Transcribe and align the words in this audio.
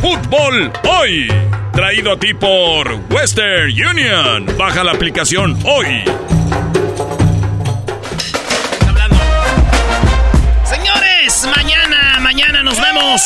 Fútbol 0.00 0.72
Hoy, 0.88 1.28
traído 1.72 2.12
a 2.12 2.18
ti 2.18 2.32
por 2.32 2.92
Western 3.10 3.70
Union. 3.70 4.46
Baja 4.56 4.84
la 4.84 4.92
aplicación 4.92 5.58
hoy. 5.64 6.04
Señores, 10.64 11.48
mañana, 11.56 12.18
mañana 12.20 12.62
nos 12.62 12.80
vemos. 12.80 13.22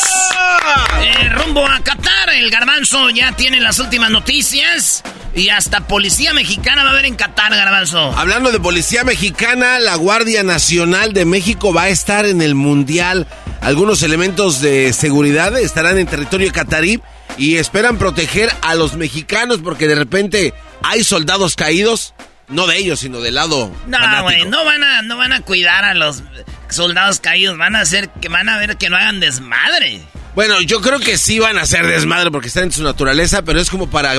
Eh, 1.01 1.29
rumbo 1.29 1.65
a 1.65 1.79
Qatar. 1.81 2.29
El 2.35 2.49
garbanzo 2.49 3.09
ya 3.11 3.31
tiene 3.33 3.59
las 3.59 3.77
últimas 3.79 4.09
noticias. 4.09 5.03
Y 5.35 5.49
hasta 5.49 5.81
policía 5.87 6.33
mexicana 6.33 6.83
va 6.83 6.89
a 6.89 6.91
haber 6.93 7.05
en 7.05 7.15
Qatar, 7.15 7.55
garbanzo. 7.55 8.13
Hablando 8.17 8.51
de 8.51 8.59
policía 8.59 9.03
mexicana, 9.03 9.79
la 9.79 9.95
Guardia 9.95 10.43
Nacional 10.43 11.13
de 11.13 11.25
México 11.25 11.73
va 11.73 11.83
a 11.83 11.89
estar 11.89 12.25
en 12.25 12.41
el 12.41 12.55
Mundial. 12.55 13.27
Algunos 13.63 14.03
elementos 14.03 14.59
de 14.59 14.91
seguridad 14.91 15.57
estarán 15.57 15.97
en 15.97 16.05
territorio 16.05 16.51
catarí 16.51 16.99
y 17.37 17.55
esperan 17.55 17.97
proteger 17.97 18.51
a 18.61 18.75
los 18.75 18.95
mexicanos 18.97 19.59
porque 19.63 19.87
de 19.87 19.95
repente 19.95 20.53
hay 20.81 21.05
soldados 21.05 21.55
caídos, 21.55 22.13
no 22.49 22.67
de 22.67 22.77
ellos, 22.77 22.99
sino 22.99 23.21
del 23.21 23.35
lado 23.35 23.71
No, 23.87 24.23
güey, 24.23 24.43
no 24.45 24.65
van 24.65 24.83
a, 24.83 25.01
no 25.03 25.15
van 25.15 25.31
a 25.31 25.41
cuidar 25.41 25.85
a 25.85 25.93
los 25.93 26.23
soldados 26.69 27.21
caídos. 27.21 27.57
Van 27.57 27.77
a 27.77 27.79
hacer 27.79 28.09
que 28.09 28.27
van 28.27 28.49
a 28.49 28.57
ver 28.57 28.75
que 28.75 28.89
no 28.89 28.97
hagan 28.97 29.21
desmadre. 29.21 30.01
Bueno, 30.35 30.59
yo 30.59 30.81
creo 30.81 30.99
que 30.99 31.17
sí 31.17 31.39
van 31.39 31.57
a 31.57 31.61
hacer 31.61 31.87
desmadre 31.87 32.31
porque 32.31 32.49
están 32.49 32.65
en 32.65 32.71
su 32.73 32.83
naturaleza, 32.83 33.43
pero 33.43 33.61
es 33.61 33.69
como 33.69 33.89
para 33.89 34.15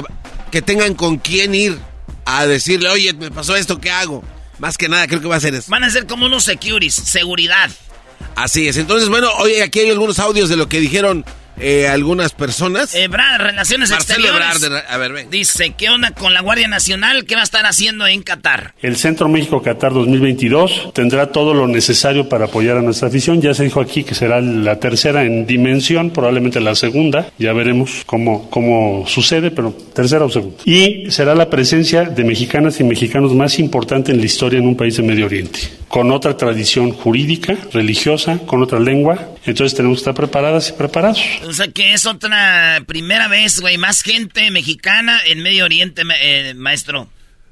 que 0.51 0.63
tengan 0.63 0.95
con 0.95 1.19
quién 1.19 1.55
ir 1.55 1.79
a 2.25 2.47
decirle, 2.47 2.89
oye, 2.89 3.13
me 3.13 3.31
pasó 3.31 3.57
esto, 3.57 3.79
¿qué 3.79 3.91
hago? 3.91 4.25
Más 4.59 4.79
que 4.79 4.89
nada, 4.89 5.07
creo 5.07 5.21
que 5.21 5.29
va 5.29 5.37
a 5.37 5.41
ser 5.41 5.55
eso. 5.55 5.71
Van 5.71 5.85
a 5.85 5.91
ser 5.91 6.07
como 6.07 6.27
unos 6.27 6.45
securities, 6.45 6.95
seguridad. 6.95 7.71
Así 8.35 8.69
es. 8.69 8.77
Entonces, 8.77 9.09
bueno, 9.09 9.31
oye, 9.39 9.63
aquí 9.63 9.81
hay 9.81 9.91
algunos 9.91 10.19
audios 10.19 10.49
de 10.49 10.57
lo 10.57 10.69
que 10.69 10.81
dijeron 10.81 11.25
eh, 11.59 11.89
algunas 11.89 12.33
personas. 12.33 12.95
Eh, 12.95 13.09
Brad, 13.09 13.39
Relaciones 13.39 13.91
Marcelo 13.91 14.25
Exteriores. 14.27 14.63
Ebrard, 14.63 14.73
de- 14.87 14.93
a 14.93 14.97
ver, 14.99 15.13
ven. 15.13 15.31
Dice, 15.31 15.75
¿qué 15.77 15.89
onda 15.91 16.11
con 16.13 16.35
la 16.35 16.41
Guardia 16.41 16.69
Nacional? 16.69 17.25
¿Qué 17.25 17.35
va 17.35 17.43
a 17.43 17.45
estar 17.45 17.65
haciendo 17.67 18.07
en 18.07 18.23
Qatar? 18.23 18.75
El 18.83 18.97
Centro 18.97 19.29
México 19.29 19.63
Qatar 19.63 19.93
2022 19.93 20.93
tendrá 20.95 21.33
todo 21.33 21.55
lo 21.55 21.67
necesario 21.67 22.29
para 22.29 22.47
apoyar 22.47 22.77
a 22.79 22.83
nuestra 22.83 23.09
afición. 23.09 23.41
Ya 23.41 23.55
se 23.55 23.65
dijo 23.65 23.81
aquí 23.81 24.05
que 24.05 24.15
será 24.15 24.41
la 24.41 24.79
tercera 24.81 25.25
en 25.25 25.47
dimensión, 25.47 26.11
probablemente 26.11 26.61
la 26.61 26.75
segunda. 26.75 27.29
Ya 27.39 27.53
veremos 27.53 28.03
cómo, 28.07 28.49
cómo 28.51 29.05
sucede, 29.07 29.51
pero 29.51 29.73
tercera 29.95 30.25
o 30.25 30.31
segunda. 30.31 30.57
Y 30.65 31.11
será 31.11 31.35
la 31.35 31.51
presencia 31.51 32.05
de 32.05 32.25
mexicanas 32.25 32.81
y 32.81 32.85
mexicanos 32.85 33.35
más 33.35 33.59
importante 33.59 34.13
en 34.13 34.19
la 34.19 34.25
historia 34.27 34.59
en 34.59 34.67
un 34.67 34.77
país 34.77 34.97
de 34.97 35.03
Medio 35.03 35.27
Oriente, 35.27 35.61
con 35.89 36.11
otra 36.11 36.37
tradición 36.37 36.91
jurídica, 36.91 37.57
religiosa, 37.73 38.39
con 38.47 38.63
otra 38.63 38.81
lengua. 38.81 39.29
Entonces 39.47 39.77
tenemos 39.77 39.99
que 39.99 40.01
estar 40.01 40.15
preparadas 40.15 40.71
y 40.71 40.73
preparados. 40.73 41.21
O 41.45 41.53
sea 41.53 41.69
que 41.69 41.93
es 41.93 42.07
otra 42.07 42.83
primera 42.87 43.29
vez, 43.29 43.61
güey, 43.61 43.77
más 43.79 44.03
gente 44.03 44.51
mexicana 44.51 45.21
en 45.27 45.43
Medio 45.43 45.65
Oriente, 45.65 46.03
eh, 46.21 46.55
maestro. 46.57 47.09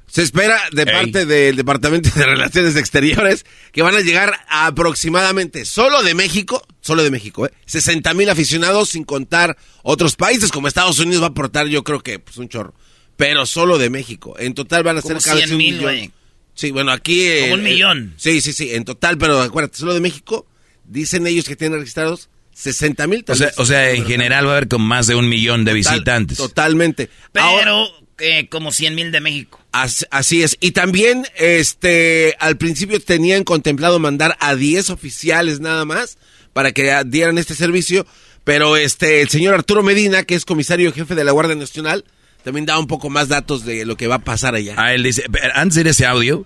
Se 0.07 0.21
espera 0.21 0.59
de 0.71 0.85
parte 0.85 1.25
del 1.25 1.55
Departamento 1.55 2.09
de 2.15 2.23
Relaciones 2.25 2.75
Exteriores 2.75 3.45
que 3.71 3.81
van 3.81 3.95
a 3.95 4.01
llegar 4.01 4.31
a 4.47 4.67
aproximadamente 4.67 5.65
solo 5.65 6.03
de 6.03 6.13
México, 6.13 6.63
solo 6.81 7.01
de 7.03 7.09
México, 7.09 7.47
¿eh? 7.47 7.51
60 7.65 8.13
mil 8.13 8.29
aficionados 8.29 8.89
sin 8.89 9.05
contar 9.05 9.57
otros 9.81 10.15
países 10.15 10.51
como 10.51 10.67
Estados 10.67 10.99
Unidos 10.99 11.21
va 11.23 11.27
a 11.27 11.29
aportar 11.29 11.65
yo 11.67 11.83
creo 11.83 12.01
que 12.01 12.19
pues 12.19 12.37
un 12.37 12.47
chorro, 12.47 12.75
pero 13.17 13.47
solo 13.47 13.79
de 13.79 13.89
México. 13.89 14.35
En 14.37 14.53
total 14.53 14.83
van 14.83 14.97
a 14.97 15.01
ser 15.01 15.17
Como 15.17 15.21
100 15.21 15.51
un 15.51 15.57
mil, 15.57 15.75
millón. 15.77 16.13
Sí, 16.53 16.69
bueno, 16.69 16.91
aquí... 16.91 17.23
eh, 17.25 17.41
Como 17.49 17.55
un 17.55 17.65
eh, 17.67 17.71
millón. 17.71 18.13
sí, 18.17 18.39
sí, 18.41 18.53
sí, 18.53 18.71
en 18.75 18.85
total, 18.85 19.17
pero 19.17 19.41
acuérdate, 19.41 19.77
solo 19.79 19.95
de 19.95 19.99
México 19.99 20.45
dicen 20.85 21.27
ellos 21.27 21.45
que 21.45 21.55
tienen 21.55 21.79
registrados 21.79 22.29
60 22.53 23.07
mil. 23.07 23.25
O 23.27 23.35
sea, 23.35 23.51
o 23.57 23.65
sea, 23.65 23.91
en 23.91 24.05
general 24.05 24.45
va 24.45 24.51
a 24.51 24.57
haber 24.57 24.67
con 24.67 24.81
más 24.81 25.07
de 25.07 25.15
un 25.15 25.27
millón 25.27 25.65
de 25.65 25.73
visitantes. 25.73 26.37
Totalmente. 26.37 27.09
Pero 27.31 27.45
Ahora- 27.45 27.73
eh, 28.19 28.47
como 28.47 28.71
100 28.71 28.93
mil 28.95 29.11
de 29.11 29.19
México. 29.21 29.59
As- 29.71 30.07
Así 30.11 30.43
es. 30.43 30.55
Y 30.59 30.71
también, 30.71 31.25
este, 31.35 32.35
al 32.39 32.57
principio 32.57 32.99
tenían 33.01 33.43
contemplado 33.43 33.97
mandar 33.99 34.37
a 34.39 34.55
10 34.55 34.91
oficiales 34.91 35.59
nada 35.59 35.83
más 35.85 36.17
para 36.53 36.71
que 36.71 36.91
ah, 36.91 37.03
dieran 37.03 37.39
este 37.39 37.55
servicio, 37.55 38.05
pero 38.43 38.77
este, 38.77 39.21
el 39.23 39.29
señor 39.29 39.55
Arturo 39.55 39.81
Medina, 39.81 40.23
que 40.23 40.35
es 40.35 40.45
comisario 40.45 40.93
jefe 40.93 41.15
de 41.15 41.23
la 41.23 41.31
Guardia 41.31 41.55
Nacional, 41.55 42.05
también 42.43 42.67
da 42.67 42.77
un 42.77 42.85
poco 42.87 43.09
más 43.09 43.29
datos 43.29 43.65
de 43.65 43.83
lo 43.85 43.97
que 43.97 44.05
va 44.05 44.15
a 44.15 44.19
pasar 44.23 44.53
allá. 44.53 44.75
A 44.77 44.93
él 44.93 45.01
dice, 45.01 45.23
antes 45.55 45.73
de 45.75 45.81
ir 45.81 45.87
ese 45.87 46.05
audio, 46.05 46.45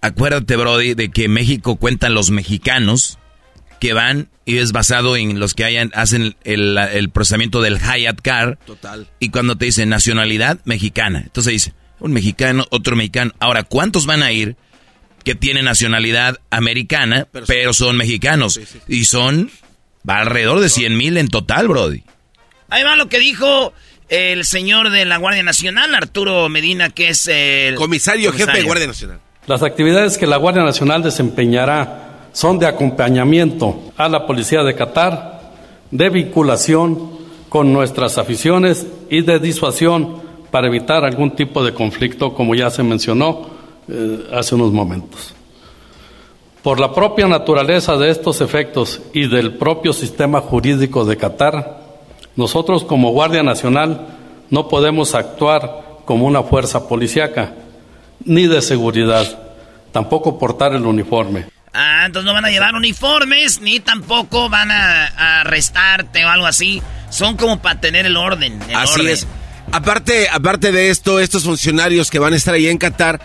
acuérdate, 0.00 0.56
Brody, 0.56 0.94
de 0.94 1.10
que 1.10 1.28
México 1.28 1.76
cuentan 1.76 2.14
los 2.14 2.30
mexicanos 2.30 3.18
que 3.80 3.92
van 3.92 4.28
y 4.44 4.58
es 4.58 4.72
basado 4.72 5.16
en 5.16 5.38
los 5.38 5.54
que 5.54 5.64
hayan, 5.64 5.90
hacen 5.94 6.34
el, 6.44 6.78
el 6.78 7.10
procesamiento 7.10 7.60
del 7.60 7.78
Hyatt 7.78 8.20
Car. 8.22 8.58
Total. 8.66 9.06
Y 9.18 9.30
cuando 9.30 9.56
te 9.56 9.66
dicen 9.66 9.88
nacionalidad 9.88 10.60
mexicana, 10.64 11.22
entonces 11.24 11.52
dice, 11.52 11.74
un 12.00 12.12
mexicano, 12.12 12.66
otro 12.70 12.96
mexicano. 12.96 13.32
Ahora, 13.40 13.64
¿cuántos 13.64 14.06
van 14.06 14.22
a 14.22 14.32
ir 14.32 14.56
que 15.24 15.34
tienen 15.34 15.64
nacionalidad 15.64 16.38
americana, 16.50 17.28
pero, 17.46 17.72
son 17.72 17.96
mexicanos? 17.96 18.60
Y 18.86 19.04
son, 19.04 19.50
va 20.08 20.20
alrededor 20.20 20.60
de 20.60 20.68
100 20.68 20.96
mil 20.96 21.16
en 21.18 21.28
total, 21.28 21.68
Brody. 21.68 22.04
Ahí 22.70 22.82
va 22.82 22.96
lo 22.96 23.08
que 23.08 23.18
dijo 23.18 23.72
el 24.08 24.44
señor 24.44 24.90
de 24.90 25.04
la 25.04 25.18
Guardia 25.18 25.42
Nacional, 25.42 25.94
Arturo 25.94 26.48
Medina, 26.48 26.90
que 26.90 27.10
es 27.10 27.26
el... 27.28 27.74
Comisario 27.74 28.32
jefe 28.32 28.52
de 28.52 28.62
Guardia 28.62 28.86
Nacional. 28.86 29.20
Las 29.46 29.62
actividades 29.62 30.18
que 30.18 30.26
la 30.26 30.36
Guardia 30.36 30.62
Nacional 30.62 31.02
desempeñará 31.02 32.07
son 32.32 32.58
de 32.58 32.66
acompañamiento 32.66 33.76
a 33.96 34.08
la 34.08 34.26
Policía 34.26 34.62
de 34.62 34.74
Qatar, 34.74 35.40
de 35.90 36.08
vinculación 36.10 37.10
con 37.48 37.72
nuestras 37.72 38.18
aficiones 38.18 38.86
y 39.10 39.22
de 39.22 39.38
disuasión 39.38 40.16
para 40.50 40.66
evitar 40.66 41.04
algún 41.04 41.32
tipo 41.32 41.64
de 41.64 41.74
conflicto, 41.74 42.34
como 42.34 42.54
ya 42.54 42.70
se 42.70 42.82
mencionó 42.82 43.46
eh, 43.88 44.28
hace 44.32 44.54
unos 44.54 44.72
momentos. 44.72 45.34
Por 46.62 46.80
la 46.80 46.92
propia 46.92 47.26
naturaleza 47.28 47.96
de 47.96 48.10
estos 48.10 48.40
efectos 48.40 49.00
y 49.12 49.28
del 49.28 49.54
propio 49.54 49.92
sistema 49.92 50.40
jurídico 50.40 51.04
de 51.04 51.16
Qatar, 51.16 51.80
nosotros 52.36 52.84
como 52.84 53.12
Guardia 53.12 53.42
Nacional 53.42 54.06
no 54.50 54.68
podemos 54.68 55.14
actuar 55.14 55.84
como 56.04 56.26
una 56.26 56.42
fuerza 56.42 56.88
policíaca 56.88 57.54
ni 58.24 58.46
de 58.46 58.60
seguridad, 58.60 59.26
tampoco 59.92 60.38
portar 60.38 60.74
el 60.74 60.84
uniforme. 60.84 61.46
Ah, 61.80 62.06
entonces 62.06 62.26
no 62.26 62.34
van 62.34 62.44
a 62.44 62.50
llevar 62.50 62.74
uniformes, 62.74 63.60
ni 63.60 63.78
tampoco 63.78 64.48
van 64.48 64.70
a, 64.72 65.06
a 65.06 65.40
arrestarte 65.42 66.24
o 66.24 66.28
algo 66.28 66.46
así. 66.46 66.82
Son 67.08 67.36
como 67.36 67.62
para 67.62 67.80
tener 67.80 68.04
el 68.04 68.16
orden. 68.16 68.60
el 68.68 68.74
Así 68.74 69.00
orden. 69.00 69.12
es. 69.12 69.26
Aparte, 69.70 70.28
aparte 70.28 70.72
de 70.72 70.90
esto, 70.90 71.20
estos 71.20 71.44
funcionarios 71.44 72.10
que 72.10 72.18
van 72.18 72.32
a 72.32 72.36
estar 72.36 72.54
ahí 72.54 72.66
en 72.68 72.78
Qatar 72.78 73.20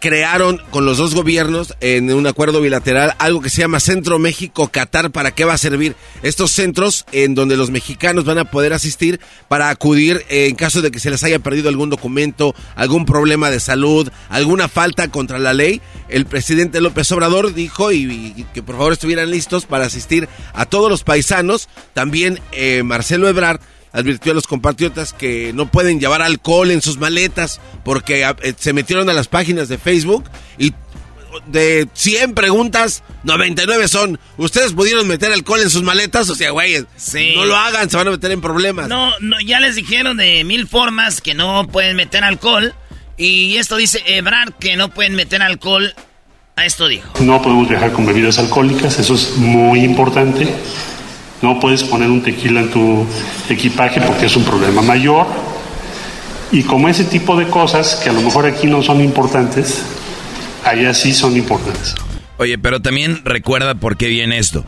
crearon 0.00 0.60
con 0.70 0.86
los 0.86 0.96
dos 0.96 1.14
gobiernos 1.14 1.74
en 1.80 2.12
un 2.12 2.26
acuerdo 2.26 2.60
bilateral 2.60 3.14
algo 3.18 3.40
que 3.40 3.50
se 3.50 3.60
llama 3.60 3.80
Centro 3.80 4.18
México 4.18 4.68
Qatar. 4.68 5.10
¿Para 5.10 5.30
qué 5.30 5.44
va 5.44 5.52
a 5.52 5.58
servir? 5.58 5.94
Estos 6.22 6.50
centros 6.50 7.04
en 7.12 7.34
donde 7.34 7.56
los 7.56 7.70
mexicanos 7.70 8.24
van 8.24 8.38
a 8.38 8.50
poder 8.50 8.72
asistir 8.72 9.20
para 9.48 9.68
acudir 9.68 10.24
en 10.28 10.56
caso 10.56 10.82
de 10.82 10.90
que 10.90 10.98
se 10.98 11.10
les 11.10 11.22
haya 11.22 11.38
perdido 11.38 11.68
algún 11.68 11.90
documento, 11.90 12.54
algún 12.74 13.04
problema 13.04 13.50
de 13.50 13.60
salud, 13.60 14.10
alguna 14.30 14.68
falta 14.68 15.08
contra 15.08 15.38
la 15.38 15.52
ley. 15.52 15.80
El 16.08 16.26
presidente 16.26 16.80
López 16.80 17.12
Obrador 17.12 17.54
dijo 17.54 17.92
y, 17.92 18.34
y 18.36 18.46
que 18.54 18.62
por 18.62 18.76
favor 18.76 18.92
estuvieran 18.94 19.30
listos 19.30 19.66
para 19.66 19.84
asistir 19.84 20.28
a 20.54 20.64
todos 20.64 20.90
los 20.90 21.04
paisanos. 21.04 21.68
También 21.92 22.40
eh, 22.52 22.82
Marcelo 22.82 23.28
Ebrard 23.28 23.60
advirtió 23.92 24.32
a 24.32 24.34
los 24.34 24.46
compatriotas 24.46 25.12
que 25.12 25.52
no 25.52 25.70
pueden 25.70 26.00
llevar 26.00 26.22
alcohol 26.22 26.70
en 26.70 26.80
sus 26.82 26.98
maletas 26.98 27.60
porque 27.84 28.24
eh, 28.42 28.54
se 28.58 28.72
metieron 28.72 29.08
a 29.10 29.12
las 29.12 29.28
páginas 29.28 29.68
de 29.68 29.78
Facebook 29.78 30.24
y 30.58 30.72
de 31.46 31.88
100 31.94 32.34
preguntas, 32.34 33.02
99 33.22 33.86
son, 33.88 34.18
¿ustedes 34.36 34.72
pudieron 34.72 35.06
meter 35.06 35.32
alcohol 35.32 35.60
en 35.60 35.70
sus 35.70 35.82
maletas? 35.82 36.28
O 36.28 36.34
sea, 36.34 36.50
güey, 36.50 36.84
Sí. 36.96 37.34
no 37.36 37.44
lo 37.44 37.56
hagan, 37.56 37.88
se 37.88 37.96
van 37.96 38.08
a 38.08 38.10
meter 38.12 38.32
en 38.32 38.40
problemas. 38.40 38.88
No, 38.88 39.12
no, 39.20 39.40
ya 39.40 39.60
les 39.60 39.76
dijeron 39.76 40.16
de 40.16 40.42
mil 40.44 40.66
formas 40.66 41.20
que 41.20 41.34
no 41.34 41.66
pueden 41.68 41.96
meter 41.96 42.24
alcohol. 42.24 42.74
Y 43.16 43.56
esto 43.58 43.76
dice 43.76 44.02
Ebrard 44.06 44.54
que 44.54 44.76
no 44.76 44.88
pueden 44.90 45.14
meter 45.14 45.42
alcohol. 45.42 45.94
A 46.56 46.66
esto 46.66 46.88
dijo. 46.88 47.08
No 47.20 47.40
podemos 47.40 47.68
viajar 47.68 47.92
con 47.92 48.04
bebidas 48.06 48.38
alcohólicas, 48.38 48.98
eso 48.98 49.14
es 49.14 49.36
muy 49.36 49.80
importante. 49.84 50.52
No 51.42 51.58
puedes 51.58 51.84
poner 51.84 52.10
un 52.10 52.22
tequila 52.22 52.60
en 52.60 52.70
tu 52.70 53.06
equipaje 53.48 54.00
porque 54.00 54.26
es 54.26 54.36
un 54.36 54.44
problema 54.44 54.82
mayor. 54.82 55.26
Y 56.52 56.62
como 56.64 56.88
ese 56.88 57.04
tipo 57.04 57.36
de 57.36 57.46
cosas 57.46 57.96
que 58.02 58.10
a 58.10 58.12
lo 58.12 58.20
mejor 58.20 58.46
aquí 58.46 58.66
no 58.66 58.82
son 58.82 59.00
importantes, 59.00 59.82
allá 60.64 60.92
sí 60.92 61.14
son 61.14 61.36
importantes. 61.36 61.94
Oye, 62.38 62.58
pero 62.58 62.80
también 62.80 63.20
recuerda 63.24 63.74
por 63.74 63.96
qué 63.96 64.08
viene 64.08 64.38
esto. 64.38 64.64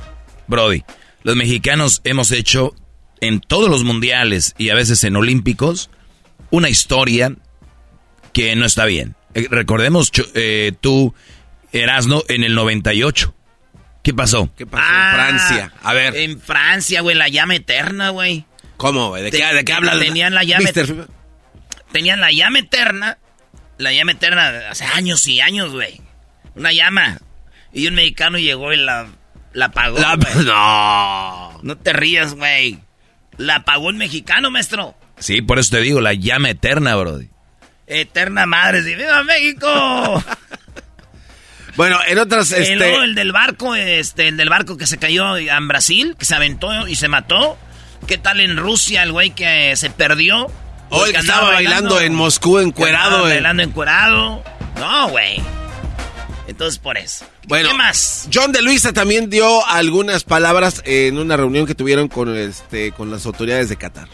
Brody, 0.47 0.85
los 1.23 1.37
mexicanos 1.37 2.01
hemos 2.05 2.31
hecho 2.31 2.75
en 3.21 3.41
todos 3.41 3.71
los 3.71 3.85
mundiales 3.85 4.55
y 4.59 4.71
a 4.71 4.75
veces 4.75 5.05
en 5.05 5.17
olímpicos 5.17 5.91
una 6.51 6.69
historia 6.69 7.35
que 8.33 8.55
no 8.57 8.67
está 8.67 8.85
bien. 8.85 9.15
Eh, 9.35 9.49
recordemos, 9.51 10.13
eh, 10.35 10.73
tú, 10.81 11.15
Erasno, 11.73 12.23
en 12.29 12.45
el 12.45 12.55
98. 12.55 13.35
¿Qué 14.03 14.13
pasó? 14.15 14.51
¿Qué 14.57 14.67
pasó 14.67 14.85
Ah, 14.87 15.11
en 15.11 15.15
Francia? 15.39 15.73
A 15.83 15.93
ver, 15.93 16.17
En 16.17 16.41
Francia, 16.41 17.01
güey, 17.03 17.17
la 17.17 17.29
llama 17.29 17.55
eterna, 17.55 18.11
güey. 18.11 18.45
¿cómo, 18.77 19.11
güey? 19.11 19.23
¿De, 19.23 19.31
Te- 19.31 19.39
qué, 19.39 19.55
¿De 19.55 19.65
qué 19.65 19.73
hablas? 19.73 19.99
tenían 20.01 20.35
la 20.35 20.43
llave- 20.43 20.65
Mister- 20.65 21.07
Tenían 21.93 22.21
la 22.21 22.33
llama 22.33 22.59
eterna. 22.59 23.19
La 23.79 23.93
llama 23.93 24.13
eterna 24.13 24.71
hace 24.71 24.85
años 24.85 25.27
y 25.27 25.41
años, 25.41 25.73
güey. 25.73 26.01
Una 26.55 26.73
llama. 26.73 27.19
Y 27.73 27.87
un 27.87 27.95
mexicano 27.95 28.39
llegó 28.39 28.73
y 28.73 28.77
la, 28.77 29.07
la 29.53 29.67
apagó. 29.67 29.99
La- 29.99 30.17
no. 30.45 31.61
No 31.63 31.77
te 31.79 31.93
rías, 31.93 32.35
güey. 32.35 32.79
La 33.37 33.57
apagó 33.57 33.87
un 33.89 33.99
mexicano, 33.99 34.51
maestro. 34.51 34.97
Sí, 35.19 35.43
por 35.43 35.59
eso 35.61 35.77
te 35.77 35.81
digo, 35.81 36.01
la 36.01 36.13
llama 36.15 36.51
eterna, 36.51 36.97
Brody. 36.97 37.29
Eterna 37.87 38.47
madre, 38.47 38.83
sí. 38.83 38.95
¡Viva 38.95 39.23
México! 39.23 40.25
Bueno, 41.77 41.99
en 42.07 42.19
otras, 42.19 42.51
este... 42.53 42.77
luego 42.77 43.03
el 43.03 43.15
del 43.15 43.33
barco, 43.33 43.75
este, 43.75 44.29
el 44.29 44.37
del 44.37 44.49
barco 44.51 44.77
que 44.77 44.87
se 44.87 44.99
cayó 44.99 45.37
en 45.37 45.69
Brasil, 45.69 46.17
que 46.19 46.25
se 46.25 46.35
aventó 46.35 46.87
y 46.87 46.97
se 46.97 47.09
mató. 47.09 47.57
¿Qué 48.07 48.19
tal 48.19 48.41
en 48.41 48.57
Rusia, 48.57 49.03
el 49.05 49.13
güey 49.13 49.31
que 49.31 49.75
se 49.77 49.89
perdió? 49.91 50.51
Hoy 50.91 51.09
El 51.09 51.15
que 51.15 51.21
estaba 51.21 51.53
bailando 51.53 52.01
en 52.01 52.15
Moscú 52.15 52.59
encuerado. 52.59 53.27
eh. 53.29 53.35
Bailando 53.35 53.63
encuerado. 53.63 54.43
No, 54.79 55.09
güey. 55.09 55.41
Entonces, 56.49 56.79
por 56.79 56.99
eso. 56.99 57.25
Bueno, 57.47 57.71
¿Qué 57.71 57.75
más? 57.75 58.29
John 58.33 58.53
de 58.53 58.61
Luisa 58.61 58.93
también 58.93 59.31
dio 59.31 59.67
algunas 59.67 60.25
palabras 60.25 60.83
en 60.85 61.17
una 61.17 61.37
reunión 61.37 61.67
que 61.67 61.75
tuvieron 61.75 62.09
con, 62.09 62.37
este, 62.37 62.93
con 62.93 63.11
las 63.11 63.25
autoridades 63.25 63.69
de 63.69 63.77
Qatar. 63.77 64.09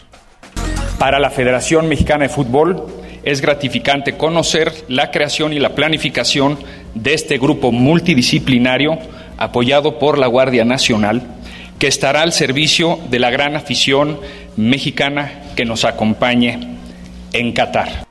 Para 0.97 1.19
la 1.19 1.29
Federación 1.29 1.89
Mexicana 1.89 2.23
de 2.23 2.29
Fútbol 2.29 2.85
es 3.23 3.41
gratificante 3.41 4.17
conocer 4.17 4.73
la 4.87 5.11
creación 5.11 5.53
y 5.53 5.59
la 5.59 5.75
planificación 5.75 6.59
de 6.95 7.13
este 7.13 7.37
grupo 7.37 7.71
multidisciplinario 7.71 8.97
apoyado 9.37 9.99
por 9.99 10.17
la 10.17 10.27
Guardia 10.27 10.65
Nacional 10.65 11.23
que 11.79 11.87
estará 11.87 12.21
al 12.21 12.33
servicio 12.33 12.99
de 13.09 13.19
la 13.19 13.29
gran 13.29 13.55
afición 13.55 14.19
mexicana 14.57 15.53
que 15.55 15.65
nos 15.65 15.85
acompañe 15.85 16.77
en 17.31 17.53
Qatar. 17.53 18.05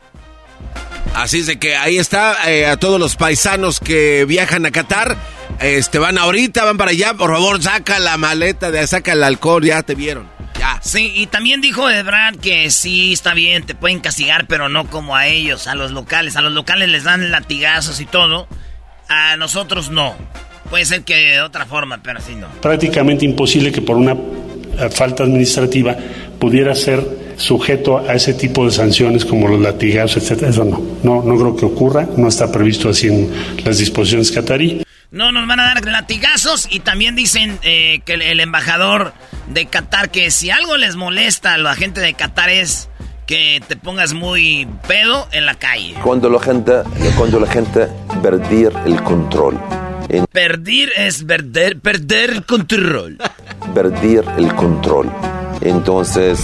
Así 1.15 1.41
es 1.41 1.47
de 1.47 1.59
que 1.59 1.77
ahí 1.77 1.99
está, 1.99 2.51
eh, 2.51 2.67
a 2.67 2.77
todos 2.77 2.99
los 2.99 3.17
paisanos 3.17 3.81
que 3.81 4.25
viajan 4.25 4.65
a 4.67 4.71
Qatar, 4.71 5.17
este, 5.61 5.99
van 5.99 6.17
ahorita, 6.17 6.65
van 6.65 6.77
para 6.77 6.93
allá, 6.93 7.15
por 7.15 7.33
favor, 7.33 7.63
saca 7.63 7.99
la 7.99 8.17
maleta, 8.17 8.71
de, 8.71 8.87
saca 8.87 9.13
el 9.13 9.25
alcohol, 9.25 9.65
ya 9.65 9.83
te 9.83 9.95
vieron, 9.95 10.29
ya. 10.75 10.81
Sí, 10.83 11.13
y 11.15 11.27
también 11.27 11.61
dijo 11.61 11.89
Ebrard 11.89 12.37
que 12.37 12.71
sí, 12.71 13.13
está 13.13 13.35
bien, 13.35 13.65
te 13.65 13.75
pueden 13.75 14.01
castigar, 14.01 14.47
pero 14.47 14.69
no 14.69 14.87
como 14.87 15.17
a 15.17 15.27
ellos, 15.27 15.67
a 15.67 15.75
los 15.75 15.91
locales. 15.91 16.37
A 16.37 16.43
los 16.43 16.53
locales 16.53 16.89
les 16.89 17.05
dan 17.05 17.31
latigazos 17.31 18.01
y 18.01 18.07
todo. 18.07 18.49
A 19.09 19.37
nosotros 19.37 19.91
no. 19.91 20.15
Puede 20.71 20.85
ser 20.85 21.03
que 21.03 21.15
de 21.15 21.41
otra 21.41 21.67
forma, 21.67 22.01
pero 22.03 22.19
así 22.19 22.35
no. 22.35 22.49
Prácticamente 22.61 23.25
imposible 23.25 23.73
que 23.73 23.81
por 23.81 23.97
una 23.97 24.13
eh, 24.13 24.91
falta 24.91 25.25
administrativa 25.25 25.97
pudiera 26.39 26.75
ser 26.75 27.35
sujeto 27.37 27.99
a 27.99 28.15
ese 28.15 28.35
tipo 28.35 28.65
de 28.65 28.73
sanciones 28.73 29.25
como 29.25 29.49
los 29.49 29.61
latigazos, 29.61 30.23
etcétera. 30.23 30.51
Eso 30.51 30.65
no, 30.65 30.83
no, 31.03 31.23
no 31.23 31.37
creo 31.37 31.57
que 31.57 31.65
ocurra, 31.65 32.07
no 32.17 32.29
está 32.29 32.53
previsto 32.53 32.91
así 32.91 33.09
en 33.09 33.31
las 33.65 33.79
disposiciones 33.79 34.31
catarí. 34.31 34.83
No 35.11 35.33
nos 35.33 35.49
van 35.49 35.59
a 35.59 35.65
dar 35.65 35.87
latigazos 35.87 36.69
y 36.71 36.81
también 36.81 37.17
dicen 37.17 37.59
eh, 37.63 38.01
que 38.05 38.13
el, 38.15 38.41
embajador 38.41 39.15
de 39.47 39.65
Qatar 39.65 40.11
que 40.11 40.31
si 40.31 40.51
algo 40.51 40.77
les 40.77 40.97
molesta 40.97 41.55
a 41.55 41.59
la 41.59 41.75
gente 41.75 42.03
de 42.03 42.13
Qatar 42.13 42.51
es 42.51 42.91
que 43.27 43.63
te 43.67 43.77
pongas 43.77 44.13
muy 44.13 44.69
pedo 44.87 45.27
en 45.33 45.47
la 45.47 45.55
calle. 45.55 45.95
Cuando 46.03 46.29
la 46.29 46.39
gente, 46.39 46.83
cuando 47.17 47.41
la 47.41 47.47
gente 47.47 47.89
perder 48.23 48.75
el 48.85 49.03
control, 49.03 49.59
en 50.11 50.27
Perder 50.27 50.91
es 50.97 51.25
perder, 51.25 51.81
perder 51.81 52.31
el 52.31 52.45
control. 52.45 53.19
perder 53.75 54.27
el 54.37 54.55
control. 54.55 55.11
Entonces, 55.63 56.39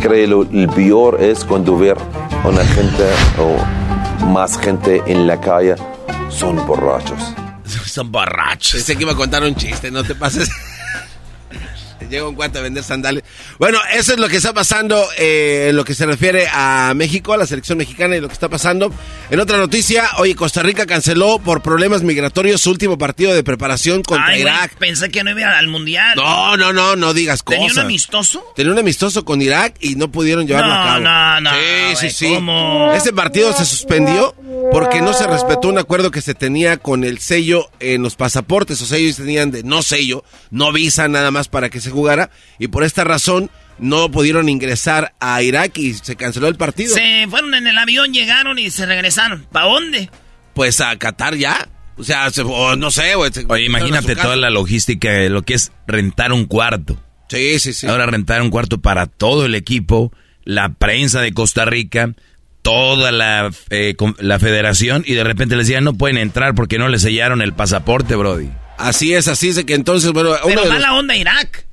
creo 0.00 0.46
el 0.50 0.68
peor 0.68 1.22
es 1.22 1.44
cuando 1.44 1.76
ver 1.76 1.98
una 2.42 2.64
gente 2.64 3.04
o 3.38 4.26
más 4.26 4.58
gente 4.58 5.02
en 5.06 5.26
la 5.26 5.38
calle 5.38 5.74
son 6.30 6.66
borrachos. 6.66 7.34
Son 7.86 8.10
borrachos. 8.10 8.72
Pensé 8.72 8.96
que 8.96 9.02
iba 9.02 9.12
a 9.12 9.16
contar 9.16 9.42
un 9.42 9.54
chiste, 9.54 9.90
no 9.90 10.02
te 10.04 10.14
pases. 10.14 10.50
Llega 12.10 12.28
un 12.28 12.34
cuate 12.34 12.58
a 12.58 12.62
vender 12.62 12.82
sandales. 12.84 13.22
Bueno, 13.58 13.78
eso 13.94 14.12
es 14.12 14.18
lo 14.18 14.28
que 14.28 14.36
está 14.36 14.52
pasando 14.52 15.04
eh, 15.18 15.68
en 15.70 15.76
lo 15.76 15.84
que 15.84 15.94
se 15.94 16.06
refiere 16.06 16.46
a 16.52 16.92
México, 16.94 17.32
a 17.32 17.36
la 17.36 17.46
selección 17.46 17.78
mexicana 17.78 18.16
y 18.16 18.20
lo 18.20 18.28
que 18.28 18.34
está 18.34 18.48
pasando. 18.48 18.92
En 19.30 19.40
otra 19.40 19.56
noticia, 19.56 20.08
hoy 20.18 20.34
Costa 20.34 20.62
Rica 20.62 20.86
canceló 20.86 21.38
por 21.38 21.62
problemas 21.62 22.02
migratorios 22.02 22.60
su 22.60 22.70
último 22.70 22.98
partido 22.98 23.34
de 23.34 23.42
preparación 23.44 24.02
contra 24.02 24.26
Ay, 24.28 24.42
Irak. 24.42 24.74
pensé 24.76 25.10
que 25.10 25.22
no 25.24 25.30
iba 25.30 25.58
al 25.58 25.68
mundial. 25.68 26.16
No, 26.16 26.56
no, 26.56 26.72
no, 26.72 26.96
no 26.96 27.14
digas 27.14 27.42
cosas. 27.42 27.60
¿Tenía 27.60 27.72
un 27.72 27.78
amistoso? 27.78 28.44
Tenía 28.56 28.72
un 28.72 28.78
amistoso 28.78 29.24
con 29.24 29.40
Irak 29.42 29.74
y 29.80 29.94
no 29.96 30.10
pudieron 30.10 30.46
llevarlo 30.46 30.72
No, 30.74 30.80
a 30.80 30.84
cabo. 30.84 31.00
no, 31.00 31.40
no, 31.40 31.50
Sí, 31.50 31.96
sí, 31.96 32.10
sí. 32.10 32.34
¿cómo? 32.34 32.92
Ese 32.94 33.12
partido 33.12 33.52
se 33.52 33.64
suspendió 33.64 34.34
porque 34.70 35.00
no 35.00 35.12
se 35.12 35.26
respetó 35.26 35.68
un 35.68 35.78
acuerdo 35.78 36.10
que 36.10 36.20
se 36.20 36.34
tenía 36.34 36.76
con 36.76 37.04
el 37.04 37.18
sello 37.18 37.70
en 37.80 38.02
los 38.02 38.16
pasaportes. 38.16 38.80
O 38.82 38.86
sea, 38.86 38.98
ellos 38.98 39.16
tenían 39.16 39.50
de 39.50 39.62
no 39.62 39.82
sello, 39.82 40.24
no 40.50 40.72
visa 40.72 41.08
nada 41.08 41.30
más 41.30 41.48
para 41.48 41.70
que 41.70 41.80
se 41.80 41.90
jugara. 41.92 42.30
Y 42.58 42.68
por 42.68 42.82
esta 42.82 43.04
razón 43.04 43.50
no 43.78 44.10
pudieron 44.10 44.48
ingresar 44.48 45.14
a 45.20 45.40
Irak 45.42 45.78
y 45.78 45.94
se 45.94 46.16
canceló 46.16 46.48
el 46.48 46.56
partido. 46.56 46.94
Se 46.94 47.26
fueron 47.30 47.54
en 47.54 47.66
el 47.68 47.78
avión, 47.78 48.12
llegaron 48.12 48.58
y 48.58 48.70
se 48.70 48.86
regresaron. 48.86 49.46
¿Para 49.52 49.66
dónde? 49.66 50.10
Pues 50.54 50.80
a 50.80 50.96
Qatar 50.98 51.36
ya. 51.36 51.68
O 51.96 52.04
sea, 52.04 52.30
se- 52.30 52.42
o 52.42 52.74
no 52.76 52.90
sé, 52.90 53.14
güey. 53.14 53.30
Oye, 53.48 53.66
imagínate 53.66 54.16
toda 54.16 54.36
la 54.36 54.50
logística 54.50 55.10
de 55.10 55.28
lo 55.30 55.42
que 55.42 55.54
es 55.54 55.72
rentar 55.86 56.32
un 56.32 56.46
cuarto. 56.46 56.98
Sí, 57.28 57.58
sí, 57.58 57.72
sí. 57.72 57.86
Ahora 57.86 58.06
rentar 58.06 58.42
un 58.42 58.50
cuarto 58.50 58.80
para 58.80 59.06
todo 59.06 59.46
el 59.46 59.54
equipo, 59.54 60.12
la 60.44 60.74
prensa 60.74 61.20
de 61.20 61.32
Costa 61.32 61.64
Rica, 61.64 62.12
toda 62.62 63.10
la, 63.12 63.50
eh, 63.70 63.94
la 64.18 64.38
federación 64.38 65.02
y 65.06 65.14
de 65.14 65.24
repente 65.24 65.56
les 65.56 65.66
decían 65.66 65.84
no 65.84 65.94
pueden 65.94 66.16
entrar 66.18 66.54
porque 66.54 66.78
no 66.78 66.88
les 66.88 67.02
sellaron 67.02 67.42
el 67.42 67.52
pasaporte, 67.54 68.14
Brody. 68.16 68.50
Así 68.78 69.14
es, 69.14 69.28
así 69.28 69.48
es 69.48 69.56
de 69.56 69.66
que 69.66 69.74
entonces, 69.74 70.12
bueno, 70.12 70.30
uno 70.30 70.38
Pero 70.44 70.60
de 70.62 70.68
los- 70.68 70.74
mala 70.78 70.94
onda 70.94 71.16
Irak. 71.16 71.66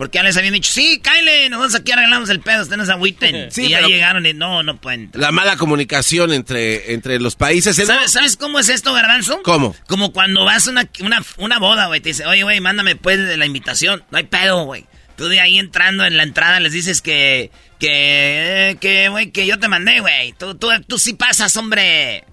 Porque 0.00 0.16
ya 0.16 0.22
les 0.22 0.34
habían 0.38 0.54
dicho, 0.54 0.72
sí, 0.72 1.02
Kyle, 1.04 1.50
nosotros 1.50 1.74
aquí 1.74 1.92
arreglamos 1.92 2.30
el 2.30 2.40
pedo, 2.40 2.62
ustedes 2.62 2.78
no 2.78 2.86
se 2.86 2.92
agüiten. 2.92 3.50
Sí, 3.50 3.66
y 3.66 3.68
ya 3.68 3.82
llegaron 3.82 4.24
y 4.24 4.32
no, 4.32 4.62
no 4.62 4.80
pueden. 4.80 5.02
entrar. 5.02 5.20
La 5.20 5.30
mala 5.30 5.58
comunicación 5.58 6.32
entre, 6.32 6.94
entre 6.94 7.20
los 7.20 7.36
países. 7.36 7.76
¿Sabes, 7.76 8.10
¿Sabes 8.10 8.38
cómo 8.38 8.58
es 8.58 8.70
esto, 8.70 8.94
Garbanzo? 8.94 9.42
¿Cómo? 9.42 9.76
Como 9.86 10.10
cuando 10.14 10.46
vas 10.46 10.66
a 10.66 10.70
una, 10.70 10.88
una, 11.00 11.22
una 11.36 11.58
boda, 11.58 11.88
güey. 11.88 12.00
Te 12.00 12.08
dice, 12.08 12.24
oye, 12.24 12.44
güey, 12.44 12.62
mándame 12.62 12.96
pues 12.96 13.18
la 13.18 13.44
invitación. 13.44 14.02
No 14.10 14.16
hay 14.16 14.24
pedo, 14.24 14.64
güey. 14.64 14.86
Tú 15.16 15.28
de 15.28 15.38
ahí 15.38 15.58
entrando 15.58 16.06
en 16.06 16.16
la 16.16 16.22
entrada 16.22 16.60
les 16.60 16.72
dices 16.72 17.02
que, 17.02 17.50
que, 17.78 18.70
eh, 18.70 18.76
que, 18.80 19.10
güey, 19.10 19.32
que 19.32 19.46
yo 19.46 19.58
te 19.58 19.68
mandé, 19.68 20.00
güey. 20.00 20.32
Tú, 20.32 20.54
tú, 20.54 20.68
tú 20.88 20.96
sí 20.96 21.12
pasas, 21.12 21.54
hombre. 21.58 22.24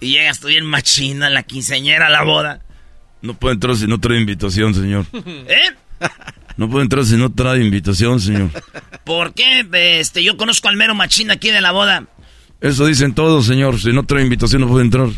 Y 0.00 0.12
llegas 0.12 0.40
tú 0.40 0.48
bien 0.48 0.64
machina, 0.64 1.28
la 1.28 1.42
quinceañera 1.42 2.06
a 2.06 2.10
la 2.10 2.22
boda. 2.22 2.62
No 3.20 3.34
puede 3.34 3.56
entrar 3.56 3.76
si 3.76 3.86
no 3.86 4.00
trae 4.00 4.18
invitación, 4.18 4.72
señor. 4.72 5.04
¿Eh? 5.12 5.74
No 6.56 6.68
puede 6.68 6.84
entrar 6.84 7.04
si 7.04 7.16
no 7.16 7.32
trae 7.32 7.60
invitación, 7.60 8.20
señor. 8.20 8.50
¿Por 9.04 9.34
qué? 9.34 9.66
Este, 10.00 10.22
yo 10.22 10.36
conozco 10.36 10.68
al 10.68 10.76
mero 10.76 10.94
machín 10.94 11.30
aquí 11.30 11.50
de 11.50 11.60
la 11.60 11.72
boda. 11.72 12.04
Eso 12.60 12.86
dicen 12.86 13.14
todos, 13.14 13.46
señor. 13.46 13.80
Si 13.80 13.92
no 13.92 14.04
trae 14.04 14.22
invitación 14.22 14.60
no 14.62 14.68
puede 14.68 14.84
entrar. 14.84 15.08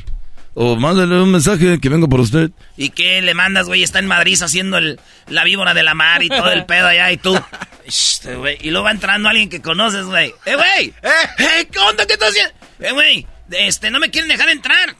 O 0.54 0.76
mándale 0.76 1.18
un 1.20 1.32
mensaje 1.32 1.80
que 1.80 1.88
vengo 1.88 2.08
por 2.08 2.20
usted. 2.20 2.50
¿Y 2.76 2.90
qué 2.90 3.22
le 3.22 3.32
mandas, 3.34 3.66
güey? 3.66 3.82
Está 3.82 3.98
en 4.00 4.06
Madrid 4.06 4.40
haciendo 4.40 4.76
el, 4.76 5.00
la 5.28 5.44
víbora 5.44 5.72
de 5.72 5.82
la 5.82 5.94
mar 5.94 6.22
y 6.22 6.28
todo 6.28 6.52
el 6.52 6.66
pedo 6.66 6.88
allá 6.88 7.10
y 7.12 7.16
tú. 7.16 7.38
Este, 7.84 8.36
güey. 8.36 8.58
Y 8.60 8.70
luego 8.70 8.84
va 8.84 8.92
entrando 8.92 9.28
alguien 9.28 9.48
que 9.48 9.60
conoces, 9.60 10.04
güey. 10.04 10.32
¡Eh, 10.46 10.54
güey! 10.54 10.94
¡Eh! 11.02 11.66
¿Qué 11.68 11.78
onda? 11.80 12.06
¿Qué 12.06 12.12
estás 12.12 12.28
haciendo? 12.30 12.54
¡Eh, 12.78 12.92
güey! 12.92 13.26
Este, 13.50 13.90
no 13.90 13.98
me 13.98 14.08
quieren 14.08 14.28
dejar 14.28 14.48
entrar. 14.50 14.94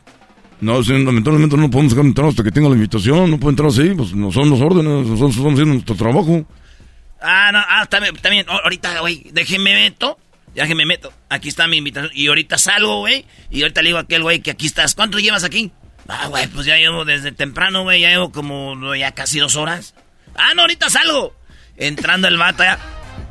No, 0.62 0.80
lamentablemente 0.80 1.56
no 1.56 1.68
podemos 1.68 1.92
entrar 1.92 2.28
hasta 2.28 2.44
que 2.44 2.52
tenga 2.52 2.68
la 2.68 2.76
invitación. 2.76 3.28
No 3.28 3.38
puede 3.38 3.50
entrar 3.50 3.68
así, 3.68 3.90
pues 3.96 4.14
no 4.14 4.30
son 4.30 4.48
los 4.48 4.60
órdenes, 4.60 5.08
nosotros 5.08 5.30
estamos 5.30 5.54
haciendo 5.54 5.74
nuestro 5.74 5.96
trabajo. 5.96 6.46
Ah, 7.20 7.50
no, 7.52 7.58
ah, 7.58 7.84
también, 7.86 8.16
también. 8.16 8.46
Ahorita, 8.48 9.00
güey, 9.00 9.26
déjenme 9.32 9.74
meto. 9.74 10.18
Ya 10.54 10.66
que 10.66 10.74
me 10.74 10.84
meto. 10.84 11.12
Aquí 11.30 11.48
está 11.48 11.66
mi 11.66 11.78
invitación. 11.78 12.12
Y 12.14 12.28
ahorita 12.28 12.58
salgo, 12.58 12.98
güey. 12.98 13.24
Y 13.50 13.62
ahorita 13.62 13.82
le 13.82 13.88
digo 13.88 13.98
a 13.98 14.02
aquel 14.02 14.22
güey 14.22 14.40
que 14.40 14.50
aquí 14.50 14.66
estás. 14.66 14.94
¿Cuánto 14.94 15.18
llevas 15.18 15.44
aquí? 15.44 15.72
Ah, 16.08 16.28
güey, 16.28 16.46
pues 16.48 16.66
ya 16.66 16.76
llevo 16.76 17.04
desde 17.04 17.32
temprano, 17.32 17.82
güey. 17.82 18.02
Ya 18.02 18.10
llevo 18.10 18.30
como 18.30 18.94
ya 18.94 19.12
casi 19.12 19.38
dos 19.38 19.56
horas. 19.56 19.94
Ah, 20.34 20.52
no, 20.54 20.62
ahorita 20.62 20.90
salgo. 20.90 21.34
Entrando 21.76 22.28
el 22.28 22.36
vato 22.36 22.62
ya. 22.62 22.78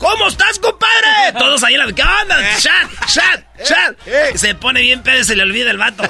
¿Cómo 0.02 0.28
estás, 0.28 0.58
compadre? 0.58 1.32
Todos 1.38 1.64
ahí 1.64 1.76
en 1.76 1.80
la... 1.80 1.94
¿Qué 1.94 2.02
onda? 2.02 2.58
¡Chat! 2.58 2.90
¡Chat! 3.06 3.44
¡Chat! 3.64 4.36
Se 4.36 4.56
pone 4.56 4.82
bien 4.82 5.04
pedo 5.04 5.20
y 5.20 5.24
se 5.24 5.36
le 5.36 5.44
olvida 5.44 5.70
el 5.70 5.78
vato. 5.78 6.04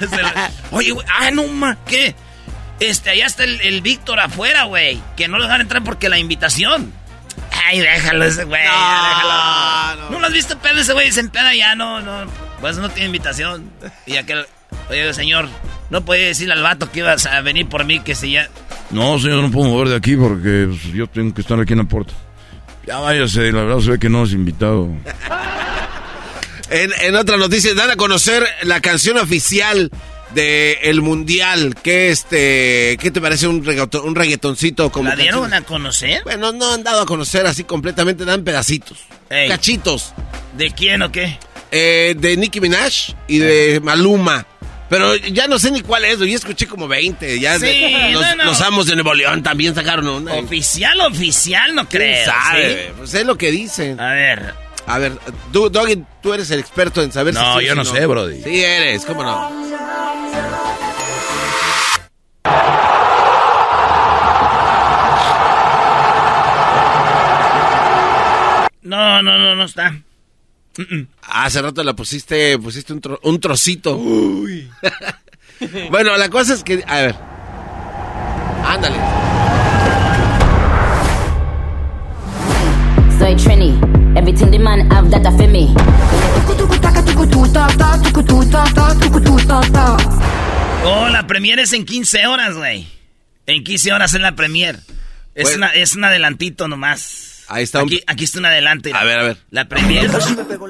Oye, 0.70 0.92
güey. 0.92 1.06
Ah, 1.10 1.30
no, 1.30 1.46
ma. 1.46 1.76
¿Qué? 1.86 2.14
Este, 2.80 3.10
allá 3.10 3.26
está 3.26 3.44
el, 3.44 3.60
el 3.60 3.82
Víctor 3.82 4.18
afuera, 4.18 4.64
güey. 4.64 4.98
Que 5.14 5.28
no 5.28 5.36
lo 5.36 5.44
dejan 5.44 5.60
entrar 5.60 5.84
porque 5.84 6.08
la 6.08 6.18
invitación. 6.18 6.90
Ay, 7.66 7.80
déjalo 7.80 8.24
ese 8.24 8.44
güey, 8.44 8.62
ya 8.62 9.08
déjalo. 9.08 10.10
No, 10.10 10.20
lo 10.20 10.26
has 10.26 10.32
visto 10.32 10.58
pedo 10.58 10.80
ese 10.80 10.94
güey, 10.94 11.12
se 11.12 11.20
empeda 11.20 11.54
ya, 11.54 11.74
no, 11.74 12.00
no. 12.00 12.30
Pues 12.60 12.78
no 12.78 12.88
tiene 12.88 13.06
invitación. 13.06 13.70
Y 14.06 14.16
aquel, 14.16 14.46
oye, 14.88 15.12
señor, 15.12 15.48
no 15.90 16.02
puede 16.02 16.26
decirle 16.26 16.54
al 16.54 16.62
vato 16.62 16.90
que 16.90 17.00
ibas 17.00 17.26
a 17.26 17.40
venir 17.42 17.68
por 17.68 17.84
mí, 17.84 18.00
que 18.00 18.14
si 18.14 18.32
ya. 18.32 18.48
No, 18.90 19.18
señor, 19.18 19.42
no 19.42 19.50
puedo 19.50 19.68
mover 19.68 19.88
de 19.88 19.96
aquí 19.96 20.16
porque 20.16 20.66
pues, 20.68 20.94
yo 20.94 21.06
tengo 21.08 21.34
que 21.34 21.42
estar 21.42 21.60
aquí 21.60 21.74
en 21.74 21.80
la 21.80 21.84
puerta. 21.84 22.14
Ya 22.88 23.00
váyase, 23.00 23.52
la 23.52 23.64
verdad 23.64 23.80
se 23.80 23.90
ve 23.90 23.98
que 23.98 24.08
no 24.08 24.24
es 24.24 24.32
invitado. 24.32 24.88
En, 26.70 26.90
en 27.02 27.16
otras 27.16 27.38
noticias, 27.38 27.76
dan 27.76 27.90
a 27.90 27.96
conocer 27.96 28.46
la 28.62 28.80
canción 28.80 29.18
oficial 29.18 29.90
del 30.34 30.76
el 30.80 31.02
Mundial. 31.02 31.74
¿Qué, 31.82 32.08
este, 32.08 32.96
¿Qué 32.98 33.10
te 33.10 33.20
parece 33.20 33.46
un, 33.46 33.62
reggaeton- 33.62 34.04
un 34.04 34.14
reggaetoncito? 34.14 34.90
Como 34.90 35.10
¿La 35.10 35.16
dieron 35.16 35.42
canción? 35.50 35.62
a 35.62 35.66
conocer? 35.66 36.22
Bueno, 36.24 36.52
no 36.52 36.72
han 36.72 36.82
dado 36.82 37.02
a 37.02 37.04
conocer 37.06 37.44
así 37.46 37.62
completamente, 37.64 38.24
dan 38.24 38.42
pedacitos. 38.42 38.96
Ey. 39.28 39.48
Cachitos. 39.48 40.14
¿De 40.56 40.70
quién 40.70 41.02
o 41.02 41.12
qué? 41.12 41.38
Eh, 41.70 42.14
de 42.18 42.38
Nicki 42.38 42.58
Minaj 42.62 43.14
y 43.26 43.36
de 43.36 43.80
Maluma. 43.82 44.46
Pero 44.88 45.14
ya 45.16 45.46
no 45.48 45.58
sé 45.58 45.70
ni 45.70 45.82
cuál 45.82 46.04
es, 46.04 46.18
yo 46.18 46.24
escuché 46.26 46.66
como 46.66 46.88
20. 46.88 47.38
Ya 47.40 47.58
Sí, 47.58 47.66
de- 47.66 48.10
los, 48.12 48.22
no, 48.22 48.36
no. 48.36 48.44
los 48.44 48.60
amos 48.62 48.86
de 48.86 48.94
Nuevo 48.94 49.12
León 49.14 49.42
también 49.42 49.74
sacaron 49.74 50.08
una. 50.08 50.34
Oficial, 50.34 50.98
oficial, 51.02 51.74
no 51.74 51.86
¿Quién 51.88 52.02
creo. 52.02 52.24
sabe? 52.24 52.86
¿sí? 52.86 52.92
Pues 52.96 53.14
es 53.14 53.26
lo 53.26 53.36
que 53.36 53.50
dicen. 53.50 54.00
A 54.00 54.12
ver. 54.12 54.54
A 54.86 54.98
ver, 54.98 55.12
tú, 55.52 55.68
Doggy, 55.68 56.02
tú 56.22 56.32
eres 56.32 56.50
el 56.50 56.60
experto 56.60 57.02
en 57.02 57.12
saber 57.12 57.34
si 57.34 57.40
No, 57.40 57.52
sí 57.52 57.58
o 57.58 57.60
yo 57.60 57.72
si 57.72 57.76
no 57.76 57.84
sé, 57.84 58.06
brody. 58.06 58.42
Sí 58.42 58.64
eres, 58.64 59.04
¿cómo 59.04 59.22
no? 59.22 59.68
No, 68.82 69.22
no, 69.22 69.38
no, 69.38 69.54
no 69.56 69.64
está. 69.64 69.92
Hace 71.22 71.62
rato 71.62 71.82
la 71.82 71.94
pusiste, 71.94 72.58
pusiste 72.58 72.92
un, 72.92 73.00
tro- 73.00 73.18
un 73.22 73.40
trocito. 73.40 73.96
bueno, 75.90 76.16
la 76.16 76.28
cosa 76.28 76.54
es 76.54 76.62
que, 76.62 76.82
a 76.86 77.00
ver. 77.02 77.14
Ándale. 78.64 78.96
Soy 83.18 83.34
Trini. 83.36 83.78
Everything 84.16 84.50
the 84.50 84.58
man 84.58 84.90
have 84.92 85.10
that 85.10 85.22
for 85.36 85.48
me. 85.48 85.68
Oh, 90.84 91.08
la 91.10 91.26
premier 91.26 91.58
es 91.58 91.72
en 91.72 91.84
15 91.84 92.26
horas, 92.26 92.54
güey. 92.56 92.86
En 93.46 93.64
15 93.64 93.92
horas 93.92 94.14
es 94.14 94.20
la 94.20 94.34
premier. 94.34 94.78
Es, 95.34 95.44
Bueno. 95.44 95.58
una, 95.58 95.68
es 95.74 95.94
un 95.94 96.04
adelantito 96.04 96.68
nomás. 96.68 97.27
Ahí 97.48 97.64
está. 97.64 97.78
un- 97.82 97.86
Aquí, 97.88 98.00
aquí 98.06 98.24
está 98.24 98.38
un 98.38 98.46
adelante. 98.46 98.92
A 98.94 99.04
ver, 99.04 99.18
a 99.18 99.22
ver. 99.24 99.36
La 99.50 99.66
premier 99.68 100.10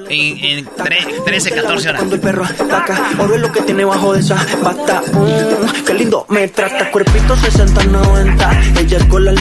en, 0.09 0.37
en 0.43 0.65
tre- 0.65 1.23
13, 1.25 1.51
14 1.51 1.89
horas. 1.89 1.99
Cuando 1.99 2.15
el 2.15 2.21
perro 2.21 2.45
ataca, 2.45 3.11
o 3.19 3.27
ve 3.27 3.37
lo 3.37 3.51
que 3.51 3.61
tiene 3.63 3.83
bajo 3.85 4.13
de 4.13 4.21
esa 4.21 4.35
bata. 4.63 5.01
Mm, 5.11 5.85
qué 5.85 5.93
lindo 5.93 6.25
me 6.29 6.47
trata, 6.47 6.89
cuerpito 6.91 7.35
60-90. 7.35 8.79
Ella 8.79 8.97
es 8.97 9.05
con 9.05 9.25
la. 9.25 9.33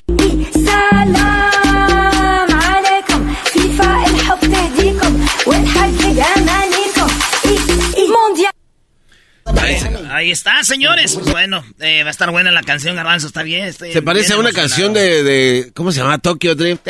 Ahí, 10.19 10.31
está, 10.33 10.65
señores. 10.65 11.15
Pues 11.15 11.27
bueno, 11.31 11.65
eh, 11.81 12.03
va 12.03 12.09
a 12.09 12.11
estar 12.11 12.31
buena 12.31 12.51
la 12.51 12.63
canción, 12.63 12.97
Garbanzo. 12.97 13.29
Está 13.29 13.43
bien. 13.45 13.65
estoy 13.69 13.93
Se 13.93 14.03
parece 14.03 14.29
bien 14.29 14.39
a 14.39 14.41
una 14.41 14.53
canción 14.53 14.93
de, 14.93 15.23
de- 15.23 15.71
¿cómo 15.75 15.93
se 15.93 16.01
llama? 16.01 16.19
Tokyo 16.19 16.55
Drift. 16.55 16.81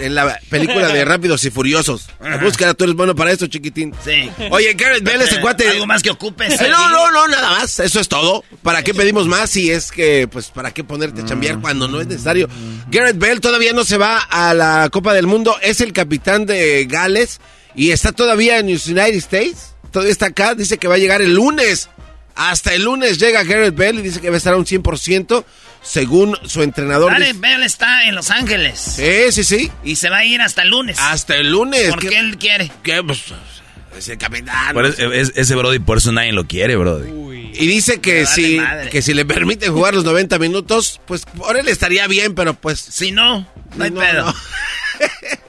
En 0.00 0.14
la 0.14 0.38
película 0.48 0.88
de 0.88 1.04
Rápidos 1.04 1.44
y 1.44 1.50
Furiosos. 1.50 2.06
Búsqueda, 2.40 2.72
tú 2.74 2.84
eres 2.84 2.94
bueno 2.94 3.16
para 3.16 3.32
esto, 3.32 3.48
chiquitín. 3.48 3.92
Sí. 4.04 4.30
Oye, 4.50 4.74
Garrett 4.74 5.02
Bell, 5.02 5.20
ese 5.22 5.40
cuate. 5.40 5.68
Algo 5.68 5.86
más 5.86 6.02
que 6.04 6.10
ocupes. 6.10 6.60
Eh, 6.60 6.68
No, 6.70 6.88
no, 6.90 7.10
no, 7.10 7.26
nada 7.26 7.50
más. 7.50 7.80
Eso 7.80 7.98
es 7.98 8.06
todo. 8.08 8.44
¿Para 8.62 8.82
qué 8.84 8.94
pedimos 8.94 9.26
más 9.26 9.50
si 9.50 9.70
es 9.72 9.90
que, 9.90 10.28
pues, 10.30 10.50
para 10.50 10.72
qué 10.72 10.84
ponerte 10.84 11.22
a 11.22 11.24
chambear 11.24 11.60
cuando 11.60 11.88
no 11.88 12.00
es 12.00 12.06
necesario? 12.06 12.48
Garrett 12.90 13.18
Bell 13.18 13.40
todavía 13.40 13.72
no 13.72 13.82
se 13.84 13.96
va 13.96 14.18
a 14.18 14.54
la 14.54 14.88
Copa 14.92 15.14
del 15.14 15.26
Mundo. 15.26 15.56
Es 15.62 15.80
el 15.80 15.92
capitán 15.92 16.46
de 16.46 16.86
Gales 16.88 17.40
y 17.74 17.90
está 17.90 18.12
todavía 18.12 18.58
en 18.58 18.72
los 18.72 18.86
United 18.86 19.14
States. 19.16 19.74
Todavía 19.90 20.12
está 20.12 20.26
acá. 20.26 20.54
Dice 20.54 20.78
que 20.78 20.88
va 20.88 20.94
a 20.96 20.98
llegar 20.98 21.22
el 21.22 21.34
lunes. 21.34 21.88
Hasta 22.34 22.72
el 22.74 22.84
lunes 22.84 23.18
llega 23.18 23.42
Garrett 23.42 23.74
Bell 23.74 23.98
y 23.98 24.02
dice 24.02 24.20
que 24.20 24.28
va 24.30 24.36
a 24.36 24.38
estar 24.38 24.54
a 24.54 24.56
un 24.56 24.64
100% 24.64 25.44
según 25.82 26.36
su 26.46 26.62
entrenador. 26.62 27.10
Gareth 27.12 27.28
Dice- 27.28 27.40
Bell 27.40 27.62
está 27.64 28.04
en 28.04 28.14
Los 28.14 28.30
Ángeles. 28.30 28.78
Sí, 28.78 29.32
sí, 29.32 29.42
sí. 29.44 29.72
Y 29.82 29.96
se 29.96 30.08
va 30.08 30.18
a 30.18 30.24
ir 30.24 30.40
hasta 30.40 30.62
el 30.62 30.68
lunes. 30.70 30.98
Hasta 31.00 31.34
el 31.34 31.50
lunes. 31.50 31.88
¿Por 31.90 31.98
qué 32.00 32.16
él 32.18 32.36
quiere? 32.38 32.70
¿Qué? 32.84 33.02
Pues, 33.02 33.24
es 33.96 34.08
el 34.08 34.18
capitán. 34.18 34.72
Por 34.72 34.86
eso- 34.86 35.12
es- 35.12 35.32
ese 35.34 35.54
Brody, 35.56 35.80
por 35.80 35.98
eso 35.98 36.12
nadie 36.12 36.32
lo 36.32 36.46
quiere, 36.46 36.76
Brody. 36.76 37.10
Y 37.60 37.66
dice 37.66 38.00
que 38.00 38.24
si, 38.26 38.58
madre. 38.58 38.88
que 38.90 39.02
si 39.02 39.14
le 39.14 39.24
permiten 39.24 39.72
jugar 39.72 39.94
los 39.94 40.04
90 40.04 40.38
minutos, 40.38 41.00
pues 41.06 41.24
por 41.24 41.56
él 41.56 41.66
estaría 41.68 42.06
bien, 42.06 42.36
pero 42.36 42.54
pues 42.54 42.78
Si 42.78 43.10
no, 43.10 43.48
no 43.76 43.84
hay 43.84 43.90
No, 43.90 44.00
pedo. 44.00 44.26
no. 44.26 44.34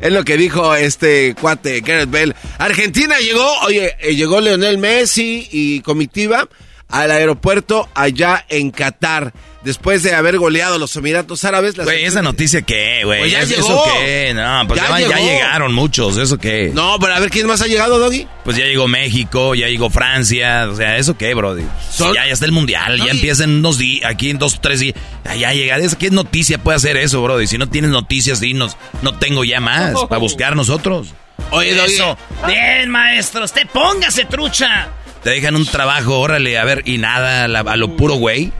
es 0.00 0.12
lo 0.12 0.24
que 0.24 0.36
dijo 0.36 0.74
este 0.74 1.34
cuate 1.40 1.80
Gareth 1.80 2.10
Bell. 2.10 2.34
Argentina 2.58 3.18
llegó, 3.18 3.46
oye, 3.60 3.96
eh, 4.00 4.14
llegó 4.14 4.40
Leonel 4.40 4.78
Messi 4.78 5.48
y 5.50 5.80
comitiva 5.80 6.48
al 6.88 7.10
aeropuerto 7.10 7.88
allá 7.94 8.44
en 8.48 8.70
Qatar. 8.70 9.32
Después 9.66 10.02
de 10.04 10.14
haber 10.14 10.38
goleado 10.38 10.76
a 10.76 10.78
los 10.78 10.94
Emiratos 10.94 11.44
Árabes. 11.44 11.74
Güey, 11.74 12.04
esa 12.04 12.22
noticia 12.22 12.62
qué, 12.62 13.00
güey. 13.04 13.18
Pues 13.18 13.32
ya 13.32 13.40
¿Es- 13.40 13.48
llegó. 13.48 13.66
¿Eso 13.66 13.84
qué? 13.98 14.32
No, 14.32 14.64
pues 14.68 14.80
Ya 14.80 14.88
ya, 14.88 15.00
ya 15.08 15.16
llegó. 15.16 15.28
llegaron 15.28 15.74
muchos, 15.74 16.16
¿eso 16.18 16.38
qué? 16.38 16.70
No, 16.72 16.98
pero 17.00 17.14
a 17.16 17.18
ver 17.20 17.30
quién 17.30 17.46
más 17.48 17.60
ha 17.62 17.66
llegado, 17.66 17.98
Doggy. 17.98 18.28
Pues 18.44 18.56
ya 18.56 18.64
llegó 18.64 18.86
México, 18.86 19.56
ya 19.56 19.66
llegó 19.66 19.90
Francia, 19.90 20.68
o 20.70 20.76
sea, 20.76 20.96
¿eso 20.98 21.18
qué, 21.18 21.34
Brody? 21.34 21.64
Son- 21.90 22.14
Ya, 22.14 22.24
ya 22.26 22.32
está 22.32 22.46
el 22.46 22.52
Mundial, 22.52 22.96
No, 22.98 23.06
ya 23.06 23.12
y- 23.12 23.16
empieza 23.16 23.42
en 23.44 23.50
unos 23.58 23.76
días, 23.78 24.08
aquí 24.08 24.30
en 24.30 24.38
dos, 24.38 24.60
tres 24.60 24.78
días. 24.78 24.94
Ya, 25.24 25.34
ya 25.34 25.52
llega, 25.52 25.76
¿Es- 25.78 25.96
¿qué 25.96 26.10
noticia 26.10 26.58
puede 26.58 26.76
hacer 26.76 26.96
eso, 26.96 27.20
Brody? 27.22 27.48
Si 27.48 27.58
no 27.58 27.68
tienes 27.68 27.90
noticias, 27.90 28.38
dinos, 28.38 28.76
no 29.02 29.18
tengo 29.18 29.42
ya 29.42 29.58
más 29.60 29.94
para 30.08 30.18
buscar 30.20 30.54
nosotros. 30.54 31.08
Oye, 31.50 31.74
Doggy. 31.74 31.92
Eso. 31.94 32.16
Bien, 32.46 32.88
maestro. 32.88 33.44
Usted 33.44 33.66
póngase 33.72 34.24
trucha. 34.26 34.88
Te 35.24 35.30
dejan 35.30 35.56
un 35.56 35.66
trabajo, 35.66 36.20
órale, 36.20 36.56
a 36.56 36.64
ver, 36.64 36.82
y 36.84 36.98
nada, 36.98 37.48
la- 37.48 37.60
a 37.60 37.76
lo 37.76 37.96
puro 37.96 38.14
güey. 38.14 38.52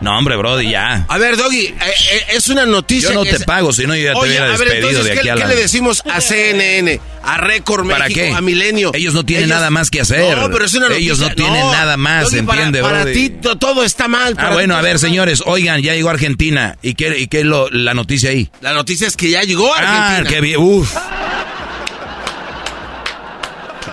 No, 0.00 0.16
hombre, 0.16 0.36
Brody, 0.36 0.70
ya. 0.70 1.04
A 1.08 1.18
ver, 1.18 1.36
Doggy, 1.36 1.66
eh, 1.66 1.74
eh, 1.80 2.22
es 2.34 2.48
una 2.48 2.64
noticia. 2.66 3.08
Yo 3.08 3.14
no 3.16 3.24
que 3.24 3.30
te 3.30 3.36
es- 3.38 3.44
pago, 3.44 3.72
si 3.72 3.84
no 3.84 3.96
yo 3.96 4.04
ya 4.04 4.12
te 4.12 4.18
Oye, 4.20 4.30
hubiera 4.30 4.44
a 4.46 4.48
ver, 4.50 4.58
despedido 4.58 4.88
entonces, 4.90 5.04
de 5.06 5.12
¿qué, 5.14 5.18
aquí 5.18 5.28
a 5.28 5.34
qué 5.34 5.40
la... 5.40 5.46
le 5.48 5.56
decimos 5.56 6.02
a 6.08 6.20
CNN, 6.20 7.00
a 7.24 7.36
Record 7.38 7.88
¿Para 7.90 8.06
qué? 8.08 8.30
a 8.32 8.40
Milenio? 8.40 8.92
Ellos 8.94 9.12
no 9.12 9.24
tienen 9.24 9.46
Ellos- 9.46 9.56
nada 9.56 9.70
más 9.70 9.90
que 9.90 10.00
hacer. 10.00 10.36
No, 10.38 10.50
pero 10.52 10.64
es 10.66 10.74
una 10.74 10.86
Ellos 10.94 11.18
no 11.18 11.28
noticia- 11.28 11.34
tienen 11.50 11.66
nada 11.72 11.96
más, 11.96 12.30
Doggy, 12.30 12.42
para- 12.42 12.58
¿entiende, 12.62 12.80
Para, 12.82 13.02
Brody? 13.02 13.12
ti 13.12 13.30
to- 13.42 13.56
todo 13.56 13.82
está 13.82 14.06
mal. 14.06 14.34
Ah, 14.34 14.40
para 14.42 14.52
bueno, 14.54 14.76
a 14.76 14.82
ver, 14.82 15.00
señores, 15.00 15.42
oigan, 15.44 15.82
ya 15.82 15.94
llegó 15.94 16.10
Argentina. 16.10 16.76
¿Y 16.80 16.94
qué, 16.94 17.18
y 17.18 17.26
qué 17.26 17.40
es 17.40 17.44
lo- 17.46 17.68
la 17.70 17.92
noticia 17.94 18.30
ahí? 18.30 18.48
La 18.60 18.74
noticia 18.74 19.08
es 19.08 19.16
que 19.16 19.30
ya 19.30 19.42
llegó 19.42 19.74
a 19.74 19.78
Ah, 19.80 20.08
Argentina. 20.10 20.30
qué 20.30 20.40
bien, 20.40 20.58
uf. 20.60 20.94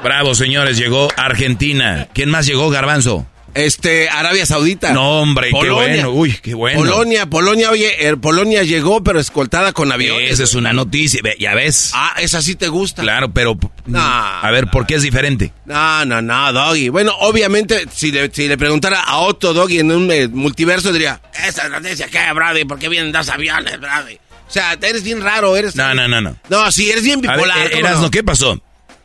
Bravo, 0.03 0.35
señores, 0.35 0.77
llegó 0.77 1.07
Argentina. 1.17 2.07
¿Quién 2.13 2.29
más 2.29 2.45
llegó, 2.45 2.69
Garbanzo? 2.69 3.25
Este, 3.55 4.09
Arabia 4.09 4.45
Saudita. 4.45 4.91
No, 4.91 5.21
hombre, 5.21 5.49
qué 5.49 5.69
bueno, 5.69 6.11
uy, 6.11 6.37
qué 6.41 6.53
bueno. 6.53 6.77
Polonia, 6.77 7.25
Polonia, 7.25 7.71
oye, 7.71 8.07
eh, 8.09 8.17
Polonia 8.17 8.63
llegó, 8.63 9.01
pero 9.01 9.17
escoltada 9.17 9.71
con 9.71 9.93
aviones. 9.93 10.29
Esa 10.31 10.43
es 10.43 10.55
una 10.55 10.73
noticia, 10.73 11.21
ya 11.39 11.55
ves. 11.55 11.91
Ah, 11.93 12.15
esa 12.19 12.41
sí 12.41 12.55
te 12.55 12.67
gusta. 12.67 13.01
Claro, 13.01 13.31
pero... 13.31 13.57
No, 13.85 13.99
a 14.01 14.51
ver, 14.51 14.67
¿por 14.67 14.85
qué 14.85 14.95
es 14.95 15.03
diferente? 15.03 15.53
No, 15.65 16.03
no, 16.03 16.21
no, 16.21 16.51
Doggy. 16.51 16.89
Bueno, 16.89 17.13
obviamente, 17.21 17.85
si 17.93 18.11
le, 18.11 18.29
si 18.33 18.49
le 18.49 18.57
preguntara 18.57 18.99
a 18.99 19.19
Otto 19.19 19.53
Doggy 19.53 19.79
en 19.79 19.91
un 19.91 20.11
eh, 20.11 20.27
multiverso, 20.27 20.91
diría, 20.91 21.21
esa 21.47 21.69
noticia, 21.69 22.07
¿qué, 22.07 22.33
Brady? 22.33 22.65
¿Por 22.65 22.77
qué 22.77 22.89
vienen 22.89 23.13
dos 23.13 23.29
aviones, 23.29 23.79
Brady? 23.79 24.15
O 24.49 24.51
sea, 24.51 24.73
eres 24.73 25.03
bien 25.03 25.21
raro, 25.21 25.55
eres... 25.55 25.77
No, 25.77 25.93
no, 25.93 26.09
no, 26.09 26.19
no. 26.19 26.35
No, 26.49 26.71
sí, 26.73 26.91
eres 26.91 27.03
bien 27.03 27.25
A 27.25 27.37
ver, 27.37 27.45
bipolar. 27.45 27.67
eh. 28.05 28.09
¿qué 28.11 28.21
pasó? 28.21 28.61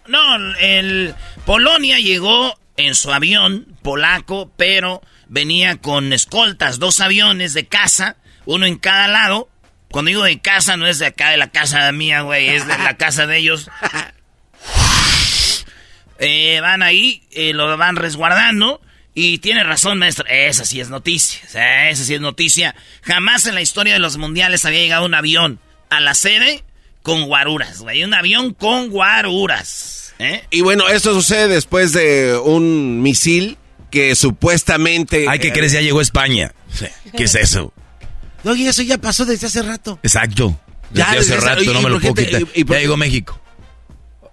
No, 0.09 0.37
el 0.59 1.15
Polonia 1.47 2.01
llegó 2.01 2.59
en 2.87 2.95
su 2.95 3.13
avión 3.13 3.77
polaco, 3.83 4.53
pero 4.57 5.03
venía 5.29 5.77
con 5.77 6.13
escoltas, 6.13 6.79
dos 6.79 7.01
aviones 7.01 7.55
de 7.55 7.67
casa, 7.67 8.17
uno 8.45 8.67
en 8.67 8.79
cada 8.79 9.09
lado. 9.09 9.49
Cuando 9.91 10.11
digo 10.11 10.23
de 10.25 10.41
casa, 10.41 10.77
no 10.77 10.87
es 10.87 10.99
de 10.99 11.07
acá 11.07 11.31
de 11.31 11.37
la 11.37 11.51
casa 11.51 11.91
mía, 11.93 12.23
güey, 12.23 12.49
es 12.49 12.67
de 12.67 12.79
la 12.79 12.97
casa 12.97 13.27
de 13.27 13.39
ellos. 13.39 13.69
Eh, 16.23 16.61
van 16.61 16.83
ahí, 16.83 17.23
eh, 17.31 17.55
lo 17.55 17.79
van 17.79 17.97
resguardando. 17.97 18.83
Y 19.15 19.39
tiene 19.39 19.65
razón, 19.65 19.99
maestro. 19.99 20.27
Esa 20.29 20.65
sí 20.65 20.81
es 20.81 20.91
noticia. 20.91 21.89
Esa 21.89 22.05
sí 22.05 22.15
es 22.15 22.21
noticia. 22.21 22.75
Jamás 23.03 23.47
en 23.47 23.55
la 23.55 23.63
historia 23.63 23.95
de 23.95 24.01
los 24.01 24.19
mundiales 24.19 24.67
había 24.67 24.81
llegado 24.81 25.07
un 25.07 25.15
avión 25.15 25.61
a 25.89 25.99
la 26.01 26.15
sede 26.15 26.63
con 27.03 27.25
guaruras, 27.25 27.81
güey. 27.81 28.05
Un 28.05 28.15
avión 28.15 28.53
con 28.55 28.91
guaruras. 28.91 30.00
¿Eh? 30.21 30.45
Y 30.51 30.61
bueno, 30.61 30.89
esto 30.89 31.13
sucede 31.15 31.49
después 31.49 31.93
de 31.93 32.39
un 32.43 33.03
misil 33.03 33.57
que 33.91 34.15
supuestamente... 34.15 35.27
Ay, 35.29 35.39
¿qué 35.41 35.53
crees? 35.53 35.73
Ya 35.73 35.81
llegó 35.81 36.01
España. 36.01 36.53
¿Qué 37.17 37.25
es 37.25 37.35
eso? 37.35 37.73
Doggy, 38.45 38.69
eso 38.69 38.83
ya 38.83 38.99
pasó 38.99 39.25
desde 39.25 39.49
hace 39.49 39.63
rato. 39.63 39.99
Exacto. 40.03 40.59
Ya, 40.93 41.07
Desde 41.13 41.19
desde 41.21 41.35
hace 41.37 41.47
rato 41.47 41.63
¿y 41.63 41.67
no 41.69 41.83
me 41.83 41.91
lo 41.91 42.01
puedo 42.01 42.15
quitar. 42.15 42.41
y- 42.43 42.61
y 42.61 42.65
por 42.65 42.77
ya 42.77 42.83
llegó 42.83 42.97
México. 42.97 43.41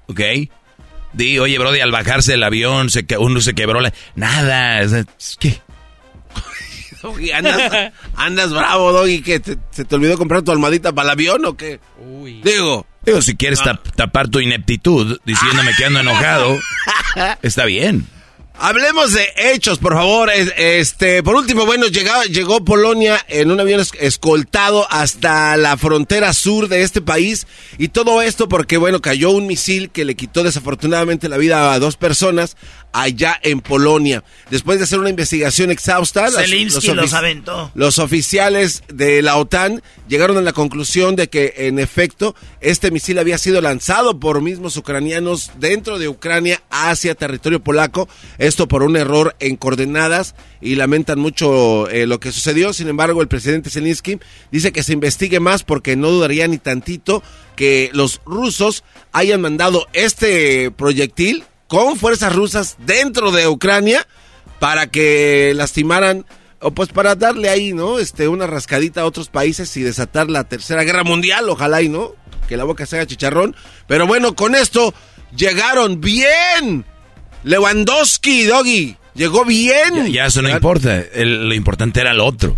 ¿Ok? 0.07 0.21
Di, 1.13 1.39
oye, 1.39 1.57
Brody, 1.57 1.79
al 1.79 1.91
bajarse 1.91 2.31
del 2.33 2.43
avión, 2.43 2.89
se, 2.89 3.05
que- 3.05 3.17
uno 3.17 3.41
se 3.41 3.53
quebró 3.55 3.81
la... 3.81 3.93
Nada. 4.15 4.87
sea, 4.87 5.03
¿Qué? 5.39 5.59
Doggy, 7.01 7.31
andas, 7.31 7.91
andas 8.15 8.51
bravo, 8.51 8.91
Doggy, 8.91 9.21
que 9.21 9.39
te- 9.39 9.57
se 9.71 9.85
te 9.85 9.95
olvidó 9.95 10.17
comprar 10.17 10.41
tu 10.41 10.51
almohadita 10.51 10.93
para 10.93 11.07
el 11.07 11.11
avión 11.11 11.45
o 11.45 11.55
qué? 11.57 11.79
Digo... 12.43 12.85
Digo, 13.07 13.21
si 13.21 13.37
quieres 13.37 13.63
tap- 13.63 13.87
tapar 13.95 14.27
tu 14.27 14.41
ineptitud 14.41 15.17
diciéndome 15.23 15.71
que 15.77 15.85
ando 15.85 16.01
enojado, 16.01 16.59
está 17.41 17.63
bien. 17.63 18.05
Hablemos 18.59 19.13
de 19.13 19.27
hechos, 19.53 19.77
por 19.77 19.93
favor. 19.93 20.31
Es- 20.31 20.51
Este, 20.57 21.21
por 21.21 21.35
último, 21.35 21.65
bueno, 21.65 21.85
llegaba, 21.87 22.25
llegó 22.25 22.63
Polonia 22.65 23.23
en 23.27 23.51
un 23.51 23.59
avión 23.59 23.79
es- 23.79 23.91
escoltado 23.99 24.87
hasta 24.89 25.55
la 25.57 25.77
frontera 25.77 26.33
sur 26.33 26.67
de 26.67 26.81
este 26.81 27.01
país 27.01 27.45
y 27.77 27.89
todo 27.89 28.21
esto 28.21 28.49
porque, 28.49 28.77
bueno, 28.77 28.99
cayó 29.01 29.29
un 29.29 29.45
misil 29.45 29.91
que 29.91 30.05
le 30.05 30.15
quitó 30.15 30.41
desafortunadamente 30.43 31.29
la 31.29 31.37
vida 31.37 31.71
a 31.73 31.79
dos 31.79 31.97
personas 31.97 32.57
allá 32.93 33.39
en 33.43 33.59
Polonia. 33.61 34.23
Después 34.49 34.79
de 34.79 34.85
hacer 34.85 34.99
una 34.99 35.11
investigación 35.11 35.69
exhausta, 35.69 36.25
los- 36.25 36.35
Zelensky 36.35 36.87
los 36.87 36.95
los 36.95 37.11
ofici- 37.11 37.17
aventó. 37.17 37.71
los 37.75 37.99
oficiales 37.99 38.81
de 38.87 39.21
la 39.21 39.35
OTAN 39.37 39.83
llegaron 40.07 40.37
a 40.37 40.41
la 40.41 40.53
conclusión 40.53 41.15
de 41.15 41.27
que, 41.29 41.53
en 41.57 41.77
efecto, 41.77 42.33
este 42.59 42.89
misil 42.89 43.19
había 43.19 43.37
sido 43.37 43.61
lanzado 43.61 44.19
por 44.19 44.41
mismos 44.41 44.77
ucranianos 44.77 45.51
dentro 45.59 45.99
de 45.99 46.07
Ucrania 46.07 46.63
hacia 46.71 47.13
territorio 47.13 47.59
polaco. 47.61 48.09
Esto 48.47 48.69
por 48.69 48.83
un 48.83 48.95
error 48.95 49.35
en 49.41 49.57
coordenadas 49.57 50.33
y 50.61 50.75
lamentan 50.75 51.19
mucho 51.19 51.89
eh, 51.89 52.07
lo 52.07 52.21
que 52.21 52.31
sucedió. 52.31 52.71
Sin 52.71 52.87
embargo, 52.87 53.21
el 53.21 53.27
presidente 53.27 53.69
Zelensky 53.69 54.19
dice 54.51 54.71
que 54.71 54.83
se 54.83 54.93
investigue 54.93 55.41
más 55.41 55.63
porque 55.63 55.97
no 55.97 56.09
dudaría 56.09 56.47
ni 56.47 56.57
tantito 56.57 57.21
que 57.57 57.89
los 57.91 58.21
rusos 58.25 58.85
hayan 59.11 59.41
mandado 59.41 59.85
este 59.91 60.71
proyectil 60.71 61.43
con 61.67 61.97
fuerzas 61.97 62.33
rusas 62.33 62.77
dentro 62.85 63.31
de 63.31 63.49
Ucrania 63.49 64.07
para 64.59 64.87
que 64.87 65.51
lastimaran 65.53 66.25
o 66.61 66.71
pues 66.71 66.87
para 66.87 67.15
darle 67.15 67.49
ahí, 67.49 67.73
¿no? 67.73 67.99
Este 67.99 68.29
una 68.29 68.47
rascadita 68.47 69.01
a 69.01 69.05
otros 69.05 69.27
países 69.27 69.75
y 69.75 69.83
desatar 69.83 70.29
la 70.29 70.45
tercera 70.45 70.85
guerra 70.85 71.03
mundial, 71.03 71.49
ojalá 71.49 71.81
y 71.81 71.89
no, 71.89 72.13
que 72.47 72.55
la 72.55 72.63
boca 72.63 72.85
se 72.85 72.95
haga 72.95 73.07
chicharrón. 73.07 73.57
Pero 73.87 74.07
bueno, 74.07 74.35
con 74.35 74.55
esto 74.55 74.93
llegaron 75.35 75.99
bien. 75.99 76.85
Lewandowski, 77.43 78.43
Doggy, 78.45 78.95
llegó 79.15 79.45
bien. 79.45 80.11
Ya 80.11 80.25
eso 80.27 80.41
no 80.41 80.49
importa. 80.49 80.99
El- 81.13 81.47
lo 81.49 81.53
importante 81.55 82.01
era 82.01 82.13
lo 82.13 82.25
otro. 82.25 82.57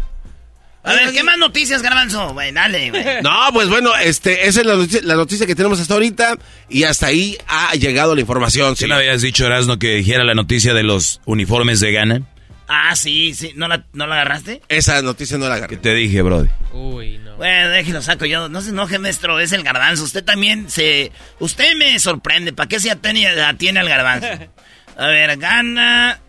A 0.81 0.93
ver, 0.93 1.11
¿qué 1.11 1.23
más 1.23 1.37
noticias, 1.37 1.81
Garbanzo? 1.81 2.33
Güey, 2.33 2.51
dale, 2.53 2.89
güey. 2.89 3.03
No, 3.21 3.37
pues 3.53 3.67
bueno, 3.67 3.91
este, 3.97 4.47
esa 4.47 4.61
es 4.61 4.65
la 4.65 4.75
noticia, 4.75 5.01
la 5.03 5.15
noticia 5.15 5.45
que 5.45 5.53
tenemos 5.53 5.79
hasta 5.79 5.93
ahorita 5.93 6.37
y 6.69 6.83
hasta 6.83 7.07
ahí 7.07 7.37
ha 7.47 7.75
llegado 7.75 8.15
la 8.15 8.21
información. 8.21 8.75
¿Sí 8.77 8.87
me 8.87 8.95
habías 8.95 9.21
dicho, 9.21 9.45
Erasno, 9.45 9.77
que 9.77 9.95
dijera 9.95 10.23
la 10.23 10.33
noticia 10.35 10.73
de 10.73 10.83
los 10.83 11.19
uniformes 11.25 11.79
de 11.81 11.91
Ghana? 11.91 12.21
Ah, 12.69 12.95
sí, 12.95 13.33
sí. 13.33 13.51
¿No 13.55 13.67
la, 13.67 13.83
¿No 13.93 14.07
la 14.07 14.15
agarraste? 14.15 14.61
Esa 14.69 15.01
noticia 15.01 15.37
no 15.37 15.49
la 15.49 15.55
¿Qué 15.55 15.63
agarré. 15.63 15.77
te 15.77 15.93
dije, 15.95 16.21
Brody? 16.21 16.49
Uy, 16.71 17.17
no. 17.17 17.35
Bueno, 17.35 17.69
déjelo 17.69 18.01
saco 18.01 18.25
yo. 18.25 18.47
No 18.47 18.61
se 18.61 18.69
enoje, 18.69 18.99
maestro. 18.99 19.39
Es 19.39 19.51
el 19.53 19.63
garbanzo. 19.63 20.03
Usted 20.03 20.23
también 20.23 20.69
se... 20.69 21.11
Usted 21.39 21.75
me 21.75 21.97
sorprende. 21.99 22.53
¿Para 22.53 22.69
qué 22.69 22.79
se 22.79 22.91
atiene, 22.91 23.27
atiene 23.27 23.79
al 23.79 23.89
garbanzo? 23.89 24.27
A 24.99 25.07
ver, 25.07 25.37
gana... 25.37 26.19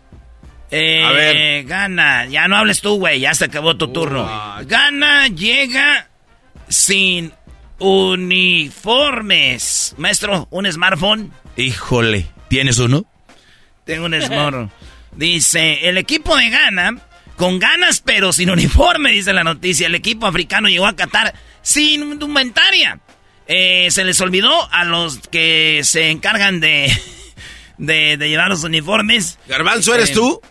Eh, 0.71 1.03
A 1.03 1.11
ver. 1.11 1.65
Gana. 1.65 2.25
Ya 2.27 2.47
no 2.47 2.55
hables 2.55 2.79
tú, 2.79 2.95
güey. 2.97 3.19
Ya 3.19 3.33
se 3.33 3.43
acabó 3.45 3.75
tu 3.75 3.89
turno. 3.89 4.25
Gana 4.65 5.27
llega 5.27 6.07
sin 6.69 7.33
uniformes. 7.79 9.93
Maestro, 9.97 10.47
¿un 10.49 10.71
smartphone? 10.71 11.33
Híjole, 11.57 12.25
¿tienes 12.47 12.79
uno? 12.79 13.03
Tengo 13.85 14.05
un 14.05 14.13
smartphone. 14.21 14.71
Dice, 15.15 15.89
el 15.89 15.97
equipo 15.97 16.37
de 16.37 16.49
Ghana, 16.49 16.95
con 17.35 17.59
ganas 17.59 17.99
pero 17.99 18.31
sin 18.31 18.49
uniforme, 18.49 19.11
dice 19.11 19.33
la 19.33 19.43
noticia. 19.43 19.87
El 19.87 19.95
equipo 19.95 20.25
africano 20.25 20.69
llegó 20.69 20.87
a 20.87 20.95
Qatar 20.95 21.33
sin 21.61 22.13
indumentaria. 22.13 22.97
Eh, 23.45 23.87
se 23.91 24.05
les 24.05 24.21
olvidó 24.21 24.71
a 24.71 24.85
los 24.85 25.17
que 25.27 25.81
se 25.83 26.11
encargan 26.11 26.61
de, 26.61 26.89
de, 27.77 28.17
de 28.17 28.29
llevar 28.29 28.49
los 28.49 28.63
uniformes. 28.63 29.37
Garbanzo, 29.47 29.93
¿eres 29.93 30.11
Eh, 30.11 30.13
tú? 30.13 30.41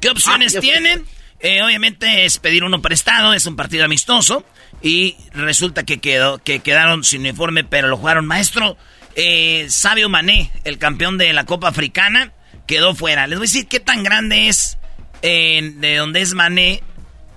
¿Qué 0.00 0.08
opciones 0.10 0.56
Ah, 0.56 0.60
tienen? 0.60 1.04
Eh, 1.40 1.62
obviamente 1.62 2.24
es 2.24 2.38
pedir 2.38 2.64
uno 2.64 2.82
prestado, 2.82 3.32
es 3.34 3.46
un 3.46 3.56
partido 3.56 3.84
amistoso. 3.84 4.44
Y 4.82 5.16
resulta 5.32 5.82
que, 5.84 5.98
quedó, 5.98 6.38
que 6.38 6.60
quedaron 6.60 7.04
sin 7.04 7.20
uniforme, 7.20 7.64
pero 7.64 7.88
lo 7.88 7.96
jugaron. 7.96 8.26
Maestro, 8.26 8.76
eh, 9.14 9.66
Sabio 9.68 10.08
Mané, 10.08 10.50
el 10.64 10.78
campeón 10.78 11.18
de 11.18 11.32
la 11.32 11.44
Copa 11.44 11.68
Africana, 11.68 12.32
quedó 12.66 12.94
fuera. 12.94 13.26
Les 13.26 13.38
voy 13.38 13.44
a 13.46 13.48
decir 13.48 13.66
qué 13.68 13.80
tan 13.80 14.02
grande 14.02 14.48
es 14.48 14.78
eh, 15.22 15.72
de 15.76 15.96
donde 15.96 16.20
es 16.22 16.32
Mané 16.34 16.82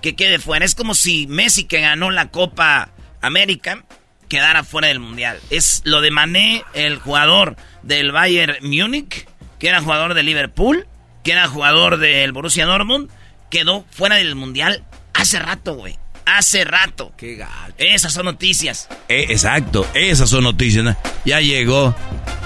que 0.00 0.14
quede 0.16 0.38
fuera. 0.38 0.64
Es 0.64 0.74
como 0.74 0.94
si 0.94 1.26
Messi, 1.26 1.64
que 1.64 1.80
ganó 1.80 2.10
la 2.10 2.30
Copa 2.30 2.90
América, 3.20 3.84
quedara 4.34 4.64
fuera 4.64 4.88
del 4.88 4.98
Mundial. 4.98 5.38
Es 5.50 5.80
lo 5.84 6.00
de 6.00 6.10
Mané, 6.10 6.64
el 6.74 6.98
jugador 6.98 7.54
del 7.84 8.10
Bayern 8.10 8.56
Múnich, 8.62 9.28
que 9.60 9.68
era 9.68 9.80
jugador 9.80 10.14
de 10.14 10.24
Liverpool, 10.24 10.88
que 11.22 11.30
era 11.30 11.46
jugador 11.46 11.98
del 11.98 12.32
Borussia 12.32 12.66
Dortmund, 12.66 13.10
quedó 13.48 13.84
fuera 13.92 14.16
del 14.16 14.34
Mundial 14.34 14.82
hace 15.12 15.38
rato, 15.38 15.74
güey. 15.76 15.96
Hace 16.26 16.64
rato. 16.64 17.12
Qué 17.16 17.36
gacho. 17.36 17.74
Esas 17.78 18.12
son 18.12 18.24
noticias. 18.24 18.88
Eh, 19.08 19.26
exacto, 19.28 19.86
esas 19.94 20.28
son 20.28 20.42
noticias. 20.42 20.84
¿no? 20.84 20.96
Ya 21.24 21.38
llegó. 21.38 21.94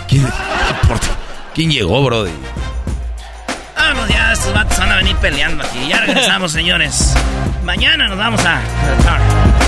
¿Quién, 0.09 0.29
¿Quién 1.55 1.71
llegó, 1.71 2.05
Brody? 2.05 2.33
Vámonos 3.79 4.11
ya, 4.11 4.35
estos 4.35 4.53
vatos 4.53 4.77
van 4.79 4.93
a 4.93 4.97
venir 4.97 5.17
peleando 5.17 5.65
aquí. 5.65 5.89
Ya 5.89 6.03
regresamos, 6.03 6.53
señores. 6.53 7.15
Mañana 7.65 8.09
nos 8.09 8.19
vamos 8.19 8.45
a... 8.45 9.68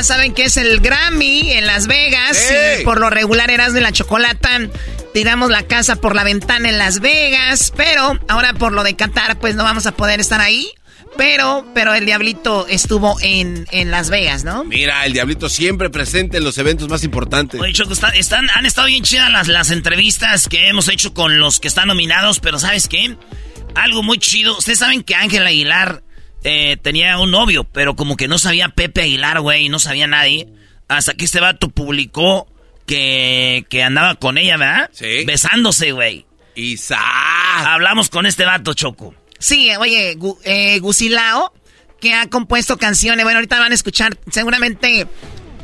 Ya 0.00 0.04
saben 0.04 0.32
que 0.32 0.44
es 0.44 0.56
el 0.56 0.80
Grammy 0.80 1.52
en 1.52 1.66
Las 1.66 1.86
Vegas. 1.86 2.50
Y 2.80 2.84
por 2.84 2.98
lo 3.00 3.10
regular 3.10 3.50
eras 3.50 3.74
de 3.74 3.80
la 3.82 3.92
chocolata. 3.92 4.58
Tiramos 5.12 5.50
la 5.50 5.64
casa 5.64 5.96
por 5.96 6.14
la 6.16 6.24
ventana 6.24 6.68
en 6.70 6.78
Las 6.78 7.00
Vegas. 7.00 7.70
Pero 7.76 8.18
ahora 8.28 8.54
por 8.54 8.72
lo 8.72 8.82
de 8.82 8.96
Qatar, 8.96 9.38
pues 9.38 9.54
no 9.56 9.64
vamos 9.64 9.86
a 9.86 9.92
poder 9.92 10.20
estar 10.20 10.40
ahí. 10.40 10.70
Pero, 11.18 11.66
pero 11.74 11.92
el 11.94 12.06
diablito 12.06 12.66
estuvo 12.68 13.18
en, 13.20 13.66
en 13.72 13.90
Las 13.90 14.08
Vegas, 14.08 14.44
¿no? 14.44 14.64
Mira, 14.64 15.04
el 15.04 15.12
diablito 15.12 15.48
siempre 15.50 15.90
presente 15.90 16.38
en 16.38 16.44
los 16.44 16.56
eventos 16.56 16.88
más 16.88 17.04
importantes. 17.04 17.60
Oye, 17.60 17.72
Choco, 17.74 17.92
está- 17.92 18.08
están, 18.10 18.48
han 18.54 18.64
estado 18.64 18.86
bien 18.86 19.02
chidas 19.02 19.30
las, 19.30 19.48
las 19.48 19.70
entrevistas 19.70 20.48
que 20.48 20.68
hemos 20.68 20.88
hecho 20.88 21.12
con 21.12 21.38
los 21.38 21.60
que 21.60 21.68
están 21.68 21.88
nominados, 21.88 22.40
pero 22.40 22.58
¿sabes 22.58 22.88
qué? 22.88 23.16
Algo 23.74 24.02
muy 24.02 24.18
chido. 24.18 24.56
Ustedes 24.56 24.78
saben 24.78 25.02
que 25.02 25.14
Ángel 25.14 25.46
Aguilar 25.46 26.02
eh, 26.44 26.76
tenía 26.80 27.18
un 27.18 27.30
novio, 27.30 27.64
pero 27.64 27.96
como 27.96 28.16
que 28.16 28.28
no 28.28 28.38
sabía 28.38 28.68
Pepe 28.70 29.02
Aguilar, 29.02 29.40
güey, 29.40 29.68
no 29.68 29.78
sabía 29.78 30.06
nadie. 30.06 30.48
Hasta 30.88 31.14
que 31.14 31.24
este 31.24 31.40
vato 31.40 31.68
publicó 31.68 32.48
que, 32.86 33.64
que 33.68 33.82
andaba 33.82 34.16
con 34.16 34.38
ella, 34.38 34.56
¿verdad? 34.56 34.90
Sí. 34.92 35.24
Besándose, 35.24 35.92
güey. 35.92 36.26
Isa. 36.56 36.98
Hablamos 37.72 38.10
con 38.10 38.26
este 38.26 38.44
vato, 38.44 38.74
Choco. 38.74 39.14
Sí, 39.38 39.70
oye, 39.78 40.16
Gu- 40.18 40.38
eh, 40.44 40.78
Gusilao, 40.80 41.52
que 42.00 42.14
ha 42.14 42.28
compuesto 42.28 42.76
canciones. 42.76 43.24
Bueno, 43.24 43.38
ahorita 43.38 43.58
van 43.60 43.72
a 43.72 43.74
escuchar 43.74 44.18
seguramente 44.30 45.06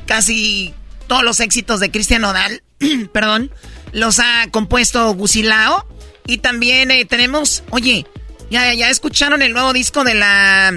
casi 0.06 0.72
todos 1.08 1.22
los 1.24 1.40
éxitos 1.40 1.80
de 1.80 1.90
Cristian 1.90 2.22
Nodal. 2.22 2.62
Perdón. 3.12 3.50
Los 3.92 4.18
ha 4.20 4.46
compuesto 4.50 5.12
Gusilao. 5.14 5.86
Y 6.28 6.38
también 6.38 6.90
eh, 6.90 7.04
tenemos, 7.04 7.62
oye, 7.70 8.06
ya, 8.50 8.72
ya 8.74 8.90
escucharon 8.90 9.42
el 9.42 9.52
nuevo 9.52 9.72
disco 9.72 10.04
de 10.04 10.14
la. 10.14 10.72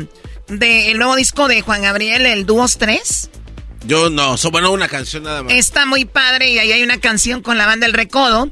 De, 0.48 0.92
el 0.92 0.98
nuevo 0.98 1.16
disco 1.16 1.48
de 1.48 1.62
Juan 1.62 1.82
Gabriel, 1.84 2.26
el 2.26 2.46
Dúos 2.46 2.78
3. 2.78 3.30
Yo 3.86 4.10
no, 4.10 4.36
so, 4.38 4.52
bueno, 4.52 4.72
una 4.72 4.88
canción 4.88 5.24
nada 5.24 5.44
más. 5.44 5.54
Está 5.54 5.86
muy 5.86 6.06
padre 6.06 6.50
y 6.52 6.60
ahí 6.60 6.72
hay 6.72 6.84
una 6.84 7.00
canción 7.00 7.42
con 7.42 7.58
la 7.58 7.66
banda 7.66 7.86
El 7.86 7.94
Recodo. 7.94 8.52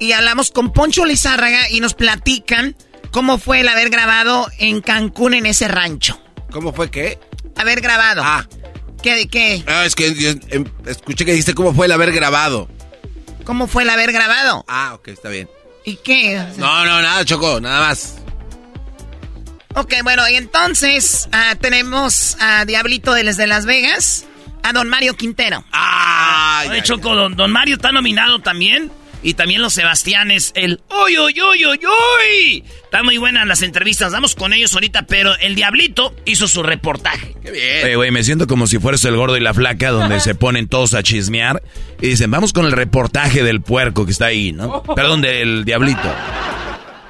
Y 0.00 0.12
hablamos 0.12 0.50
con 0.50 0.72
Poncho 0.72 1.04
Lizárraga 1.04 1.70
y 1.70 1.80
nos 1.80 1.94
platican 1.94 2.76
cómo 3.10 3.38
fue 3.38 3.60
el 3.60 3.68
haber 3.68 3.90
grabado 3.90 4.48
en 4.58 4.80
Cancún 4.80 5.34
en 5.34 5.46
ese 5.46 5.66
rancho. 5.66 6.20
¿Cómo 6.50 6.72
fue 6.72 6.90
qué? 6.90 7.18
Haber 7.56 7.80
grabado. 7.80 8.22
Ah. 8.24 8.46
¿Qué 9.02 9.14
de 9.14 9.28
qué? 9.28 9.64
Ah, 9.66 9.84
es 9.84 9.94
que 9.94 10.14
yo, 10.14 10.30
em, 10.50 10.64
escuché 10.86 11.24
que 11.24 11.32
dijiste 11.32 11.54
cómo 11.54 11.72
fue 11.74 11.86
el 11.86 11.92
haber 11.92 12.12
grabado. 12.12 12.68
¿Cómo 13.44 13.66
fue 13.66 13.84
el 13.84 13.90
haber 13.90 14.12
grabado? 14.12 14.64
Ah, 14.68 14.92
ok, 14.94 15.08
está 15.08 15.28
bien. 15.28 15.48
¿Y 15.84 15.96
qué? 15.96 16.36
No, 16.56 16.84
no, 16.84 17.00
nada, 17.00 17.24
Choco, 17.24 17.60
nada 17.60 17.80
más. 17.80 18.16
Ok, 19.74 19.94
bueno, 20.02 20.28
y 20.28 20.34
entonces 20.34 21.28
ah, 21.32 21.54
tenemos 21.60 22.36
a 22.40 22.64
Diablito 22.64 23.12
de 23.12 23.24
desde 23.24 23.46
Las 23.46 23.66
Vegas, 23.66 24.26
a 24.62 24.72
don 24.72 24.88
Mario 24.88 25.14
Quintero. 25.16 25.64
Ay, 25.72 26.68
Oye, 26.70 26.82
Choco, 26.82 27.14
don, 27.14 27.36
don 27.36 27.50
Mario 27.52 27.76
está 27.76 27.92
nominado 27.92 28.40
también. 28.40 28.90
Y 29.20 29.34
también 29.34 29.60
los 29.60 29.74
Sebastianes, 29.74 30.52
el 30.54 30.80
¡Uy, 30.90 31.18
uy, 31.18 31.34
uy, 31.42 31.66
uy, 31.66 31.80
uy! 31.84 32.64
Están 32.84 33.04
muy 33.04 33.18
buenas 33.18 33.48
las 33.48 33.62
entrevistas, 33.62 34.12
vamos 34.12 34.36
con 34.36 34.52
ellos 34.52 34.72
ahorita, 34.74 35.06
pero 35.06 35.36
el 35.38 35.56
Diablito 35.56 36.14
hizo 36.24 36.46
su 36.46 36.62
reportaje. 36.62 37.34
Qué 37.42 37.50
bien. 37.50 37.84
Oye, 37.84 37.96
güey, 37.96 38.10
me 38.12 38.22
siento 38.22 38.46
como 38.46 38.68
si 38.68 38.78
fueras 38.78 39.04
el 39.04 39.16
gordo 39.16 39.36
y 39.36 39.40
la 39.40 39.54
flaca, 39.54 39.90
donde 39.90 40.20
se 40.20 40.36
ponen 40.36 40.68
todos 40.68 40.94
a 40.94 41.02
chismear 41.02 41.62
y 42.00 42.08
dicen, 42.10 42.30
vamos 42.30 42.52
con 42.52 42.64
el 42.64 42.72
reportaje 42.72 43.42
del 43.42 43.60
puerco 43.60 44.06
que 44.06 44.12
está 44.12 44.26
ahí, 44.26 44.52
¿no? 44.52 44.84
Perdón, 44.84 45.20
del 45.20 45.64
diablito. 45.64 46.14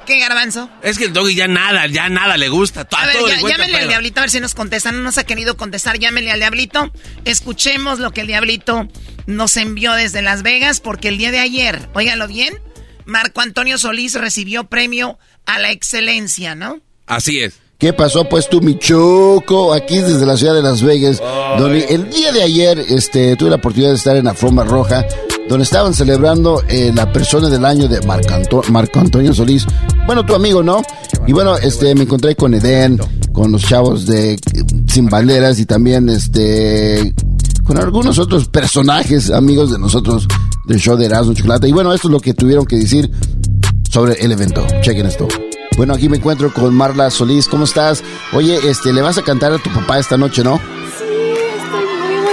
¿Qué, 0.09 0.17
Garbanzo? 0.19 0.67
Es 0.81 0.97
que 0.97 1.05
el 1.05 1.13
doggy 1.13 1.35
ya 1.35 1.47
nada, 1.47 1.85
ya 1.85 2.09
nada 2.09 2.35
le 2.35 2.49
gusta. 2.49 2.81
A 2.91 3.01
A 3.03 3.05
ver, 3.05 3.15
todo 3.15 3.27
ya- 3.27 3.35
le 3.35 3.41
cuenta 3.41 3.59
llámenle 3.59 3.77
al. 3.83 3.87
Diablito 3.89 4.19
a 4.19 4.23
ver 4.23 4.31
si 4.31 4.39
nos 4.39 4.55
contesta. 4.55 4.91
No 4.91 5.01
nos 5.03 5.19
ha 5.19 5.23
querido 5.23 5.55
contestar, 5.55 5.99
llámenle 5.99 6.31
al 6.31 6.39
Diablito. 6.39 6.91
Escuchemos 7.25 7.99
lo 7.99 8.09
que 8.09 8.21
el 8.21 8.27
Diablito 8.27 8.87
nos 9.27 9.55
envió 9.55 9.93
desde 9.93 10.23
Las 10.23 10.41
Vegas, 10.41 10.79
porque 10.81 11.09
el 11.09 11.19
día 11.19 11.29
de 11.29 11.37
ayer, 11.39 11.89
óiganlo 11.93 12.27
bien, 12.27 12.57
Marco 13.05 13.41
Antonio 13.41 13.77
Solís 13.77 14.15
recibió 14.15 14.63
premio 14.63 15.19
a 15.45 15.59
la 15.59 15.69
excelencia, 15.69 16.55
¿no? 16.55 16.79
Así 17.05 17.41
es. 17.41 17.53
¿Qué 17.77 17.93
pasó 17.93 18.27
pues 18.27 18.49
tú, 18.49 18.61
mi 18.61 18.79
choco? 18.79 19.73
Aquí 19.73 19.99
desde 19.99 20.25
la 20.25 20.37
ciudad 20.37 20.55
de 20.55 20.63
Las 20.63 20.81
Vegas, 20.81 21.21
donde 21.57 21.85
el 21.85 22.09
día 22.09 22.31
de 22.31 22.41
ayer 22.43 22.79
este, 22.89 23.35
tuve 23.35 23.51
la 23.51 23.55
oportunidad 23.57 23.91
de 23.91 23.95
estar 23.95 24.17
en 24.17 24.25
la 24.25 24.33
Forma 24.33 24.63
Roja, 24.63 25.05
donde 25.49 25.63
estaban 25.63 25.93
celebrando 25.93 26.61
eh, 26.69 26.91
la 26.95 27.11
persona 27.11 27.49
del 27.49 27.65
año 27.65 27.87
de 27.87 27.99
Marco, 28.05 28.33
Anto- 28.33 28.63
Marco 28.71 28.99
Antonio 28.99 29.33
Solís. 29.33 29.65
Bueno, 30.05 30.25
tu 30.25 30.35
amigo, 30.35 30.63
¿no? 30.63 30.81
Y 31.27 31.33
bueno, 31.33 31.57
este, 31.57 31.93
me 31.95 32.03
encontré 32.03 32.35
con 32.35 32.53
Eden, 32.53 32.99
con 33.33 33.51
los 33.51 33.63
chavos 33.63 34.05
de 34.05 34.39
Sin 34.87 35.07
Banderas 35.07 35.59
y 35.59 35.65
también 35.65 36.07
este 36.09 37.13
con 37.63 37.77
algunos 37.77 38.17
otros 38.17 38.47
personajes, 38.47 39.29
amigos 39.29 39.71
de 39.71 39.77
nosotros 39.79 40.27
del 40.65 40.79
show 40.79 40.95
de 40.97 41.05
Erasmo 41.05 41.33
Chocolate. 41.33 41.67
Y 41.67 41.71
bueno, 41.71 41.93
esto 41.93 42.07
es 42.07 42.11
lo 42.11 42.19
que 42.19 42.33
tuvieron 42.33 42.65
que 42.65 42.75
decir 42.77 43.11
sobre 43.91 44.13
el 44.23 44.31
evento. 44.31 44.65
Chequen 44.81 45.05
esto. 45.05 45.27
Bueno, 45.77 45.93
aquí 45.93 46.09
me 46.09 46.17
encuentro 46.17 46.51
con 46.53 46.73
Marla 46.73 47.09
Solís. 47.11 47.47
¿Cómo 47.47 47.63
estás? 47.65 48.03
Oye, 48.33 48.59
este, 48.67 48.91
le 48.91 49.01
vas 49.01 49.17
a 49.17 49.21
cantar 49.21 49.51
a 49.53 49.59
tu 49.59 49.69
papá 49.71 49.99
esta 49.99 50.17
noche, 50.17 50.43
¿no? 50.43 50.59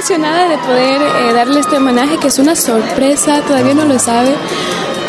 Emocionada 0.07 0.49
de 0.49 0.59
poder 0.59 1.03
eh, 1.03 1.33
darle 1.33 1.59
este 1.59 1.79
homenaje 1.79 2.16
que 2.19 2.29
es 2.29 2.38
una 2.38 2.55
sorpresa, 2.55 3.40
todavía 3.42 3.75
no 3.75 3.85
lo 3.85 3.99
sabe. 3.99 4.37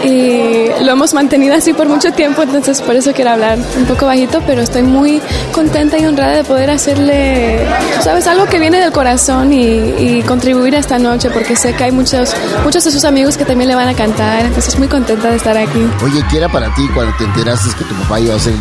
Y 0.03 0.83
lo 0.83 0.91
hemos 0.91 1.13
mantenido 1.13 1.55
así 1.55 1.73
por 1.73 1.87
mucho 1.87 2.11
tiempo, 2.13 2.41
entonces 2.41 2.81
por 2.81 2.95
eso 2.95 3.13
quiero 3.13 3.31
hablar 3.31 3.59
un 3.77 3.85
poco 3.85 4.07
bajito, 4.07 4.41
pero 4.47 4.61
estoy 4.61 4.81
muy 4.81 5.21
contenta 5.51 5.99
y 5.99 6.05
honrada 6.05 6.37
de 6.37 6.43
poder 6.43 6.71
hacerle, 6.71 7.59
sabes, 8.01 8.25
algo 8.27 8.45
que 8.45 8.59
viene 8.59 8.79
del 8.79 8.91
corazón 8.91 9.53
y, 9.53 9.65
y 9.99 10.23
contribuir 10.23 10.75
a 10.75 10.79
esta 10.79 10.97
noche, 10.97 11.29
porque 11.29 11.55
sé 11.55 11.73
que 11.73 11.83
hay 11.83 11.91
muchos, 11.91 12.35
muchos 12.63 12.83
de 12.83 12.91
sus 12.91 13.05
amigos 13.05 13.37
que 13.37 13.45
también 13.45 13.69
le 13.69 13.75
van 13.75 13.87
a 13.87 13.93
cantar, 13.93 14.45
entonces 14.45 14.77
muy 14.79 14.87
contenta 14.87 15.29
de 15.29 15.37
estar 15.37 15.57
aquí. 15.57 15.87
Oye, 16.03 16.23
¿qué 16.29 16.37
era 16.37 16.49
para 16.49 16.73
ti 16.73 16.87
cuando 16.93 17.15
te 17.17 17.23
enteraste 17.23 17.69
que 17.77 17.85
tu 17.85 17.93
papá 17.95 18.19
iba 18.19 18.35
a 18.35 18.39
ser 18.39 18.53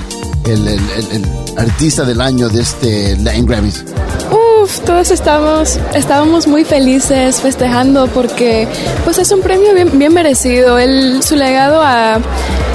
el, 0.52 1.26
artista 1.56 2.04
del 2.04 2.20
año 2.20 2.48
de 2.48 2.61
este 2.61 3.16
Latin 3.16 3.46
Grammys? 3.46 3.85
Uf, 4.30 4.80
todos 4.80 5.11
estamos, 5.11 5.78
estábamos 5.94 6.46
muy 6.46 6.64
felices 6.64 7.40
festejando 7.40 8.06
porque 8.09 8.68
pues 9.04 9.18
es 9.18 9.30
un 9.32 9.40
premio 9.40 9.72
bien, 9.74 10.12
merecido. 10.12 10.78
El, 10.78 11.22
su 11.22 11.37
legado 11.37 11.80
a, 11.82 12.18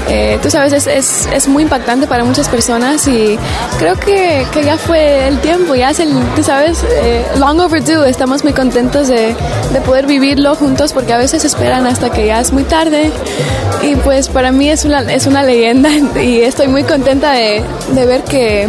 eh, 0.10 0.39
tú 0.41 0.49
sabes, 0.49 0.73
es, 0.73 0.88
es, 0.88 1.29
es 1.34 1.47
muy 1.47 1.63
impactante 1.63 2.07
para 2.07 2.23
muchas 2.23 2.49
personas 2.49 3.07
y 3.07 3.38
creo 3.79 3.95
que, 3.95 4.45
que 4.51 4.63
ya 4.63 4.77
fue 4.77 5.27
el 5.27 5.39
tiempo, 5.39 5.75
ya 5.75 5.91
es 5.91 5.99
el, 5.99 6.10
tú 6.36 6.43
sabes, 6.43 6.84
eh, 6.84 7.25
long 7.38 7.60
overdue. 7.60 8.10
Estamos 8.10 8.43
muy 8.43 8.53
contentos 8.53 9.07
de, 9.07 9.36
de 9.73 9.81
poder 9.81 10.05
vivirlo 10.05 10.55
juntos 10.55 10.93
porque 10.93 11.13
a 11.13 11.17
veces 11.17 11.45
esperan 11.45 11.86
hasta 11.88 12.10
que 12.12 12.27
ya 12.27 12.39
es 12.39 12.51
muy 12.51 12.63
tarde 12.63 13.12
y 13.84 13.95
pues 13.95 14.27
para 14.27 14.51
mí 14.51 14.69
es 14.69 14.84
una, 14.86 15.01
es 15.01 15.25
una 15.27 15.43
leyenda 15.43 15.89
y 16.21 16.41
estoy 16.41 16.67
muy 16.67 16.84
contenta 16.84 17.31
de, 17.31 17.62
de 17.93 18.05
ver 18.05 18.23
que 18.23 18.67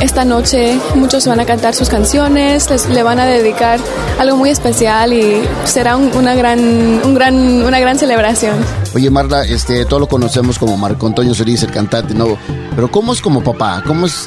esta 0.00 0.24
noche 0.24 0.78
muchos 0.94 1.26
van 1.26 1.40
a 1.40 1.44
cantar 1.44 1.74
sus 1.74 1.90
canciones, 1.90 2.70
les, 2.70 2.88
le 2.88 3.02
van 3.02 3.20
a 3.20 3.26
dedicar 3.26 3.78
algo 4.18 4.36
muy 4.38 4.48
especial 4.48 5.12
y 5.12 5.42
será 5.64 5.96
un- 5.96 6.10
una, 6.16 6.34
gran, 6.34 6.58
un 7.04 7.14
gran, 7.14 7.34
una 7.62 7.78
gran 7.80 7.98
celebración. 7.98 8.54
Oye, 8.94 9.10
Marla, 9.10 9.44
este, 9.44 9.84
todos 9.84 10.00
lo 10.00 10.08
conocemos 10.08 10.58
como 10.58 10.76
Marco 10.78 11.06
Antonio 11.06 11.34
Solís, 11.34 11.62
el 11.64 11.70
cantante, 11.70 12.14
¿no? 12.14 12.38
Pero 12.74 12.90
¿cómo 12.90 13.12
es 13.12 13.20
como 13.20 13.42
papá? 13.42 13.82
¿Cómo 13.86 14.06
es, 14.06 14.26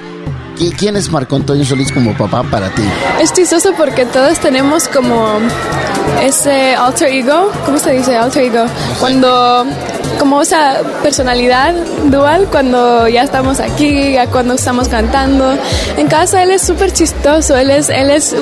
¿Quién 0.78 0.96
es 0.96 1.12
Marco 1.12 1.36
Antonio 1.36 1.66
Solís 1.66 1.92
como 1.92 2.16
papá 2.16 2.44
para 2.44 2.70
ti? 2.70 2.84
Es 3.22 3.34
chistoso 3.34 3.72
porque 3.78 4.06
todos 4.06 4.40
tenemos 4.40 4.88
como 4.88 5.40
ese 6.22 6.76
alter 6.76 7.10
ego, 7.10 7.52
¿cómo 7.66 7.78
se 7.78 7.92
dice 7.92 8.16
alter 8.16 8.44
ego? 8.44 8.66
Cuando, 9.00 9.66
como 10.20 10.42
esa 10.42 10.82
personalidad 11.02 11.74
dual 12.06 12.48
cuando 12.52 13.08
ya 13.08 13.24
estamos 13.24 13.60
aquí, 13.60 14.14
ya 14.14 14.28
cuando 14.28 14.54
estamos 14.54 14.88
cantando. 14.88 15.58
En 15.98 16.08
casa 16.08 16.44
él 16.44 16.52
es 16.52 16.62
súper 16.62 16.94
chistoso, 16.94 17.58
él 17.58 17.70
es, 17.72 17.90
él 17.90 18.10
es 18.10 18.36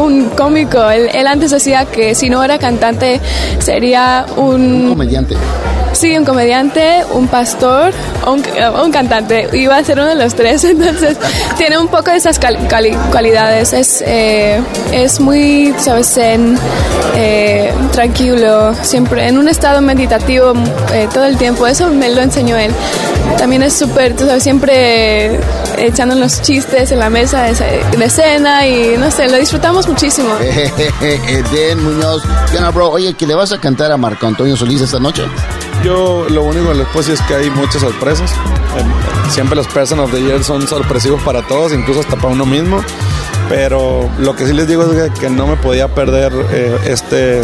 un 0.00 0.30
cómico. 0.30 0.88
Él, 0.90 1.10
él 1.12 1.26
antes 1.26 1.50
decía 1.50 1.84
que 1.84 2.14
si 2.14 2.30
no 2.30 2.42
era 2.42 2.58
cantante 2.58 3.20
sería 3.60 4.26
un... 4.36 4.88
comediante. 4.88 5.36
Sí, 5.92 6.16
un 6.16 6.24
comediante, 6.24 7.04
un 7.12 7.26
pastor 7.28 7.92
un, 8.26 8.42
o 8.74 8.84
un 8.84 8.92
cantante. 8.92 9.48
Iba 9.52 9.76
a 9.76 9.84
ser 9.84 9.98
uno 9.98 10.08
de 10.08 10.14
los 10.14 10.34
tres, 10.34 10.64
entonces 10.64 11.16
tiene 11.56 11.78
un 11.78 11.88
poco 11.88 12.10
de 12.10 12.16
esas 12.16 12.40
cualidades. 13.10 13.72
Es, 13.72 14.02
eh, 14.06 14.60
es 14.92 15.20
muy, 15.20 15.74
sabes, 15.78 16.16
eh, 16.16 17.72
tranquilo, 17.92 18.74
siempre 18.82 19.28
en 19.28 19.38
un 19.38 19.48
estado 19.48 19.80
meditativo 19.80 20.52
eh, 20.92 21.08
todo 21.12 21.24
el 21.24 21.36
tiempo. 21.36 21.66
Eso 21.66 21.88
me 21.88 22.08
lo 22.08 22.20
enseñó 22.20 22.56
él. 22.56 22.72
También 23.38 23.62
es 23.62 23.72
súper, 23.72 24.14
tú 24.16 24.26
sabes, 24.26 24.42
siempre 24.42 25.40
echando 25.78 26.14
los 26.14 26.42
chistes 26.42 26.92
en 26.92 26.98
la 26.98 27.08
mesa 27.08 27.42
de, 27.44 27.54
ce- 27.54 27.80
de 27.96 28.10
cena 28.10 28.66
y 28.66 28.96
no 28.98 29.10
sé, 29.10 29.28
lo 29.28 29.36
disfrutamos 29.38 29.88
muchísimo. 29.88 30.28
Den 31.52 31.82
Muñoz. 31.82 32.22
¿Qué 32.50 32.58
onda, 32.58 32.70
bro? 32.70 32.90
Oye, 32.90 33.14
¿que 33.14 33.26
le 33.26 33.34
vas 33.34 33.52
a 33.52 33.58
cantar 33.58 33.90
a 33.92 33.96
Marco 33.96 34.26
Antonio 34.26 34.56
Solís 34.56 34.80
esta 34.82 34.98
noche? 34.98 35.22
Yo 35.84 36.26
lo 36.28 36.42
único 36.42 36.68
que 36.68 36.74
les 36.74 36.86
puedo 36.88 36.98
decir 37.08 37.14
es 37.14 37.22
que 37.22 37.34
hay 37.34 37.50
muchas 37.50 37.80
sorpresas. 37.80 38.30
Eh, 38.30 39.30
Siempre 39.30 39.56
los 39.56 39.66
Person 39.68 40.00
of 40.00 40.10
the 40.12 40.20
Year 40.22 40.42
son 40.44 40.66
sorpresivos 40.68 41.22
para 41.22 41.40
todos, 41.46 41.72
incluso 41.72 42.00
hasta 42.00 42.16
para 42.16 42.28
uno 42.34 42.44
mismo. 42.44 42.84
Pero 43.48 44.08
lo 44.18 44.36
que 44.36 44.46
sí 44.46 44.52
les 44.52 44.68
digo 44.68 44.82
es 44.84 45.10
que, 45.12 45.20
que 45.20 45.30
no 45.30 45.46
me 45.46 45.56
podía 45.56 45.88
perder 45.88 46.32
eh, 46.52 46.78
este, 46.86 47.42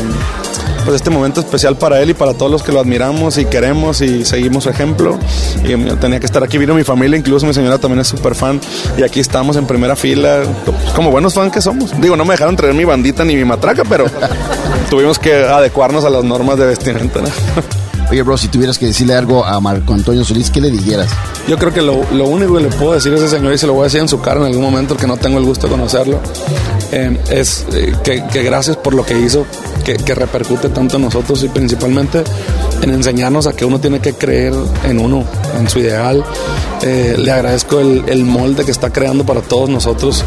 pues 0.87 0.95
este 0.95 1.11
momento 1.11 1.41
especial 1.41 1.77
para 1.77 2.01
él 2.01 2.11
y 2.11 2.15
para 2.15 2.33
todos 2.33 2.51
los 2.51 2.63
que 2.63 2.71
lo 2.71 2.79
admiramos 2.79 3.39
y 3.39 3.45
queremos 3.45 4.01
y 4.01 4.25
seguimos 4.25 4.65
su 4.65 4.71
ejemplo. 4.71 5.19
Y 5.65 5.75
mm, 5.75 5.97
tenía 5.97 6.21
que 6.21 6.27
estar 6.27 6.45
aquí, 6.45 6.59
vino 6.59 6.75
mi 6.75 6.85
familia, 6.85 7.19
incluso 7.19 7.45
mi 7.45 7.53
señora 7.53 7.79
también 7.79 8.01
es 8.01 8.07
súper 8.07 8.37
fan. 8.37 8.61
Y 8.97 9.03
aquí 9.03 9.19
estamos 9.19 9.57
en 9.57 9.67
primera 9.67 9.97
fila, 9.97 10.45
como 10.95 11.11
buenos 11.11 11.35
fans 11.35 11.53
que 11.53 11.61
somos. 11.61 12.01
Digo, 12.01 12.17
no 12.17 12.25
me 12.25 12.35
dejaron 12.35 12.55
traer 12.55 12.73
mi 12.73 12.85
bandita 12.85 13.25
ni 13.25 13.35
mi 13.35 13.45
matraca, 13.45 13.83
pero 13.85 14.07
tuvimos 14.89 15.19
que 15.19 15.35
adecuarnos 15.35 16.05
a 16.05 16.11
las 16.11 16.23
normas 16.23 16.57
de 16.57 16.67
vestimenta. 16.67 17.21
¿no? 17.21 17.29
Oye, 18.11 18.23
bro, 18.23 18.37
si 18.39 18.47
tuvieras 18.47 18.79
que 18.79 18.87
decirle 18.87 19.15
algo 19.15 19.45
a 19.45 19.61
Marco 19.61 19.93
Antonio 19.93 20.25
Solís, 20.25 20.51
¿qué 20.51 20.61
le 20.61 20.71
dijeras? 20.71 21.09
Yo 21.49 21.59
creo 21.59 21.73
que 21.73 21.83
lo, 21.83 22.05
lo 22.13 22.27
único 22.27 22.55
que 22.55 22.63
le 22.63 22.69
puedo 22.69 22.93
decir 22.93 23.13
a 23.13 23.17
ese 23.17 23.29
señor, 23.29 23.53
y 23.53 23.59
se 23.59 23.67
lo 23.67 23.73
voy 23.73 23.83
a 23.83 23.85
decir 23.85 24.01
en 24.01 24.09
su 24.09 24.21
cara 24.21 24.41
en 24.41 24.47
algún 24.47 24.63
momento, 24.63 24.97
que 24.97 25.09
no 25.09 25.17
tengo 25.17 25.39
el 25.39 25.45
gusto 25.45 25.67
de 25.67 25.73
conocerlo, 25.73 26.21
eh, 26.93 27.19
es 27.31 27.67
eh, 27.73 27.93
que, 28.05 28.25
que 28.29 28.43
gracias 28.45 28.77
por 28.77 28.95
lo 28.95 29.05
que 29.05 29.19
hizo, 29.19 29.45
que, 29.85 29.97
que 29.97 30.15
repercute 30.15 30.69
tanto 30.69 30.97
en 30.97 31.03
nosotros 31.03 31.43
y 31.43 31.49
principalmente 31.49 32.23
en 32.83 32.91
enseñarnos 32.91 33.49
a 33.49 33.55
que 33.55 33.65
uno 33.65 33.81
tiene 33.81 33.99
que 33.99 34.15
creer 34.15 34.55
en 34.85 35.01
uno, 35.01 35.25
en 35.59 35.69
su 35.69 35.81
ideal. 35.81 36.25
Eh, 36.83 37.17
le 37.19 37.33
agradezco 37.33 37.81
el, 37.81 38.05
el 38.07 38.25
molde 38.25 38.65
que 38.65 38.71
está 38.71 38.91
creando 38.91 39.25
para 39.25 39.41
todos 39.41 39.69
nosotros, 39.69 40.25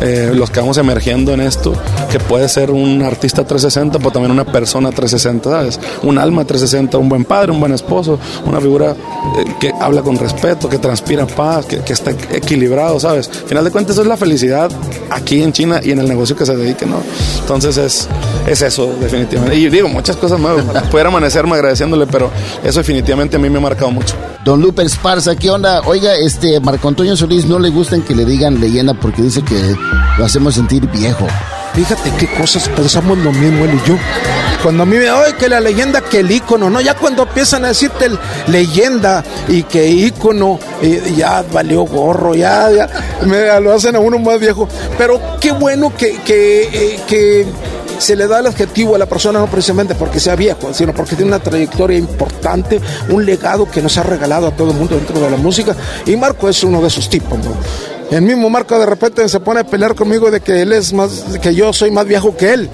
eh, 0.00 0.32
los 0.34 0.50
que 0.50 0.58
vamos 0.58 0.78
emergiendo 0.78 1.32
en 1.32 1.40
esto, 1.40 1.74
que 2.10 2.18
puede 2.18 2.48
ser 2.48 2.70
un 2.70 3.02
artista 3.02 3.44
360, 3.44 3.98
pero 3.98 4.10
también 4.10 4.32
una 4.32 4.44
persona 4.44 4.90
360, 4.90 5.48
¿sabes? 5.48 5.80
Un 6.02 6.18
alma 6.18 6.44
360, 6.44 6.98
un 6.98 7.08
buen 7.08 7.24
padre, 7.32 7.50
un 7.50 7.60
buen 7.60 7.72
esposo, 7.72 8.18
una 8.44 8.60
figura 8.60 8.90
eh, 8.90 9.54
que 9.58 9.72
habla 9.80 10.02
con 10.02 10.18
respeto, 10.18 10.68
que 10.68 10.76
transpira 10.76 11.26
paz, 11.26 11.64
que, 11.64 11.78
que 11.78 11.94
está 11.94 12.10
equilibrado, 12.10 13.00
¿sabes? 13.00 13.26
Al 13.28 13.48
final 13.48 13.64
de 13.64 13.70
cuentas, 13.70 13.94
eso 13.94 14.02
es 14.02 14.08
la 14.08 14.18
felicidad 14.18 14.70
aquí 15.08 15.42
en 15.42 15.50
China 15.50 15.80
y 15.82 15.92
en 15.92 16.00
el 16.00 16.06
negocio 16.06 16.36
que 16.36 16.44
se 16.44 16.54
dedique, 16.54 16.84
¿no? 16.84 16.98
Entonces 17.40 17.78
es, 17.78 18.06
es 18.46 18.60
eso, 18.60 18.94
definitivamente. 19.00 19.56
Y 19.56 19.70
digo, 19.70 19.88
muchas 19.88 20.16
cosas 20.16 20.38
más, 20.38 20.62
pudiera 20.90 21.08
amanecerme 21.08 21.54
agradeciéndole, 21.54 22.06
pero 22.06 22.30
eso 22.62 22.80
definitivamente 22.80 23.36
a 23.36 23.38
mí 23.38 23.48
me 23.48 23.56
ha 23.56 23.62
marcado 23.62 23.90
mucho. 23.90 24.14
Don 24.44 24.60
Lupe 24.60 24.82
Esparza, 24.82 25.34
¿qué 25.34 25.48
onda? 25.48 25.80
Oiga, 25.86 26.14
este 26.16 26.60
Marco 26.60 26.86
Antonio 26.86 27.16
Solís 27.16 27.46
no 27.46 27.58
le 27.58 27.70
gustan 27.70 28.02
que 28.02 28.14
le 28.14 28.26
digan 28.26 28.60
leyenda 28.60 28.92
porque 28.92 29.22
dice 29.22 29.42
que 29.42 29.74
lo 30.18 30.24
hacemos 30.24 30.54
sentir 30.54 30.86
viejo. 30.90 31.26
Fíjate 31.74 32.10
qué 32.18 32.26
cosas 32.34 32.68
pensamos 32.68 33.16
lo 33.18 33.32
mismo 33.32 33.64
él 33.64 33.80
y 33.82 33.88
yo. 33.88 33.96
Cuando 34.62 34.82
a 34.82 34.86
mí 34.86 34.96
me 34.96 35.10
oye 35.10 35.34
que 35.36 35.48
la 35.48 35.58
leyenda, 35.58 36.02
que 36.02 36.20
el 36.20 36.30
ícono, 36.30 36.68
¿no? 36.70 36.80
Ya 36.80 36.94
cuando 36.94 37.22
empiezan 37.22 37.64
a 37.64 37.68
decirte 37.68 38.04
el- 38.06 38.18
leyenda 38.46 39.24
y 39.48 39.62
que 39.64 39.88
ícono, 39.88 40.58
eh, 40.82 41.14
ya 41.16 41.42
valió 41.50 41.82
gorro, 41.82 42.34
ya, 42.34 42.70
ya 42.70 42.88
me, 43.26 43.58
lo 43.60 43.72
hacen 43.72 43.96
a 43.96 44.00
uno 44.00 44.18
más 44.18 44.38
viejo. 44.38 44.68
Pero 44.98 45.18
qué 45.40 45.50
bueno 45.52 45.92
que, 45.96 46.18
que, 46.20 46.62
eh, 46.72 47.00
que 47.08 47.46
se 47.98 48.16
le 48.16 48.26
da 48.28 48.40
el 48.40 48.46
adjetivo 48.48 48.94
a 48.94 48.98
la 48.98 49.06
persona 49.06 49.38
no 49.38 49.46
precisamente 49.46 49.94
porque 49.94 50.20
sea 50.20 50.36
viejo, 50.36 50.74
sino 50.74 50.92
porque 50.92 51.16
tiene 51.16 51.30
una 51.30 51.38
trayectoria 51.42 51.96
importante, 51.98 52.80
un 53.08 53.24
legado 53.24 53.68
que 53.70 53.80
nos 53.80 53.96
ha 53.96 54.02
regalado 54.02 54.46
a 54.48 54.50
todo 54.50 54.72
el 54.72 54.76
mundo 54.76 54.96
dentro 54.96 55.18
de 55.20 55.30
la 55.30 55.36
música. 55.38 55.74
Y 56.04 56.16
Marco 56.16 56.48
es 56.48 56.62
uno 56.64 56.82
de 56.82 56.88
esos 56.88 57.08
tipos, 57.08 57.38
¿no? 57.38 57.52
El 58.12 58.20
mismo 58.20 58.50
Marco 58.50 58.78
de 58.78 58.84
repente 58.84 59.26
se 59.26 59.40
pone 59.40 59.60
a 59.60 59.64
pelear 59.64 59.94
conmigo 59.94 60.30
de 60.30 60.42
que 60.42 60.60
él 60.60 60.74
es 60.74 60.92
más, 60.92 61.24
que 61.40 61.54
yo 61.54 61.72
soy 61.72 61.90
más 61.90 62.04
viejo 62.04 62.36
que 62.36 62.52
él. 62.52 62.68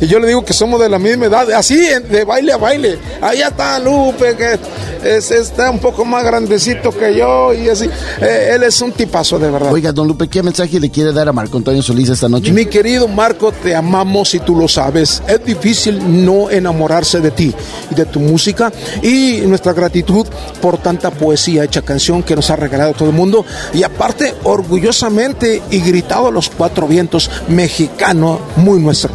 Y 0.00 0.08
yo 0.08 0.18
le 0.18 0.26
digo 0.26 0.44
que 0.44 0.52
somos 0.52 0.80
de 0.80 0.88
la 0.88 0.98
misma 0.98 1.26
edad, 1.26 1.48
así, 1.52 1.78
de 1.78 2.24
baile 2.24 2.52
a 2.52 2.56
baile. 2.56 2.98
Allá 3.20 3.46
está 3.46 3.78
Lupe, 3.78 4.34
que 4.34 4.58
es, 5.04 5.30
está 5.30 5.70
un 5.70 5.78
poco 5.78 6.04
más 6.04 6.24
grandecito 6.24 6.90
que 6.90 7.16
yo 7.16 7.52
y 7.52 7.68
así. 7.68 7.88
Eh, 8.20 8.52
él 8.54 8.62
es 8.62 8.80
un 8.80 8.92
tipazo, 8.92 9.38
de 9.38 9.50
verdad. 9.50 9.72
Oiga, 9.72 9.92
don 9.92 10.06
Lupe, 10.06 10.28
¿qué 10.28 10.42
mensaje 10.42 10.80
le 10.80 10.90
quiere 10.90 11.12
dar 11.12 11.28
a 11.28 11.32
Marco 11.32 11.56
Antonio 11.56 11.82
Solís 11.82 12.08
esta 12.08 12.28
noche? 12.28 12.52
Mi 12.52 12.66
querido 12.66 13.08
Marco, 13.08 13.52
te 13.52 13.74
amamos 13.74 14.34
y 14.34 14.40
tú 14.40 14.56
lo 14.56 14.68
sabes. 14.68 15.22
Es 15.26 15.44
difícil 15.44 16.24
no 16.24 16.50
enamorarse 16.50 17.20
de 17.20 17.30
ti 17.30 17.54
y 17.90 17.94
de 17.94 18.06
tu 18.06 18.20
música 18.20 18.72
y 19.02 19.42
nuestra 19.46 19.72
gratitud 19.72 20.26
por 20.60 20.78
tanta 20.78 21.10
poesía 21.10 21.64
hecha 21.64 21.82
canción 21.82 22.22
que 22.22 22.36
nos 22.36 22.50
ha 22.50 22.56
regalado 22.56 22.92
todo 22.92 23.10
el 23.10 23.14
mundo 23.14 23.44
y 23.72 23.82
aparte 23.82 24.34
orgullosamente 24.44 25.62
y 25.70 25.80
gritado 25.80 26.28
a 26.28 26.30
los 26.30 26.50
cuatro 26.50 26.86
vientos 26.86 27.30
mexicano 27.48 28.40
muy 28.56 28.80
nuestro. 28.80 29.10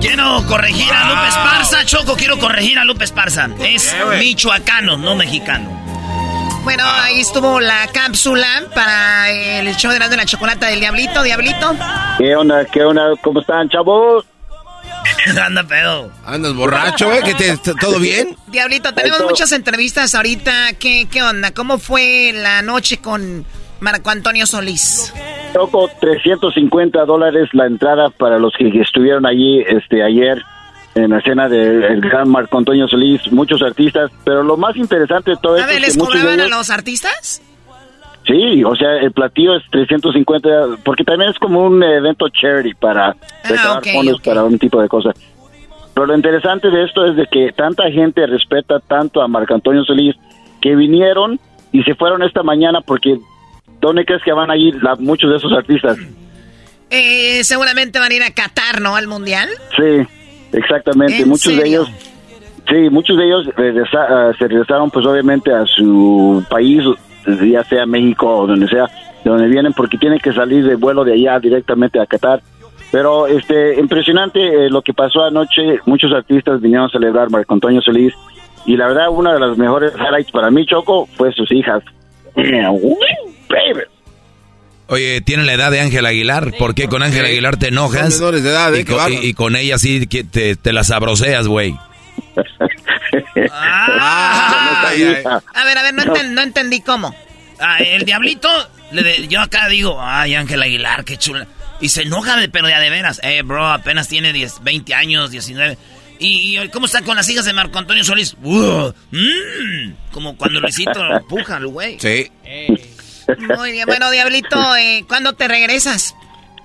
Quiero 0.00 0.44
corregir 0.46 0.92
a 0.92 1.08
Lupe 1.08 1.28
Esparza, 1.28 1.84
Choco, 1.84 2.16
quiero 2.16 2.38
corregir 2.38 2.78
a 2.78 2.84
Lupe 2.84 3.04
Esparza. 3.04 3.48
Es 3.60 3.94
michoacano, 4.18 4.96
no 4.96 5.16
mexicano. 5.16 5.70
Bueno, 6.62 6.84
ahí 6.84 7.20
estuvo 7.20 7.60
la 7.60 7.88
cápsula 7.88 8.64
para 8.74 9.30
el 9.30 9.74
show 9.76 9.90
de 9.90 9.98
la 9.98 10.24
chocolata 10.26 10.66
del 10.66 10.80
Diablito. 10.80 11.22
Diablito. 11.22 11.74
¿Qué 12.18 12.36
onda? 12.36 12.64
¿Qué 12.66 12.84
onda? 12.84 13.10
¿Cómo 13.22 13.40
están, 13.40 13.68
chavos? 13.70 14.24
Anda 15.42 15.64
pedo. 15.64 16.12
Andas 16.24 16.54
borracho, 16.54 17.12
¿eh? 17.12 17.22
¿Que 17.24 17.34
te, 17.34 17.56
¿Todo 17.80 17.98
bien? 17.98 18.36
Diablito, 18.48 18.92
tenemos 18.94 19.22
muchas 19.22 19.50
entrevistas 19.52 20.14
ahorita. 20.14 20.74
¿Qué, 20.78 21.08
¿Qué 21.10 21.22
onda? 21.22 21.52
¿Cómo 21.52 21.78
fue 21.78 22.32
la 22.34 22.62
noche 22.62 22.98
con 22.98 23.44
Marco 23.80 24.10
Antonio 24.10 24.46
Solís? 24.46 25.12
Toco 25.52 25.88
350 26.00 27.04
dólares 27.04 27.48
la 27.52 27.66
entrada 27.66 28.10
para 28.10 28.38
los 28.38 28.52
que 28.56 28.68
estuvieron 28.80 29.24
allí 29.26 29.60
este 29.66 30.02
ayer 30.02 30.42
en 30.94 31.10
la 31.10 31.18
escena 31.18 31.48
del 31.48 32.00
gran 32.00 32.28
Marco 32.28 32.58
Antonio 32.58 32.88
Solís, 32.88 33.30
muchos 33.30 33.62
artistas, 33.62 34.10
pero 34.24 34.42
lo 34.42 34.56
más 34.56 34.76
interesante 34.76 35.30
de 35.32 35.36
todo 35.36 35.54
A 35.54 35.60
esto 35.60 35.72
ver, 35.72 35.80
¿les 35.80 35.94
que 35.96 36.00
de 36.00 36.06
cobraban 36.06 36.40
a 36.40 36.44
ellos- 36.44 36.50
los 36.56 36.70
artistas? 36.70 37.42
Sí, 38.26 38.62
o 38.62 38.74
sea, 38.76 38.96
el 38.98 39.12
platillo 39.12 39.56
es 39.56 39.62
350, 39.70 40.48
porque 40.84 41.02
también 41.04 41.30
es 41.30 41.38
como 41.38 41.62
un 41.62 41.82
evento 41.82 42.28
charity 42.28 42.74
para 42.74 43.16
Ah, 43.44 43.80
fondos 43.94 44.20
para 44.20 44.44
un 44.44 44.58
tipo 44.58 44.82
de 44.82 44.88
cosas. 44.88 45.14
Pero 45.94 46.06
lo 46.06 46.14
interesante 46.14 46.68
de 46.68 46.84
esto 46.84 47.06
es 47.06 47.16
de 47.16 47.26
que 47.26 47.52
tanta 47.56 47.90
gente 47.90 48.26
respeta 48.26 48.80
tanto 48.80 49.22
a 49.22 49.28
Marco 49.28 49.54
Antonio 49.54 49.82
Solís 49.84 50.14
que 50.60 50.76
vinieron 50.76 51.40
y 51.72 51.82
se 51.84 51.94
fueron 51.94 52.22
esta 52.22 52.42
mañana 52.42 52.80
porque 52.82 53.18
¿dónde 53.80 54.04
crees 54.04 54.22
que 54.22 54.32
van 54.32 54.50
a 54.50 54.56
ir 54.56 54.74
la- 54.82 54.96
muchos 54.96 55.30
de 55.30 55.36
esos 55.36 55.52
artistas? 55.52 55.96
Eh, 56.90 57.42
seguramente 57.44 57.98
van 57.98 58.10
a 58.10 58.14
ir 58.14 58.22
a 58.22 58.30
Qatar, 58.30 58.80
¿no? 58.80 58.96
Al 58.96 59.06
Mundial. 59.08 59.48
Sí, 59.76 60.06
exactamente. 60.52 61.18
¿En 61.22 61.28
Muchos 61.28 61.52
de 61.54 61.58
serio? 61.62 61.82
ellos, 61.82 61.90
sí, 62.68 62.90
muchos 62.90 63.16
de 63.18 63.24
ellos 63.26 63.46
regresa- 63.56 64.06
ah, 64.08 64.32
se 64.38 64.48
regresaron 64.48 64.90
pues 64.90 65.04
obviamente 65.06 65.52
a 65.52 65.66
su 65.66 66.42
país, 66.48 66.82
ya 67.26 67.62
sea 67.64 67.84
México 67.86 68.26
o 68.38 68.46
donde 68.46 68.66
sea, 68.68 68.86
de 69.22 69.30
donde 69.30 69.48
vienen, 69.48 69.72
porque 69.74 69.98
tienen 69.98 70.18
que 70.18 70.32
salir 70.32 70.64
de 70.64 70.76
vuelo 70.76 71.04
de 71.04 71.12
allá 71.12 71.38
directamente 71.40 72.00
a 72.00 72.06
Qatar. 72.06 72.40
Pero 72.90 73.26
este 73.26 73.78
impresionante 73.78 74.40
eh, 74.40 74.70
lo 74.70 74.80
que 74.80 74.94
pasó 74.94 75.22
anoche, 75.22 75.80
muchos 75.84 76.10
artistas 76.10 76.62
vinieron 76.62 76.86
a 76.86 76.90
celebrar 76.90 77.28
Marco 77.30 77.52
Antonio 77.52 77.82
Solís 77.82 78.14
y 78.64 78.78
la 78.78 78.86
verdad 78.88 79.10
una 79.10 79.34
de 79.34 79.40
las 79.40 79.58
mejores 79.58 79.92
highlights 79.94 80.30
para 80.30 80.50
mí, 80.50 80.64
Choco, 80.64 81.06
fue 81.18 81.30
sus 81.32 81.52
hijas. 81.52 81.82
Baby. 83.48 83.82
Oye, 84.88 85.20
tiene 85.20 85.44
la 85.44 85.52
edad 85.52 85.70
de 85.70 85.80
Ángel 85.80 86.06
Aguilar. 86.06 86.52
¿Por 86.58 86.74
qué 86.74 86.88
con 86.88 87.02
Ángel 87.02 87.24
Aguilar 87.26 87.56
te 87.58 87.68
enojas? 87.68 88.10
Son 88.14 88.20
menores 88.20 88.42
de 88.42 88.50
edad, 88.50 88.74
¿eh? 88.74 88.80
y, 88.80 88.84
con, 88.84 88.96
bárbaro. 88.96 89.22
y- 89.22 89.26
y 89.26 89.34
con 89.34 89.54
ella 89.56 89.78
sí 89.78 90.06
que 90.06 90.24
te, 90.24 90.56
te 90.56 90.72
las 90.72 90.90
abroceas, 90.90 91.46
güey. 91.46 91.76
A 95.54 95.64
ver, 95.64 95.78
a 95.78 95.82
ver, 95.82 95.94
no, 95.94 96.02
enten- 96.04 96.30
no 96.30 96.42
entendí 96.42 96.80
cómo. 96.80 97.14
Ah, 97.60 97.78
el 97.78 98.04
diablito, 98.04 98.48
le 98.92 99.02
de- 99.02 99.28
yo 99.28 99.40
acá 99.40 99.68
digo, 99.68 99.98
ay, 100.00 100.34
Ángel 100.34 100.62
Aguilar, 100.62 101.04
qué 101.04 101.16
chula. 101.16 101.46
Y 101.80 101.88
se 101.90 102.02
enoja, 102.02 102.36
de, 102.36 102.48
pero 102.48 102.68
ya 102.68 102.80
de 102.80 102.90
veras. 102.90 103.20
Eh, 103.22 103.42
bro, 103.42 103.66
apenas 103.68 104.08
tiene 104.08 104.32
10, 104.32 104.62
20 104.62 104.94
años, 104.94 105.30
19. 105.30 105.76
¿Y, 106.18 106.58
y 106.58 106.68
cómo 106.70 106.86
está 106.86 107.02
con 107.02 107.14
las 107.16 107.28
hijas 107.28 107.44
de 107.44 107.52
Marco 107.52 107.78
Antonio 107.78 108.02
Solís? 108.04 108.36
Uh, 108.42 108.90
mm, 109.12 109.92
como 110.12 110.36
cuando 110.36 110.60
Luisito 110.60 111.00
empuja 111.16 111.56
al 111.56 111.66
güey. 111.68 111.98
Sí. 112.00 112.30
Muy 113.58 113.72
bien, 113.72 113.86
bueno, 113.86 114.10
Diablito, 114.10 114.56
eh, 114.76 115.04
¿cuándo 115.08 115.32
te 115.34 115.48
regresas? 115.48 116.14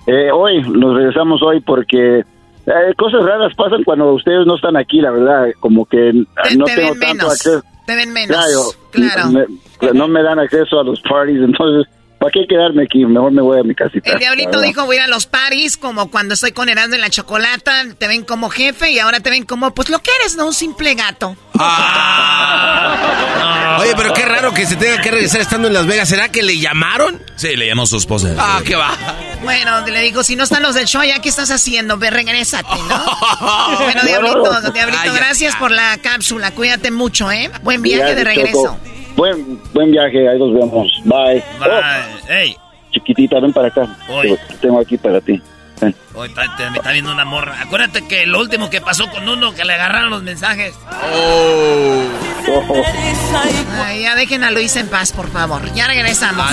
Eh, 0.06 0.30
hoy, 0.32 0.62
nos 0.62 0.96
regresamos 0.96 1.42
hoy 1.42 1.60
porque 1.60 2.18
eh, 2.20 2.94
cosas 2.96 3.22
raras 3.24 3.52
pasan 3.56 3.84
cuando 3.84 4.12
ustedes 4.12 4.46
no 4.46 4.56
están 4.56 4.76
aquí, 4.76 5.00
la 5.00 5.10
verdad, 5.10 5.46
como 5.60 5.84
que 5.86 6.12
Te, 6.48 6.56
no 6.56 6.64
te 6.64 6.74
tengo 6.76 6.88
tanto 6.92 7.06
menos. 7.06 7.32
acceso. 7.32 7.62
Te 7.86 7.94
ven 7.96 8.12
menos. 8.12 8.36
Claro, 8.36 8.62
Claro. 8.90 9.30
me- 9.30 9.92
no 9.92 10.08
me 10.08 10.22
dan 10.22 10.38
acceso 10.38 10.80
a 10.80 10.84
los 10.84 11.00
parties, 11.02 11.40
entonces, 11.42 11.90
¿para 12.24 12.32
qué 12.32 12.46
quedarme 12.48 12.84
aquí? 12.84 13.04
Mejor 13.04 13.32
me 13.32 13.42
voy 13.42 13.60
a 13.60 13.62
mi 13.62 13.74
casita. 13.74 14.10
El 14.10 14.18
diablito 14.18 14.58
dijo, 14.62 14.86
voy 14.86 14.96
a 14.96 15.00
ir 15.00 15.04
a 15.04 15.08
los 15.08 15.26
paris, 15.26 15.76
como 15.76 16.10
cuando 16.10 16.32
estoy 16.32 16.52
con 16.52 16.70
Erasmo 16.70 16.94
en 16.94 17.02
la 17.02 17.10
chocolata, 17.10 17.84
te 17.98 18.08
ven 18.08 18.24
como 18.24 18.48
jefe 18.48 18.92
y 18.92 18.98
ahora 18.98 19.20
te 19.20 19.28
ven 19.28 19.44
como, 19.44 19.74
pues 19.74 19.90
lo 19.90 19.98
que 19.98 20.10
eres, 20.20 20.34
¿no? 20.36 20.46
Un 20.46 20.54
simple 20.54 20.94
gato. 20.94 21.36
Oye, 23.78 23.92
pero 23.96 24.14
qué 24.14 24.24
raro 24.24 24.54
que 24.54 24.64
se 24.64 24.76
tenga 24.76 25.02
que 25.02 25.10
regresar 25.10 25.42
estando 25.42 25.68
en 25.68 25.74
Las 25.74 25.86
Vegas. 25.86 26.08
¿Será 26.08 26.30
que 26.30 26.42
le 26.42 26.58
llamaron? 26.58 27.22
Sí, 27.36 27.56
le 27.56 27.66
llamó 27.66 27.84
su 27.86 27.98
esposa. 27.98 28.34
Ah, 28.38 28.62
qué 28.64 28.74
va. 28.74 28.96
Bueno, 29.42 29.86
le 29.86 30.00
digo, 30.00 30.24
si 30.24 30.34
no 30.36 30.44
están 30.44 30.62
los 30.62 30.74
del 30.74 30.86
show, 30.86 31.02
¿ya 31.02 31.20
qué 31.20 31.28
estás 31.28 31.50
haciendo? 31.50 31.98
Ve, 31.98 32.08
regrésate, 32.10 32.74
¿no? 32.88 33.04
bueno, 33.80 34.02
No, 34.02 34.08
Diablito. 34.08 34.70
Diablito, 34.72 34.98
Ay, 35.02 35.10
ya, 35.10 35.14
gracias 35.14 35.56
por 35.56 35.70
la 35.70 35.98
cápsula. 35.98 36.52
Cuídate 36.52 36.90
mucho, 36.90 37.30
¿eh? 37.30 37.50
Buen 37.62 37.82
viaje 37.82 38.14
de 38.14 38.24
regreso. 38.24 38.78
Buen, 39.16 39.60
buen 39.72 39.90
viaje, 39.92 40.28
ahí 40.28 40.38
nos 40.38 40.52
vemos. 40.54 40.88
Bye. 41.04 41.42
Ey, 42.28 42.56
Oh, 42.58 42.90
chiquitita, 42.96 43.40
ven 43.40 43.52
para 43.52 43.68
acá. 43.68 43.86
Te 44.48 44.54
tengo 44.60 44.80
aquí 44.80 44.96
para 44.96 45.20
ti. 45.20 45.40
Ven. 45.80 45.94
Está- 46.24 46.56
te- 46.56 46.70
me 46.70 46.76
está 46.78 46.92
viendo 46.92 47.10
una 47.12 47.24
morra. 47.24 47.56
Acuérdate 47.60 48.06
que 48.06 48.24
lo 48.26 48.38
último 48.38 48.70
que 48.70 48.80
pasó 48.80 49.08
con 49.10 49.28
uno, 49.28 49.52
que 49.54 49.64
le 49.64 49.72
agarraron 49.74 50.10
los 50.10 50.22
mensajes. 50.22 50.74
Oh. 51.12 52.02
Ay, 53.84 54.02
ya 54.02 54.14
dejen 54.14 54.44
a 54.44 54.50
Luis 54.52 54.76
en 54.76 54.86
paz, 54.88 55.12
por 55.12 55.28
favor. 55.30 55.62
Ya 55.74 55.86
regresamos. 55.88 56.46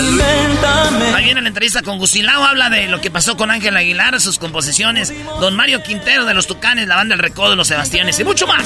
Ahí 1.16 1.24
viene 1.26 1.42
la 1.42 1.50
entrevista 1.50 1.82
con 1.84 1.98
Gusilao, 2.00 2.44
habla 2.44 2.70
de 2.70 2.88
lo 2.88 3.00
que 3.02 3.12
pasó 3.12 3.38
con 3.38 3.52
Ángel 3.52 3.76
Aguilar, 3.78 4.20
sus 4.20 4.40
composiciones, 4.40 5.14
Don 5.40 5.56
Mario 5.56 5.84
Quintero 5.84 6.26
de 6.26 6.34
los 6.34 6.48
Tucanes, 6.48 6.88
la 6.88 6.96
banda 6.96 7.14
El 7.16 7.20
Recodo 7.22 7.52
de 7.52 7.56
los 7.58 7.68
Sebastianes 7.68 8.20
y 8.20 8.24
mucho 8.24 8.48
más. 8.48 8.66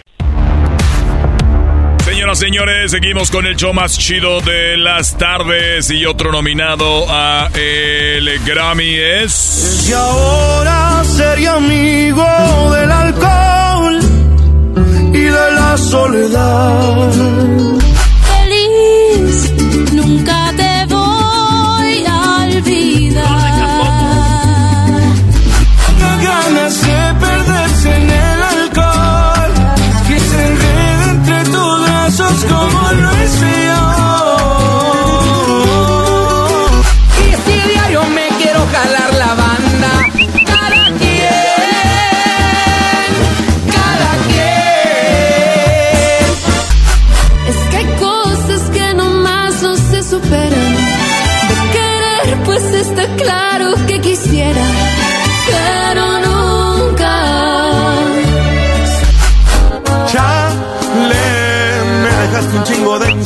Señoras, 2.21 2.37
señores, 2.37 2.91
seguimos 2.91 3.31
con 3.31 3.47
el 3.47 3.55
show 3.55 3.73
más 3.73 3.97
chido 3.97 4.41
de 4.41 4.77
las 4.77 5.17
tardes 5.17 5.89
y 5.89 6.05
otro 6.05 6.31
nominado 6.31 7.07
a 7.09 7.49
el 7.55 8.37
Grammy 8.45 8.93
es... 8.95 9.87
Y 9.89 9.93
ahora 9.93 11.03
sería 11.03 11.53
amigo 11.53 12.23
del 12.75 12.91
alcohol 12.91 13.99
y 15.11 15.19
de 15.19 15.31
la 15.31 15.75
soledad. 15.79 17.11
Feliz, 18.29 19.91
nunca 19.93 20.53
te 20.55 20.80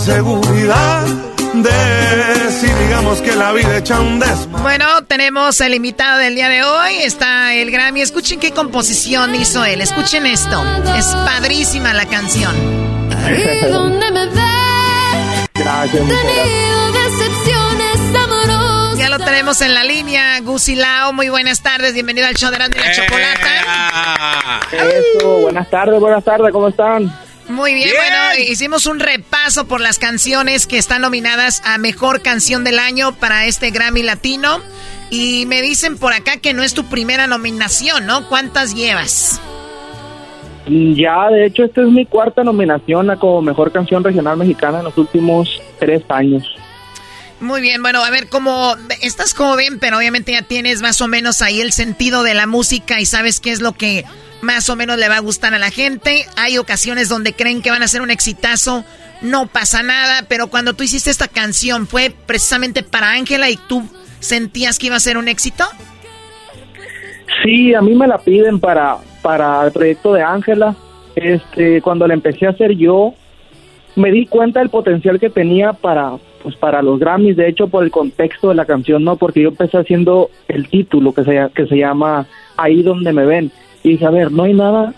chingo 0.06 0.42
de 1.54 2.52
si 2.52 2.68
digamos 2.68 3.22
que 3.22 3.36
la 3.36 3.52
vida 3.54 3.78
echa 3.78 4.00
un 4.00 4.20
des. 4.20 4.48
Bueno, 4.62 4.86
tenemos 5.08 5.60
el 5.62 5.74
invitado 5.74 6.20
del 6.20 6.36
día 6.36 6.50
de 6.50 6.64
hoy. 6.64 6.96
Está 6.98 7.56
el 7.56 7.72
Grammy. 7.72 8.02
Escuchen 8.02 8.40
qué 8.40 8.52
composición 8.52 9.34
hizo 9.36 9.66
él. 9.66 9.82
Escuchen 9.82 10.26
esto. 10.28 10.64
Es 10.96 11.08
padrísima 11.08 11.94
la 11.94 12.06
canción. 12.06 12.56
Ahí 13.26 13.72
donde 13.72 14.12
me 14.12 14.26
ves, 14.28 15.50
Gracias, 15.56 16.08
decepciones 16.94 18.16
amorosas. 18.24 19.00
Ya 19.00 19.10
lo 19.10 19.18
tenemos 19.20 19.62
en 19.62 19.74
la 19.74 19.84
línea. 19.84 20.40
Gusilao, 20.42 21.14
muy 21.14 21.30
buenas 21.30 21.62
tardes. 21.62 21.94
Bienvenido 21.94 22.28
al 22.28 22.36
show 22.36 22.52
de 22.52 22.60
la 22.60 22.70
Chocolata. 22.70 24.62
Eso, 24.72 25.40
buenas 25.40 25.70
tardes, 25.70 26.00
buenas 26.00 26.24
tardes, 26.24 26.52
¿cómo 26.52 26.68
están? 26.68 27.12
Muy 27.48 27.76
bien, 27.76 27.90
bueno, 27.96 28.18
hicimos 28.50 28.88
un 28.88 29.00
repaso 29.00 29.68
por 29.68 29.80
las 29.80 30.00
canciones 30.00 30.66
que 30.66 30.78
están 30.78 31.02
nominadas 31.02 31.62
a 31.64 31.78
Mejor 31.78 32.22
Canción 32.22 32.64
del 32.64 32.80
Año 32.80 33.16
para 33.16 33.46
este 33.46 33.70
Grammy 33.70 34.02
Latino. 34.02 34.62
Y 35.12 35.46
me 35.46 35.62
dicen 35.62 35.98
por 35.98 36.14
acá 36.14 36.38
que 36.38 36.54
no 36.54 36.64
es 36.64 36.74
tu 36.74 36.86
primera 36.86 37.28
nominación, 37.28 38.08
¿no? 38.08 38.28
¿Cuántas 38.28 38.74
llevas? 38.74 39.40
Ya, 40.68 41.30
de 41.30 41.46
hecho, 41.46 41.64
esta 41.64 41.82
es 41.82 41.88
mi 41.90 42.08
cuarta 42.08 42.44
nominación 42.44 43.12
a 43.12 43.20
como 43.20 43.44
mejor 43.44 43.72
canción 43.72 44.04
regional 44.04 44.38
mexicana 44.38 44.80
en 44.80 44.86
los 44.86 44.98
últimos 44.98 45.62
tres 45.80 46.02
años. 46.10 46.44
Muy 47.40 47.62
bien, 47.62 47.84
bueno, 47.84 48.04
a 48.04 48.10
ver, 48.10 48.28
como 48.30 48.76
estás 49.02 49.34
joven, 49.36 49.78
pero 49.80 49.98
obviamente 49.98 50.32
ya 50.32 50.42
tienes 50.42 50.82
más 50.82 51.00
o 51.02 51.08
menos 51.08 51.44
ahí 51.44 51.62
el 51.62 51.74
sentido 51.74 52.24
de 52.24 52.34
la 52.34 52.48
música 52.48 53.00
y 53.00 53.06
sabes 53.06 53.40
qué 53.40 53.52
es 53.52 53.62
lo 53.62 53.74
que 53.74 54.06
más 54.46 54.70
o 54.70 54.76
menos 54.76 54.98
le 54.98 55.10
va 55.10 55.18
a 55.18 55.22
gustar 55.22 55.54
a 55.54 55.60
la 55.60 55.72
gente. 55.72 56.26
Hay 56.38 56.58
ocasiones 56.58 57.10
donde 57.10 57.34
creen 57.34 57.62
que 57.62 57.72
van 57.72 57.84
a 57.84 57.88
ser 57.88 58.02
un 58.02 58.12
exitazo, 58.12 58.86
no 59.22 59.48
pasa 59.48 59.84
nada, 59.84 60.26
pero 60.30 60.48
cuando 60.48 60.74
tú 60.74 60.84
hiciste 60.84 61.10
esta 61.10 61.28
canción, 61.28 61.88
¿fue 61.88 62.14
precisamente 62.26 62.84
para 62.84 63.12
Ángela 63.12 63.50
y 63.50 63.58
tú 63.58 63.84
sentías 64.20 64.80
que 64.80 64.88
iba 64.88 64.96
a 64.96 65.00
ser 65.02 65.18
un 65.18 65.28
éxito? 65.28 65.66
Sí, 67.44 67.74
a 67.74 67.82
mí 67.82 67.94
me 67.96 68.08
la 68.08 68.18
piden 68.18 68.60
para, 68.60 68.98
para 69.22 69.66
el 69.66 69.72
proyecto 69.72 70.14
de 70.14 70.24
Ángela. 70.24 70.76
Este, 71.16 71.82
cuando 71.82 72.08
la 72.08 72.14
empecé 72.14 72.46
a 72.46 72.52
hacer 72.52 72.76
yo, 72.76 73.14
me 73.96 74.12
di 74.12 74.26
cuenta 74.26 74.60
del 74.60 74.70
potencial 74.70 75.20
que 75.20 75.30
tenía 75.30 75.74
para, 75.74 76.14
pues, 76.44 76.56
para 76.56 76.82
los 76.82 77.00
Grammys. 77.00 77.36
De 77.36 77.48
hecho, 77.48 77.68
por 77.68 77.84
el 77.84 77.92
contexto 77.92 78.50
de 78.50 78.56
la 78.56 78.66
canción, 78.66 79.04
no, 79.04 79.16
porque 79.16 79.42
yo 79.42 79.50
empecé 79.50 79.78
haciendo 79.78 80.30
el 80.48 80.70
título 80.70 81.14
que 81.14 81.24
se, 81.24 81.50
que 81.54 81.66
se 81.68 81.78
llama 81.78 82.28
Ahí 82.58 82.84
donde 82.84 83.12
me 83.14 83.26
ven. 83.26 83.52
Y 83.86 83.90
dije, 83.90 84.06
a 84.08 84.10
ver, 84.10 84.32
no 84.32 84.44
hay 84.44 84.54
nada, 84.56 84.96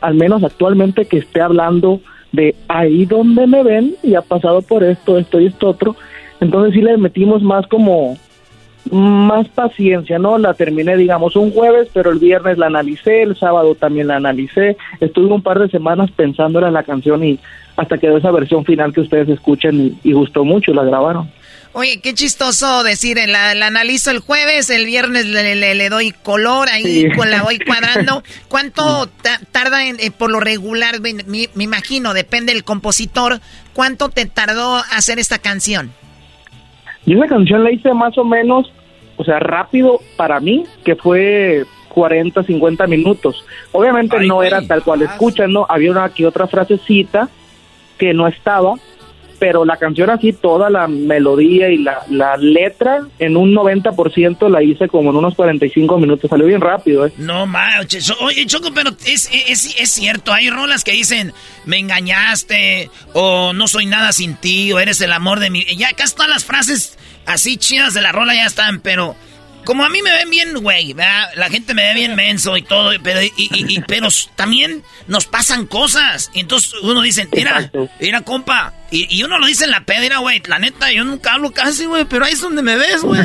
al 0.00 0.14
menos 0.14 0.42
actualmente, 0.42 1.04
que 1.04 1.18
esté 1.18 1.40
hablando 1.40 2.00
de 2.32 2.56
ahí 2.66 3.06
donde 3.06 3.46
me 3.46 3.62
ven 3.62 3.94
y 4.02 4.16
ha 4.16 4.22
pasado 4.22 4.60
por 4.60 4.82
esto, 4.82 5.18
esto 5.18 5.38
y 5.38 5.46
esto 5.46 5.68
otro. 5.68 5.94
Entonces 6.40 6.74
sí 6.74 6.80
le 6.80 6.96
metimos 6.96 7.44
más 7.44 7.64
como 7.68 8.18
más 8.90 9.46
paciencia, 9.50 10.18
¿no? 10.18 10.36
La 10.36 10.52
terminé, 10.54 10.96
digamos, 10.96 11.36
un 11.36 11.52
jueves, 11.52 11.88
pero 11.94 12.10
el 12.10 12.18
viernes 12.18 12.58
la 12.58 12.66
analicé, 12.66 13.22
el 13.22 13.36
sábado 13.36 13.76
también 13.76 14.08
la 14.08 14.16
analicé. 14.16 14.76
Estuve 14.98 15.32
un 15.32 15.42
par 15.42 15.60
de 15.60 15.68
semanas 15.68 16.10
pensándola 16.10 16.66
en 16.66 16.74
la 16.74 16.82
canción 16.82 17.22
y 17.22 17.38
hasta 17.76 17.98
quedó 17.98 18.16
esa 18.16 18.32
versión 18.32 18.64
final 18.64 18.92
que 18.92 19.02
ustedes 19.02 19.28
escuchan 19.28 19.80
y, 19.80 19.96
y 20.02 20.12
gustó 20.12 20.44
mucho, 20.44 20.74
la 20.74 20.82
grabaron. 20.82 21.30
Oye, 21.76 22.00
qué 22.00 22.14
chistoso 22.14 22.84
decir, 22.84 23.18
eh, 23.18 23.26
la, 23.26 23.52
la 23.54 23.66
analizo 23.66 24.10
el 24.12 24.20
jueves, 24.20 24.70
el 24.70 24.86
viernes 24.86 25.26
le, 25.26 25.56
le- 25.56 25.74
le 25.74 25.88
doy 25.88 26.12
color, 26.12 26.68
ahí 26.68 27.02
Sí. 27.02 27.08
con 27.16 27.30
la 27.30 27.42
voy 27.42 27.58
cuadrando. 27.58 28.22
¿Cuánto 28.48 29.08
ta- 29.08 29.40
tarda 29.50 29.84
en, 29.86 29.96
eh, 29.98 30.12
por 30.12 30.30
lo 30.30 30.38
regular? 30.38 31.00
Me, 31.00 31.14
me- 31.26 31.48
imagino, 31.62 32.14
depende 32.14 32.52
del 32.52 32.62
compositor. 32.62 33.40
¿Cuánto 33.72 34.08
te 34.08 34.24
tardó 34.26 34.76
hacer 34.76 35.18
esta 35.18 35.38
canción? 35.38 35.92
Y 37.06 37.14
esa 37.16 37.26
canción 37.26 37.64
la 37.64 37.72
hice 37.72 37.92
más 37.92 38.16
o 38.18 38.24
menos, 38.24 38.72
o 39.16 39.24
sea, 39.24 39.40
rápido 39.40 40.00
para 40.16 40.38
mí, 40.38 40.64
que 40.84 40.94
fue 40.94 41.64
40, 41.88 42.44
50 42.44 42.86
minutos. 42.86 43.44
Obviamente 43.72 44.20
no 44.20 44.44
era 44.44 44.64
tal 44.66 44.82
cual 44.84 45.02
escuchan, 45.02 45.52
¿no? 45.52 45.66
Había 45.68 45.90
una 45.90 46.08
que 46.10 46.24
otra 46.24 46.46
frasecita 46.46 47.28
que 47.98 48.14
no 48.14 48.26
estaba, 48.28 48.74
pero 49.38 49.64
la 49.64 49.76
canción 49.76 50.10
así, 50.10 50.32
toda 50.32 50.70
la 50.70 50.88
melodía 50.88 51.68
y 51.68 51.78
la, 51.78 52.02
la 52.08 52.36
letra, 52.36 53.06
en 53.18 53.36
un 53.36 53.54
90% 53.54 54.48
la 54.48 54.62
hice 54.62 54.88
como 54.88 55.10
en 55.10 55.16
unos 55.16 55.34
45 55.34 55.98
minutos. 55.98 56.30
Salió 56.30 56.46
bien 56.46 56.60
rápido, 56.60 57.06
¿eh? 57.06 57.12
No 57.18 57.46
manches. 57.46 58.12
Oye, 58.20 58.46
Choco, 58.46 58.70
pero 58.74 58.90
es, 59.06 59.30
es, 59.48 59.74
es 59.78 59.90
cierto. 59.90 60.32
Hay 60.32 60.50
rolas 60.50 60.84
que 60.84 60.92
dicen, 60.92 61.32
me 61.64 61.78
engañaste, 61.78 62.90
o 63.12 63.52
no 63.52 63.68
soy 63.68 63.86
nada 63.86 64.12
sin 64.12 64.36
ti, 64.36 64.72
o 64.72 64.80
eres 64.80 65.00
el 65.00 65.12
amor 65.12 65.40
de 65.40 65.50
mi. 65.50 65.64
Ya 65.76 65.92
casi 65.92 66.14
todas 66.14 66.30
las 66.30 66.44
frases 66.44 66.98
así 67.26 67.56
chidas 67.56 67.94
de 67.94 68.02
la 68.02 68.12
rola 68.12 68.34
ya 68.34 68.46
están, 68.46 68.80
pero. 68.80 69.16
Como 69.64 69.84
a 69.84 69.88
mí 69.88 70.02
me 70.02 70.12
ven 70.12 70.30
bien, 70.30 70.54
güey, 70.62 70.94
la 70.94 71.48
gente 71.50 71.74
me 71.74 71.82
ve 71.82 71.94
bien 71.94 72.14
menso 72.14 72.56
y 72.56 72.62
todo, 72.62 72.90
pero, 73.02 73.22
y, 73.22 73.32
y- 73.36 73.74
y- 73.76 73.80
pero 73.80 74.08
también 74.36 74.82
nos 75.08 75.26
pasan 75.26 75.66
cosas. 75.66 76.30
Y 76.34 76.40
entonces 76.40 76.74
uno 76.82 77.00
dice, 77.02 77.28
mira, 77.32 77.70
mira, 78.00 78.20
compa. 78.22 78.74
Y, 78.90 79.06
y 79.18 79.22
uno 79.24 79.38
lo 79.38 79.46
dice 79.46 79.64
en 79.64 79.70
la 79.70 79.80
peda, 79.84 80.00
mira, 80.00 80.18
güey, 80.18 80.42
la 80.46 80.58
neta, 80.58 80.92
yo 80.92 81.04
nunca 81.04 81.34
hablo 81.34 81.50
casi, 81.52 81.86
güey, 81.86 82.04
pero 82.04 82.24
ahí 82.24 82.32
es 82.34 82.40
donde 82.40 82.62
me 82.62 82.76
ves, 82.76 83.02
güey. 83.02 83.20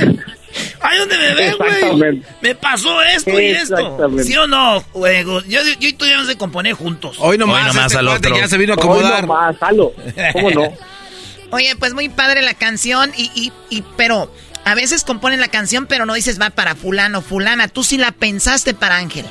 Ahí 0.81 0.93
es 0.93 0.99
donde 0.99 1.17
me 1.17 1.33
ves, 1.35 1.57
güey. 1.57 1.69
Exactamente. 1.71 2.27
Me 2.41 2.55
pasó 2.55 3.01
esto 3.03 3.39
y 3.39 3.45
esto. 3.47 3.75
Exactamente. 3.77 4.23
¿Sí 4.23 4.35
o 4.37 4.47
no, 4.47 4.81
güey? 4.93 5.23
Yo, 5.25 5.41
yo 5.47 5.59
y 5.79 5.93
tú 5.93 6.05
debemos 6.05 6.27
de 6.27 6.37
componer 6.37 6.73
juntos. 6.73 7.17
Hoy 7.19 7.37
nomás, 7.37 7.61
Hoy 7.61 7.67
nomás 7.75 7.85
este 7.87 7.97
al 7.99 8.07
otro. 8.07 8.35
ya 8.35 8.47
se 8.47 8.57
vino 8.57 8.73
a 8.73 8.75
acomodar. 8.75 9.13
Hoy 9.15 9.21
nomás, 9.27 9.55
halo. 9.61 9.93
¿Cómo 10.33 10.49
no? 10.51 10.73
Oye, 11.51 11.75
pues 11.75 11.93
muy 11.95 12.09
padre 12.09 12.43
la 12.43 12.53
canción, 12.53 13.11
y, 13.17 13.31
y, 13.33 13.51
y 13.69 13.83
pero 13.97 14.31
a 14.69 14.75
veces 14.75 15.03
componen 15.03 15.39
la 15.39 15.47
canción, 15.47 15.87
pero 15.87 16.05
no 16.05 16.13
dices 16.13 16.39
va 16.39 16.51
para 16.51 16.75
fulano, 16.75 17.21
fulana. 17.21 17.67
Tú 17.67 17.81
sí 17.81 17.97
la 17.97 18.11
pensaste 18.11 18.75
para 18.75 18.97
Ángela. 18.97 19.29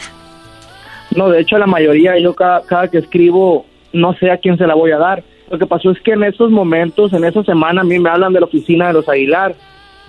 No, 1.14 1.28
de 1.28 1.40
hecho 1.40 1.58
la 1.58 1.66
mayoría, 1.66 2.18
yo 2.18 2.34
cada, 2.34 2.62
cada 2.62 2.88
que 2.88 2.98
escribo, 2.98 3.64
no 3.92 4.14
sé 4.14 4.32
a 4.32 4.38
quién 4.38 4.58
se 4.58 4.66
la 4.66 4.74
voy 4.74 4.90
a 4.90 4.98
dar. 4.98 5.22
Lo 5.48 5.56
que 5.56 5.66
pasó 5.66 5.92
es 5.92 6.00
que 6.00 6.12
en 6.12 6.24
esos 6.24 6.50
momentos, 6.50 7.12
en 7.12 7.24
esa 7.24 7.44
semana, 7.44 7.82
a 7.82 7.84
mí 7.84 8.00
me 8.00 8.10
hablan 8.10 8.32
de 8.32 8.40
la 8.40 8.46
oficina 8.46 8.88
de 8.88 8.94
los 8.94 9.08
Aguilar. 9.08 9.54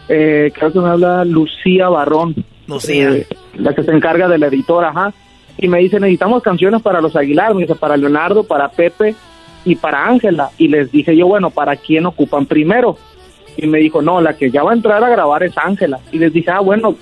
Eh, 0.08 0.52
creo 0.54 0.74
que 0.74 0.80
me 0.80 0.90
habla 0.90 1.24
Lucía 1.26 1.90
Barrón. 1.90 2.34
Lucía. 2.68 3.12
eh, 3.12 3.28
la 3.54 3.76
que 3.76 3.84
se 3.84 3.92
encarga 3.92 4.28
de 4.28 4.40
la 4.40 4.48
editora, 4.48 4.90
ajá. 4.90 5.14
Y 5.60 5.68
me 5.68 5.78
dice, 5.78 6.00
necesitamos 6.00 6.42
canciones 6.42 6.82
para 6.82 7.02
los 7.02 7.16
Aguilar, 7.16 7.54
me 7.54 7.62
dice, 7.62 7.76
para 7.76 7.98
Leonardo, 7.98 8.46
para 8.46 8.70
Pepe 8.70 9.14
y 9.64 9.76
para 9.76 10.08
Ángela. 10.08 10.50
Y 10.58 10.70
les 10.70 10.92
dije 10.92 11.16
yo, 11.16 11.28
bueno, 11.28 11.52
¿para 11.52 11.76
quién 11.76 12.08
ocupan 12.08 12.48
primero? 12.48 12.98
Y 13.62 13.68
me 13.68 13.80
dijo, 13.80 14.02
no, 14.02 14.22
la 14.22 14.38
que 14.38 14.52
ya 14.52 14.64
va 14.64 14.72
a 14.72 14.76
entrar 14.76 15.04
a 15.04 15.10
grabar 15.10 15.44
es 15.44 15.58
Ángela. 15.58 16.00
Y 16.12 16.18
les 16.18 16.32
dije, 16.32 16.50
ah, 16.50 16.62
bueno, 16.62 16.96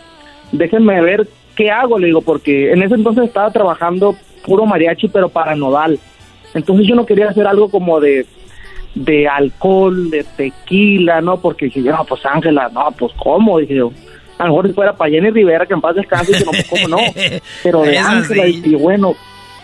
déjenme 0.51 0.99
ver 1.01 1.27
qué 1.55 1.69
hago, 1.69 1.99
le 1.99 2.07
digo, 2.07 2.21
porque 2.21 2.71
en 2.71 2.81
ese 2.81 2.95
entonces 2.95 3.25
estaba 3.25 3.51
trabajando 3.51 4.15
puro 4.45 4.65
mariachi, 4.65 5.07
pero 5.09 5.29
para 5.29 5.55
nodal. 5.55 5.99
Entonces 6.53 6.87
yo 6.87 6.95
no 6.95 7.05
quería 7.05 7.29
hacer 7.29 7.45
algo 7.45 7.69
como 7.69 7.99
de, 7.99 8.25
de 8.95 9.27
alcohol, 9.27 10.09
de 10.09 10.23
tequila, 10.23 11.21
¿no? 11.21 11.39
Porque 11.39 11.65
dije, 11.65 11.81
no, 11.81 12.03
pues 12.05 12.25
Ángela, 12.25 12.69
no, 12.73 12.89
pues 12.97 13.11
¿cómo? 13.17 13.59
Dije 13.59 13.75
yo, 13.75 13.91
a 14.37 14.43
lo 14.43 14.49
mejor 14.49 14.67
si 14.67 14.73
fuera 14.73 14.95
para 14.95 15.11
Jenny 15.11 15.29
Rivera, 15.29 15.65
que 15.65 15.73
en 15.73 15.81
paz 15.81 15.95
descanse, 15.95 16.31
dije, 16.31 16.45
no, 16.45 16.51
pues 16.51 16.67
¿cómo 16.69 16.87
no? 16.87 16.97
Pero 17.63 17.81
de 17.83 17.97
Ángela, 17.97 18.45
sí. 18.45 18.61
dije, 18.61 18.75
bueno, 18.77 19.15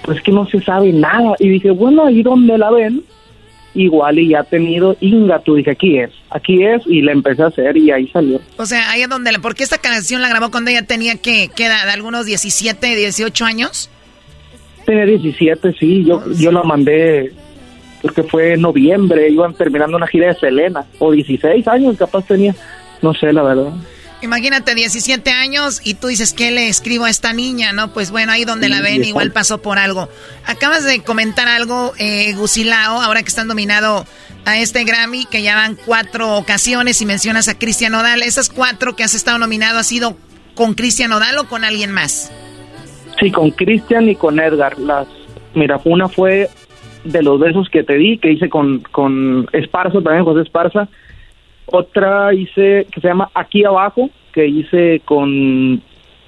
pues 0.04 0.22
que 0.22 0.32
no 0.32 0.46
se 0.48 0.62
sabe 0.62 0.92
nada. 0.92 1.36
Y 1.40 1.50
dije, 1.50 1.72
bueno, 1.72 2.06
ahí 2.06 2.22
donde 2.22 2.58
la 2.58 2.70
ven, 2.70 3.04
igual 3.76 4.20
y 4.20 4.30
ya 4.30 4.42
ha 4.42 4.44
tenido 4.44 4.96
Inga, 5.00 5.40
tú 5.40 5.56
dije, 5.56 5.72
aquí 5.72 6.00
es, 6.00 6.12
aquí 6.30 6.64
es, 6.64 6.82
y 6.86 7.02
la 7.02 7.12
empecé 7.12 7.44
a 7.44 7.48
hacer 7.48 7.76
y 7.78 7.92
ahí 7.92 8.08
salió. 8.10 8.40
O 8.58 8.66
sea, 8.66 8.90
ahí 8.92 9.02
es 9.02 9.10
donde 9.10 9.32
la... 9.32 9.40
Porque 9.40 9.64
esta 9.64 9.78
canción 9.78 10.22
la 10.22 10.30
grabó 10.30 10.52
cuando 10.52 10.72
ella 10.72 10.86
tenía 10.86 11.16
que, 11.16 11.50
¿qué 11.56 11.66
edad? 11.66 11.90
¿Algunos 11.90 12.26
17, 12.26 12.96
18 12.96 13.46
años? 13.46 13.90
Tenía 14.86 15.06
17, 15.06 15.74
sí, 15.80 16.04
yo, 16.06 16.22
yo 16.34 16.52
la 16.52 16.64
mandé, 16.64 17.32
porque 18.02 18.24
fue 18.24 18.54
en 18.54 18.62
noviembre, 18.62 19.30
iban 19.30 19.54
terminando 19.54 19.96
una 19.96 20.08
gira 20.08 20.28
de 20.28 20.36
Selena, 20.36 20.86
o 21.00 21.12
16 21.12 21.68
años 21.68 21.98
capaz 21.98 22.26
tenía, 22.28 22.54
no 23.02 23.14
sé, 23.14 23.32
la 23.32 23.44
verdad. 23.44 23.74
Imagínate, 24.24 24.74
17 24.74 25.32
años 25.32 25.82
y 25.84 25.96
tú 25.96 26.08
dices, 26.08 26.32
¿qué 26.32 26.50
le 26.50 26.70
escribo 26.70 27.04
a 27.04 27.10
esta 27.10 27.34
niña? 27.34 27.74
No, 27.74 27.92
pues 27.92 28.10
bueno, 28.10 28.32
ahí 28.32 28.46
donde 28.46 28.70
la 28.70 28.80
ven 28.80 29.04
igual 29.04 29.34
pasó 29.34 29.62
por 29.62 29.78
algo. 29.78 30.08
Acabas 30.46 30.86
de 30.86 31.02
comentar 31.04 31.50
algo, 31.50 31.92
eh, 32.00 32.34
Gusilao, 32.34 33.02
ahora 33.02 33.22
que 33.22 33.28
están 33.28 33.48
nominado 33.48 34.06
a 34.46 34.58
este 34.58 34.86
Grammy, 34.86 35.26
que 35.26 35.42
ya 35.42 35.56
van 35.56 35.78
cuatro 35.86 36.38
ocasiones 36.38 37.02
y 37.02 37.06
mencionas 37.06 37.50
a 37.50 37.60
Cristian 37.60 37.92
Nodal. 37.92 38.24
¿Esas 38.24 38.50
cuatro 38.50 38.96
que 38.96 39.04
has 39.04 39.14
estado 39.14 39.38
nominado 39.40 39.78
ha 39.78 39.84
sido 39.84 40.16
con 40.56 40.74
Cristian 40.74 41.10
Nodal 41.10 41.38
o 41.40 41.50
con 41.50 41.66
alguien 41.66 41.92
más? 41.92 42.32
Sí, 43.20 43.30
con 43.30 43.52
Cristian 43.52 44.08
y 44.08 44.16
con 44.16 44.40
Edgar. 44.40 44.80
Las, 44.80 45.08
mira, 45.54 45.82
una 45.84 46.08
fue 46.08 46.50
de 47.04 47.22
los 47.22 47.42
besos 47.42 47.68
que 47.70 47.84
te 47.84 47.96
di, 47.96 48.18
que 48.20 48.32
hice 48.32 48.48
con, 48.48 48.80
con 48.80 49.50
Esparza, 49.52 50.02
también 50.02 50.24
José 50.24 50.44
Esparza. 50.44 50.88
Otra 51.66 52.34
hice 52.34 52.88
que 52.92 53.02
se 53.02 53.08
llama 53.08 53.30
Aquí 53.34 53.64
Abajo, 53.66 54.10
que 54.34 54.48
hice 54.48 55.02
con 55.06 55.82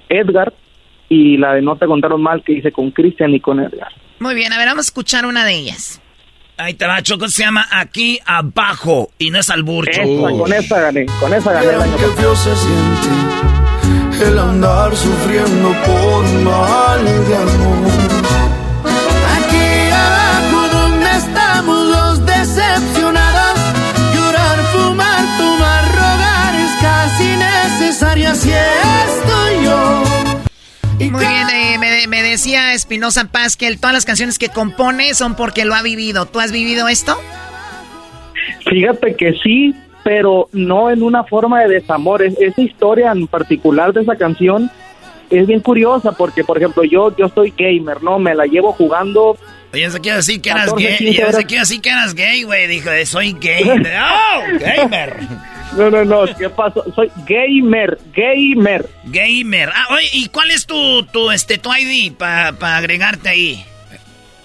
Edgar 0.08 0.52
y 1.08 1.36
la 1.36 1.54
de 1.54 1.62
No 1.62 1.76
te 1.76 1.86
contaron 1.86 2.22
mal 2.22 2.42
que 2.42 2.52
hice 2.52 2.72
con 2.72 2.90
Cristian 2.90 3.34
y 3.34 3.40
con 3.40 3.60
Edgar. 3.60 3.92
Muy 4.18 4.34
bien, 4.34 4.52
a 4.52 4.58
ver, 4.58 4.66
vamos 4.66 4.86
a 4.86 4.88
escuchar 4.88 5.26
una 5.26 5.44
de 5.44 5.54
ellas. 5.54 6.00
Ahí 6.58 6.72
te 6.72 6.86
va, 6.86 7.02
Choco, 7.02 7.28
se 7.28 7.42
llama 7.42 7.66
Aquí 7.70 8.18
Abajo 8.24 9.10
y 9.18 9.30
no 9.30 9.38
es 9.38 9.50
al 9.50 9.62
burcho. 9.62 10.00
con 10.02 10.52
esa 10.52 10.80
gané, 10.80 11.06
con 11.20 11.34
esa 11.34 11.52
gané 11.52 11.66
el 11.66 11.82
año 11.82 11.96
que 11.96 12.36
se 12.36 12.56
siente 12.56 13.36
el 14.22 14.38
andar 14.38 14.96
sufriendo 14.96 15.74
por 15.84 16.24
mal 16.42 17.04
de 17.04 17.36
amor. 17.36 18.05
Muy 31.10 31.24
bien, 31.24 31.48
eh, 31.48 31.78
me, 31.78 32.06
me, 32.06 32.22
decía 32.22 32.72
Espinosa 32.74 33.26
Paz 33.30 33.56
que 33.56 33.74
todas 33.76 33.94
las 33.94 34.04
canciones 34.04 34.38
que 34.38 34.48
compone 34.48 35.14
son 35.14 35.34
porque 35.34 35.64
lo 35.64 35.74
ha 35.74 35.82
vivido. 35.82 36.26
¿Tú 36.26 36.40
has 36.40 36.52
vivido 36.52 36.88
esto? 36.88 37.18
Fíjate 38.68 39.14
que 39.14 39.32
sí, 39.42 39.74
pero 40.04 40.48
no 40.52 40.90
en 40.90 41.02
una 41.02 41.24
forma 41.24 41.62
de 41.62 41.74
desamor. 41.74 42.22
esa 42.22 42.60
historia 42.60 43.12
en 43.12 43.26
particular 43.26 43.92
de 43.92 44.02
esa 44.02 44.16
canción 44.16 44.70
es 45.30 45.46
bien 45.46 45.60
curiosa 45.60 46.12
porque, 46.12 46.44
por 46.44 46.58
ejemplo, 46.58 46.84
yo 46.84 47.14
yo 47.16 47.28
soy 47.28 47.52
gamer, 47.56 48.02
¿no? 48.02 48.18
Me 48.18 48.34
la 48.34 48.46
llevo 48.46 48.72
jugando 48.72 49.36
se 49.90 50.00
quiere 50.00 50.16
decir 50.16 50.40
que 50.40 50.50
eras 50.50 50.74
gay. 50.74 51.14
Yo 51.14 51.32
se 51.32 51.44
quiere 51.44 51.60
decir 51.60 51.80
que 51.80 51.90
eras 51.90 52.14
gay, 52.14 52.42
güey. 52.44 52.66
Dijo, 52.66 52.90
soy 53.04 53.32
gay. 53.34 53.64
¡Oh! 53.68 54.58
Gamer. 54.58 55.16
No, 55.76 55.90
no, 55.90 56.04
no, 56.04 56.24
¿qué 56.38 56.48
pasó? 56.48 56.84
Soy 56.94 57.10
gamer, 57.26 57.98
gamer. 58.14 58.88
Gamer. 59.04 59.70
Ah, 59.74 59.94
oye, 59.94 60.08
¿y 60.12 60.28
cuál 60.28 60.50
es 60.50 60.66
tu, 60.66 61.02
tu, 61.04 61.30
este, 61.30 61.58
tu 61.58 61.70
ID 61.72 62.12
para 62.12 62.76
agregarte 62.76 63.28
ahí? 63.28 63.64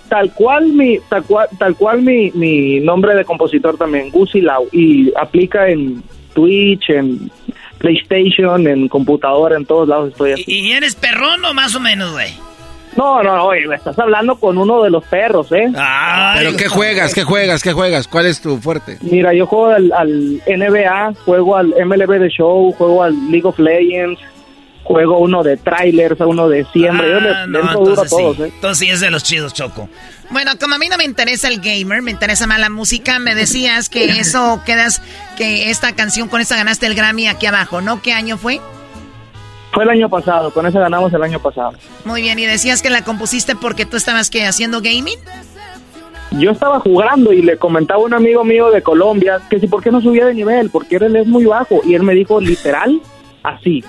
Tal 0.10 0.32
cual 0.34 0.74
mi, 0.74 1.00
tal 1.10 1.24
cual, 1.24 1.48
tal 1.58 1.76
cual 1.76 2.02
mi, 2.02 2.32
mi 2.32 2.82
nombre 2.82 3.16
de 3.16 3.24
compositor 3.24 3.78
también, 3.78 4.10
Gucci 4.10 4.42
Lau, 4.42 4.68
y 4.74 5.14
aplica 5.16 5.70
en 5.70 6.04
Twitch, 6.34 6.90
en 6.90 7.32
PlayStation, 7.78 8.68
en 8.68 8.88
computadora, 8.88 9.56
en 9.56 9.66
todos 9.66 9.88
lados 9.88 10.12
estoy 10.12 10.34
así. 10.34 10.44
¿Y, 10.48 10.72
eres 10.72 10.96
perrón 10.96 11.44
o 11.46 11.54
más 11.54 11.76
o 11.76 11.80
menos, 11.80 12.12
güey? 12.12 12.30
No, 12.96 13.24
no, 13.24 13.46
oye, 13.46 13.64
estás 13.74 13.98
hablando 13.98 14.36
con 14.36 14.58
uno 14.58 14.84
de 14.84 14.90
los 14.90 15.04
perros, 15.06 15.52
¿eh? 15.52 15.72
¿Pero 16.36 16.56
qué 16.58 16.68
juegas? 16.68 17.14
¿Qué 17.14 17.24
juegas? 17.24 17.64
¿Qué 17.64 17.72
juegas? 17.72 18.08
¿Cuál 18.08 18.26
es 18.26 18.42
tu 18.42 18.58
fuerte? 18.58 18.98
Mira, 19.02 19.34
yo 19.34 19.46
juego 19.46 19.70
al, 19.70 20.42
NBA, 20.46 21.14
juego 21.26 21.56
al 21.56 21.68
MLB 21.68 22.20
The 22.20 22.30
Show, 22.30 22.74
juego 22.74 23.04
al 23.04 23.14
League 23.32 23.48
of 23.48 23.58
Legends, 23.60 24.20
juego 24.84 25.20
uno 25.20 25.42
de 25.42 25.58
trailers, 25.58 26.20
uno 26.20 26.50
de 26.50 26.66
siembra. 26.74 27.08
yo 27.08 27.20
le, 27.22 27.30
ah, 27.30 27.46
no, 27.48 27.60
entonces, 27.62 28.10
todos, 28.10 28.40
¿eh? 28.40 28.52
Entonces 28.54 28.78
sí 28.80 28.90
es 28.90 29.00
de 29.00 29.10
los 29.10 29.24
chidos, 29.24 29.54
Choco. 29.54 29.88
Bueno, 30.30 30.52
como 30.60 30.76
a 30.76 30.78
mí 30.78 30.88
no 30.90 30.98
me 30.98 31.06
interesa 31.06 31.48
el 31.48 31.62
gamer, 31.62 32.02
me 32.02 32.12
interesa 32.12 32.48
más 32.48 32.60
la 32.60 32.70
música, 32.70 33.20
me 33.20 33.36
decías 33.36 33.90
que 33.90 34.06
eso 34.20 34.62
quedas, 34.66 35.02
que 35.38 35.70
esta 35.70 35.94
canción 35.94 36.28
con 36.28 36.42
esta 36.42 36.58
ganaste 36.58 36.88
el 36.88 36.96
Grammy 36.96 37.28
aquí 37.28 37.46
abajo, 37.46 37.80
¿no? 37.82 38.02
¿Qué 38.02 38.12
año 38.12 38.38
fue? 38.38 38.60
Fue 39.72 39.84
el 39.84 39.90
año 39.90 40.10
pasado, 40.10 40.52
con 40.52 40.66
esa 40.66 40.80
ganamos 40.80 41.14
el 41.14 41.24
año 41.24 41.40
pasado. 41.40 41.74
Muy 42.04 42.22
bien, 42.22 42.38
y 42.40 42.46
decías 42.46 42.82
que 42.82 42.90
la 42.90 43.04
compusiste 43.04 43.56
porque 43.56 43.86
tú 43.86 43.98
estabas 43.98 44.30
que 44.30 44.46
haciendo 44.46 44.82
gaming. 44.82 45.18
Yo 46.32 46.52
estaba 46.52 46.80
jugando 46.80 47.34
y 47.34 47.42
le 47.42 47.58
comentaba 47.58 48.02
a 48.02 48.06
un 48.06 48.14
amigo 48.14 48.44
mío 48.44 48.72
de 48.72 48.82
Colombia 48.82 49.42
que 49.50 49.60
si 49.60 49.68
por 49.68 49.84
qué 49.84 49.92
no 49.92 50.02
subía 50.02 50.26
de 50.26 50.34
nivel, 50.34 50.70
porque 50.70 50.96
él 50.98 51.16
es 51.16 51.28
muy 51.28 51.46
bajo 51.46 51.82
y 51.84 51.94
él 51.94 52.04
me 52.04 52.14
dijo 52.14 52.40
literal 52.40 53.02
así. 53.44 53.84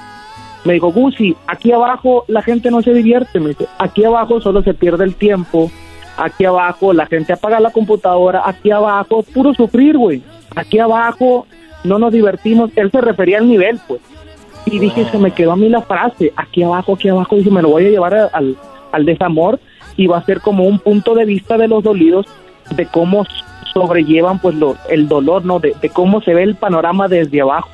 Me 0.64 0.74
dijo, 0.74 0.93
Gusi, 0.93 1.37
aquí 1.47 1.72
abajo 1.72 2.24
la 2.28 2.43
gente 2.43 2.70
no 2.70 2.83
se 2.83 2.93
divierte, 2.93 3.41
me 3.41 3.51
dice, 3.51 3.66
aquí 3.78 4.05
abajo 4.05 4.41
solo 4.41 4.62
se 4.62 4.74
pierde 4.74 5.05
el 5.05 5.14
tiempo, 5.16 5.70
aquí 6.16 6.45
abajo 6.45 6.93
la 6.93 7.07
gente 7.07 7.33
apaga 7.33 7.59
la 7.61 7.70
computadora, 7.70 8.43
aquí 8.45 8.70
abajo 8.70 9.22
puro 9.22 9.55
sufrir, 9.55 9.97
güey. 9.97 10.22
Aquí 10.55 10.78
abajo 10.78 11.47
no 11.85 11.99
nos 11.99 12.12
divertimos, 12.12 12.70
él 12.76 12.91
se 12.91 13.01
refería 13.01 13.39
al 13.39 13.49
nivel, 13.49 13.80
pues. 13.87 14.01
Y 14.67 14.79
dije, 14.79 15.07
se 15.11 15.19
me 15.19 15.33
quedó 15.33 15.53
a 15.53 15.57
mí 15.57 15.69
la 15.69 15.83
frase, 15.83 16.33
aquí 16.37 16.63
abajo, 16.63 16.95
aquí 16.95 17.09
abajo, 17.09 17.37
dije, 17.37 17.51
me 17.51 17.63
lo 17.63 17.71
voy 17.71 17.87
a 17.87 17.91
llevar 17.91 18.31
al, 18.33 18.57
al 18.93 19.05
desamor 19.05 19.59
y 19.97 20.07
va 20.07 20.19
a 20.19 20.25
ser 20.25 20.41
como 20.41 20.65
un 20.65 20.79
punto 20.79 21.15
de 21.15 21.25
vista 21.25 21.59
de 21.59 21.69
los 21.69 21.83
dolidos 21.83 22.27
de 22.71 22.87
cómo 22.87 23.27
sobrellevan 23.73 24.39
pues 24.39 24.55
lo, 24.55 24.77
el 24.89 25.09
dolor, 25.09 25.45
¿no? 25.45 25.59
De, 25.59 25.75
cómo 25.93 26.21
se 26.23 26.35
ve 26.35 26.43
el 26.43 26.57
panorama 26.57 27.09
desde 27.09 27.41
abajo. 27.41 27.69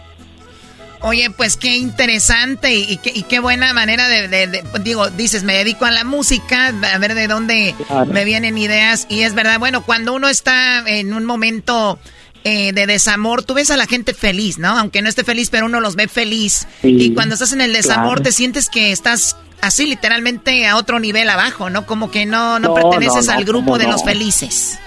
Oye, 1.00 1.30
pues 1.30 1.56
qué 1.56 1.76
interesante 1.76 2.74
y, 2.74 2.96
qué, 2.96 3.22
qué 3.22 3.38
buena 3.38 3.72
manera 3.72 4.08
de, 4.08 4.62
digo, 4.82 5.10
dices, 5.10 5.44
me 5.44 5.54
dedico 5.54 5.84
a 5.84 5.92
la 5.92 6.02
música, 6.02 6.72
a 6.92 6.98
ver 6.98 7.14
de 7.14 7.28
dónde 7.28 7.74
me 8.12 8.24
vienen 8.24 8.58
ideas. 8.58 9.06
Y 9.08 9.22
es 9.22 9.34
verdad, 9.34 9.60
bueno, 9.60 9.84
cuando 9.84 10.12
uno 10.12 10.28
está 10.28 10.82
en 10.88 11.14
un 11.14 11.24
momento 11.24 12.00
eh, 12.48 12.72
de 12.72 12.86
desamor, 12.86 13.44
tú 13.44 13.52
ves 13.52 13.70
a 13.70 13.76
la 13.76 13.84
gente 13.84 14.14
feliz, 14.14 14.58
¿no? 14.58 14.68
Aunque 14.68 15.02
no 15.02 15.08
esté 15.10 15.22
feliz, 15.22 15.50
pero 15.50 15.66
uno 15.66 15.80
los 15.80 15.96
ve 15.96 16.08
feliz. 16.08 16.66
y 16.82 17.12
cuando 17.12 17.34
estás 17.34 17.52
en 17.52 17.60
el 17.60 17.74
desamor, 17.74 18.20
te 18.20 18.32
sientes 18.32 18.70
que 18.70 18.90
estás 18.90 19.36
así 19.60 19.86
literalmente 19.86 20.66
a 20.66 20.76
otro 20.76 20.98
nivel 20.98 21.28
abajo, 21.28 21.68
¿no? 21.68 21.84
Como 21.84 22.10
que 22.10 22.24
no, 22.24 22.58
no, 22.58 22.72
perteneces 22.72 23.28
al 23.28 23.44
grupo 23.44 23.76
de 23.76 23.86
los 23.86 24.02
felices. 24.02 24.78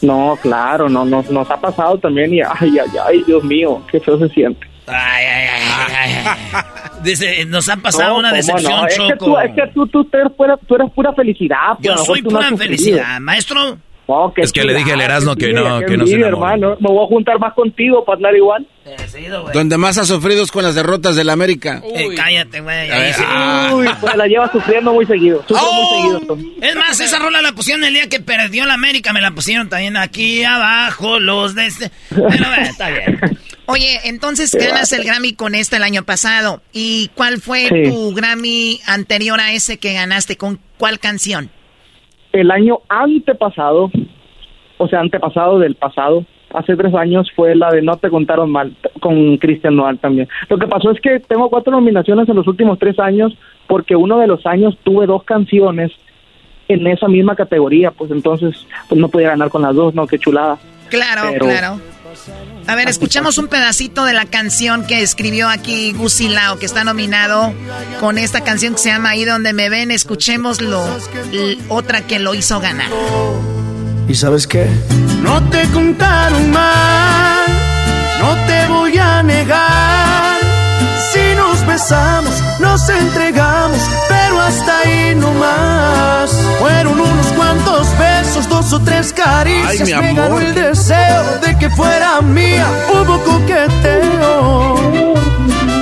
No, 0.00 0.38
claro, 0.40 0.88
no, 0.88 1.04
nos, 1.04 1.28
nos 1.30 1.50
ha 1.50 1.60
pasado 1.60 1.98
también 1.98 2.32
y 2.32 2.40
ay, 2.40 2.78
ay, 2.78 2.90
ay, 3.04 3.24
Dios 3.26 3.42
mío, 3.42 3.82
qué 3.90 3.98
feo 3.98 4.16
se 4.20 4.28
siente. 4.28 4.64
Ay, 4.86 5.26
ay, 5.26 5.60
ay, 5.88 6.12
ay. 6.52 6.62
Dice, 7.02 7.44
nos 7.46 7.68
ha 7.68 7.76
pasado 7.76 8.18
una 8.18 8.32
decepción, 8.32 8.86
Es 8.86 8.96
que 8.96 9.16
tú, 9.16 9.36
es 9.36 9.54
que 9.54 9.66
tú, 9.74 9.86
tú, 9.88 10.08
eres, 10.12 10.32
pura, 10.32 10.56
tú 10.56 10.76
eres 10.76 10.90
pura 10.92 11.12
felicidad. 11.12 11.76
Yo 11.80 11.96
soy 11.96 12.22
pura 12.22 12.56
felicidad, 12.56 13.18
maestro 13.20 13.78
es 14.36 14.52
que 14.52 14.64
le 14.64 14.74
dije 14.74 14.92
al 14.92 15.00
Erasmo 15.02 15.36
que 15.36 15.52
no, 15.52 15.80
que 15.80 15.96
no 15.96 16.06
se 16.06 16.18
hermano. 16.18 16.76
Me 16.80 16.88
voy 16.88 17.04
a 17.04 17.08
juntar 17.08 17.38
más 17.38 17.52
contigo 17.52 18.04
para 18.04 18.16
andar 18.16 18.36
igual. 18.36 18.66
Donde 19.52 19.76
más 19.76 19.98
ha 19.98 20.04
sufrido 20.04 20.42
es 20.42 20.50
con 20.50 20.62
las 20.62 20.74
derrotas 20.74 21.14
del 21.14 21.28
América. 21.28 21.82
Eh, 21.84 22.14
cállate, 22.16 22.60
güey. 22.60 22.90
Uy, 23.74 23.88
pues 24.00 24.16
la 24.16 24.26
lleva 24.26 24.50
sufriendo 24.50 24.94
muy 24.94 25.04
seguido. 25.04 25.44
muy 25.48 25.58
oh, 25.60 26.18
seguido. 26.18 26.38
Es 26.62 26.76
más, 26.76 26.98
esa 27.00 27.18
rola 27.18 27.42
la 27.42 27.52
pusieron 27.52 27.84
el 27.84 27.92
día 27.92 28.08
que 28.08 28.20
perdió 28.20 28.64
la 28.64 28.74
América. 28.74 29.12
Me 29.12 29.20
la 29.20 29.32
pusieron 29.32 29.68
también 29.68 29.96
aquí 29.98 30.42
abajo, 30.42 31.20
los 31.20 31.54
de 31.54 31.66
este. 31.66 31.90
Pero 32.08 32.54
está 32.62 32.88
bien. 32.88 33.20
Oye, 33.66 34.00
entonces 34.04 34.54
ganas 34.54 34.90
el 34.92 35.04
Grammy 35.04 35.34
con 35.34 35.54
este 35.54 35.76
el 35.76 35.82
año 35.82 36.02
pasado. 36.02 36.62
¿Y 36.72 37.10
cuál 37.14 37.42
fue 37.42 37.68
tu 37.84 38.14
Grammy 38.14 38.80
anterior 38.86 39.38
a 39.38 39.52
ese 39.52 39.76
que 39.76 39.92
ganaste? 39.92 40.38
¿Con 40.38 40.58
cuál 40.78 40.98
canción? 40.98 41.50
El 42.32 42.50
año 42.50 42.80
antepasado, 42.88 43.90
o 44.76 44.88
sea, 44.88 45.00
antepasado 45.00 45.58
del 45.58 45.74
pasado, 45.74 46.24
hace 46.54 46.76
tres 46.76 46.94
años 46.94 47.30
fue 47.34 47.54
la 47.54 47.70
de 47.70 47.82
No 47.82 47.96
te 47.96 48.10
contaron 48.10 48.50
mal 48.50 48.74
con 49.00 49.36
Cristian 49.38 49.76
Noal 49.76 49.98
también. 49.98 50.28
Lo 50.48 50.58
que 50.58 50.66
pasó 50.66 50.90
es 50.90 51.00
que 51.00 51.20
tengo 51.20 51.50
cuatro 51.50 51.72
nominaciones 51.72 52.28
en 52.28 52.36
los 52.36 52.46
últimos 52.46 52.78
tres 52.78 52.98
años 52.98 53.36
porque 53.66 53.96
uno 53.96 54.18
de 54.18 54.26
los 54.26 54.44
años 54.46 54.76
tuve 54.82 55.06
dos 55.06 55.24
canciones 55.24 55.92
en 56.68 56.86
esa 56.86 57.08
misma 57.08 57.34
categoría, 57.34 57.90
pues 57.90 58.10
entonces 58.10 58.66
pues 58.88 59.00
no 59.00 59.08
podía 59.08 59.30
ganar 59.30 59.48
con 59.48 59.62
las 59.62 59.74
dos, 59.74 59.94
¿no? 59.94 60.06
Qué 60.06 60.18
chulada. 60.18 60.58
Claro, 60.90 61.34
claro. 61.38 61.80
A 62.66 62.74
ver, 62.74 62.88
escuchamos 62.88 63.38
un 63.38 63.48
pedacito 63.48 64.04
de 64.04 64.12
la 64.12 64.26
canción 64.26 64.86
que 64.86 65.02
escribió 65.02 65.48
aquí 65.48 65.92
Gusilao, 65.92 66.58
que 66.58 66.66
está 66.66 66.84
nominado 66.84 67.54
con 68.00 68.18
esta 68.18 68.42
canción 68.42 68.74
que 68.74 68.80
se 68.80 68.90
llama 68.90 69.10
Ahí 69.10 69.24
donde 69.24 69.52
me 69.52 69.68
ven. 69.68 69.90
Escuchémoslo, 69.90 70.84
otra 71.68 72.02
que 72.02 72.18
lo 72.18 72.34
hizo 72.34 72.60
ganar. 72.60 72.90
¿Y 74.08 74.14
sabes 74.14 74.46
qué? 74.46 74.66
No 75.22 75.42
te 75.50 75.68
contaron 75.68 76.50
mal, 76.50 77.46
no 78.20 78.34
te 78.46 78.66
voy 78.68 78.98
a 78.98 79.22
negar. 79.22 80.07
Besamos, 81.68 82.42
nos 82.58 82.88
entregamos, 82.88 83.78
pero 84.08 84.40
hasta 84.40 84.80
ahí 84.80 85.14
no 85.14 85.30
más. 85.32 86.30
Fueron 86.58 86.98
unos 86.98 87.26
cuantos 87.28 87.86
besos, 87.98 88.48
dos 88.48 88.72
o 88.72 88.80
tres 88.80 89.12
caricias. 89.12 89.88
Ay, 89.88 90.02
me 90.02 90.14
ganó 90.14 90.40
el 90.40 90.54
deseo 90.54 91.38
de 91.38 91.58
que 91.58 91.70
fuera 91.70 92.20
mía. 92.22 92.66
Hubo 92.90 93.22
coqueteo. 93.22 95.14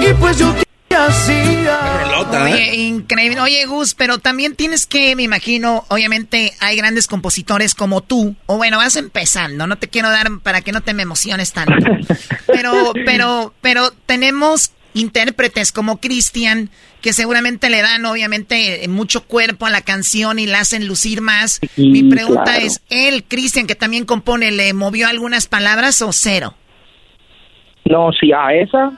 Y 0.02 0.12
pues 0.14 0.38
yo 0.38 0.52
hacía. 0.96 1.96
Oye, 2.42 2.70
¿eh? 2.70 2.74
increíble. 2.76 3.40
Oye, 3.40 3.64
Gus, 3.66 3.94
pero 3.94 4.18
también 4.18 4.56
tienes 4.56 4.86
que, 4.86 5.14
me 5.16 5.22
imagino, 5.22 5.84
obviamente 5.88 6.54
hay 6.60 6.76
grandes 6.76 7.06
compositores 7.06 7.74
como 7.74 8.02
tú. 8.02 8.36
O 8.46 8.56
bueno, 8.56 8.78
vas 8.78 8.96
empezando, 8.96 9.66
no 9.66 9.76
te 9.76 9.88
quiero 9.88 10.10
dar 10.10 10.28
para 10.42 10.60
que 10.62 10.72
no 10.72 10.80
te 10.80 10.94
me 10.94 11.02
emociones 11.02 11.52
tanto. 11.52 11.74
Pero, 12.46 12.94
pero, 13.04 13.52
pero 13.60 13.90
tenemos 14.06 14.70
intérpretes 14.96 15.72
como 15.72 15.98
Cristian, 15.98 16.70
que 17.02 17.12
seguramente 17.12 17.70
le 17.70 17.82
dan 17.82 18.04
obviamente 18.06 18.86
mucho 18.88 19.24
cuerpo 19.24 19.66
a 19.66 19.70
la 19.70 19.82
canción 19.82 20.38
y 20.38 20.46
la 20.46 20.60
hacen 20.60 20.88
lucir 20.88 21.20
más. 21.20 21.60
Mi 21.76 22.02
pregunta 22.02 22.56
es, 22.56 22.80
¿él, 22.88 23.24
Cristian, 23.28 23.66
que 23.66 23.74
también 23.74 24.06
compone, 24.06 24.50
le 24.50 24.72
movió 24.72 25.06
algunas 25.06 25.46
palabras 25.46 26.00
o 26.02 26.12
cero? 26.12 26.54
No, 27.84 28.10
sí, 28.18 28.32
a 28.32 28.54
esa, 28.54 28.90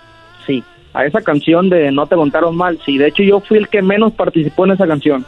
sí. 0.46 0.62
a 0.94 1.04
esa 1.04 1.20
canción 1.20 1.68
de 1.68 1.90
No 1.90 2.06
te 2.06 2.14
contaron 2.14 2.56
mal. 2.56 2.78
Sí, 2.86 2.96
de 2.96 3.08
hecho 3.08 3.22
yo 3.22 3.40
fui 3.40 3.58
el 3.58 3.68
que 3.68 3.82
menos 3.82 4.12
participó 4.14 4.64
en 4.64 4.72
esa 4.72 4.86
canción. 4.86 5.26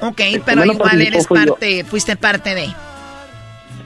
Ok, 0.00 0.20
pero 0.44 0.64
igual 0.64 1.00
eres 1.00 1.26
parte, 1.26 1.84
fuiste 1.84 2.16
parte 2.16 2.54
de... 2.54 2.66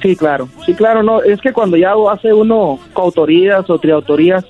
Sí, 0.01 0.17
claro, 0.17 0.49
sí, 0.67 0.75
claro, 0.75 1.03
no, 1.03 1.23
es 1.23 1.41
que 1.41 1.53
cuando 1.53 1.77
ya 1.77 1.95
hace 2.13 2.33
uno 2.33 2.79
coautorías 2.93 3.69
o 3.71 3.79
triautorías, 3.79 4.45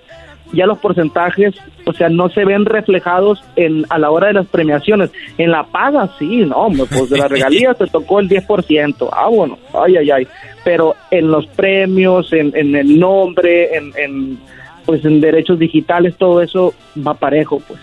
ya 0.52 0.66
los 0.66 0.78
porcentajes, 0.78 1.54
o 1.86 1.92
sea, 1.92 2.08
no 2.08 2.28
se 2.28 2.44
ven 2.44 2.64
reflejados 2.64 3.42
en 3.56 3.84
a 3.88 3.98
la 3.98 4.10
hora 4.10 4.28
de 4.28 4.34
las 4.34 4.46
premiaciones. 4.46 5.10
En 5.38 5.50
la 5.50 5.64
paga, 5.64 6.10
sí, 6.18 6.44
no, 6.44 6.68
pues 6.88 7.10
de 7.10 7.18
la 7.18 7.28
regalía 7.28 7.74
se 7.78 7.86
tocó 7.86 8.20
el 8.20 8.28
10%. 8.28 9.08
Ah, 9.12 9.28
bueno, 9.28 9.58
ay, 9.72 9.96
ay, 9.96 10.10
ay. 10.10 10.28
Pero 10.64 10.94
en 11.10 11.30
los 11.30 11.46
premios, 11.46 12.32
en, 12.32 12.52
en 12.54 12.74
el 12.74 12.98
nombre, 12.98 13.76
en, 13.76 13.92
en, 13.96 14.38
pues 14.86 15.04
en 15.04 15.20
derechos 15.20 15.58
digitales, 15.58 16.16
todo 16.16 16.42
eso 16.42 16.74
va 17.06 17.14
parejo, 17.14 17.60
pues. 17.60 17.80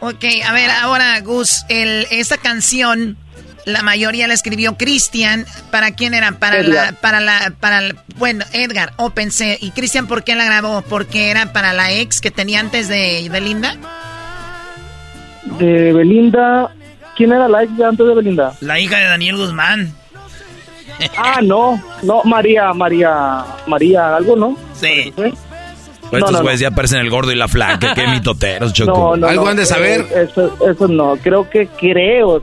Ok, 0.00 0.24
a 0.46 0.52
ver, 0.52 0.70
ahora, 0.82 1.18
Gus, 1.22 1.64
el, 1.68 2.06
esta 2.10 2.36
canción 2.36 3.16
la 3.66 3.82
mayoría 3.82 4.26
la 4.28 4.34
escribió 4.34 4.78
Cristian. 4.78 5.44
¿Para 5.70 5.90
quién 5.90 6.14
era? 6.14 6.32
Para 6.32 6.62
la, 6.62 6.92
para 6.92 7.20
la, 7.20 7.52
para 7.60 7.82
bueno, 8.16 8.44
Edgar, 8.52 8.92
o 8.96 9.10
pensé. 9.10 9.58
¿Y 9.60 9.72
Cristian 9.72 10.06
por 10.06 10.24
qué 10.24 10.34
la 10.34 10.46
grabó? 10.46 10.82
¿Porque 10.82 11.30
era 11.30 11.52
para 11.52 11.74
la 11.74 11.92
ex 11.92 12.20
que 12.20 12.30
tenía 12.30 12.60
antes 12.60 12.88
de 12.88 13.28
Belinda? 13.30 13.76
De 15.58 15.92
Belinda, 15.92 16.72
¿quién 17.16 17.32
era 17.32 17.48
la 17.48 17.64
ex 17.64 17.76
de 17.76 17.84
antes 17.84 18.06
de 18.06 18.14
Belinda? 18.14 18.54
La 18.60 18.78
hija 18.78 18.98
de 18.98 19.04
Daniel 19.04 19.36
Guzmán. 19.36 19.92
Ah, 21.18 21.40
no, 21.42 21.82
no, 22.02 22.22
María, 22.24 22.72
María, 22.72 23.44
María, 23.66 24.16
algo, 24.16 24.36
¿no? 24.36 24.56
Sí. 24.74 25.12
Pues 25.16 26.22
estos 26.22 26.40
güeyes 26.40 26.60
ya 26.60 26.68
aparecen 26.68 27.00
el 27.00 27.10
gordo 27.10 27.32
y 27.32 27.34
la 27.34 27.48
flaca, 27.48 27.94
qué 27.94 28.06
mitoteros, 28.06 28.72
Choco. 28.72 29.14
¿Algo 29.14 29.48
han 29.48 29.56
de 29.56 29.66
saber? 29.66 30.06
Eso, 30.14 30.56
eso 30.70 30.88
no, 30.88 31.16
creo 31.16 31.50
que 31.50 31.66
creo, 31.66 32.42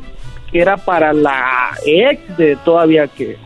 que 0.53 0.61
era 0.61 0.77
para 0.77 1.11
la 1.11 1.71
ex 1.85 2.37
de 2.37 2.55
todavía 2.63 3.07
que 3.07 3.37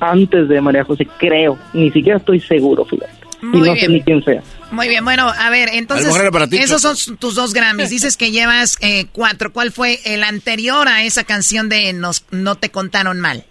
antes 0.00 0.48
de 0.48 0.60
María 0.60 0.84
José, 0.84 1.06
creo. 1.18 1.56
Ni 1.72 1.90
siquiera 1.92 2.18
estoy 2.18 2.40
seguro, 2.40 2.84
fíjate. 2.84 3.12
y 3.42 3.60
no 3.60 3.76
sé 3.76 3.88
ni 3.88 4.02
quién 4.02 4.22
sea. 4.24 4.42
Muy 4.72 4.88
bien, 4.88 5.04
bueno, 5.04 5.28
a 5.28 5.50
ver, 5.50 5.68
entonces, 5.72 6.14
esos 6.52 6.82
son 6.82 7.16
tus 7.16 7.34
dos 7.34 7.52
Grammys. 7.52 7.90
Dices 7.90 8.16
que 8.16 8.30
llevas 8.30 8.76
eh, 8.80 9.06
cuatro. 9.12 9.52
¿Cuál 9.52 9.70
fue 9.70 9.98
el 10.04 10.24
anterior 10.24 10.88
a 10.88 11.04
esa 11.04 11.24
canción 11.24 11.68
de 11.68 11.92
Nos, 11.92 12.26
No 12.30 12.56
Te 12.56 12.70
Contaron 12.70 13.20
Mal? 13.20 13.44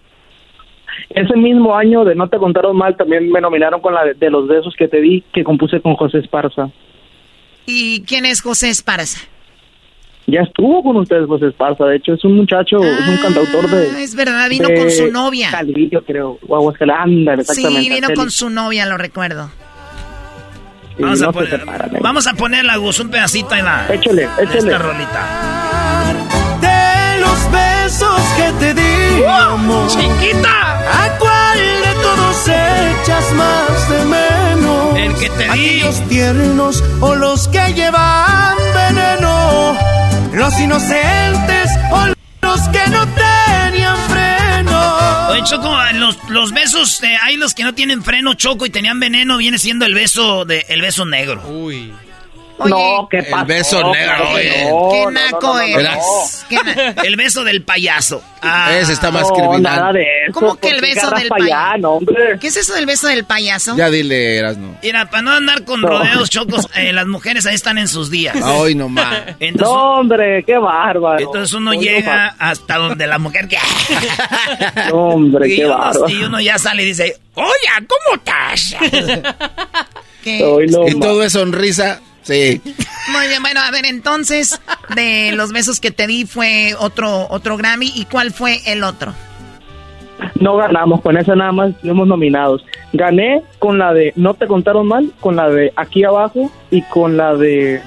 Ese 1.10 1.36
mismo 1.38 1.76
año 1.76 2.04
de 2.04 2.16
No 2.16 2.28
Te 2.28 2.38
Contaron 2.38 2.76
Mal 2.76 2.98
también 2.98 3.32
me 3.32 3.40
nominaron 3.40 3.82
con 3.82 3.94
la 3.94 4.04
de, 4.04 4.14
de 4.16 4.30
los 4.30 4.48
besos 4.48 4.76
que 4.78 4.88
te 4.88 5.00
di, 5.00 5.24
que 5.34 5.44
compuse 5.44 5.80
con 5.80 5.96
José 5.96 6.20
Esparza. 6.20 6.70
¿Y 7.66 8.02
quién 8.04 8.26
es 8.26 8.42
José 8.42 8.70
Esparza? 8.70 9.20
Ya 10.28 10.42
estuvo 10.42 10.84
con 10.84 10.98
ustedes 10.98 11.28
José 11.28 11.48
Esparza, 11.48 11.86
de 11.86 11.98
hecho 11.98 12.14
es 12.14 12.24
un 12.24 12.38
muchacho, 12.38 12.78
es 12.84 13.08
un 13.08 13.18
cantautor 13.18 13.70
de... 13.70 13.90
Ah, 13.94 14.02
es 14.02 14.16
verdad, 14.16 14.50
vino 14.50 14.70
con 14.74 14.90
su 14.92 15.12
novia. 15.12 15.50
Calvillo, 15.52 16.04
creo, 16.04 16.38
o 16.48 16.56
Aguascalientes, 16.56 17.40
exactamente. 17.40 17.82
Sí, 17.82 17.90
vino 17.90 18.08
con 18.16 18.32
su 18.32 18.50
novia, 18.50 18.86
lo 18.86 18.98
recuerdo. 18.98 19.50
vamos, 21.00 21.22
a 21.22 21.32
poner, 21.32 21.66
vamos 22.02 22.28
a 22.28 22.34
ponerla, 22.34 22.78
Gus, 22.78 23.00
un 23.00 23.10
pedacito 23.10 23.56
ahí 23.56 23.62
va. 23.62 23.88
Échale, 23.90 24.30
échale. 24.40 24.58
Esta 24.58 24.78
rolita. 24.78 25.28
De 26.62 27.20
los 27.20 27.52
besos 27.52 28.22
que 28.38 28.52
te 28.60 28.74
di, 28.76 29.24
amor. 29.24 29.88
¡Chiquita! 29.90 31.04
¿A 31.04 31.18
cuál 31.18 31.58
de 31.58 32.02
todos 32.02 32.48
echas 32.48 33.34
más 33.34 33.90
de 33.90 34.06
menos? 34.06 34.98
El 34.98 35.16
que 35.16 35.30
te 35.30 35.44
di. 35.44 35.50
Aquellos 35.50 36.08
tiernos 36.08 36.84
o 37.02 37.16
los 37.16 37.48
que 37.48 37.74
llevan 37.74 38.61
los 40.42 40.60
inocentes 40.60 41.70
o 41.92 42.08
los 42.42 42.62
que 42.70 42.88
no 42.90 43.06
tenían 43.14 43.96
freno. 44.10 45.30
Oye, 45.30 45.44
Choco, 45.44 45.78
los, 45.94 46.18
los 46.30 46.52
besos, 46.52 47.04
eh, 47.04 47.16
hay 47.22 47.38
los 47.38 47.54
que 47.54 47.64
no 47.64 47.76
tienen 47.76 48.02
freno, 48.02 48.34
Choco, 48.34 48.66
y 48.66 48.72
tenían 48.72 49.00
veneno, 49.00 49.38
viene 49.38 49.60
siendo 49.60 49.86
el 49.86 49.94
beso 49.94 50.44
de 50.46 50.66
el 50.70 50.82
beso 50.82 51.06
negro. 51.06 51.48
Uy. 51.48 51.94
No, 52.70 53.08
¿qué 53.10 53.24
pasa? 53.24 53.42
El 53.42 53.48
beso 53.48 53.92
negro, 53.92 54.30
oye. 54.32 54.70
¿Qué 54.92 55.12
naco 55.12 55.60
eres? 55.60 56.46
¿Qué 56.50 56.56
na- 56.56 56.74
El 57.04 57.16
beso 57.16 57.44
del 57.44 57.64
payaso. 57.64 58.24
Ah. 58.42 58.76
Ese 58.76 58.94
está 58.94 59.12
más 59.12 59.28
No, 59.30 59.34
criminal. 59.36 59.62
nada 59.62 59.94
de 59.94 60.02
eso. 60.28 60.34
¿Cómo 60.34 60.56
que 60.56 60.70
el 60.70 60.76
¿por 60.78 60.84
qué 60.86 60.94
beso 60.96 61.10
del 61.12 61.28
payaso? 61.28 61.78
no? 61.78 62.00
¿Qué 62.40 62.48
es 62.48 62.58
eso 62.58 62.74
del 62.74 62.86
beso 62.86 63.08
del 63.08 63.24
payaso? 63.26 63.76
Ya 63.78 63.90
dile, 63.90 64.38
Erasno. 64.38 64.76
Mira, 64.82 65.10
para 65.10 65.22
no 65.22 65.32
andar 65.32 65.64
con 65.64 65.82
No. 65.82 65.88
rodeos, 65.90 66.30
Chocos, 66.30 66.68
eh, 66.76 66.92
las 66.94 67.06
mujeres 67.08 67.46
ahí 67.46 67.54
están 67.56 67.78
en 67.78 67.88
sus 67.88 68.10
días. 68.10 68.36
Ay, 68.44 68.74
no 68.76 68.90
más. 68.90 69.24
No, 69.56 70.00
hombre, 70.00 70.44
qué 70.44 70.58
bárbaro. 70.58 71.20
entonces 71.20 71.54
uno 71.54 71.72
Oye, 71.72 71.82
llega 71.82 72.36
hasta 72.40 72.78
donde 72.78 73.06
la 73.08 73.18
mujer 73.20 73.48
que... 73.48 73.58
No, 74.90 74.96
hombre, 75.10 75.48
y, 75.50 75.56
qué 75.58 75.66
uno, 75.66 75.78
bárbaro. 75.78 76.10
y 76.10 76.24
uno 76.24 76.40
ya 76.42 76.58
sale 76.58 76.84
y 76.84 76.86
dice, 76.88 77.18
oye, 77.36 77.88
¿cómo 77.88 78.16
estás? 78.18 78.76
No 80.24 80.62
Y 80.88 81.00
todo 81.00 81.24
es 81.24 81.34
sonrisa. 81.34 82.00
Sí. 82.24 82.62
Muy 83.12 83.28
bien, 83.28 83.42
bueno, 83.42 83.62
a 83.62 83.72
ver, 83.72 83.86
entonces, 83.86 84.60
de 84.96 85.32
los 85.34 85.52
besos 85.52 85.80
que 85.80 85.92
te 85.92 86.06
di 86.08 86.26
fue 86.26 86.76
otro, 86.78 87.28
otro 87.30 87.58
Grammy. 87.58 87.92
¿Y 87.96 88.06
cuál 88.06 88.32
fue 88.32 88.62
el 88.72 88.84
otro? 88.84 89.14
No 90.40 90.56
ganamos, 90.56 91.02
con 91.02 91.18
esa 91.18 91.36
nada 91.36 91.52
más 91.52 91.72
fuimos 91.82 92.08
nominados. 92.08 92.64
Gané 92.94 93.42
con 93.60 93.80
la 93.80 93.94
de 93.94 94.14
No 94.16 94.34
te 94.36 94.46
contaron 94.48 94.88
mal, 94.88 95.12
con 95.20 95.36
la 95.36 95.50
de 95.50 95.74
Aquí 95.76 96.04
abajo 96.04 96.52
y 96.70 96.82
con 96.84 97.18
la 97.18 97.34
de... 97.36 97.82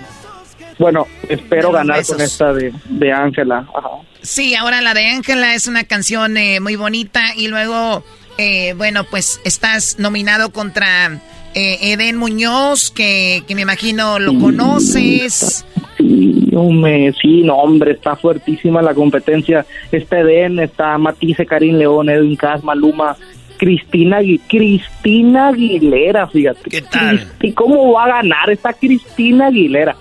Bueno, 0.79 1.07
espero 1.29 1.69
De 1.69 1.75
ganar 1.75 1.99
besos. 1.99 2.17
con 2.17 2.25
esta 2.25 2.53
de 2.53 2.73
de 2.87 3.13
Ángela. 3.13 3.67
Ajá. 3.77 3.89
Sí, 4.23 4.55
ahora 4.57 4.81
la 4.81 4.95
de 4.95 5.07
Ángela 5.11 5.55
es 5.55 5.69
una 5.69 5.85
canción 5.85 6.37
eh, 6.37 6.59
muy 6.59 6.75
bonita. 6.75 7.23
Y 7.37 7.47
luego, 7.47 8.03
eh, 8.39 8.73
bueno, 8.77 9.05
pues 9.05 9.41
estás 9.45 10.01
nominado 10.01 10.51
contra 10.51 11.21
eh, 11.55 11.79
Eden 11.93 12.17
Muñoz, 12.17 12.91
que, 12.91 13.43
que 13.47 13.55
me 13.55 13.63
imagino 13.63 14.19
lo 14.19 14.39
conoces. 14.39 15.65
Sí, 15.99 16.51
hombre, 16.55 17.13
sí, 17.21 17.43
no, 17.43 17.55
hombre, 17.57 17.93
está 17.93 18.17
fuertísima 18.17 18.83
la 18.83 18.95
competencia. 18.95 19.65
Está 19.93 20.21
Eden, 20.21 20.59
está 20.59 20.99
Matisse, 20.99 21.47
Karim 21.47 21.77
León, 21.77 22.09
Edwin 22.11 22.37
Cas, 22.37 22.63
Maluma, 22.65 23.17
Cristina, 23.59 24.19
Cristina 24.49 25.49
Aguilera, 25.49 26.27
fíjate. 26.27 26.69
¿Qué 26.71 26.83
tal? 26.83 27.27
¿Y 27.41 27.53
cómo 27.53 27.93
va 27.93 28.05
a 28.05 28.09
ganar 28.23 28.51
esta 28.51 28.73
Cristina 28.73 29.47
Aguilera? 29.47 29.97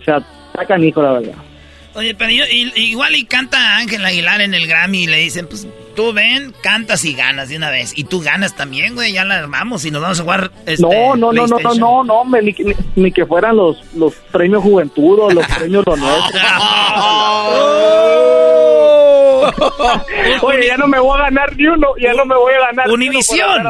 O 0.00 0.04
sea, 0.04 0.18
está 0.48 0.64
canijo, 0.66 1.02
la 1.02 1.12
verdad. 1.12 1.34
Oye, 1.94 2.14
pero 2.14 2.30
yo- 2.30 2.44
igual 2.76 3.14
y 3.14 3.24
canta 3.24 3.76
Ángel 3.76 4.04
Aguilar 4.04 4.40
en 4.40 4.54
el 4.54 4.66
Grammy 4.66 5.04
y 5.04 5.06
le 5.06 5.18
dicen, 5.18 5.46
pues 5.48 5.66
tú 5.94 6.12
ven, 6.12 6.54
cantas 6.62 7.04
y 7.04 7.14
ganas 7.14 7.48
de 7.48 7.56
una 7.56 7.70
vez. 7.70 7.92
Y 7.96 8.04
tú 8.04 8.20
ganas 8.20 8.54
también, 8.56 8.94
güey, 8.94 9.12
ya 9.12 9.24
la 9.24 9.36
armamos 9.38 9.84
y 9.84 9.90
nos 9.90 10.02
vamos 10.02 10.20
a 10.20 10.22
jugar. 10.22 10.50
Este, 10.66 10.82
No, 10.82 11.16
no, 11.16 11.32
no, 11.32 11.46
no, 11.46 11.58
no, 11.58 11.74
no, 11.74 12.04
no, 12.04 12.14
hombre, 12.14 12.42
ni, 12.42 12.54
ni- 12.96 13.12
que 13.12 13.24
fueran 13.26 13.56
los, 13.56 13.78
los 13.94 14.14
premios 14.32 14.62
Juventud 14.62 15.18
o 15.20 15.30
los 15.30 15.46
premios 15.58 15.84
Lo 15.86 15.96
Nuestro. 15.96 16.40
Oye, 20.42 20.66
ya 20.66 20.76
no 20.76 20.86
me 20.86 20.98
voy 20.98 21.18
a 21.18 21.24
ganar 21.24 21.54
ni 21.56 21.66
uno, 21.66 21.88
ya 22.00 22.12
no 22.14 22.24
me 22.24 22.34
voy 22.34 22.52
a 22.54 22.66
ganar 22.66 22.90
Univisión. 22.90 23.62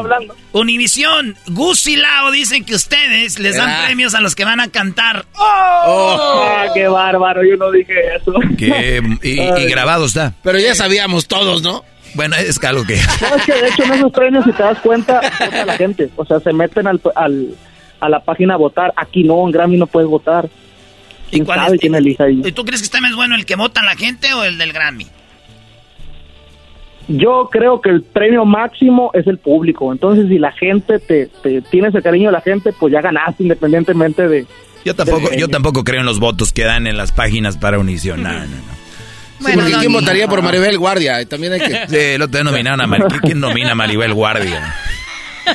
Univisión, 0.52 1.36
Gus 1.48 1.86
y 1.86 1.96
Lao 1.96 2.30
dicen 2.30 2.64
que 2.64 2.74
ustedes 2.74 3.38
les 3.38 3.56
dan 3.56 3.68
Ah. 3.70 3.82
premios 3.86 4.14
a 4.14 4.20
los 4.20 4.34
que 4.36 4.44
van 4.44 4.60
a 4.60 4.68
cantar. 4.68 5.24
Ah, 5.36 6.66
qué 6.74 6.86
bárbaro, 6.86 7.42
yo 7.44 7.56
no 7.56 7.70
dije 7.72 7.92
eso. 8.16 8.32
Que, 8.56 9.02
y, 9.22 9.40
y 9.40 9.64
grabado 9.68 10.04
está. 10.06 10.32
Pero 10.42 10.58
ya 10.58 10.74
sabíamos 10.74 11.26
todos, 11.26 11.62
¿no? 11.62 11.84
Bueno, 12.14 12.36
es 12.36 12.62
algo 12.64 12.84
que... 12.84 12.96
No, 13.20 13.36
es 13.36 13.44
que 13.44 13.52
de 13.52 13.68
hecho 13.68 13.84
en 13.84 13.92
esos 13.94 14.12
premios, 14.12 14.44
si 14.44 14.52
te 14.52 14.62
das 14.62 14.78
cuenta, 14.80 15.20
vota 15.40 15.64
la 15.66 15.76
gente. 15.76 16.10
O 16.16 16.24
sea, 16.24 16.40
se 16.40 16.52
meten 16.52 16.86
al, 16.86 17.00
al, 17.14 17.54
a 18.00 18.08
la 18.08 18.20
página 18.20 18.54
a 18.54 18.56
votar. 18.56 18.92
Aquí 18.96 19.24
no, 19.24 19.44
en 19.44 19.50
Grammy 19.52 19.76
no 19.76 19.86
puedes 19.86 20.08
votar. 20.08 20.48
¿Y 21.28 21.30
¿Quién 21.30 21.44
cuál 21.44 21.58
sabe 21.60 21.74
es? 21.76 21.80
quién 21.80 21.94
elige 21.94 22.22
ahí? 22.22 22.42
¿Y 22.44 22.52
tú 22.52 22.64
crees 22.64 22.80
que 22.80 22.86
está 22.86 23.00
más 23.00 23.14
bueno 23.16 23.34
el 23.34 23.44
que 23.44 23.56
vota 23.56 23.82
la 23.82 23.96
gente 23.96 24.32
o 24.34 24.44
el 24.44 24.58
del 24.58 24.72
Grammy? 24.72 25.06
Yo 27.08 27.48
creo 27.52 27.80
que 27.82 27.90
el 27.90 28.02
premio 28.02 28.46
máximo 28.46 29.10
es 29.12 29.26
el 29.26 29.38
público. 29.38 29.92
Entonces, 29.92 30.26
si 30.28 30.38
la 30.38 30.52
gente 30.52 30.98
te, 30.98 31.26
te 31.42 31.60
tienes 31.62 31.94
el 31.94 32.02
cariño 32.02 32.26
de 32.28 32.32
la 32.32 32.40
gente, 32.40 32.72
pues 32.72 32.92
ya 32.92 33.02
ganaste 33.02 33.42
independientemente 33.42 34.26
de... 34.26 34.46
Yo 34.86 34.94
tampoco, 34.94 35.30
yo 35.34 35.48
tampoco 35.48 35.84
creo 35.84 36.00
en 36.00 36.06
los 36.06 36.18
votos 36.20 36.52
que 36.52 36.64
dan 36.64 36.86
en 36.86 36.96
las 36.96 37.12
páginas 37.12 37.58
para 37.58 37.78
Unición. 37.78 38.22
No, 38.22 38.32
no, 38.32 38.38
no. 38.40 38.83
Porque 39.52 39.72
¿quién 39.78 39.92
votaría 39.92 40.28
por 40.28 40.42
Maribel 40.42 40.78
Guardia? 40.78 41.24
También 41.26 41.52
hay 41.54 41.60
que... 41.60 41.84
Sí, 41.88 41.96
el 41.96 42.22
otro 42.22 42.38
día 42.38 42.44
nominaron 42.44 42.80
a 42.80 42.86
Mar- 42.86 43.06
¿Quién 43.22 43.40
nomina 43.40 43.72
a 43.72 43.74
Maribel 43.74 44.14
Guardia? 44.14 44.74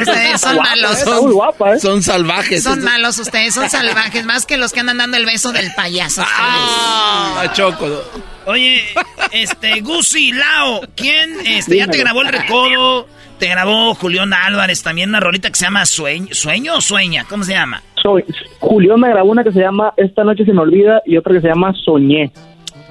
Ustedes 0.00 0.40
son 0.40 0.56
malos. 0.56 0.98
Está 0.98 1.20
muy 1.20 1.32
guapa, 1.32 1.74
¿eh? 1.74 1.80
Son 1.80 2.02
salvajes. 2.02 2.62
Son 2.62 2.82
malos 2.82 3.18
ustedes, 3.18 3.52
son 3.54 3.68
salvajes, 3.68 4.24
más 4.24 4.46
que 4.46 4.56
los 4.56 4.72
que 4.72 4.80
andan 4.80 4.98
dando 4.98 5.16
el 5.16 5.26
beso 5.26 5.52
del 5.52 5.72
payaso. 5.74 6.24
Ah, 6.26 7.50
Choco. 7.52 8.02
Oye, 8.46 8.84
este, 9.32 9.80
Gus 9.80 10.14
y 10.16 10.32
Lao, 10.32 10.80
¿quién 10.96 11.36
este, 11.46 11.76
ya 11.76 11.86
te 11.86 11.98
grabó 11.98 12.22
el 12.22 12.28
recodo? 12.28 13.06
Te 13.42 13.48
grabó 13.48 13.94
Julián 13.96 14.32
Álvarez 14.32 14.84
también 14.84 15.08
una 15.08 15.18
rolita 15.18 15.48
que 15.48 15.56
se 15.56 15.64
llama 15.64 15.84
Sueño, 15.84 16.28
¿Sueño 16.30 16.76
o 16.76 16.80
Sueña? 16.80 17.26
¿Cómo 17.28 17.42
se 17.42 17.54
llama? 17.54 17.82
Soy, 18.00 18.24
Julián 18.60 19.00
me 19.00 19.08
grabó 19.08 19.32
una 19.32 19.42
que 19.42 19.50
se 19.50 19.58
llama 19.58 19.92
Esta 19.96 20.22
noche 20.22 20.44
se 20.44 20.52
me 20.52 20.60
olvida 20.60 21.02
y 21.04 21.16
otra 21.16 21.34
que 21.34 21.40
se 21.40 21.48
llama 21.48 21.74
Soñé. 21.84 22.30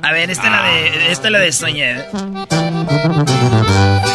A 0.01 0.11
ver, 0.11 0.29
esta, 0.29 0.47
es, 0.47 0.51
la 0.51 0.63
de, 0.63 1.11
esta 1.13 1.29
es 1.29 1.31
la 1.31 1.39
de 1.39 1.53
Soñé. 1.53 1.95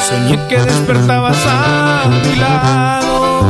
Soñé 0.02 0.38
que 0.50 0.58
despertabas 0.58 1.42
a 1.48 2.04
mi 2.06 2.36
lado. 2.38 3.40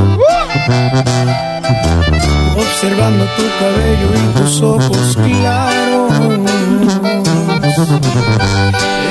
Observando 2.57 3.25
tu 3.37 3.43
cabello 3.59 4.15
y 4.15 4.39
tus 4.39 4.63
ojos 4.63 5.17
claros. 5.17 7.26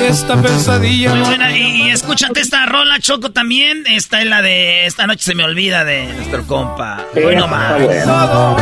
Esta 0.08 0.40
pesadilla. 0.40 1.14
Muy 1.14 1.20
buena. 1.20 1.56
Y, 1.56 1.90
escúchate 1.90 2.40
esta 2.40 2.66
rola, 2.66 3.00
Choco, 3.00 3.32
también. 3.32 3.84
Esta 3.86 4.20
es 4.20 4.26
la 4.26 4.42
de 4.42 4.86
Esta 4.86 5.06
noche 5.06 5.24
se 5.24 5.34
me 5.34 5.44
olvida 5.44 5.84
de 5.84 6.12
nuestro 6.12 6.46
compa. 6.46 7.04
Bueno, 7.14 7.48
más. 7.48 7.78
Todo 7.78 8.56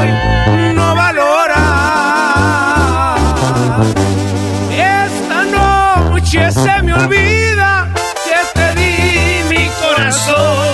no 0.74 0.94
valora. 0.94 1.56
Esta 4.70 5.44
noche 5.44 6.50
se 6.50 6.82
me 6.82 6.94
olvida 6.94 7.92
que 8.24 8.58
te 8.58 8.74
di 8.80 9.54
mi 9.54 9.68
corazón. 9.80 10.66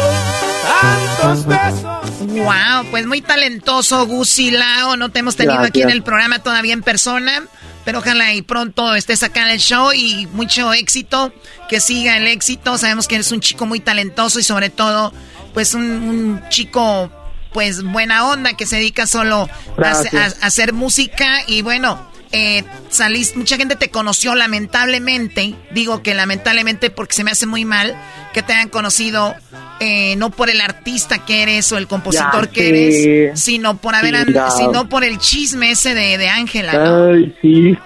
Tantos 0.81 1.47
besos. 1.47 2.01
Wow, 2.21 2.91
pues 2.91 3.07
muy 3.07 3.23
talentoso, 3.23 4.07
Gusilao. 4.07 4.97
No 4.97 5.09
te 5.11 5.19
hemos 5.19 5.37
tenido 5.37 5.61
aquí 5.61 5.83
en 5.83 5.91
el 5.91 6.03
programa 6.03 6.39
todavía 6.39 6.75
en 6.75 6.83
persona. 6.83 7.43
Pero 7.85 7.99
ojalá 8.01 8.35
y 8.35 8.43
pronto 8.43 8.95
estés 8.95 9.23
acá 9.23 9.43
en 9.43 9.49
el 9.49 9.59
show 9.59 9.93
y 9.93 10.27
mucho 10.33 10.73
éxito, 10.73 11.33
que 11.69 11.81
siga 11.81 12.17
el 12.17 12.27
éxito. 12.27 12.77
Sabemos 12.79 13.09
que 13.09 13.17
eres 13.17 13.33
un 13.33 13.41
chico 13.41 13.67
muy 13.67 13.81
talentoso 13.81 14.39
y 14.39 14.43
sobre 14.43 14.71
todo, 14.71 15.13
pues 15.55 15.75
un, 15.75 16.43
chico, 16.51 17.11
pues 17.53 17.83
buena 17.83 18.29
onda 18.29 18.55
que 18.55 18.67
se 18.67 18.77
dedica 18.77 19.07
solo 19.07 19.49
a, 19.79 20.25
hacer 20.43 20.73
música 20.73 21.43
y 21.47 21.63
bueno, 21.63 22.11
eh, 22.33 22.65
salís, 22.89 23.37
mucha 23.37 23.57
gente 23.57 23.77
te 23.77 23.91
conoció 23.91 24.35
lamentablemente, 24.35 25.55
digo 25.73 26.03
que 26.03 26.15
lamentablemente 26.15 26.91
porque 26.91 27.15
se 27.15 27.25
me 27.25 27.33
hace 27.33 27.47
muy 27.47 27.65
mal 27.65 27.97
que 28.33 28.43
te 28.43 28.53
hayan 28.53 28.69
conocido 28.69 29.35
eh, 29.81 30.15
no 30.17 30.31
por 30.31 30.49
el 30.49 30.61
artista 30.61 31.25
que 31.25 31.43
eres 31.43 31.73
o 31.73 31.79
el 31.79 31.89
compositor 31.89 32.49
que 32.51 32.69
eres, 32.69 33.41
sino 33.41 33.79
por 33.79 33.95
haber 33.95 34.27
sino 34.57 34.89
por 34.89 35.05
el 35.05 35.19
chisme 35.19 35.73
ese 35.73 35.95
de 35.95 36.29
Ángela. 36.29 37.09
Ay, 37.11 37.35
sí. 37.43 37.77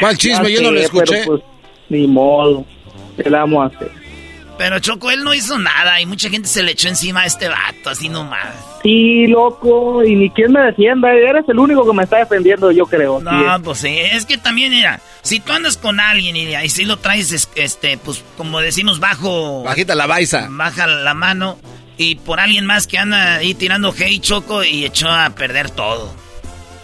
¿Cuál 0.00 0.16
chisme? 0.16 0.52
Yo 0.52 0.62
no 0.62 0.70
lo 0.72 0.80
escuché. 0.80 1.22
pues, 1.24 1.42
ni 1.88 2.06
modo. 2.06 2.64
¿Qué 3.16 3.30
le 3.30 3.36
vamos 3.36 3.70
a 3.70 3.76
hacer? 3.76 4.01
Pero 4.62 4.78
Choco, 4.78 5.10
él 5.10 5.24
no 5.24 5.34
hizo 5.34 5.58
nada 5.58 6.00
y 6.00 6.06
mucha 6.06 6.30
gente 6.30 6.46
se 6.46 6.62
le 6.62 6.70
echó 6.70 6.86
encima 6.86 7.22
a 7.22 7.26
este 7.26 7.48
vato, 7.48 7.90
así 7.90 8.08
nomás. 8.08 8.46
Sí, 8.84 9.26
loco, 9.26 10.04
y 10.04 10.14
ni 10.14 10.30
quien 10.30 10.52
me 10.52 10.60
defienda, 10.60 11.12
eres 11.12 11.44
el 11.48 11.58
único 11.58 11.84
que 11.84 11.92
me 11.92 12.04
está 12.04 12.18
defendiendo, 12.18 12.70
yo 12.70 12.86
creo. 12.86 13.18
No, 13.18 13.60
pues 13.64 13.78
sí, 13.78 13.88
es 13.88 14.24
que 14.24 14.38
también, 14.38 14.70
mira, 14.70 15.00
si 15.22 15.40
tú 15.40 15.50
andas 15.50 15.76
con 15.76 15.98
alguien 15.98 16.36
y, 16.36 16.54
y 16.54 16.68
si 16.68 16.84
lo 16.84 16.96
traes, 16.96 17.48
este, 17.56 17.98
pues 17.98 18.22
como 18.36 18.60
decimos, 18.60 19.00
bajo... 19.00 19.64
Bajita 19.64 19.96
la 19.96 20.06
baisa. 20.06 20.46
Baja 20.48 20.86
la 20.86 21.14
mano 21.14 21.58
y 21.96 22.14
por 22.14 22.38
alguien 22.38 22.64
más 22.64 22.86
que 22.86 22.98
anda 22.98 23.34
ahí 23.38 23.54
tirando 23.54 23.92
hey 23.92 24.20
Choco 24.20 24.62
y 24.62 24.84
echó 24.84 25.10
a 25.10 25.30
perder 25.30 25.70
todo, 25.70 26.14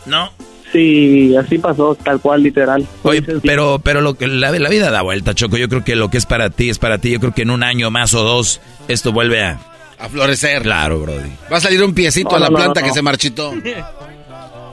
¿no? 0.04 0.32
Sí, 0.72 1.34
así 1.36 1.58
pasó, 1.58 1.94
tal 1.94 2.20
cual, 2.20 2.42
literal. 2.42 2.86
Oye, 3.02 3.22
pero, 3.22 3.80
pero 3.82 4.00
lo 4.00 4.14
que 4.14 4.26
la, 4.26 4.50
la, 4.50 4.68
vida 4.68 4.90
da 4.90 5.02
vuelta, 5.02 5.34
Choco. 5.34 5.56
Yo 5.56 5.68
creo 5.68 5.82
que 5.82 5.96
lo 5.96 6.10
que 6.10 6.18
es 6.18 6.26
para 6.26 6.50
ti 6.50 6.68
es 6.68 6.78
para 6.78 6.98
ti. 6.98 7.12
Yo 7.12 7.20
creo 7.20 7.32
que 7.32 7.42
en 7.42 7.50
un 7.50 7.62
año 7.62 7.90
más 7.90 8.12
o 8.14 8.22
dos 8.22 8.60
esto 8.88 9.12
vuelve 9.12 9.42
a... 9.42 9.58
A 9.98 10.08
florecer. 10.08 10.62
Claro, 10.62 11.00
Brody. 11.00 11.30
Va 11.52 11.56
a 11.56 11.60
salir 11.60 11.82
un 11.82 11.92
piecito 11.92 12.36
a 12.36 12.38
la 12.38 12.48
planta 12.48 12.82
que 12.82 12.92
se 12.92 13.02
marchitó. 13.02 13.52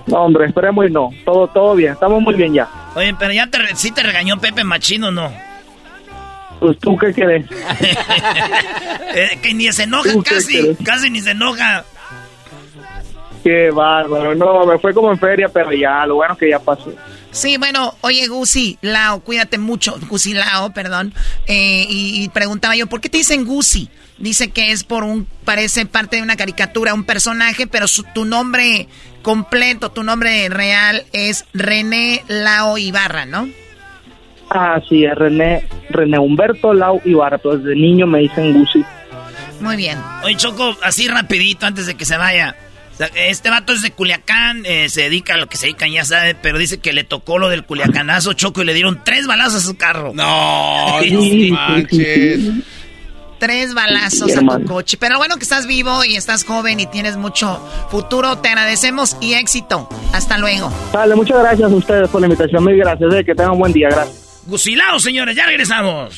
No, 0.07 0.17
hombre, 0.17 0.45
esperemos 0.45 0.87
y 0.87 0.91
no. 0.91 1.09
Todo, 1.25 1.47
todo 1.47 1.75
bien, 1.75 1.93
estamos 1.93 2.21
muy 2.21 2.35
bien 2.35 2.53
ya. 2.53 2.69
Oye, 2.95 3.15
pero 3.17 3.33
ya 3.33 3.47
te, 3.47 3.57
sí 3.75 3.91
te 3.91 4.03
regañó 4.03 4.37
Pepe 4.37 4.63
Machino, 4.63 5.09
¿no? 5.09 5.31
Pues 6.59 6.77
tú 6.79 6.95
qué 6.97 7.13
crees. 7.13 7.45
eh, 9.15 9.39
que 9.41 9.53
ni 9.53 9.71
se 9.71 9.83
enoja 9.83 10.11
casi, 10.23 10.75
casi 10.83 11.09
ni 11.09 11.21
se 11.21 11.31
enoja. 11.31 11.83
Qué 13.45 13.69
bárbaro. 13.69 14.33
No, 14.33 14.65
me 14.65 14.79
fue 14.79 14.91
como 14.91 15.11
en 15.11 15.19
feria, 15.19 15.47
pero 15.47 15.71
ya, 15.71 16.03
lo 16.07 16.15
bueno 16.15 16.35
que 16.35 16.49
ya 16.49 16.57
pasó. 16.57 16.91
Sí, 17.29 17.57
bueno, 17.57 17.93
oye, 18.01 18.25
Gusi, 18.25 18.79
Lao, 18.81 19.19
cuídate 19.19 19.59
mucho. 19.59 19.99
Gusi 20.09 20.33
Lao, 20.33 20.73
perdón. 20.73 21.13
Eh, 21.45 21.85
y, 21.87 22.27
preguntaba 22.29 22.75
yo, 22.75 22.87
¿por 22.87 23.01
qué 23.01 23.09
te 23.09 23.19
dicen 23.19 23.45
Gusi? 23.45 23.87
Dice 24.17 24.49
que 24.49 24.71
es 24.71 24.83
por 24.83 25.03
un, 25.03 25.27
parece 25.43 25.85
parte 25.85 26.15
de 26.15 26.23
una 26.23 26.37
caricatura, 26.37 26.95
un 26.95 27.03
personaje, 27.03 27.67
pero 27.67 27.85
tu 28.15 28.25
nombre 28.25 28.87
completo, 29.21 29.91
tu 29.91 30.01
nombre 30.01 30.49
real 30.49 31.03
es 31.13 31.45
René 31.53 32.23
Lao 32.27 32.79
Ibarra, 32.79 33.27
¿no? 33.27 33.47
Ah, 34.49 34.81
sí, 34.89 35.05
es 35.05 35.13
René, 35.13 35.67
René 35.91 36.17
Humberto 36.17 36.73
Lao 36.73 36.99
Ibarra, 37.05 37.37
pues 37.37 37.63
de 37.63 37.75
niño 37.75 38.07
me 38.07 38.21
dicen 38.21 38.53
Gusi. 38.53 38.83
Muy 39.59 39.75
bien. 39.75 39.99
Oye, 40.23 40.35
Choco, 40.35 40.75
así 40.81 41.07
rapidito 41.07 41.67
antes 41.67 41.85
de 41.85 41.93
que 41.93 42.05
se 42.05 42.17
vaya. 42.17 42.55
Este 43.15 43.49
vato 43.49 43.73
es 43.73 43.81
de 43.81 43.91
Culiacán, 43.91 44.65
eh, 44.65 44.87
se 44.89 45.01
dedica 45.01 45.33
a 45.33 45.37
lo 45.37 45.47
que 45.47 45.57
se 45.57 45.65
dedican, 45.67 45.91
ya 45.91 46.05
sabe, 46.05 46.33
pero 46.35 46.57
dice 46.57 46.77
que 46.79 46.93
le 46.93 47.03
tocó 47.03 47.37
lo 47.37 47.49
del 47.49 47.65
Culiacanazo 47.65 48.33
Choco 48.33 48.61
y 48.61 48.65
le 48.65 48.73
dieron 48.73 49.01
tres 49.03 49.27
balazos 49.27 49.63
a 49.63 49.67
su 49.67 49.75
carro. 49.75 50.11
No, 50.13 51.01
no 51.11 51.53
manches. 51.53 52.39
Tres 53.37 53.73
balazos 53.73 54.31
a 54.37 54.39
tu 54.39 54.65
coche. 54.65 54.97
Pero 54.97 55.17
bueno 55.17 55.35
que 55.35 55.43
estás 55.43 55.67
vivo 55.67 56.05
y 56.05 56.15
estás 56.15 56.45
joven 56.45 56.79
y 56.79 56.85
tienes 56.87 57.17
mucho 57.17 57.59
futuro. 57.91 58.37
Te 58.37 58.47
agradecemos 58.47 59.17
y 59.19 59.33
éxito. 59.33 59.89
Hasta 60.13 60.37
luego. 60.37 60.71
Vale, 60.93 61.15
muchas 61.15 61.39
gracias 61.39 61.69
a 61.69 61.75
ustedes 61.75 62.09
por 62.09 62.21
la 62.21 62.27
invitación. 62.27 62.63
Mil 62.63 62.77
gracias. 62.77 63.13
Eh, 63.13 63.25
que 63.25 63.35
tengan 63.35 63.51
un 63.51 63.59
buen 63.59 63.73
día. 63.73 63.89
Gracias. 63.89 64.41
Gusilao, 64.47 64.99
señores. 64.99 65.35
Ya 65.35 65.45
regresamos. 65.45 66.17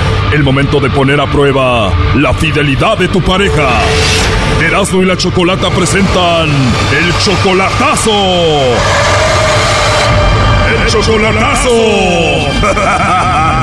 El 0.33 0.43
momento 0.43 0.79
de 0.79 0.89
poner 0.89 1.19
a 1.19 1.29
prueba 1.29 1.91
la 2.15 2.33
fidelidad 2.33 2.97
de 2.97 3.09
tu 3.09 3.21
pareja. 3.21 3.81
Erasmo 4.61 5.01
y 5.03 5.05
la 5.05 5.17
Chocolata 5.17 5.69
presentan 5.69 6.49
el 6.49 7.13
chocolatazo. 7.19 8.11
El 10.69 10.87
chocolatazo. 10.87 11.69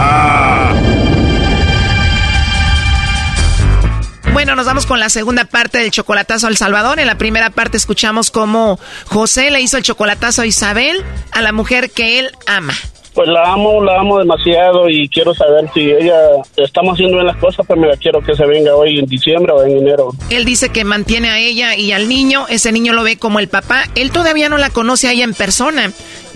Bueno, 4.38 4.54
nos 4.54 4.66
vamos 4.66 4.86
con 4.86 5.00
la 5.00 5.08
segunda 5.08 5.46
parte 5.46 5.78
del 5.78 5.90
chocolatazo 5.90 6.46
al 6.46 6.56
Salvador. 6.56 7.00
En 7.00 7.08
la 7.08 7.18
primera 7.18 7.50
parte 7.50 7.76
escuchamos 7.76 8.30
cómo 8.30 8.78
José 9.06 9.50
le 9.50 9.60
hizo 9.60 9.76
el 9.78 9.82
chocolatazo 9.82 10.42
a 10.42 10.46
Isabel, 10.46 11.04
a 11.32 11.42
la 11.42 11.50
mujer 11.50 11.90
que 11.90 12.20
él 12.20 12.30
ama. 12.46 12.72
Pues 13.18 13.30
la 13.30 13.52
amo, 13.52 13.82
la 13.82 13.98
amo 13.98 14.20
demasiado 14.20 14.88
y 14.88 15.08
quiero 15.08 15.34
saber 15.34 15.68
si 15.74 15.90
ella 15.90 16.14
estamos 16.56 16.94
haciendo 16.94 17.16
bien 17.16 17.26
las 17.26 17.36
cosas, 17.38 17.66
pero 17.66 17.80
me 17.80 17.88
la 17.88 17.96
quiero 17.96 18.20
que 18.20 18.32
se 18.36 18.46
venga 18.46 18.76
hoy 18.76 19.00
en 19.00 19.06
diciembre 19.06 19.52
o 19.52 19.64
en 19.64 19.78
enero. 19.78 20.10
Él 20.30 20.44
dice 20.44 20.68
que 20.68 20.84
mantiene 20.84 21.28
a 21.28 21.40
ella 21.40 21.74
y 21.74 21.90
al 21.90 22.08
niño, 22.08 22.46
ese 22.48 22.70
niño 22.70 22.92
lo 22.92 23.02
ve 23.02 23.16
como 23.16 23.40
el 23.40 23.48
papá. 23.48 23.86
Él 23.96 24.12
todavía 24.12 24.48
no 24.48 24.56
la 24.56 24.70
conoce 24.70 25.08
a 25.08 25.12
ella 25.14 25.24
en 25.24 25.34
persona 25.34 25.90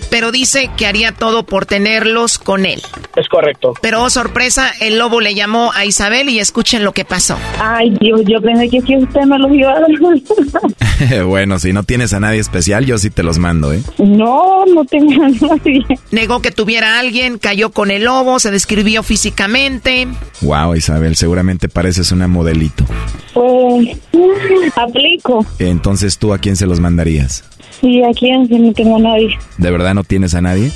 pero 0.09 0.31
dice 0.31 0.69
que 0.77 0.85
haría 0.85 1.11
todo 1.11 1.45
por 1.45 1.65
tenerlos 1.65 2.37
con 2.37 2.65
él. 2.65 2.81
Es 3.15 3.27
correcto. 3.27 3.73
Pero 3.81 4.03
oh, 4.03 4.09
sorpresa, 4.09 4.71
el 4.79 4.97
lobo 4.97 5.21
le 5.21 5.35
llamó 5.35 5.71
a 5.73 5.85
Isabel 5.85 6.29
y 6.29 6.39
escuchen 6.39 6.83
lo 6.83 6.93
que 6.93 7.05
pasó. 7.05 7.37
Ay, 7.59 7.91
Dios, 7.99 8.21
yo 8.25 8.41
pensé 8.41 8.69
que 8.69 8.81
si 8.81 8.97
usted 8.97 9.21
me 9.21 9.37
los 9.37 9.51
iba 9.51 9.71
a 9.71 9.79
dar. 9.79 11.23
bueno, 11.25 11.59
si 11.59 11.73
no 11.73 11.83
tienes 11.83 12.13
a 12.13 12.19
nadie 12.19 12.39
especial, 12.39 12.85
yo 12.85 12.97
sí 12.97 13.09
te 13.09 13.23
los 13.23 13.37
mando, 13.37 13.73
¿eh? 13.73 13.81
No, 13.97 14.65
no 14.65 14.85
tengo 14.85 15.23
a 15.23 15.29
nadie. 15.29 15.85
Negó 16.11 16.41
que 16.41 16.51
tuviera 16.51 16.95
a 16.95 16.99
alguien, 16.99 17.37
cayó 17.37 17.71
con 17.71 17.91
el 17.91 18.03
lobo, 18.03 18.39
se 18.39 18.51
describió 18.51 19.03
físicamente. 19.03 20.07
Wow, 20.41 20.75
Isabel, 20.75 21.15
seguramente 21.15 21.69
pareces 21.69 22.11
una 22.11 22.27
modelito. 22.27 22.85
Pues, 23.33 23.97
aplico. 24.75 25.45
Entonces, 25.59 26.17
¿tú 26.17 26.33
a 26.33 26.37
quién 26.37 26.55
se 26.55 26.65
los 26.65 26.79
mandarías? 26.79 27.43
Sí, 27.79 28.03
¿a 28.03 28.11
quién? 28.13 28.47
Si 28.47 28.57
no 28.59 28.73
tengo 28.73 28.95
a 28.97 28.99
nadie. 28.99 29.37
¿De 29.57 29.71
verdad 29.71 29.93
no 29.93 30.03
tienes 30.03 30.33
a 30.35 30.41
nadie? 30.41 30.71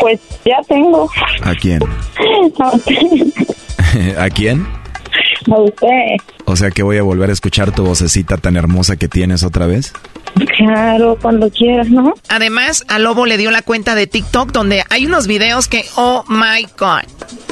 Pues 0.00 0.20
ya 0.44 0.60
tengo. 0.68 1.08
¿A 1.42 1.54
quién? 1.54 1.80
¿A 4.18 4.30
quién? 4.30 4.66
A 5.50 5.58
usted. 5.58 6.16
O 6.44 6.56
sea 6.56 6.70
que 6.70 6.82
voy 6.82 6.98
a 6.98 7.02
volver 7.02 7.30
a 7.30 7.32
escuchar 7.32 7.72
tu 7.72 7.84
vocecita 7.84 8.36
tan 8.36 8.56
hermosa 8.56 8.96
que 8.96 9.08
tienes 9.08 9.42
otra 9.42 9.66
vez. 9.66 9.92
Claro, 10.56 11.18
cuando 11.20 11.50
quieras, 11.50 11.88
¿no? 11.90 12.14
Además, 12.28 12.84
a 12.88 12.98
Lobo 12.98 13.26
le 13.26 13.36
dio 13.36 13.50
la 13.50 13.62
cuenta 13.62 13.94
de 13.94 14.06
TikTok 14.06 14.52
donde 14.52 14.82
hay 14.90 15.06
unos 15.06 15.26
videos 15.26 15.68
que, 15.68 15.84
oh 15.96 16.24
my 16.28 16.66
God. 16.78 17.02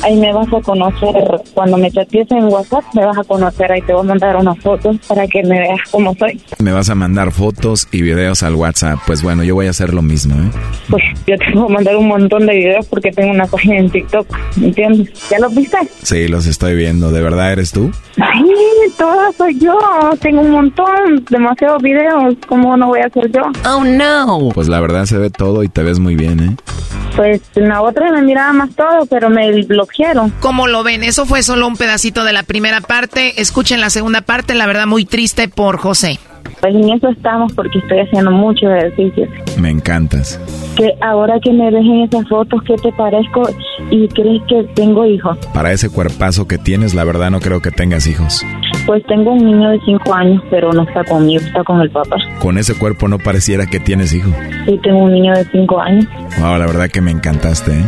Ahí 0.03 0.17
me 0.17 0.33
vas 0.33 0.49
a 0.53 0.61
conocer, 0.61 1.13
cuando 1.55 1.77
me 1.77 1.91
chatees 1.91 2.31
en 2.31 2.45
WhatsApp, 2.45 2.85
me 2.95 3.05
vas 3.05 3.19
a 3.19 3.25
conocer, 3.25 3.71
ahí 3.71 3.83
te 3.83 3.93
voy 3.93 4.03
a 4.03 4.09
mandar 4.09 4.37
unas 4.37 4.59
fotos 4.61 4.97
para 5.07 5.27
que 5.27 5.43
me 5.43 5.59
veas 5.59 5.81
cómo 5.91 6.15
soy. 6.15 6.41
Me 6.61 6.73
vas 6.73 6.89
a 6.89 6.95
mandar 6.95 7.33
fotos 7.33 7.89
y 7.91 8.03
videos 8.03 8.43
al 8.43 8.55
WhatsApp. 8.55 8.99
Pues 9.07 9.23
bueno, 9.23 9.43
yo 9.45 9.55
voy 9.55 9.67
a 9.67 9.71
hacer 9.71 9.93
lo 9.93 10.03
mismo, 10.03 10.35
¿eh? 10.35 10.51
Pues 10.89 11.03
yo 11.27 11.37
te 11.37 11.53
voy 11.53 11.67
a 11.67 11.75
mandar 11.75 11.97
un 11.97 12.09
montón 12.09 12.47
de 12.47 12.55
videos 12.55 12.87
porque 12.87 13.11
tengo 13.11 13.31
una 13.31 13.47
página 13.47 13.79
en 13.79 13.91
TikTok, 13.91 14.27
¿me 14.57 14.69
entiendes? 14.69 15.11
¿Ya 15.31 15.39
los 15.39 15.55
viste? 15.55 15.79
Sí, 16.03 16.29
los 16.29 16.47
estoy 16.47 16.75
viendo. 16.77 17.11
¿De 17.11 17.21
verdad 17.21 17.53
eres 17.53 17.73
tú? 17.73 17.91
Ay, 18.21 18.45
toda 18.97 19.33
soy 19.33 19.59
yo. 19.59 19.79
Tengo 20.21 20.41
un 20.43 20.51
montón, 20.51 21.25
demasiados 21.29 21.83
videos. 21.83 22.35
¿Cómo 22.47 22.77
no 22.79 22.89
voy 22.89 23.01
a 23.01 23.11
ser 23.11 23.31
yo? 23.31 23.43
Oh, 23.69 23.85
no. 23.85 24.51
Pues 24.55 24.69
la 24.69 24.81
verdad 24.81 25.05
se 25.05 25.19
ve 25.19 25.31
todo 25.31 25.63
y 25.63 25.69
te 25.69 25.83
ves 25.83 25.99
muy 25.99 26.15
bien, 26.15 26.41
¿eh? 26.41 26.57
Pues 27.17 27.43
en 27.57 27.69
la 27.69 27.83
otra 27.83 28.13
me 28.13 28.23
miraba 28.23 28.53
más 28.53 28.71
todo, 28.77 29.07
pero 29.11 29.29
me 29.29 29.63
bloquearon. 29.65 30.33
¿Cómo 30.41 30.69
lo 30.69 30.85
ven? 30.85 31.03
Eso 31.03 31.27
fue 31.27 31.43
solo 31.43 31.67
un 31.67 31.77
pedacito 31.77 32.25
de 32.25 32.33
la 32.33 32.45
primera 32.45 32.81
parte. 32.81 33.41
Escuchen 33.41 33.81
la 33.81 33.91
segunda 33.91 34.21
parte, 34.21 34.55
la 34.55 34.67
verdad 34.67 34.87
muy 34.87 35.05
triste 35.05 35.49
por 35.49 35.79
José. 35.79 36.21
Pues 36.61 36.75
en 36.75 36.89
eso 36.91 37.09
estamos 37.09 37.53
porque 37.53 37.79
estoy 37.79 38.01
haciendo 38.01 38.31
mucho 38.31 38.73
ejercicio. 38.73 39.29
Me 39.59 39.71
encantas. 39.71 40.41
Que 40.77 40.95
ahora 41.01 41.39
que 41.43 41.53
me 41.53 41.71
dejen 41.71 42.03
esas 42.03 42.29
fotos, 42.29 42.63
¿qué 42.65 42.75
te 42.77 42.93
parezco? 42.93 43.49
¿Y 43.91 44.09
crees 44.09 44.43
que 44.49 44.65
tengo 44.75 45.05
hijos? 45.07 45.37
Para 45.53 45.73
ese 45.73 45.91
cuerpazo 45.91 46.47
que 46.49 46.59
tienes, 46.59 46.95
la 46.95 47.05
verdad 47.05 47.31
no 47.31 47.41
creo 47.41 47.61
que 47.61 47.71
tengas 47.71 48.07
hijos. 48.07 48.45
Pues 48.89 49.05
tengo 49.05 49.33
un 49.33 49.45
niño 49.45 49.69
de 49.69 49.79
5 49.85 50.15
años, 50.15 50.43
pero 50.49 50.73
no 50.73 50.85
está 50.85 51.05
conmigo, 51.05 51.43
está 51.45 51.63
con 51.63 51.79
el 51.83 51.91
papá. 51.91 52.17
Con 52.41 52.57
ese 52.57 52.75
cuerpo 52.75 53.07
no 53.07 53.19
pareciera 53.19 53.67
que 53.67 53.79
tienes 53.79 54.15
hijo. 54.15 54.31
Sí, 54.65 54.81
tengo 54.83 55.01
un 55.01 55.13
niño 55.13 55.35
de 55.35 55.45
5 55.45 55.79
años. 55.79 56.07
Wow, 56.41 56.57
la 56.57 56.67
verdad 56.67 56.89
que 56.89 57.03
me 57.03 57.11
encantaste, 57.11 57.71
¿eh? 57.71 57.85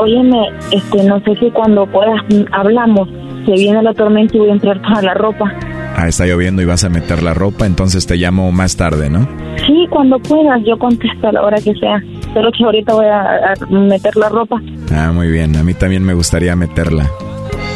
Óyeme, 0.00 0.50
este, 0.70 1.02
no 1.02 1.18
sé 1.24 1.34
si 1.40 1.50
cuando 1.50 1.84
puedas 1.88 2.22
hablamos, 2.52 3.08
se 3.46 3.50
viene 3.50 3.82
la 3.82 3.92
tormenta 3.94 4.36
y 4.36 4.38
voy 4.38 4.50
a 4.50 4.52
entrar 4.52 4.80
toda 4.80 5.02
la 5.02 5.14
ropa. 5.14 5.52
Ah, 5.96 6.06
está 6.06 6.24
lloviendo 6.24 6.62
y 6.62 6.66
vas 6.66 6.84
a 6.84 6.88
meter 6.88 7.24
la 7.24 7.34
ropa, 7.34 7.66
entonces 7.66 8.06
te 8.06 8.14
llamo 8.14 8.52
más 8.52 8.76
tarde, 8.76 9.10
¿no? 9.10 9.26
Sí, 9.66 9.88
cuando 9.90 10.20
puedas, 10.20 10.62
yo 10.64 10.78
contesto 10.78 11.26
a 11.26 11.32
la 11.32 11.42
hora 11.42 11.56
que 11.56 11.74
sea. 11.74 12.00
Pero 12.32 12.52
que 12.56 12.62
ahorita 12.64 12.94
voy 12.94 13.06
a, 13.06 13.54
meter 13.70 14.14
la 14.14 14.28
ropa. 14.28 14.62
Ah, 14.92 15.10
muy 15.12 15.32
bien, 15.32 15.56
a 15.56 15.64
mí 15.64 15.74
también 15.74 16.04
me 16.04 16.14
gustaría 16.14 16.54
meterla. 16.54 17.10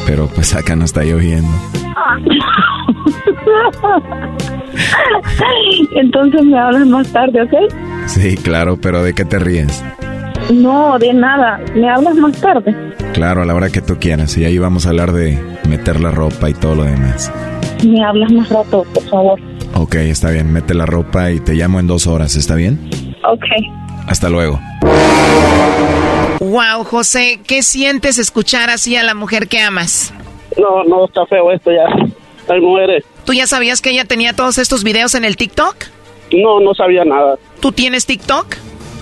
Pero 0.07 0.29
pues 0.29 0.55
acá 0.55 0.77
no 0.77 0.85
está 0.85 1.03
lloviendo. 1.03 1.51
Entonces 5.95 6.43
me 6.45 6.59
hablas 6.59 6.87
más 6.87 7.13
tarde, 7.13 7.43
¿ok? 7.43 7.53
Sí, 8.07 8.37
claro, 8.37 8.79
pero 8.81 9.03
¿de 9.03 9.15
qué 9.15 9.25
te 9.25 9.39
ríes? 9.39 9.83
No, 10.53 10.99
de 10.99 11.13
nada. 11.13 11.61
Me 11.75 11.89
hablas 11.91 12.15
más 12.17 12.41
tarde. 12.41 12.75
Claro, 13.13 13.43
a 13.43 13.45
la 13.45 13.55
hora 13.55 13.71
que 13.71 13.83
tú 13.83 13.99
quieras. 13.99 14.37
Y 14.39 14.45
ahí 14.45 14.59
vamos 14.59 14.87
a 14.87 14.91
hablar 14.91 15.13
de 15.13 15.39
meter 15.69 16.01
la 16.01 16.11
ropa 16.11 16.49
y 16.49 16.55
todo 16.55 16.77
lo 16.77 16.85
demás. 16.85 17.33
Me 17.85 18.03
hablas 18.05 18.33
más 18.33 18.49
rato, 18.49 18.85
por 18.95 19.03
favor. 19.05 19.41
Ok, 19.75 19.97
está 19.97 20.31
bien. 20.31 20.53
Mete 20.53 20.75
la 20.75 20.87
ropa 20.87 21.31
y 21.31 21.41
te 21.41 21.55
llamo 21.55 21.81
en 21.81 21.87
dos 21.87 22.07
horas, 22.07 22.37
¿está 22.37 22.55
bien? 22.55 22.79
Ok. 23.25 23.45
Hasta 24.07 24.31
luego. 24.31 24.59
Wow, 26.41 26.85
José, 26.85 27.41
¿qué 27.47 27.63
sientes 27.63 28.19
escuchar 28.19 28.71
así 28.71 28.97
a 28.97 29.03
la 29.03 29.15
mujer 29.15 29.49
que 29.49 29.61
amas? 29.61 30.15
No, 30.59 30.85
no, 30.85 31.07
está 31.07 31.25
feo 31.27 31.51
esto 31.53 31.71
ya. 31.71 31.87
Hay 32.53 32.61
mujeres. 32.61 33.05
¿Tú 33.25 33.33
ya 33.33 33.47
sabías 33.47 33.81
que 33.81 33.91
ella 33.91 34.05
tenía 34.05 34.35
todos 34.35 34.59
estos 34.59 34.85
videos 34.85 35.15
en 35.15 35.25
el 35.25 35.37
TikTok? 35.37 35.77
No, 36.33 36.61
no 36.61 36.75
sabía 36.75 37.05
nada. 37.05 37.37
¿Tú 37.61 37.73
tienes 37.73 38.07
TikTok? 38.07 38.57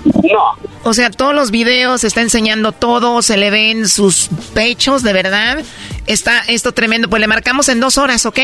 No. 0.04 0.68
O 0.84 0.94
sea, 0.94 1.10
todos 1.10 1.34
los 1.34 1.50
videos, 1.50 2.04
está 2.04 2.20
enseñando 2.20 2.72
todo, 2.72 3.22
se 3.22 3.36
le 3.36 3.50
ven 3.50 3.88
sus 3.88 4.28
pechos, 4.54 5.02
de 5.02 5.12
verdad. 5.12 5.58
Está 6.06 6.40
esto 6.48 6.72
tremendo. 6.72 7.08
Pues 7.08 7.20
le 7.20 7.26
marcamos 7.26 7.68
en 7.68 7.80
dos 7.80 7.98
horas, 7.98 8.26
¿ok? 8.26 8.38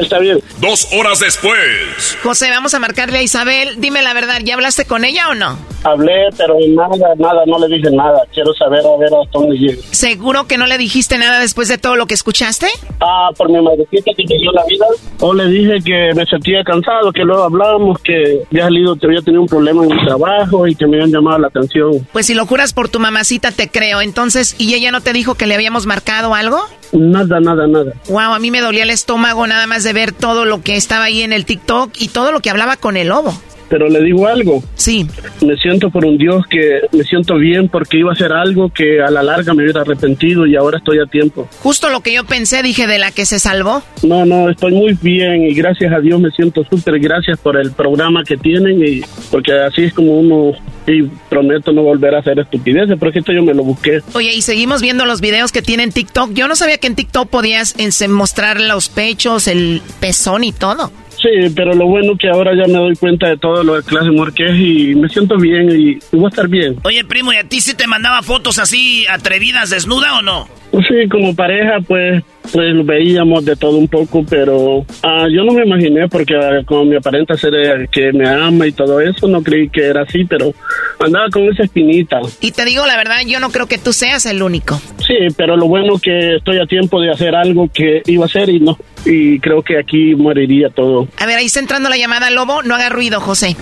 Está 0.00 0.18
bien. 0.18 0.40
Dos 0.60 0.88
horas 0.92 1.20
después. 1.20 2.16
José, 2.22 2.50
vamos 2.50 2.74
a 2.74 2.78
marcarle 2.78 3.18
a 3.18 3.22
Isabel. 3.22 3.80
Dime 3.80 4.02
la 4.02 4.14
verdad, 4.14 4.40
¿ya 4.44 4.54
hablaste 4.54 4.84
con 4.84 5.04
ella 5.04 5.28
o 5.28 5.34
no? 5.34 5.58
Hablé, 5.84 6.28
pero 6.36 6.56
nada, 6.70 7.14
nada, 7.16 7.42
no 7.46 7.58
le 7.60 7.76
dije 7.76 7.90
nada. 7.92 8.20
Quiero 8.32 8.52
saber 8.54 8.80
a 8.80 8.98
ver 8.98 9.10
hasta 9.14 9.38
dónde 9.38 9.56
llega. 9.56 9.80
¿Seguro 9.92 10.46
que 10.46 10.58
no 10.58 10.66
le 10.66 10.76
dijiste 10.76 11.18
nada 11.18 11.38
después 11.40 11.68
de 11.68 11.78
todo 11.78 11.94
lo 11.96 12.06
que 12.06 12.14
escuchaste? 12.14 12.66
Ah, 13.00 13.30
por 13.36 13.48
mi 13.48 13.60
madrecita 13.62 14.10
que 14.16 14.24
me 14.28 14.38
dio 14.38 14.50
la 14.52 14.64
vida. 14.64 14.86
O 15.20 15.32
le 15.32 15.46
dije 15.46 15.78
que 15.84 16.14
me 16.14 16.26
sentía 16.26 16.64
cansado, 16.64 17.12
que 17.12 17.22
luego 17.22 17.44
hablábamos, 17.44 18.00
que 18.00 18.40
había 18.50 18.64
salido, 18.64 18.96
que 18.96 19.06
había 19.06 19.20
tenido 19.22 19.42
un 19.42 19.48
problema 19.48 19.84
en 19.84 19.94
mi 19.94 20.04
trabajo 20.04 20.66
y 20.66 20.74
que 20.74 20.86
me 20.86 20.96
habían 20.96 21.12
llamado 21.12 21.38
la 21.38 21.48
atención. 21.48 22.06
Pues 22.12 22.26
si 22.26 22.34
lo 22.34 22.44
juras 22.46 22.72
por 22.72 22.88
tu 22.88 22.98
mamacita, 22.98 23.52
te 23.52 23.68
creo. 23.68 24.00
Entonces, 24.00 24.56
¿y 24.58 24.74
ella 24.74 24.90
no 24.90 25.00
te 25.00 25.12
dijo 25.12 25.36
que 25.36 25.46
le 25.46 25.54
habíamos 25.54 25.86
marcado 25.86 26.34
algo? 26.34 26.60
Nada, 26.92 27.40
nada, 27.40 27.66
nada. 27.66 27.92
Wow, 28.08 28.34
a 28.34 28.38
mí 28.38 28.50
me 28.50 28.60
dolía 28.60 28.82
el 28.82 28.90
estómago 28.90 29.46
nada 29.46 29.66
más 29.66 29.84
de 29.84 29.92
ver 29.92 30.12
todo 30.12 30.44
lo 30.44 30.62
que 30.62 30.76
estaba 30.76 31.04
ahí 31.04 31.22
en 31.22 31.32
el 31.32 31.44
TikTok 31.44 31.92
y 31.98 32.08
todo 32.08 32.32
lo 32.32 32.40
que 32.40 32.50
hablaba 32.50 32.76
con 32.76 32.96
el 32.96 33.08
lobo. 33.08 33.38
Pero 33.68 33.88
le 33.88 34.02
digo 34.02 34.26
algo. 34.26 34.62
Sí. 34.74 35.06
Me 35.44 35.56
siento 35.56 35.90
por 35.90 36.04
un 36.04 36.16
Dios 36.16 36.46
que 36.48 36.80
me 36.92 37.04
siento 37.04 37.36
bien 37.36 37.68
porque 37.68 37.98
iba 37.98 38.10
a 38.10 38.14
hacer 38.14 38.32
algo 38.32 38.70
que 38.70 39.02
a 39.02 39.10
la 39.10 39.22
larga 39.22 39.54
me 39.54 39.62
hubiera 39.62 39.82
arrepentido 39.82 40.46
y 40.46 40.56
ahora 40.56 40.78
estoy 40.78 40.98
a 40.98 41.06
tiempo. 41.06 41.48
Justo 41.62 41.90
lo 41.90 42.00
que 42.00 42.12
yo 42.12 42.24
pensé, 42.24 42.62
dije, 42.62 42.86
de 42.86 42.98
la 42.98 43.10
que 43.10 43.26
se 43.26 43.38
salvó. 43.38 43.82
No, 44.02 44.24
no, 44.24 44.50
estoy 44.50 44.72
muy 44.72 44.96
bien 45.00 45.44
y 45.44 45.54
gracias 45.54 45.92
a 45.92 46.00
Dios 46.00 46.20
me 46.20 46.30
siento 46.30 46.64
súper 46.64 46.98
gracias 46.98 47.38
por 47.38 47.56
el 47.56 47.72
programa 47.72 48.24
que 48.24 48.36
tienen 48.36 48.82
y 48.82 49.02
porque 49.30 49.52
así 49.52 49.84
es 49.84 49.94
como 49.94 50.18
uno 50.18 50.52
y 50.86 51.02
prometo 51.28 51.72
no 51.72 51.82
volver 51.82 52.14
a 52.14 52.20
hacer 52.20 52.38
estupideces, 52.38 52.96
porque 52.98 53.18
esto 53.18 53.32
yo 53.32 53.42
me 53.42 53.54
lo 53.54 53.62
busqué. 53.62 54.00
Oye, 54.14 54.32
y 54.32 54.42
seguimos 54.42 54.80
viendo 54.80 55.04
los 55.04 55.20
videos 55.20 55.52
que 55.52 55.62
tienen 55.62 55.92
TikTok. 55.92 56.32
Yo 56.32 56.48
no 56.48 56.56
sabía 56.56 56.78
que 56.78 56.86
en 56.86 56.94
TikTok 56.94 57.28
podías 57.28 57.74
mostrar 58.08 58.60
los 58.60 58.88
pechos, 58.88 59.48
el 59.48 59.82
pezón 60.00 60.44
y 60.44 60.52
todo. 60.52 60.90
Sí, 61.20 61.52
pero 61.54 61.74
lo 61.74 61.86
bueno 61.86 62.16
que 62.16 62.28
ahora 62.28 62.52
ya 62.54 62.66
me 62.66 62.78
doy 62.78 62.94
cuenta 62.94 63.28
de 63.28 63.36
todo 63.36 63.64
lo 63.64 63.74
de 63.74 63.82
clase 63.82 64.10
Marqués 64.10 64.52
y 64.56 64.94
me 64.94 65.08
siento 65.08 65.36
bien 65.36 65.68
y, 65.70 65.98
voy 66.12 66.26
a 66.26 66.28
estar 66.28 66.48
bien. 66.48 66.76
Oye, 66.84 67.04
primo, 67.04 67.32
¿y 67.32 67.36
a 67.36 67.44
ti 67.44 67.60
sí 67.60 67.76
te 67.76 67.86
mandaba 67.86 68.22
fotos 68.22 68.58
así 68.58 69.04
atrevidas, 69.08 69.70
desnuda 69.70 70.18
o 70.18 70.22
no? 70.22 70.48
Pues 70.70 70.86
sí, 70.86 71.08
como 71.08 71.34
pareja, 71.34 71.80
pues 71.86 72.22
pues 72.52 72.86
veíamos 72.86 73.44
de 73.44 73.56
todo 73.56 73.76
un 73.76 73.88
poco, 73.88 74.24
pero 74.28 74.84
ah, 75.02 75.26
yo 75.30 75.44
no 75.44 75.52
me 75.52 75.64
imaginé 75.64 76.08
porque 76.08 76.34
ah, 76.34 76.62
como 76.64 76.84
me 76.84 76.96
aparenta 76.96 77.36
ser 77.36 77.54
eh, 77.54 77.88
que 77.90 78.12
me 78.12 78.28
ama 78.28 78.66
y 78.66 78.72
todo 78.72 79.00
eso, 79.00 79.28
no 79.28 79.42
creí 79.42 79.68
que 79.68 79.86
era 79.86 80.02
así, 80.02 80.24
pero 80.24 80.52
andaba 81.00 81.28
con 81.30 81.44
esa 81.44 81.64
espinita. 81.64 82.20
Y 82.40 82.52
te 82.52 82.64
digo 82.64 82.86
la 82.86 82.96
verdad, 82.96 83.20
yo 83.26 83.40
no 83.40 83.50
creo 83.50 83.66
que 83.66 83.78
tú 83.78 83.92
seas 83.92 84.26
el 84.26 84.42
único. 84.42 84.80
Sí, 84.98 85.14
pero 85.36 85.56
lo 85.56 85.66
bueno 85.66 85.98
que 85.98 86.36
estoy 86.36 86.58
a 86.58 86.66
tiempo 86.66 87.00
de 87.00 87.10
hacer 87.10 87.34
algo 87.34 87.68
que 87.72 88.02
iba 88.06 88.24
a 88.24 88.26
hacer 88.26 88.48
y 88.48 88.60
no, 88.60 88.78
y 89.04 89.38
creo 89.40 89.62
que 89.62 89.78
aquí 89.78 90.14
moriría 90.14 90.70
todo. 90.70 91.08
A 91.18 91.26
ver, 91.26 91.38
ahí 91.38 91.46
está 91.46 91.60
entrando 91.60 91.88
la 91.88 91.96
llamada, 91.96 92.30
Lobo, 92.30 92.62
no 92.62 92.74
haga 92.74 92.88
ruido, 92.88 93.20
José. 93.20 93.56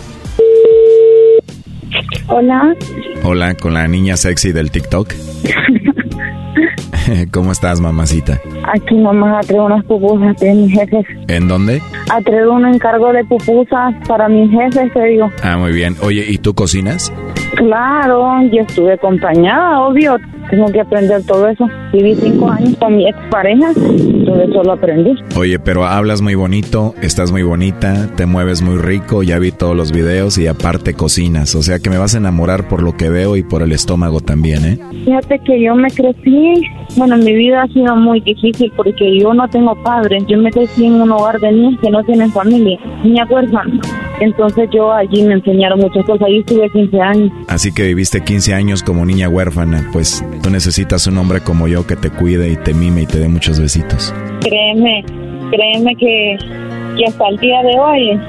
Hola. 2.28 2.74
Hola, 3.22 3.55
con 3.55 3.74
la 3.74 3.87
niña 3.87 4.16
sexy 4.16 4.53
del 4.53 4.70
TikTok. 4.70 5.12
¿Cómo 7.33 7.53
estás, 7.53 7.81
mamacita? 7.81 8.41
Aquí, 8.75 8.95
mamá, 8.97 9.41
traigo 9.41 9.67
unas 9.67 9.85
pupusas 9.85 10.37
de 10.39 10.53
mis 10.55 10.73
jefes. 10.73 11.07
¿En 11.29 11.49
dónde? 11.49 11.81
Traigo 12.25 12.53
un 12.53 12.67
encargo 12.67 13.13
de 13.13 13.25
pupusas 13.25 13.95
para 14.07 14.29
mis 14.29 14.51
jefes, 14.51 14.93
te 14.93 15.05
digo. 15.05 15.31
Ah, 15.43 15.57
muy 15.57 15.73
bien. 15.73 15.97
Oye, 16.03 16.25
¿y 16.29 16.39
tú 16.39 16.55
cocinas? 16.55 17.13
Claro, 17.57 18.43
yo 18.53 18.63
estuve 18.63 18.95
acompañada, 18.95 19.81
obvio. 19.81 20.17
Tengo 20.51 20.67
que 20.67 20.81
aprender 20.81 21.23
todo 21.25 21.49
eso. 21.49 21.67
Viví 21.93 22.15
cinco 22.15 22.49
años 22.49 22.77
con 22.79 22.97
mi 22.97 23.09
expareja, 23.09 23.73
todo 23.75 24.43
eso 24.43 24.63
lo 24.63 24.73
aprendí. 24.73 25.15
Oye, 25.37 25.59
pero 25.59 25.87
hablas 25.87 26.23
muy 26.23 26.37
bonito, 26.37 26.95
estás 27.03 27.33
muy 27.33 27.43
bonita, 27.43 28.09
te 28.17 28.27
mueves 28.27 28.63
muy 28.63 28.79
rico, 28.79 29.25
ya 29.25 29.41
vi 29.41 29.51
todos 29.51 29.77
los 29.77 29.91
videos 29.91 30.39
y 30.39 30.47
aparte 30.47 30.95
cocinas. 30.95 31.57
O 31.57 31.63
sea 31.63 31.81
que 31.81 31.91
me 31.91 31.99
vas 31.99 32.15
a 32.15 32.19
enamorar 32.19 32.69
por 32.69 32.83
lo 32.83 32.97
que 32.97 33.09
veo 33.09 33.37
y 33.37 33.43
por 33.43 33.63
el 33.63 33.73
estómago 33.73 34.21
también, 34.21 34.65
¿eh? 34.65 34.79
Fíjate 35.05 35.41
que 35.41 35.61
yo 35.61 35.75
me 35.75 35.91
crecí, 35.91 36.63
bueno, 36.97 37.17
mi 37.17 37.35
vida 37.35 37.63
ha 37.63 37.69
sido 37.69 37.95
muy 37.97 38.21
difícil 38.21 38.73
porque 38.77 39.19
yo 39.19 39.35
no 39.35 39.49
tengo 39.49 39.75
padres. 39.83 40.25
Yo 40.29 40.39
me 40.39 40.51
crecí 40.51 40.87
en 40.87 41.01
un 41.01 41.11
hogar 41.11 41.39
de 41.41 41.53
niños 41.53 41.81
que 41.81 41.91
no 41.91 42.03
tienen 42.05 42.31
familia, 42.33 42.79
ni 43.05 43.21
huérfana. 43.23 43.81
Entonces 44.21 44.69
yo 44.73 44.93
allí 44.93 45.23
me 45.23 45.35
enseñaron 45.35 45.81
muchas 45.81 46.05
cosas. 46.05 46.27
Ahí 46.27 46.39
estuve 46.39 46.71
15 46.71 47.01
años. 47.01 47.33
Así 47.49 47.73
que 47.73 47.85
viviste 47.85 48.23
15 48.23 48.55
años 48.55 48.83
como 48.83 49.05
niña 49.05 49.29
huérfana. 49.29 49.89
Pues 49.93 50.25
tú 50.43 50.51
necesitas 50.51 51.07
un 51.07 51.19
hombre 51.19 51.41
como 51.41 51.69
yo 51.69 51.87
que 51.87 51.97
te 51.97 52.11
cuide 52.11 52.51
y 52.51 52.57
te 52.57 52.73
mime 52.73 53.03
y 53.03 53.07
te 53.07 53.19
dé 53.19 53.29
muchos 53.29 53.61
besitos. 53.61 54.15
Créeme, 54.41 55.05
créeme 55.51 55.97
que, 55.97 56.37
que 56.97 57.05
hasta 57.07 57.29
el 57.29 57.37
día 57.39 57.63
de 57.63 57.79
hoy 57.79 58.21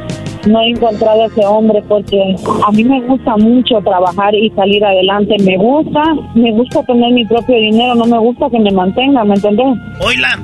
no 0.48 0.62
he 0.62 0.70
encontrado 0.70 1.26
ese 1.26 1.46
hombre 1.46 1.84
porque 1.88 2.36
a 2.66 2.72
mí 2.72 2.84
me 2.84 3.02
gusta 3.02 3.36
mucho 3.38 3.80
trabajar 3.84 4.34
y 4.36 4.50
salir 4.52 4.84
adelante. 4.84 5.36
Me 5.44 5.58
gusta, 5.58 6.02
me 6.36 6.52
gusta 6.52 6.84
tener 6.84 7.14
mi 7.14 7.26
propio 7.26 7.56
dinero, 7.56 7.96
no 7.96 8.06
me 8.06 8.18
gusta 8.18 8.50
que 8.50 8.60
me 8.60 8.72
mantenga, 8.72 9.24
¿me 9.24 9.36
entendés? 9.36 9.78
Oila. 10.02 10.40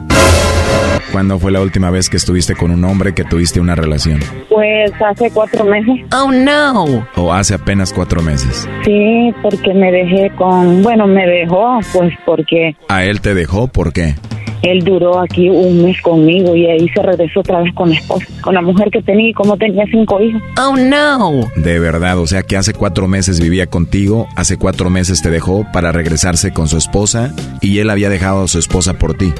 ¿Cuándo 1.11 1.37
fue 1.37 1.51
la 1.51 1.61
última 1.61 1.91
vez 1.91 2.09
que 2.09 2.17
estuviste 2.17 2.55
con 2.55 2.71
un 2.71 2.83
hombre 2.85 3.13
que 3.13 3.23
tuviste 3.23 3.59
una 3.59 3.75
relación? 3.75 4.19
Pues 4.49 4.91
hace 4.99 5.29
cuatro 5.31 5.63
meses. 5.63 6.05
Oh, 6.11 6.31
no. 6.31 7.05
¿O 7.15 7.31
hace 7.31 7.53
apenas 7.53 7.93
cuatro 7.93 8.23
meses? 8.23 8.67
Sí, 8.83 9.31
porque 9.43 9.73
me 9.75 9.91
dejé 9.91 10.31
con... 10.35 10.81
Bueno, 10.81 11.05
me 11.05 11.27
dejó, 11.27 11.79
pues 11.93 12.13
porque 12.25 12.75
¿A 12.87 13.03
él 13.03 13.21
te 13.21 13.35
dejó? 13.35 13.67
¿Por 13.67 13.93
qué? 13.93 14.15
Él 14.63 14.83
duró 14.83 15.19
aquí 15.19 15.49
un 15.49 15.83
mes 15.83 16.01
conmigo 16.01 16.55
y 16.55 16.65
ahí 16.65 16.87
se 16.89 17.01
regresó 17.01 17.41
otra 17.41 17.61
vez 17.61 17.73
con 17.75 17.89
la 17.89 17.95
esposa, 17.95 18.25
con 18.41 18.55
la 18.55 18.61
mujer 18.61 18.89
que 18.89 19.01
tenía 19.01 19.29
y 19.29 19.33
como 19.33 19.57
tenía 19.57 19.85
cinco 19.91 20.21
hijos. 20.21 20.41
Oh, 20.57 20.75
no. 20.77 21.41
De 21.57 21.79
verdad, 21.79 22.17
o 22.17 22.25
sea 22.25 22.43
que 22.43 22.55
hace 22.55 22.73
cuatro 22.73 23.07
meses 23.07 23.41
vivía 23.41 23.67
contigo, 23.67 24.27
hace 24.35 24.57
cuatro 24.57 24.89
meses 24.89 25.21
te 25.21 25.29
dejó 25.29 25.65
para 25.73 25.91
regresarse 25.91 26.53
con 26.53 26.69
su 26.69 26.77
esposa 26.77 27.35
y 27.61 27.79
él 27.79 27.89
había 27.89 28.09
dejado 28.09 28.43
a 28.43 28.47
su 28.47 28.57
esposa 28.57 28.97
por 28.97 29.15
ti. 29.15 29.33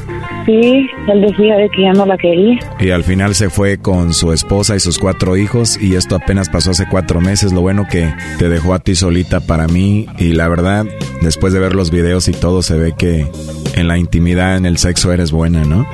Sí, 0.45 0.89
él 1.07 1.21
decía 1.21 1.55
de 1.55 1.69
que 1.69 1.84
ya 1.84 1.93
no 1.93 2.05
la 2.05 2.17
quería. 2.17 2.59
Y 2.80 2.89
al 2.89 3.05
final 3.05 3.34
se 3.34 3.49
fue 3.49 3.78
con 3.78 4.13
su 4.13 4.34
esposa 4.34 4.76
y 4.76 4.82
sus 4.82 4.99
cuatro 4.99 5.38
hijos 5.38 5.82
y 5.82 5.95
esto 5.95 6.17
apenas 6.17 6.49
pasó 6.49 6.71
hace 6.71 6.86
cuatro 6.89 7.21
meses. 7.21 7.53
Lo 7.53 7.61
bueno 7.61 7.88
que 7.89 8.13
te 8.39 8.49
dejó 8.49 8.74
a 8.74 8.80
ti 8.80 8.95
solita 8.95 9.39
para 9.39 9.67
mí 9.67 10.05
y 10.17 10.34
la 10.34 10.49
verdad, 10.49 10.86
después 11.21 11.53
de 11.53 11.59
ver 11.59 11.76
los 11.76 11.91
videos 11.91 12.28
y 12.28 12.34
todo, 12.34 12.61
se 12.61 12.78
ve 12.78 12.93
que 12.97 13.26
en 13.76 13.88
la 13.88 13.97
intimidad, 13.97 14.57
en 14.57 14.65
el 14.65 14.78
sexo 14.78 15.12
eres 15.14 15.32
buena, 15.32 15.64
¿no? 15.64 15.86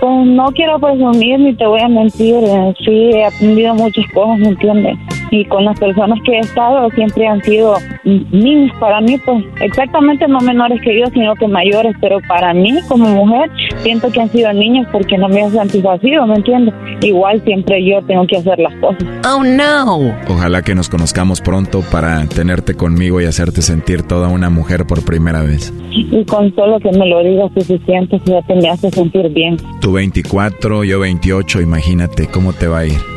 Pues 0.00 0.26
no 0.26 0.46
quiero 0.52 0.78
presumir 0.78 1.38
ni 1.40 1.54
te 1.54 1.66
voy 1.66 1.80
a 1.80 1.88
mentir. 1.88 2.34
eh, 2.44 2.74
Sí, 2.84 3.10
he 3.14 3.24
aprendido 3.24 3.74
muchas 3.74 4.04
cosas, 4.12 4.38
¿me 4.38 4.48
entiendes? 4.48 4.98
Y 5.34 5.44
con 5.46 5.64
las 5.64 5.76
personas 5.80 6.16
que 6.24 6.30
he 6.30 6.38
estado 6.38 6.88
siempre 6.90 7.26
han 7.26 7.42
sido 7.42 7.74
niños 8.04 8.70
para 8.78 9.00
mí, 9.00 9.18
pues 9.18 9.44
exactamente 9.60 10.28
no 10.28 10.38
menores 10.38 10.80
que 10.80 10.96
yo, 10.96 11.06
sino 11.12 11.34
que 11.34 11.48
mayores. 11.48 11.96
Pero 12.00 12.20
para 12.28 12.54
mí, 12.54 12.78
como 12.86 13.08
mujer, 13.08 13.50
siento 13.82 14.12
que 14.12 14.20
han 14.20 14.30
sido 14.30 14.52
niños 14.52 14.86
porque 14.92 15.18
no 15.18 15.28
me 15.28 15.42
han 15.42 15.50
satisfacido, 15.50 16.24
¿me 16.28 16.36
entiendes? 16.36 16.72
Igual 17.02 17.42
siempre 17.42 17.84
yo 17.84 18.00
tengo 18.06 18.28
que 18.28 18.36
hacer 18.36 18.60
las 18.60 18.76
cosas. 18.76 19.02
Oh, 19.28 19.42
no. 19.42 20.14
Ojalá 20.28 20.62
que 20.62 20.76
nos 20.76 20.88
conozcamos 20.88 21.40
pronto 21.40 21.82
para 21.90 22.24
tenerte 22.26 22.74
conmigo 22.74 23.20
y 23.20 23.24
hacerte 23.24 23.60
sentir 23.60 24.04
toda 24.04 24.28
una 24.28 24.50
mujer 24.50 24.86
por 24.86 25.04
primera 25.04 25.42
vez. 25.42 25.74
Y 25.90 26.24
con 26.26 26.54
solo 26.54 26.78
que 26.78 26.92
me 26.92 27.08
lo 27.08 27.24
digas 27.24 27.50
suficiente, 27.54 28.20
ya 28.24 28.40
te 28.42 28.54
me 28.54 28.68
hace 28.68 28.88
sentir 28.92 29.28
bien. 29.30 29.56
Tú 29.80 29.94
24, 29.94 30.84
yo 30.84 31.00
28, 31.00 31.60
imagínate 31.60 32.28
cómo 32.28 32.52
te 32.52 32.68
va 32.68 32.78
a 32.78 32.86
ir. 32.86 33.13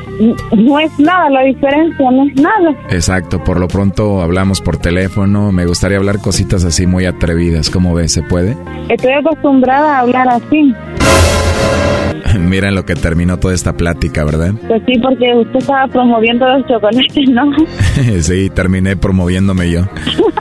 No 0.55 0.79
es 0.79 0.97
nada 0.99 1.29
la 1.29 1.41
diferencia, 1.43 2.11
no 2.11 2.25
es 2.25 2.35
nada. 2.35 2.71
Exacto, 2.89 3.43
por 3.43 3.59
lo 3.59 3.67
pronto 3.67 4.21
hablamos 4.21 4.61
por 4.61 4.77
teléfono, 4.77 5.51
me 5.51 5.65
gustaría 5.65 5.97
hablar 5.97 6.19
cositas 6.19 6.63
así 6.63 6.87
muy 6.87 7.05
atrevidas, 7.05 7.69
¿cómo 7.69 7.93
ves? 7.93 8.13
¿Se 8.13 8.23
puede? 8.23 8.57
Estoy 8.89 9.13
acostumbrada 9.13 9.97
a 9.97 9.99
hablar 9.99 10.27
así. 10.29 10.73
Mira 12.39 12.69
en 12.69 12.75
lo 12.75 12.85
que 12.85 12.95
terminó 12.95 13.37
toda 13.37 13.53
esta 13.53 13.73
plática, 13.73 14.23
¿verdad? 14.23 14.53
Pues 14.67 14.81
sí, 14.85 14.99
porque 14.99 15.33
usted 15.35 15.59
estaba 15.59 15.87
promoviendo 15.87 16.47
los 16.47 16.67
chocolates, 16.67 17.29
¿no? 17.29 17.51
sí, 18.21 18.49
terminé 18.49 18.95
promoviéndome 18.95 19.71
yo. 19.71 19.81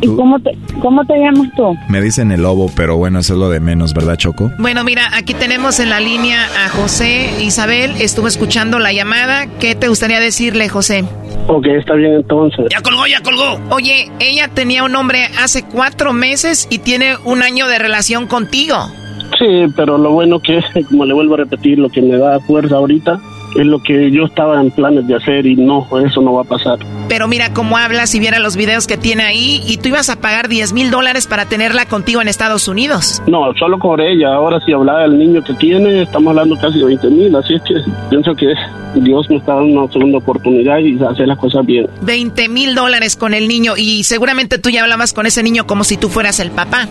¿Y 0.00 0.06
cómo 0.08 0.38
te, 0.40 0.56
cómo 0.80 1.04
te 1.04 1.18
llamas 1.18 1.48
tú? 1.56 1.76
Me 1.88 2.00
dicen 2.00 2.32
el 2.32 2.42
lobo, 2.42 2.70
pero 2.76 2.96
bueno, 2.96 3.18
eso 3.18 3.34
es 3.34 3.38
lo 3.38 3.48
de 3.50 3.60
menos, 3.60 3.94
¿verdad, 3.94 4.16
Choco? 4.16 4.50
Bueno, 4.58 4.84
mira, 4.84 5.08
aquí 5.14 5.34
tenemos 5.34 5.80
en 5.80 5.90
la 5.90 6.00
línea 6.00 6.44
a 6.64 6.68
José 6.68 7.42
Isabel. 7.42 7.92
Estuvo 8.00 8.28
escuchando 8.28 8.78
la 8.78 8.92
llamada. 8.92 9.46
¿Qué 9.58 9.74
te 9.74 9.88
gustaría 9.88 10.20
decirle, 10.20 10.68
José? 10.68 11.04
Ok, 11.48 11.66
está 11.66 11.94
bien 11.94 12.14
entonces. 12.14 12.66
Ya 12.70 12.80
colgó, 12.80 13.06
ya 13.06 13.20
colgó. 13.22 13.60
Oye, 13.70 14.10
ella 14.20 14.48
tenía 14.48 14.84
un 14.84 14.94
hombre 14.94 15.26
hace 15.42 15.64
cuatro 15.64 16.12
meses 16.12 16.68
y 16.70 16.78
tiene 16.78 17.16
un 17.24 17.42
año 17.42 17.66
de 17.68 17.78
relación 17.78 18.26
contigo. 18.26 18.76
Sí, 19.38 19.72
pero 19.76 19.98
lo 19.98 20.10
bueno 20.12 20.40
que, 20.40 20.60
como 20.88 21.04
le 21.04 21.14
vuelvo 21.14 21.34
a 21.34 21.38
repetir, 21.38 21.78
lo 21.78 21.88
que 21.88 22.02
me 22.02 22.16
da 22.16 22.40
fuerza 22.40 22.76
ahorita 22.76 23.20
es 23.58 23.66
lo 23.66 23.80
que 23.80 24.10
yo 24.10 24.24
estaba 24.24 24.60
en 24.60 24.70
planes 24.70 25.06
de 25.06 25.16
hacer 25.16 25.44
y 25.46 25.56
no, 25.56 25.86
eso 26.04 26.22
no 26.22 26.34
va 26.34 26.42
a 26.42 26.44
pasar. 26.44 26.78
Pero 27.08 27.26
mira 27.26 27.52
cómo 27.52 27.76
habla 27.76 28.06
si 28.06 28.20
viera 28.20 28.38
los 28.38 28.56
videos 28.56 28.86
que 28.86 28.96
tiene 28.96 29.24
ahí 29.24 29.62
y 29.66 29.78
tú 29.78 29.88
ibas 29.88 30.10
a 30.10 30.20
pagar 30.20 30.48
10 30.48 30.72
mil 30.72 30.90
dólares 30.90 31.26
para 31.26 31.46
tenerla 31.46 31.86
contigo 31.86 32.22
en 32.22 32.28
Estados 32.28 32.68
Unidos. 32.68 33.20
No, 33.26 33.52
solo 33.58 33.78
con 33.78 34.00
ella. 34.00 34.34
Ahora 34.34 34.60
si 34.64 34.72
hablaba 34.72 35.02
del 35.02 35.18
niño 35.18 35.42
que 35.42 35.54
tiene, 35.54 36.02
estamos 36.02 36.30
hablando 36.30 36.56
casi 36.56 36.78
de 36.78 36.84
20 36.84 37.10
mil, 37.10 37.34
así 37.34 37.54
es 37.54 37.62
que 37.62 37.74
pienso 38.10 38.34
que 38.34 38.54
Dios 38.94 39.28
me 39.28 39.36
está 39.36 39.54
dando 39.54 39.82
una 39.82 39.92
segunda 39.92 40.18
oportunidad 40.18 40.78
y 40.78 41.02
hacer 41.02 41.26
las 41.26 41.38
cosas 41.38 41.66
bien. 41.66 41.88
20 42.02 42.48
mil 42.48 42.74
dólares 42.74 43.16
con 43.16 43.34
el 43.34 43.48
niño 43.48 43.74
y 43.76 44.04
seguramente 44.04 44.58
tú 44.58 44.70
ya 44.70 44.82
hablabas 44.82 45.12
con 45.12 45.26
ese 45.26 45.42
niño 45.42 45.66
como 45.66 45.82
si 45.84 45.96
tú 45.96 46.08
fueras 46.08 46.38
el 46.40 46.50
papá. 46.50 46.88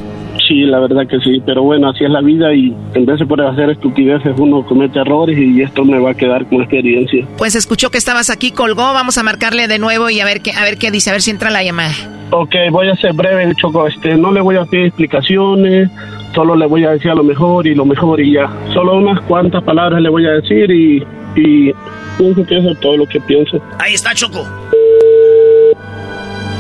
Sí, 0.48 0.62
la 0.62 0.80
verdad 0.80 1.06
que 1.08 1.20
sí, 1.20 1.42
pero 1.46 1.64
bueno, 1.64 1.90
así 1.90 2.06
es 2.06 2.10
la 2.10 2.22
vida 2.22 2.54
y 2.54 2.74
en 2.94 3.06
vez 3.06 3.20
de 3.20 3.26
por 3.26 3.42
hacer 3.42 3.70
estupideces 3.70 4.34
uno 4.38 4.66
comete 4.66 5.00
errores 5.00 5.38
y 5.38 5.62
esto 5.62 5.84
me 5.84 6.00
va 6.00 6.12
a 6.12 6.14
quedar 6.14 6.46
como 6.48 6.62
experiencia. 6.62 7.26
Pues 7.38 7.56
escuchó 7.56 7.90
que 7.90 7.98
estabas 7.98 8.30
aquí, 8.30 8.52
colgó, 8.52 8.94
vamos 8.94 9.18
a 9.18 9.24
marcarle 9.24 9.68
de 9.68 9.78
nuevo 9.78 10.10
y 10.10 10.20
a 10.22 10.26
ver 10.26 10.42
qué, 10.42 10.54
a 10.54 10.64
ver 10.64 10.78
qué 10.78 10.90
dice, 10.90 11.10
a 11.10 11.14
ver 11.14 11.22
si 11.22 11.32
entra 11.32 11.50
la 11.50 11.64
llamada. 11.64 11.94
Ok, 12.32 12.56
voy 12.72 12.90
a 12.90 12.96
ser 12.96 13.14
breve, 13.14 13.54
Choco, 13.56 13.88
este, 13.88 14.16
no 14.16 14.32
le 14.32 14.42
voy 14.42 14.56
a 14.56 14.66
pedir 14.66 14.88
explicaciones, 14.88 15.90
solo 16.34 16.56
le 16.56 16.66
voy 16.66 16.86
a 16.86 16.92
decir 16.92 17.12
a 17.12 17.16
lo 17.16 17.24
mejor 17.24 17.68
y 17.68 17.76
lo 17.76 17.86
mejor 17.86 18.22
y 18.22 18.34
ya. 18.34 18.50
Solo 18.74 18.98
unas 18.98 19.20
cuantas 19.22 19.64
palabras 19.64 20.02
le 20.02 20.10
voy 20.10 20.26
a 20.26 20.32
decir 20.32 20.70
y, 20.72 21.04
y 21.36 21.74
pienso 22.18 22.46
que 22.46 22.58
eso 22.58 22.72
es 22.72 22.80
todo 22.80 22.98
lo 22.98 23.06
que 23.06 23.20
pienso. 23.22 23.60
Ahí 23.80 23.94
está, 23.94 24.14
Choco. 24.14 24.46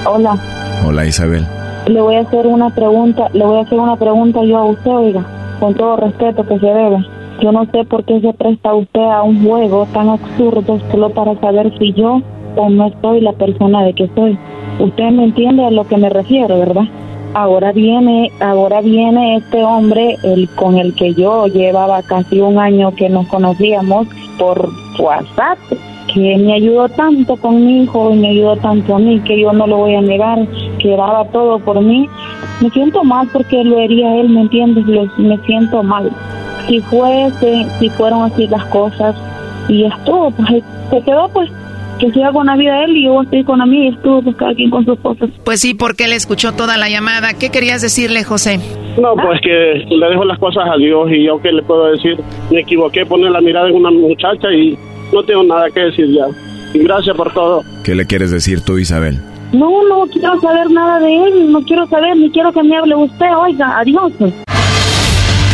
Hola, 0.05 0.37
Hola, 0.85 1.05
Isabel. 1.05 1.45
Le 1.87 2.01
voy 2.01 2.15
a 2.15 2.21
hacer 2.21 2.47
una 2.47 2.69
pregunta, 2.69 3.29
le 3.33 3.45
voy 3.45 3.57
a 3.57 3.61
hacer 3.61 3.79
una 3.79 3.95
pregunta 3.95 4.43
yo 4.43 4.57
a 4.57 4.65
usted, 4.65 4.91
oiga, 4.91 5.25
con 5.59 5.73
todo 5.73 5.95
respeto 5.97 6.45
que 6.45 6.59
se 6.59 6.65
debe. 6.65 6.97
Yo 7.41 7.51
no 7.51 7.65
sé 7.71 7.85
por 7.85 8.03
qué 8.03 8.19
se 8.19 8.33
presta 8.33 8.73
usted 8.73 9.03
a 9.03 9.23
un 9.23 9.45
juego 9.45 9.87
tan 9.93 10.09
absurdo 10.09 10.79
solo 10.91 11.09
para 11.11 11.39
saber 11.39 11.71
si 11.77 11.93
yo 11.93 12.21
o 12.55 12.69
no 12.69 12.91
soy 13.01 13.21
la 13.21 13.33
persona 13.33 13.83
de 13.83 13.93
que 13.93 14.09
soy. 14.15 14.37
Usted 14.79 15.11
me 15.11 15.25
entiende 15.25 15.65
a 15.65 15.71
lo 15.71 15.85
que 15.87 15.97
me 15.97 16.09
refiero, 16.09 16.57
¿verdad? 16.59 16.85
Ahora 17.33 17.71
viene, 17.71 18.31
ahora 18.39 18.81
viene 18.81 19.35
este 19.35 19.63
hombre, 19.63 20.17
el 20.23 20.49
con 20.55 20.77
el 20.77 20.95
que 20.95 21.13
yo 21.13 21.45
llevaba 21.47 22.01
casi 22.01 22.41
un 22.41 22.57
año 22.57 22.95
que 22.95 23.09
nos 23.09 23.27
conocíamos 23.27 24.07
por 24.39 24.69
WhatsApp, 24.99 25.59
que 26.13 26.37
me 26.37 26.53
ayudó 26.53 26.87
tanto 26.89 27.35
con 27.37 27.65
mi 27.65 27.83
hijo 27.83 28.11
y 28.13 28.17
me 28.17 28.29
ayudó 28.29 28.55
tanto 28.57 28.95
a 28.95 28.99
mí 28.99 29.19
que 29.21 29.39
yo 29.41 29.51
no 29.53 29.67
lo 29.67 29.77
voy 29.77 29.95
a 29.95 30.01
negar, 30.01 30.39
que 30.79 30.89
daba 30.89 31.25
todo 31.31 31.59
por 31.59 31.81
mí. 31.81 32.07
Me 32.61 32.69
siento 32.71 33.03
mal 33.03 33.27
porque 33.31 33.63
lo 33.63 33.79
haría 33.79 34.15
él, 34.21 34.29
¿me 34.29 34.41
entiendes? 34.41 34.85
Lo- 34.87 35.05
me 35.17 35.37
siento 35.45 35.83
mal. 35.83 36.09
Si 36.67 36.79
fuese, 36.81 37.65
si 37.79 37.89
fueron 37.91 38.23
así 38.23 38.47
las 38.47 38.65
cosas 38.65 39.15
y 39.69 39.83
estuvo, 39.85 40.31
pues 40.31 40.63
se 40.89 41.01
quedó 41.01 41.29
pues 41.29 41.49
que 41.99 42.11
siga 42.11 42.31
con 42.31 42.45
la 42.45 42.55
vida 42.55 42.83
él 42.83 42.95
y 42.95 43.05
yo 43.05 43.21
estoy 43.23 43.43
con 43.43 43.57
la 43.59 43.65
mía 43.65 43.85
y 43.85 43.87
estuvo 43.89 44.21
pues 44.21 44.35
cada 44.35 44.53
quien 44.53 44.69
con 44.69 44.85
sus 44.85 44.99
cosas. 44.99 45.29
Pues 45.43 45.59
sí, 45.61 45.73
porque 45.73 46.05
él 46.05 46.13
escuchó 46.13 46.53
toda 46.53 46.77
la 46.77 46.89
llamada. 46.89 47.33
¿Qué 47.33 47.49
querías 47.49 47.81
decirle, 47.81 48.23
José? 48.23 48.59
No, 49.01 49.13
pues 49.15 49.39
que 49.41 49.85
le 49.95 50.09
dejo 50.09 50.23
las 50.25 50.39
cosas 50.39 50.63
a 50.71 50.77
Dios 50.77 51.09
y 51.11 51.23
yo 51.25 51.39
qué 51.41 51.51
le 51.51 51.61
puedo 51.63 51.85
decir, 51.91 52.17
me 52.51 52.61
equivoqué, 52.61 53.05
poner 53.05 53.31
la 53.31 53.41
mirada 53.41 53.69
en 53.69 53.75
una 53.75 53.91
muchacha 53.91 54.51
y 54.51 54.77
no 55.11 55.23
tengo 55.23 55.43
nada 55.43 55.69
que 55.71 55.79
decir 55.79 56.07
ya. 56.11 56.27
Y 56.73 56.79
gracias 56.79 57.15
por 57.15 57.33
todo. 57.33 57.63
¿Qué 57.83 57.95
le 57.95 58.05
quieres 58.05 58.31
decir 58.31 58.61
tú, 58.61 58.77
Isabel? 58.77 59.19
No, 59.53 59.87
no 59.87 60.05
quiero 60.07 60.39
saber 60.41 60.69
nada 60.71 60.99
de 60.99 61.15
él, 61.15 61.51
no 61.51 61.61
quiero 61.61 61.87
saber, 61.87 62.17
ni 62.17 62.29
quiero 62.29 62.51
que 62.51 62.63
me 62.63 62.75
hable 62.75 62.95
usted, 62.95 63.35
oiga, 63.37 63.79
adiós. 63.79 64.11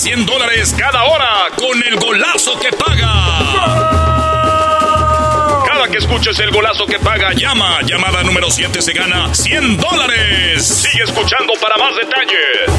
100 0.00 0.24
dólares 0.24 0.74
cada 0.78 1.04
hora 1.04 1.28
con 1.56 1.76
el 1.86 1.96
golazo 1.96 2.58
que 2.58 2.70
paga. 2.72 3.12
Cada 5.66 5.88
que 5.88 5.98
escuches 5.98 6.38
el 6.38 6.50
golazo 6.50 6.86
que 6.86 6.98
paga, 6.98 7.34
llama. 7.34 7.82
Llamada 7.82 8.22
número 8.22 8.50
7 8.50 8.80
se 8.80 8.94
gana 8.94 9.34
100 9.34 9.76
dólares. 9.76 10.66
Sigue 10.66 11.04
escuchando 11.04 11.52
para 11.60 11.76
más 11.76 11.92
detalles. 11.96 12.70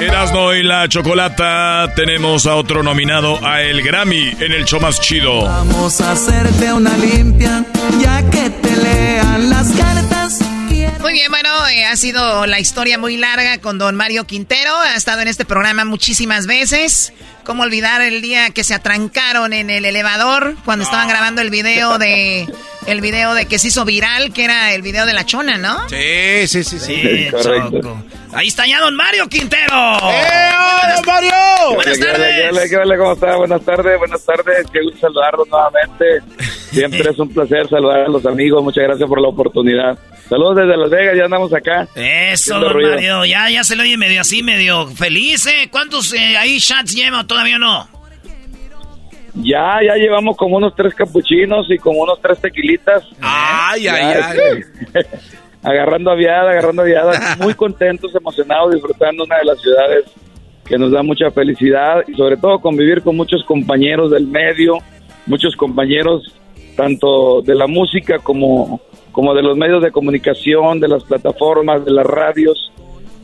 Erasmo 0.00 0.52
y 0.52 0.64
la 0.64 0.88
Chocolata 0.88 1.92
tenemos 1.94 2.44
a 2.46 2.56
otro 2.56 2.82
nominado 2.82 3.38
a 3.46 3.62
el 3.62 3.84
Grammy 3.84 4.34
en 4.40 4.50
el 4.50 4.64
show 4.64 4.80
más 4.80 5.00
chido. 5.00 5.42
Vamos 5.42 6.00
a 6.00 6.10
hacerte 6.10 6.72
una 6.72 6.96
limpia, 6.96 7.64
ya 8.00 8.28
que 8.28 8.50
te 8.50 8.76
lean 8.76 9.48
las 9.48 9.70
cartas. 9.70 10.49
Muy 11.00 11.14
bien, 11.14 11.30
bueno, 11.30 11.48
eh, 11.68 11.86
ha 11.86 11.96
sido 11.96 12.44
la 12.46 12.60
historia 12.60 12.98
muy 12.98 13.16
larga 13.16 13.58
con 13.58 13.78
don 13.78 13.96
Mario 13.96 14.26
Quintero. 14.26 14.76
Ha 14.76 14.96
estado 14.96 15.22
en 15.22 15.28
este 15.28 15.46
programa 15.46 15.86
muchísimas 15.86 16.46
veces. 16.46 17.14
¿Cómo 17.42 17.62
olvidar 17.62 18.02
el 18.02 18.20
día 18.20 18.50
que 18.50 18.64
se 18.64 18.74
atrancaron 18.74 19.54
en 19.54 19.70
el 19.70 19.86
elevador 19.86 20.56
cuando 20.64 20.84
estaban 20.84 21.08
grabando 21.08 21.40
el 21.40 21.48
video 21.48 21.96
de 21.96 22.52
el 22.86 23.00
video 23.00 23.34
de 23.34 23.46
que 23.46 23.58
se 23.58 23.68
hizo 23.68 23.84
viral, 23.84 24.32
que 24.32 24.44
era 24.44 24.72
el 24.74 24.82
video 24.82 25.06
de 25.06 25.12
la 25.12 25.24
chona, 25.24 25.58
¿no? 25.58 25.88
Sí, 25.88 26.46
sí, 26.46 26.64
sí, 26.64 26.78
sí. 26.78 27.28
Choco. 27.42 28.02
Ahí 28.32 28.46
está 28.48 28.66
ya 28.66 28.80
don 28.80 28.94
Mario 28.94 29.28
Quintero. 29.28 29.74
¡Eh, 29.74 30.50
hola, 30.52 31.02
Mario! 31.04 31.74
Buenas 31.74 31.98
¿Qué 31.98 32.04
tardes. 32.04 32.70
qué 32.70 32.76
ole? 32.76 32.96
¿Cómo 32.96 33.12
está? 33.12 33.36
Buenas 33.36 33.64
tardes, 33.64 33.98
buenas 33.98 34.24
tardes. 34.24 34.66
Qué 34.72 34.80
gusto 34.82 35.00
saludarlos 35.00 35.48
nuevamente. 35.48 36.04
Siempre 36.70 37.10
es 37.10 37.18
un 37.18 37.28
placer 37.32 37.68
saludar 37.68 38.02
a 38.02 38.08
los 38.08 38.24
amigos. 38.26 38.62
Muchas 38.62 38.84
gracias 38.84 39.08
por 39.08 39.20
la 39.20 39.28
oportunidad. 39.28 39.98
Saludos 40.28 40.56
desde 40.58 40.76
Las 40.76 40.90
Vegas, 40.90 41.16
ya 41.16 41.24
andamos 41.24 41.52
acá. 41.52 41.88
Eso, 41.96 42.60
don 42.60 42.72
ruido. 42.72 42.94
Mario. 42.94 43.24
Ya, 43.24 43.50
ya 43.50 43.64
se 43.64 43.74
le 43.74 43.82
oye 43.82 43.96
medio 43.96 44.20
así, 44.20 44.44
medio 44.44 44.86
feliz, 44.86 45.46
¿eh? 45.46 45.68
¿Cuántos 45.72 46.12
eh, 46.12 46.36
ahí 46.36 46.58
shots 46.58 46.94
lleva 46.94 47.26
todavía 47.26 47.58
no? 47.58 47.88
Ya, 49.34 49.78
ya 49.86 49.94
llevamos 49.96 50.36
como 50.36 50.56
unos 50.56 50.74
tres 50.74 50.94
capuchinos 50.94 51.70
y 51.70 51.78
como 51.78 52.00
unos 52.02 52.20
tres 52.20 52.38
tequilitas. 52.40 53.04
Ay, 53.20 53.84
Ya, 53.84 53.94
ay, 53.94 54.20
ay. 54.22 54.38
este, 54.60 55.06
agarrando 55.62 56.10
aviada, 56.10 56.50
agarrando 56.50 56.82
aviada. 56.82 57.36
Muy 57.40 57.54
contentos, 57.54 58.14
emocionados, 58.14 58.72
disfrutando 58.74 59.24
una 59.24 59.38
de 59.38 59.44
las 59.44 59.60
ciudades 59.60 60.04
que 60.66 60.78
nos 60.78 60.92
da 60.92 61.02
mucha 61.02 61.30
felicidad 61.30 62.04
y 62.06 62.14
sobre 62.14 62.36
todo 62.36 62.60
convivir 62.60 63.02
con 63.02 63.16
muchos 63.16 63.42
compañeros 63.44 64.10
del 64.12 64.26
medio, 64.26 64.78
muchos 65.26 65.56
compañeros 65.56 66.32
tanto 66.76 67.42
de 67.42 67.54
la 67.56 67.66
música 67.66 68.20
como, 68.20 68.80
como 69.12 69.34
de 69.34 69.42
los 69.42 69.56
medios 69.56 69.82
de 69.82 69.90
comunicación, 69.90 70.80
de 70.80 70.88
las 70.88 71.02
plataformas, 71.04 71.84
de 71.84 71.90
las 71.90 72.06
radios, 72.06 72.72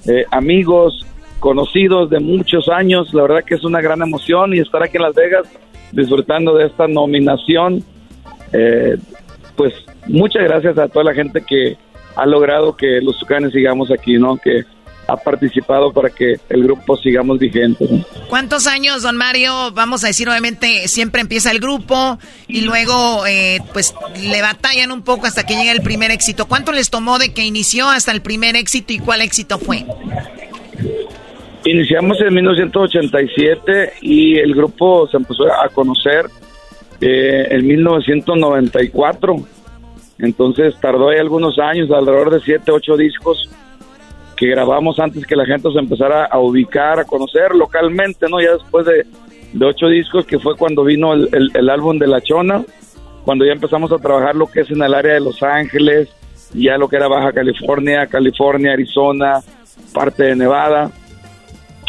eh, 0.08 0.24
amigos, 0.30 1.06
conocidos 1.40 2.10
de 2.10 2.20
muchos 2.20 2.68
años. 2.68 3.12
La 3.12 3.22
verdad 3.22 3.44
que 3.44 3.54
es 3.54 3.64
una 3.64 3.80
gran 3.80 4.02
emoción 4.02 4.54
y 4.54 4.60
estar 4.60 4.82
aquí 4.82 4.96
en 4.96 5.02
Las 5.02 5.14
Vegas 5.14 5.46
disfrutando 5.92 6.56
de 6.56 6.66
esta 6.66 6.86
nominación. 6.86 7.84
Eh, 8.52 8.96
pues 9.56 9.72
muchas 10.06 10.44
gracias 10.44 10.78
a 10.78 10.88
toda 10.88 11.06
la 11.06 11.14
gente 11.14 11.42
que 11.46 11.76
ha 12.16 12.26
logrado 12.26 12.76
que 12.76 13.00
los 13.00 13.18
Tucanes 13.18 13.52
sigamos 13.52 13.90
aquí, 13.90 14.18
¿no? 14.18 14.36
Que 14.36 14.64
ha 15.08 15.16
participado 15.16 15.92
para 15.92 16.10
que 16.10 16.40
el 16.48 16.64
grupo 16.64 16.96
sigamos 16.96 17.38
vigentes. 17.38 17.88
¿no? 17.90 18.04
¿Cuántos 18.28 18.66
años, 18.66 19.02
don 19.02 19.16
Mario? 19.16 19.70
Vamos 19.72 20.02
a 20.04 20.08
decir, 20.08 20.28
obviamente, 20.28 20.88
siempre 20.88 21.20
empieza 21.20 21.50
el 21.50 21.60
grupo 21.60 22.18
y 22.48 22.62
luego, 22.62 23.24
eh, 23.26 23.60
pues, 23.72 23.94
le 24.20 24.42
batallan 24.42 24.90
un 24.90 25.02
poco 25.02 25.26
hasta 25.26 25.46
que 25.46 25.54
llega 25.54 25.72
el 25.72 25.82
primer 25.82 26.10
éxito. 26.10 26.46
¿Cuánto 26.46 26.72
les 26.72 26.90
tomó 26.90 27.18
de 27.18 27.32
que 27.32 27.44
inició 27.44 27.88
hasta 27.88 28.10
el 28.10 28.20
primer 28.20 28.56
éxito 28.56 28.92
y 28.92 28.98
cuál 28.98 29.20
éxito 29.20 29.58
fue? 29.58 29.86
Iniciamos 31.66 32.20
en 32.20 32.32
1987 32.34 33.94
y 34.02 34.38
el 34.38 34.54
grupo 34.54 35.06
se 35.08 35.16
empezó 35.16 35.44
a 35.52 35.68
conocer 35.68 36.26
eh, 37.00 37.48
en 37.50 37.66
1994. 37.66 39.36
Entonces 40.18 40.74
tardó 40.80 41.08
ahí 41.10 41.18
algunos 41.18 41.58
años, 41.58 41.90
alrededor 41.90 42.30
de 42.30 42.40
7, 42.40 42.70
8 42.70 42.96
discos 42.96 43.50
que 44.36 44.46
grabamos 44.48 44.98
antes 45.00 45.26
que 45.26 45.34
la 45.34 45.46
gente 45.46 45.70
se 45.72 45.78
empezara 45.78 46.26
a 46.26 46.38
ubicar, 46.38 47.00
a 47.00 47.04
conocer 47.04 47.54
localmente, 47.54 48.26
¿no? 48.28 48.40
Ya 48.40 48.52
después 48.52 48.84
de, 48.86 49.06
de 49.54 49.66
ocho 49.66 49.88
discos, 49.88 50.26
que 50.26 50.38
fue 50.38 50.56
cuando 50.56 50.84
vino 50.84 51.14
el, 51.14 51.28
el- 51.32 51.50
el 51.54 51.70
álbum 51.70 51.98
de 51.98 52.06
La 52.06 52.20
Chona, 52.20 52.62
cuando 53.24 53.44
ya 53.46 53.52
empezamos 53.52 53.90
a 53.92 53.96
trabajar 53.98 54.36
lo 54.36 54.46
que 54.46 54.60
es 54.60 54.70
en 54.70 54.82
el 54.82 54.92
área 54.94 55.14
de 55.14 55.20
Los 55.20 55.42
Ángeles, 55.42 56.10
ya 56.52 56.76
lo 56.76 56.86
que 56.88 56.96
era 56.96 57.08
Baja 57.08 57.32
California, 57.32 58.06
California, 58.06 58.72
Arizona, 58.74 59.40
parte 59.94 60.24
de 60.24 60.36
Nevada. 60.36 60.90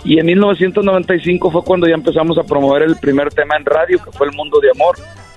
Y 0.08 0.20
en 0.20 0.26
1995 0.26 1.51
fue 1.51 1.64
cuando 1.66 1.86
ya 1.86 1.95
empezamos 1.95 2.38
a 2.38 2.43
promover 2.43 2.84
el 2.84 2.95
primer 2.95 3.28
tema 3.34 3.58
en 3.58 3.66
radio, 3.66 3.99
que 4.01 4.10
fue 4.12 4.28
El 4.28 4.34
Mundo 4.34 4.62
de 4.62 4.70
Amor. 4.72 4.95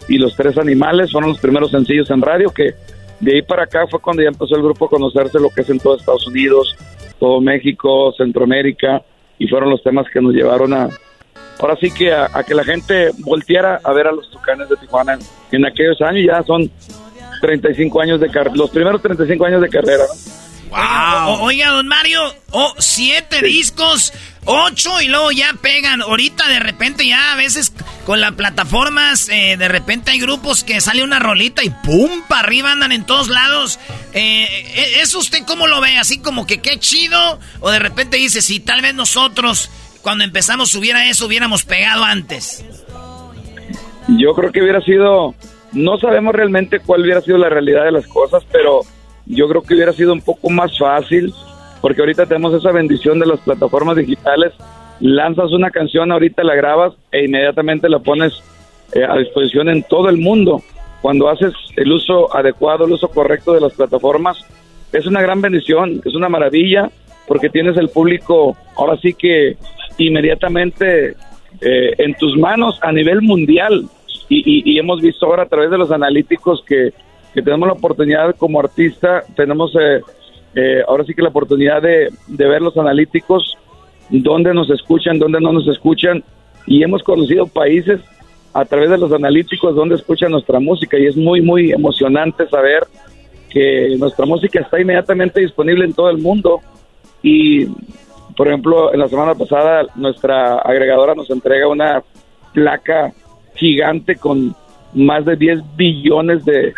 Y 0.08 0.16
Los 0.16 0.36
Tres 0.36 0.56
Animales 0.58 1.10
fueron 1.10 1.30
los 1.30 1.40
primeros 1.40 1.72
sencillos 1.72 2.08
en 2.10 2.22
radio, 2.22 2.50
que 2.50 2.74
de 3.18 3.34
ahí 3.34 3.42
para 3.42 3.64
acá 3.64 3.88
fue 3.90 4.00
cuando 4.00 4.22
ya 4.22 4.28
empezó 4.28 4.54
el 4.54 4.62
grupo 4.62 4.84
a 4.84 4.88
conocerse 4.88 5.40
lo 5.40 5.50
que 5.50 5.62
es 5.62 5.70
en 5.70 5.80
todo 5.80 5.96
Estados 5.96 6.24
Unidos, 6.28 6.76
todo 7.18 7.40
México, 7.40 8.14
Centroamérica, 8.16 9.02
y 9.40 9.48
fueron 9.48 9.70
los 9.70 9.82
temas 9.82 10.06
que 10.12 10.20
nos 10.20 10.34
llevaron 10.34 10.72
a, 10.72 10.88
ahora 11.58 11.76
sí 11.80 11.90
que 11.90 12.12
a, 12.12 12.28
que 12.46 12.54
la 12.54 12.62
gente 12.62 13.10
volteara 13.18 13.80
a 13.82 13.92
ver 13.92 14.06
a 14.06 14.12
los 14.12 14.30
Tucanes 14.30 14.68
de 14.68 14.76
Tijuana 14.76 15.14
en, 15.14 15.20
en 15.50 15.66
aquellos 15.66 16.00
años, 16.00 16.24
ya 16.24 16.44
son 16.44 16.70
35 17.40 18.00
años 18.00 18.20
de 18.20 18.30
carrera, 18.30 18.54
los 18.54 18.70
primeros 18.70 19.02
35 19.02 19.44
años 19.44 19.62
de 19.62 19.68
carrera, 19.68 20.04
¿no? 20.04 20.39
O- 21.28 21.42
oiga, 21.42 21.68
don 21.70 21.86
Mario, 21.88 22.34
oh, 22.50 22.74
siete 22.78 23.42
discos, 23.42 24.12
ocho 24.44 25.00
y 25.00 25.08
luego 25.08 25.30
ya 25.32 25.52
pegan. 25.60 26.02
Ahorita 26.02 26.48
de 26.48 26.60
repente 26.60 27.06
ya 27.06 27.32
a 27.32 27.36
veces 27.36 27.72
con 28.06 28.20
las 28.20 28.32
plataformas, 28.32 29.28
eh, 29.28 29.56
de 29.56 29.68
repente 29.68 30.10
hay 30.12 30.20
grupos 30.20 30.64
que 30.64 30.80
sale 30.80 31.02
una 31.02 31.18
rolita 31.18 31.62
y 31.64 31.70
pum, 31.70 32.22
para 32.28 32.42
arriba 32.42 32.72
andan 32.72 32.92
en 32.92 33.04
todos 33.04 33.28
lados. 33.28 33.78
Eh, 34.12 34.44
eh, 34.74 35.00
¿Eso 35.02 35.18
usted 35.18 35.44
cómo 35.46 35.66
lo 35.66 35.80
ve? 35.80 35.96
Así 35.98 36.18
como 36.20 36.46
que 36.46 36.60
qué 36.60 36.78
chido. 36.78 37.38
O 37.60 37.70
de 37.70 37.78
repente 37.78 38.16
dice, 38.16 38.42
si 38.42 38.60
tal 38.60 38.82
vez 38.82 38.94
nosotros 38.94 39.70
cuando 40.02 40.24
empezamos 40.24 40.74
hubiera 40.74 41.08
eso, 41.10 41.26
hubiéramos 41.26 41.64
pegado 41.64 42.04
antes. 42.04 42.64
Yo 44.08 44.34
creo 44.34 44.50
que 44.50 44.62
hubiera 44.62 44.80
sido, 44.80 45.34
no 45.72 45.98
sabemos 45.98 46.34
realmente 46.34 46.80
cuál 46.80 47.02
hubiera 47.02 47.20
sido 47.20 47.38
la 47.38 47.48
realidad 47.48 47.84
de 47.84 47.92
las 47.92 48.06
cosas, 48.06 48.42
pero 48.50 48.80
yo 49.34 49.48
creo 49.48 49.62
que 49.62 49.74
hubiera 49.74 49.92
sido 49.92 50.12
un 50.12 50.20
poco 50.20 50.50
más 50.50 50.78
fácil, 50.78 51.32
porque 51.80 52.00
ahorita 52.02 52.26
tenemos 52.26 52.54
esa 52.54 52.72
bendición 52.72 53.18
de 53.18 53.26
las 53.26 53.40
plataformas 53.40 53.96
digitales. 53.96 54.52
Lanzas 55.00 55.52
una 55.52 55.70
canción, 55.70 56.12
ahorita 56.12 56.44
la 56.44 56.54
grabas 56.54 56.92
e 57.10 57.24
inmediatamente 57.24 57.88
la 57.88 57.98
pones 58.00 58.32
eh, 58.92 59.04
a 59.04 59.16
disposición 59.16 59.68
en 59.68 59.82
todo 59.84 60.08
el 60.08 60.18
mundo. 60.18 60.62
Cuando 61.00 61.28
haces 61.30 61.54
el 61.76 61.90
uso 61.92 62.34
adecuado, 62.36 62.84
el 62.84 62.92
uso 62.92 63.08
correcto 63.08 63.52
de 63.54 63.60
las 63.62 63.72
plataformas, 63.72 64.44
es 64.92 65.06
una 65.06 65.22
gran 65.22 65.40
bendición, 65.40 66.02
es 66.04 66.14
una 66.14 66.28
maravilla, 66.28 66.90
porque 67.26 67.48
tienes 67.48 67.76
el 67.78 67.88
público 67.88 68.56
ahora 68.76 68.98
sí 69.00 69.14
que 69.14 69.56
inmediatamente 69.96 71.14
eh, 71.60 71.94
en 71.98 72.14
tus 72.14 72.36
manos 72.36 72.78
a 72.82 72.92
nivel 72.92 73.22
mundial. 73.22 73.86
Y, 74.28 74.38
y- 74.38 74.62
y 74.74 74.78
hemos 74.78 75.00
visto 75.00 75.26
ahora 75.26 75.44
a 75.44 75.48
través 75.48 75.70
de 75.70 75.78
los 75.78 75.90
analíticos 75.90 76.62
que, 76.66 76.92
que 77.34 77.42
tenemos 77.42 77.68
la 77.68 77.74
oportunidad 77.74 78.34
como 78.36 78.60
artista, 78.60 79.22
tenemos 79.36 79.74
eh, 79.76 80.00
eh, 80.54 80.82
ahora 80.86 81.04
sí 81.04 81.14
que 81.14 81.22
la 81.22 81.28
oportunidad 81.28 81.82
de, 81.82 82.10
de 82.26 82.48
ver 82.48 82.62
los 82.62 82.76
analíticos, 82.76 83.56
dónde 84.08 84.52
nos 84.52 84.70
escuchan, 84.70 85.18
dónde 85.18 85.40
no 85.40 85.52
nos 85.52 85.68
escuchan, 85.68 86.24
y 86.66 86.82
hemos 86.82 87.02
conocido 87.02 87.46
países 87.46 88.00
a 88.52 88.64
través 88.64 88.90
de 88.90 88.98
los 88.98 89.12
analíticos 89.12 89.74
donde 89.74 89.94
escuchan 89.94 90.32
nuestra 90.32 90.58
música, 90.58 90.98
y 90.98 91.06
es 91.06 91.16
muy, 91.16 91.40
muy 91.40 91.72
emocionante 91.72 92.48
saber 92.48 92.82
que 93.50 93.96
nuestra 93.98 94.24
música 94.24 94.60
está 94.60 94.80
inmediatamente 94.80 95.40
disponible 95.40 95.84
en 95.84 95.92
todo 95.92 96.08
el 96.08 96.18
mundo. 96.18 96.60
Y, 97.22 97.66
por 98.36 98.48
ejemplo, 98.48 98.94
en 98.94 99.00
la 99.00 99.08
semana 99.08 99.34
pasada 99.34 99.82
nuestra 99.96 100.58
agregadora 100.58 101.14
nos 101.14 101.30
entrega 101.30 101.68
una 101.68 102.02
placa 102.54 103.12
gigante 103.56 104.16
con 104.16 104.54
más 104.94 105.24
de 105.24 105.36
10 105.36 105.76
billones 105.76 106.44
de, 106.44 106.72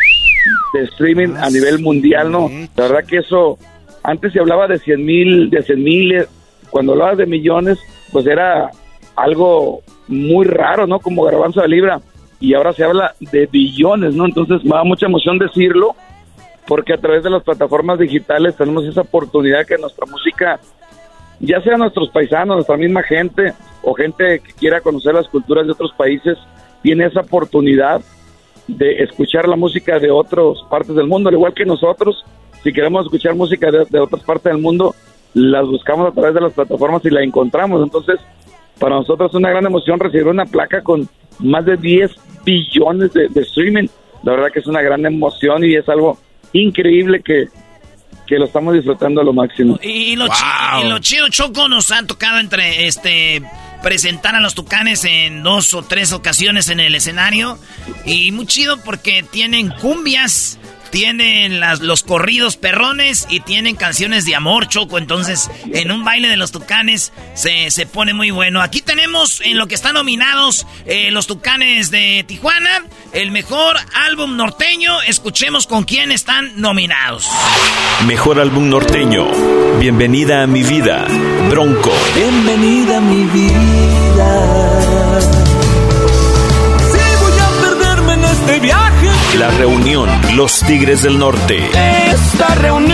de 0.73 0.83
streaming 0.83 1.35
a 1.37 1.49
nivel 1.49 1.79
mundial, 1.79 2.31
¿no? 2.31 2.49
La 2.75 2.87
verdad 2.87 3.05
que 3.07 3.17
eso, 3.17 3.57
antes 4.03 4.33
se 4.33 4.39
hablaba 4.39 4.67
de 4.67 4.79
100 4.79 5.05
mil, 5.05 5.49
de 5.49 5.61
100 5.61 5.83
mil, 5.83 6.25
cuando 6.69 6.93
hablabas 6.93 7.17
de 7.17 7.25
millones, 7.25 7.79
pues 8.11 8.25
era 8.25 8.71
algo 9.15 9.81
muy 10.07 10.45
raro, 10.45 10.87
¿no? 10.87 10.99
Como 10.99 11.23
garbanzo 11.23 11.61
de 11.61 11.67
libra. 11.67 12.01
Y 12.39 12.53
ahora 12.55 12.73
se 12.73 12.83
habla 12.83 13.15
de 13.19 13.45
billones, 13.45 14.15
¿no? 14.15 14.25
Entonces 14.25 14.63
me 14.63 14.75
da 14.75 14.83
mucha 14.83 15.05
emoción 15.05 15.37
decirlo, 15.37 15.95
porque 16.67 16.93
a 16.93 16.97
través 16.97 17.23
de 17.23 17.29
las 17.29 17.43
plataformas 17.43 17.99
digitales 17.99 18.55
tenemos 18.55 18.85
esa 18.85 19.01
oportunidad 19.01 19.65
que 19.65 19.77
nuestra 19.77 20.05
música, 20.05 20.59
ya 21.39 21.61
sea 21.61 21.77
nuestros 21.77 22.09
paisanos, 22.09 22.55
nuestra 22.57 22.77
misma 22.77 23.03
gente 23.03 23.53
o 23.81 23.93
gente 23.93 24.39
que 24.39 24.53
quiera 24.53 24.81
conocer 24.81 25.13
las 25.13 25.27
culturas 25.27 25.65
de 25.65 25.71
otros 25.73 25.93
países, 25.93 26.37
tiene 26.81 27.05
esa 27.05 27.21
oportunidad 27.21 28.01
de 28.67 29.03
escuchar 29.03 29.47
la 29.47 29.55
música 29.55 29.99
de 29.99 30.09
otras 30.11 30.57
partes 30.69 30.95
del 30.95 31.07
mundo, 31.07 31.29
al 31.29 31.35
igual 31.35 31.53
que 31.53 31.65
nosotros, 31.65 32.23
si 32.63 32.71
queremos 32.71 33.05
escuchar 33.05 33.35
música 33.35 33.69
de, 33.71 33.85
de 33.89 33.99
otras 33.99 34.23
partes 34.23 34.51
del 34.53 34.61
mundo, 34.61 34.95
las 35.33 35.65
buscamos 35.65 36.09
a 36.09 36.13
través 36.13 36.33
de 36.33 36.41
las 36.41 36.53
plataformas 36.53 37.03
y 37.05 37.09
la 37.09 37.23
encontramos. 37.23 37.81
Entonces, 37.83 38.17
para 38.79 38.95
nosotros 38.95 39.31
es 39.31 39.35
una 39.35 39.49
gran 39.49 39.65
emoción 39.65 39.99
recibir 39.99 40.27
una 40.27 40.45
placa 40.45 40.81
con 40.81 41.07
más 41.39 41.65
de 41.65 41.75
10 41.77 42.11
billones 42.45 43.11
de, 43.13 43.27
de 43.29 43.41
streaming. 43.41 43.87
La 44.23 44.31
verdad 44.33 44.47
que 44.53 44.59
es 44.59 44.67
una 44.67 44.81
gran 44.81 45.05
emoción 45.05 45.63
y 45.65 45.75
es 45.75 45.87
algo 45.89 46.17
increíble 46.53 47.21
que, 47.23 47.47
que 48.27 48.37
lo 48.37 48.45
estamos 48.45 48.73
disfrutando 48.73 49.21
a 49.21 49.23
lo 49.23 49.33
máximo. 49.33 49.77
Y, 49.81 50.15
lo, 50.15 50.27
chi- 50.27 50.33
y 50.85 50.89
lo 50.89 50.99
chido, 50.99 51.27
Choco, 51.29 51.67
nos 51.67 51.91
ha 51.91 52.05
tocado 52.05 52.39
entre 52.39 52.87
este 52.87 53.41
presentar 53.83 54.35
a 54.35 54.39
los 54.39 54.55
tucanes 54.55 55.05
en 55.05 55.43
dos 55.43 55.75
o 55.75 55.83
tres 55.83 56.13
ocasiones 56.13 56.69
en 56.69 56.79
el 56.79 56.95
escenario. 56.95 57.59
Y 58.05 58.31
muy 58.31 58.47
chido 58.47 58.77
porque 58.77 59.21
tienen 59.21 59.69
cumbias, 59.69 60.57
tienen 60.89 61.59
las, 61.59 61.81
los 61.81 62.03
corridos 62.03 62.55
perrones 62.55 63.27
y 63.29 63.41
tienen 63.41 63.75
canciones 63.75 64.25
de 64.25 64.35
amor, 64.35 64.67
Choco. 64.67 64.97
Entonces, 64.97 65.49
en 65.65 65.91
un 65.91 66.03
baile 66.03 66.29
de 66.29 66.37
los 66.37 66.51
tucanes 66.51 67.11
se, 67.33 67.71
se 67.71 67.85
pone 67.85 68.13
muy 68.13 68.31
bueno. 68.31 68.61
Aquí 68.61 68.81
tenemos 68.81 69.41
en 69.41 69.57
lo 69.57 69.67
que 69.67 69.75
están 69.75 69.95
nominados 69.95 70.65
eh, 70.85 71.11
los 71.11 71.27
tucanes 71.27 71.91
de 71.91 72.23
Tijuana, 72.27 72.85
el 73.11 73.31
mejor 73.31 73.75
álbum 73.93 74.37
norteño. 74.37 75.01
Escuchemos 75.01 75.67
con 75.67 75.83
quién 75.83 76.11
están 76.11 76.61
nominados. 76.61 77.27
Mejor 78.05 78.39
álbum 78.39 78.69
norteño. 78.69 79.27
Bienvenida 79.79 80.43
a 80.43 80.47
mi 80.47 80.63
vida. 80.63 81.05
Bronco. 81.49 81.91
Bienvenida 82.15 82.97
a 82.97 83.01
mi 83.01 83.23
vida. 83.25 83.62
Si 86.91 86.99
voy 87.21 87.33
a 87.39 87.49
perderme 87.61 88.13
en 88.13 88.23
este 88.25 88.59
viaje, 88.59 89.09
La 89.39 89.49
reunión. 89.51 90.09
Los 90.35 90.59
Tigres 90.61 91.01
del 91.03 91.17
Norte. 91.17 91.69
esta 92.11 92.53
reunión 92.55 92.93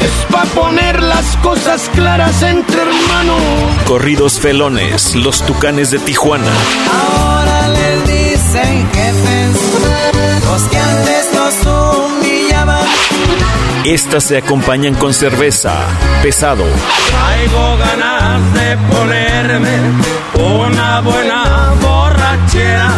es 0.00 0.26
para 0.30 0.44
poner 0.50 1.02
las 1.02 1.36
cosas 1.38 1.90
claras 1.94 2.42
entre 2.42 2.80
hermanos. 2.82 3.40
Corridos 3.84 4.38
felones. 4.38 5.14
Los 5.16 5.44
Tucanes 5.44 5.90
de 5.90 5.98
Tijuana. 5.98 6.52
Ahora 6.92 7.68
les 7.68 8.06
dicen 8.06 8.88
jefes, 8.92 9.67
Estas 13.88 14.24
se 14.24 14.36
acompañan 14.36 14.94
con 14.96 15.14
cerveza. 15.14 15.72
Pesado. 16.22 16.66
Traigo 17.08 17.78
ganas 17.78 18.52
de 18.52 18.76
ponerme 18.94 19.78
una 20.34 21.00
buena 21.00 21.72
borrachera. 21.80 22.90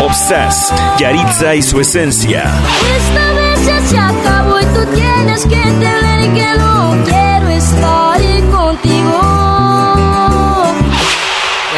Obsessed. 0.00 0.74
Yaritza 0.98 1.54
y 1.54 1.62
su 1.62 1.80
esencia. 1.80 2.52
Esta 2.96 3.32
vez 3.32 3.64
ya 3.64 3.80
se 3.86 3.96
acabó 3.96 4.58
y 4.58 4.64
tú 4.64 4.84
tienes 4.92 5.46
que 5.46 5.54
entender 5.54 6.34
que 6.34 6.58
no 6.58 6.96
quiero 7.04 7.48
estar 7.50 8.20
contigo. 8.50 9.20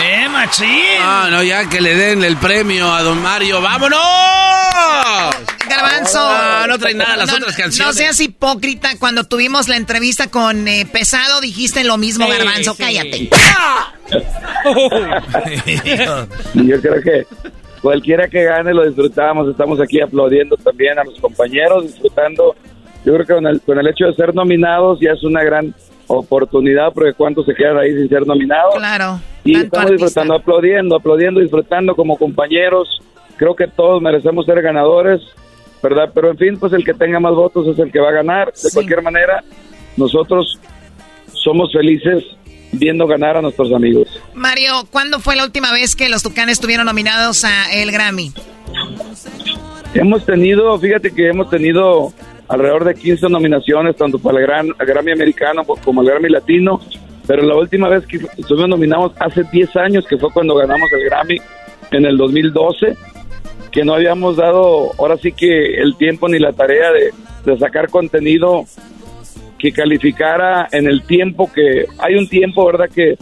¡Eh, 0.02 0.28
machín! 0.30 0.98
Ah, 1.02 1.28
no, 1.30 1.42
ya 1.42 1.68
que 1.68 1.82
le 1.82 1.94
den 1.94 2.24
el 2.24 2.38
premio 2.38 2.90
a 2.90 3.02
don 3.02 3.20
Mario. 3.20 3.60
¡Vámonos! 3.60 4.49
Garbanzo. 6.04 6.66
No 6.68 6.78
trae 6.78 6.94
nada 6.94 7.16
las 7.16 7.28
No, 7.30 7.36
otras 7.36 7.58
no 7.58 7.62
canciones. 7.64 7.96
seas 7.96 8.20
hipócrita. 8.20 8.90
Cuando 8.98 9.24
tuvimos 9.24 9.68
la 9.68 9.76
entrevista 9.76 10.30
con 10.30 10.66
eh, 10.68 10.86
Pesado, 10.90 11.40
dijiste 11.40 11.84
lo 11.84 11.96
mismo, 11.98 12.26
Sí, 12.26 12.32
Garbanzo. 12.32 12.74
sí. 12.74 12.82
Cállate. 12.82 13.30
Yo 16.54 16.80
creo 16.80 17.02
que 17.02 17.26
cualquiera 17.82 18.28
que 18.28 18.44
gane 18.44 18.72
lo 18.74 18.86
disfrutamos. 18.86 19.48
Estamos 19.48 19.80
aquí 19.80 20.00
aplaudiendo 20.00 20.56
también 20.56 20.98
a 20.98 21.04
los 21.04 21.18
compañeros, 21.20 21.84
disfrutando. 21.84 22.54
Yo 23.04 23.14
creo 23.14 23.26
que 23.26 23.34
con 23.34 23.46
el, 23.46 23.60
con 23.62 23.78
el 23.78 23.86
hecho 23.88 24.06
de 24.06 24.14
ser 24.14 24.34
nominados 24.34 24.98
ya 25.00 25.12
es 25.12 25.22
una 25.24 25.42
gran 25.42 25.74
oportunidad, 26.06 26.92
porque 26.92 27.12
cuántos 27.14 27.46
se 27.46 27.54
quedan 27.54 27.78
ahí 27.78 27.92
sin 27.94 28.08
ser 28.08 28.26
nominados. 28.26 28.74
Claro. 28.76 29.20
Y 29.44 29.56
estamos 29.56 29.86
artista. 29.86 30.04
disfrutando, 30.06 30.34
aplaudiendo, 30.34 30.96
aplaudiendo, 30.96 31.40
disfrutando 31.40 31.94
como 31.94 32.16
compañeros. 32.18 33.00
Creo 33.36 33.54
que 33.56 33.68
todos 33.68 34.02
merecemos 34.02 34.44
ser 34.44 34.60
ganadores, 34.60 35.22
¿verdad? 35.82 36.10
Pero 36.14 36.30
en 36.30 36.38
fin, 36.38 36.58
pues 36.58 36.72
el 36.72 36.84
que 36.84 36.94
tenga 36.94 37.20
más 37.20 37.34
votos 37.34 37.66
es 37.66 37.78
el 37.78 37.90
que 37.90 38.00
va 38.00 38.10
a 38.10 38.12
ganar. 38.12 38.52
De 38.52 38.70
cualquier 38.72 39.02
manera, 39.02 39.42
nosotros 39.96 40.58
somos 41.32 41.72
felices 41.72 42.24
viendo 42.72 43.06
ganar 43.06 43.36
a 43.36 43.42
nuestros 43.42 43.72
amigos. 43.72 44.08
Mario, 44.34 44.86
¿cuándo 44.90 45.20
fue 45.20 45.36
la 45.36 45.44
última 45.44 45.72
vez 45.72 45.96
que 45.96 46.08
los 46.08 46.22
Tucanes 46.22 46.54
estuvieron 46.54 46.86
nominados 46.86 47.44
a 47.44 47.72
el 47.72 47.90
Grammy? 47.90 48.32
Hemos 49.94 50.24
tenido, 50.24 50.78
fíjate 50.78 51.10
que 51.10 51.28
hemos 51.28 51.50
tenido 51.50 52.12
alrededor 52.46 52.84
de 52.84 52.94
15 52.94 53.28
nominaciones, 53.28 53.96
tanto 53.96 54.18
para 54.18 54.38
el 54.38 54.46
gran, 54.46 54.68
el 54.78 54.86
Grammy 54.86 55.12
americano 55.12 55.64
como 55.64 56.02
el 56.02 56.08
Grammy 56.08 56.28
latino, 56.28 56.80
pero 57.26 57.42
la 57.42 57.56
última 57.56 57.88
vez 57.88 58.06
que 58.06 58.18
estuvimos 58.38 58.68
nominados 58.68 59.12
hace 59.18 59.42
10 59.50 59.76
años, 59.76 60.06
que 60.06 60.16
fue 60.16 60.32
cuando 60.32 60.54
ganamos 60.54 60.88
el 60.92 61.04
Grammy 61.04 61.36
en 61.90 62.04
el 62.04 62.16
2012, 62.16 62.96
que 63.70 63.84
no 63.84 63.94
habíamos 63.94 64.36
dado 64.36 64.92
ahora 64.98 65.16
sí 65.16 65.32
que 65.32 65.80
el 65.80 65.96
tiempo 65.96 66.28
ni 66.28 66.38
la 66.38 66.52
tarea 66.52 66.92
de, 66.92 67.12
de 67.44 67.58
sacar 67.58 67.88
contenido 67.88 68.64
que 69.60 69.72
calificara 69.72 70.68
en 70.72 70.86
el 70.86 71.02
tiempo 71.02 71.50
que 71.52 71.86
hay 71.98 72.14
un 72.16 72.28
tiempo, 72.28 72.64
¿verdad? 72.64 72.88
Que, 72.92 73.16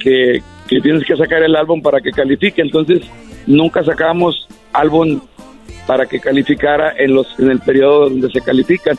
que, 0.00 0.40
que 0.68 0.80
tienes 0.80 1.04
que 1.04 1.16
sacar 1.16 1.42
el 1.42 1.56
álbum 1.56 1.82
para 1.82 2.00
que 2.00 2.12
califique. 2.12 2.62
Entonces, 2.62 3.02
nunca 3.46 3.82
sacamos 3.82 4.48
álbum 4.72 5.20
para 5.86 6.06
que 6.06 6.20
calificara 6.20 6.94
en 6.96 7.14
los 7.14 7.26
en 7.40 7.50
el 7.50 7.58
periodo 7.60 8.08
donde 8.08 8.30
se 8.30 8.40
califican. 8.40 8.96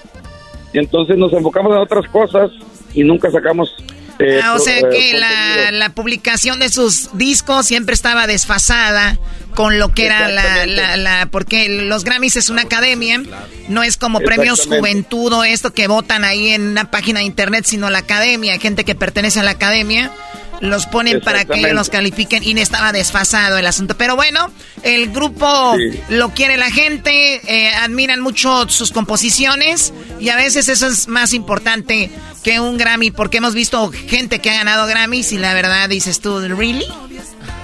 Y 0.74 0.80
entonces 0.80 1.18
nos 1.18 1.32
enfocamos 1.34 1.72
en 1.72 1.80
otras 1.80 2.08
cosas 2.10 2.52
y 2.94 3.04
nunca 3.04 3.32
sacamos. 3.32 3.76
Eh, 4.20 4.40
Ah, 4.44 4.54
o 4.54 4.60
sea 4.60 4.78
eh, 4.80 4.84
que 4.92 5.18
la, 5.18 5.72
la 5.72 5.90
publicación 5.94 6.60
de 6.60 6.70
sus 6.70 7.10
discos 7.18 7.66
siempre 7.66 7.96
estaba 7.96 8.28
desfasada 8.28 9.18
con 9.56 9.80
lo 9.80 9.94
que 9.94 10.06
era 10.06 10.28
la, 10.30 10.66
la, 10.66 10.96
la- 10.98 11.28
Porque 11.32 11.68
los 11.70 12.04
Grammys 12.04 12.36
es 12.36 12.50
una 12.50 12.62
academia, 12.64 13.22
no 13.68 13.84
es 13.84 13.98
como 13.98 14.20
premios 14.20 14.66
juventud 14.78 15.34
o 15.34 15.44
esto 15.44 15.74
que 15.74 15.88
votan 15.88 16.24
ahí 16.24 16.50
en 16.50 16.62
una 16.68 16.92
página 16.92 17.20
de 17.20 17.26
internet, 17.26 17.66
sino 17.66 17.90
la 17.90 18.00
academia, 18.00 18.58
gente 18.60 18.86
que 18.86 18.96
pertenece 18.96 19.40
a 19.40 19.44
la 19.44 19.52
academia. 19.52 20.12
Los 20.62 20.86
ponen 20.88 21.22
para 21.22 21.38
que 21.40 21.44
Exactamente. 21.44 21.74
los 21.74 21.90
califiquen 21.90 22.44
y 22.44 22.52
estaba 22.60 22.92
desfasado 22.92 23.58
el 23.58 23.66
asunto. 23.66 23.96
Pero 23.98 24.16
bueno, 24.16 24.52
el 24.84 25.10
grupo 25.12 25.76
Sí. 25.78 26.00
lo 26.10 26.30
quiere 26.32 26.58
la 26.58 26.70
gente, 26.70 27.42
eh, 27.48 27.74
admiran 27.76 28.20
mucho 28.20 28.68
sus 28.70 28.92
composiciones 28.92 29.94
y 30.20 30.30
a 30.30 30.36
veces 30.36 30.68
eso 30.68 30.88
es 30.88 31.08
más 31.08 31.34
importante 31.34 32.12
que 32.44 32.60
un 32.60 32.78
Grammy 32.78 33.12
porque 33.12 33.38
hemos 33.38 33.54
visto 33.54 33.90
gente 34.08 34.40
que 34.40 34.50
ha 34.50 34.56
ganado 34.56 34.86
Grammys 34.88 35.32
y 35.32 35.38
la 35.38 35.54
verdad 35.54 35.88
dices 35.90 36.20
tú, 36.20 36.40
¿really? 36.40 36.86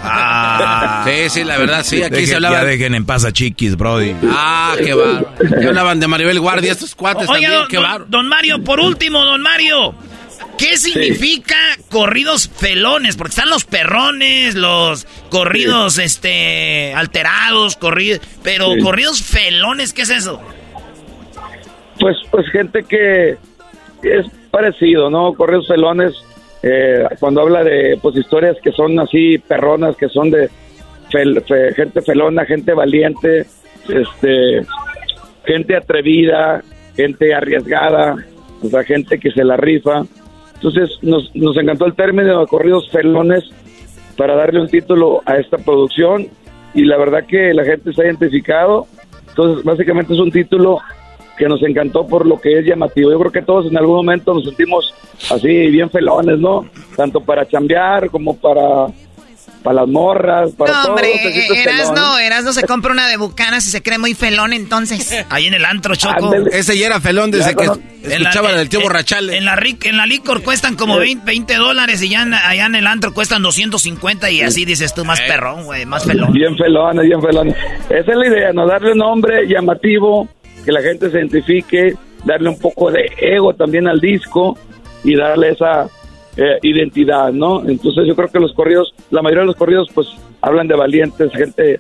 Ah. 0.07 1.03
Sí, 1.05 1.29
sí, 1.29 1.43
la 1.43 1.57
verdad, 1.57 1.83
sí. 1.83 2.03
Aquí 2.03 2.25
se 2.27 2.35
hablaba. 2.35 2.59
Ya 2.59 2.65
dejen 2.65 2.95
en 2.95 3.05
paz 3.05 3.25
a 3.25 3.31
Chiquis, 3.31 3.75
Brody. 3.75 4.15
Ah, 4.31 4.75
qué 4.77 4.93
bárbaro. 4.93 5.33
Ya 5.61 5.67
hablaban 5.69 5.99
de 5.99 6.07
Maribel 6.07 6.39
Guardia, 6.39 6.71
estos 6.71 6.95
cuates 6.95 7.23
Oiga, 7.29 7.33
también, 7.33 7.51
don, 7.53 7.67
qué 7.67 7.77
bárbaro. 7.77 8.05
don 8.07 8.27
Mario, 8.27 8.63
por 8.63 8.79
último, 8.79 9.23
don 9.25 9.41
Mario. 9.41 9.95
¿Qué 10.57 10.77
significa 10.77 11.55
corridos 11.91 12.47
felones? 12.49 13.17
Porque 13.17 13.31
están 13.31 13.49
los 13.49 13.65
perrones, 13.65 14.55
los 14.55 15.05
corridos 15.29 15.97
este 15.97 16.93
alterados, 16.93 17.75
corridos, 17.75 18.21
pero 18.43 18.73
Sí. 18.73 18.79
corridos 18.81 19.21
felones, 19.21 19.91
¿qué 19.93 20.03
es 20.03 20.09
eso? 20.11 20.41
Pues, 21.99 22.15
pues 22.31 22.47
gente 22.51 22.83
que 22.83 23.31
es 24.03 24.25
parecido, 24.51 25.09
¿no? 25.09 25.33
Correos 25.33 25.67
felones, 25.67 26.13
eh, 26.63 27.03
cuando 27.19 27.41
habla 27.41 27.63
de 27.63 27.97
pues 28.01 28.15
historias 28.15 28.55
que 28.63 28.71
son 28.71 28.97
así 28.99 29.37
perronas, 29.37 29.95
que 29.97 30.09
son 30.09 30.29
de 30.31 30.49
fel- 31.11 31.43
fe- 31.45 31.73
gente 31.75 32.01
felona, 32.01 32.45
gente 32.45 32.73
valiente, 32.73 33.45
este, 33.89 34.65
gente 35.45 35.75
atrevida, 35.75 36.63
gente 36.95 37.33
arriesgada, 37.33 38.15
o 38.61 38.67
sea, 38.69 38.83
gente 38.83 39.19
que 39.19 39.31
se 39.31 39.43
la 39.43 39.57
rifa. 39.57 40.03
Entonces 40.55 40.97
nos, 41.01 41.33
nos 41.35 41.57
encantó 41.57 41.85
el 41.85 41.93
término 41.93 42.39
de 42.39 42.47
corridos 42.47 42.89
felones 42.89 43.43
para 44.17 44.35
darle 44.35 44.61
un 44.61 44.67
título 44.67 45.21
a 45.25 45.37
esta 45.37 45.57
producción 45.57 46.27
y 46.73 46.85
la 46.85 46.97
verdad 46.97 47.25
que 47.25 47.53
la 47.53 47.63
gente 47.63 47.93
se 47.93 48.01
ha 48.01 48.05
identificado. 48.05 48.87
Entonces 49.29 49.63
básicamente 49.63 50.13
es 50.13 50.19
un 50.19 50.31
título 50.31 50.79
que 51.37 51.47
nos 51.47 51.61
encantó 51.63 52.07
por 52.07 52.25
lo 52.25 52.39
que 52.39 52.59
es 52.59 52.65
llamativo. 52.65 53.11
Yo 53.11 53.19
creo 53.19 53.31
que 53.31 53.41
todos 53.41 53.69
en 53.69 53.77
algún 53.77 53.97
momento 53.97 54.33
nos 54.33 54.45
sentimos 54.45 54.93
así 55.29 55.47
bien 55.47 55.89
felones, 55.89 56.39
¿no? 56.39 56.65
Tanto 56.95 57.19
para 57.19 57.47
chambear 57.47 58.09
como 58.09 58.37
para, 58.37 58.87
para 59.65 59.81
las 59.81 59.89
morras, 59.89 60.51
para 60.57 60.71
No, 60.71 60.81
todo. 60.83 60.91
hombre, 60.93 61.11
sientes 61.19 61.65
Erasno, 61.65 61.93
pelón. 61.95 62.21
Erasno 62.21 62.53
se 62.53 62.63
compra 62.63 62.91
una 62.93 63.07
de 63.07 63.17
bucanas 63.17 63.65
y 63.67 63.71
se 63.71 63.81
cree 63.81 63.97
muy 63.97 64.13
felón 64.13 64.53
entonces. 64.53 65.25
Ahí 65.29 65.47
en 65.47 65.55
el 65.55 65.65
antro, 65.65 65.95
Choco. 65.95 66.25
Ándale. 66.33 66.51
Ese 66.57 66.77
ya 66.77 66.85
era 66.85 67.01
felón 67.01 67.31
desde 67.31 67.49
Ya, 67.51 67.55
que 67.57 67.65
no. 67.65 67.73
escuchaba 68.03 68.49
En 68.49 68.53
la- 68.53 68.59
del 68.59 68.69
tío 68.69 68.79
en- 68.79 68.83
Borrachale. 68.85 69.35
En 69.37 69.45
la, 69.45 69.59
en 69.83 69.97
la 69.97 70.05
licor 70.05 70.43
cuestan 70.43 70.75
como 70.75 70.97
20, 70.97 71.25
20 71.25 71.55
dólares 71.55 72.01
y 72.03 72.09
ya 72.09 72.21
en- 72.21 72.33
allá 72.35 72.67
en 72.67 72.75
el 72.75 72.87
antro 72.87 73.13
cuestan 73.13 73.41
250 73.41 74.29
y 74.29 74.41
así 74.41 74.63
dices 74.63 74.93
tú, 74.93 75.03
más 75.03 75.19
perrón, 75.21 75.63
güey, 75.65 75.85
más 75.85 76.05
felón. 76.05 76.31
Bien 76.31 76.55
felones, 76.55 77.03
bien 77.05 77.21
felones. 77.21 77.55
Esa 77.89 78.11
es 78.11 78.17
la 78.17 78.27
idea, 78.27 78.53
¿no? 78.53 78.67
Darle 78.67 78.91
un 78.91 78.99
nombre 78.99 79.47
llamativo, 79.47 80.29
que 80.63 80.71
la 80.71 80.81
gente 80.81 81.09
se 81.09 81.17
identifique, 81.17 81.95
darle 82.23 82.49
un 82.49 82.59
poco 82.59 82.91
de 82.91 83.11
ego 83.17 83.53
también 83.53 83.87
al 83.87 83.99
disco 83.99 84.57
y 85.03 85.15
darle 85.15 85.49
esa 85.49 85.87
eh, 86.37 86.59
identidad, 86.61 87.31
¿no? 87.31 87.67
Entonces 87.67 88.05
yo 88.07 88.15
creo 88.15 88.29
que 88.29 88.39
los 88.39 88.53
corridos, 88.53 88.93
la 89.09 89.21
mayoría 89.21 89.41
de 89.41 89.47
los 89.47 89.55
corridos 89.55 89.89
pues 89.93 90.07
hablan 90.41 90.67
de 90.67 90.75
valientes, 90.75 91.31
gente 91.31 91.79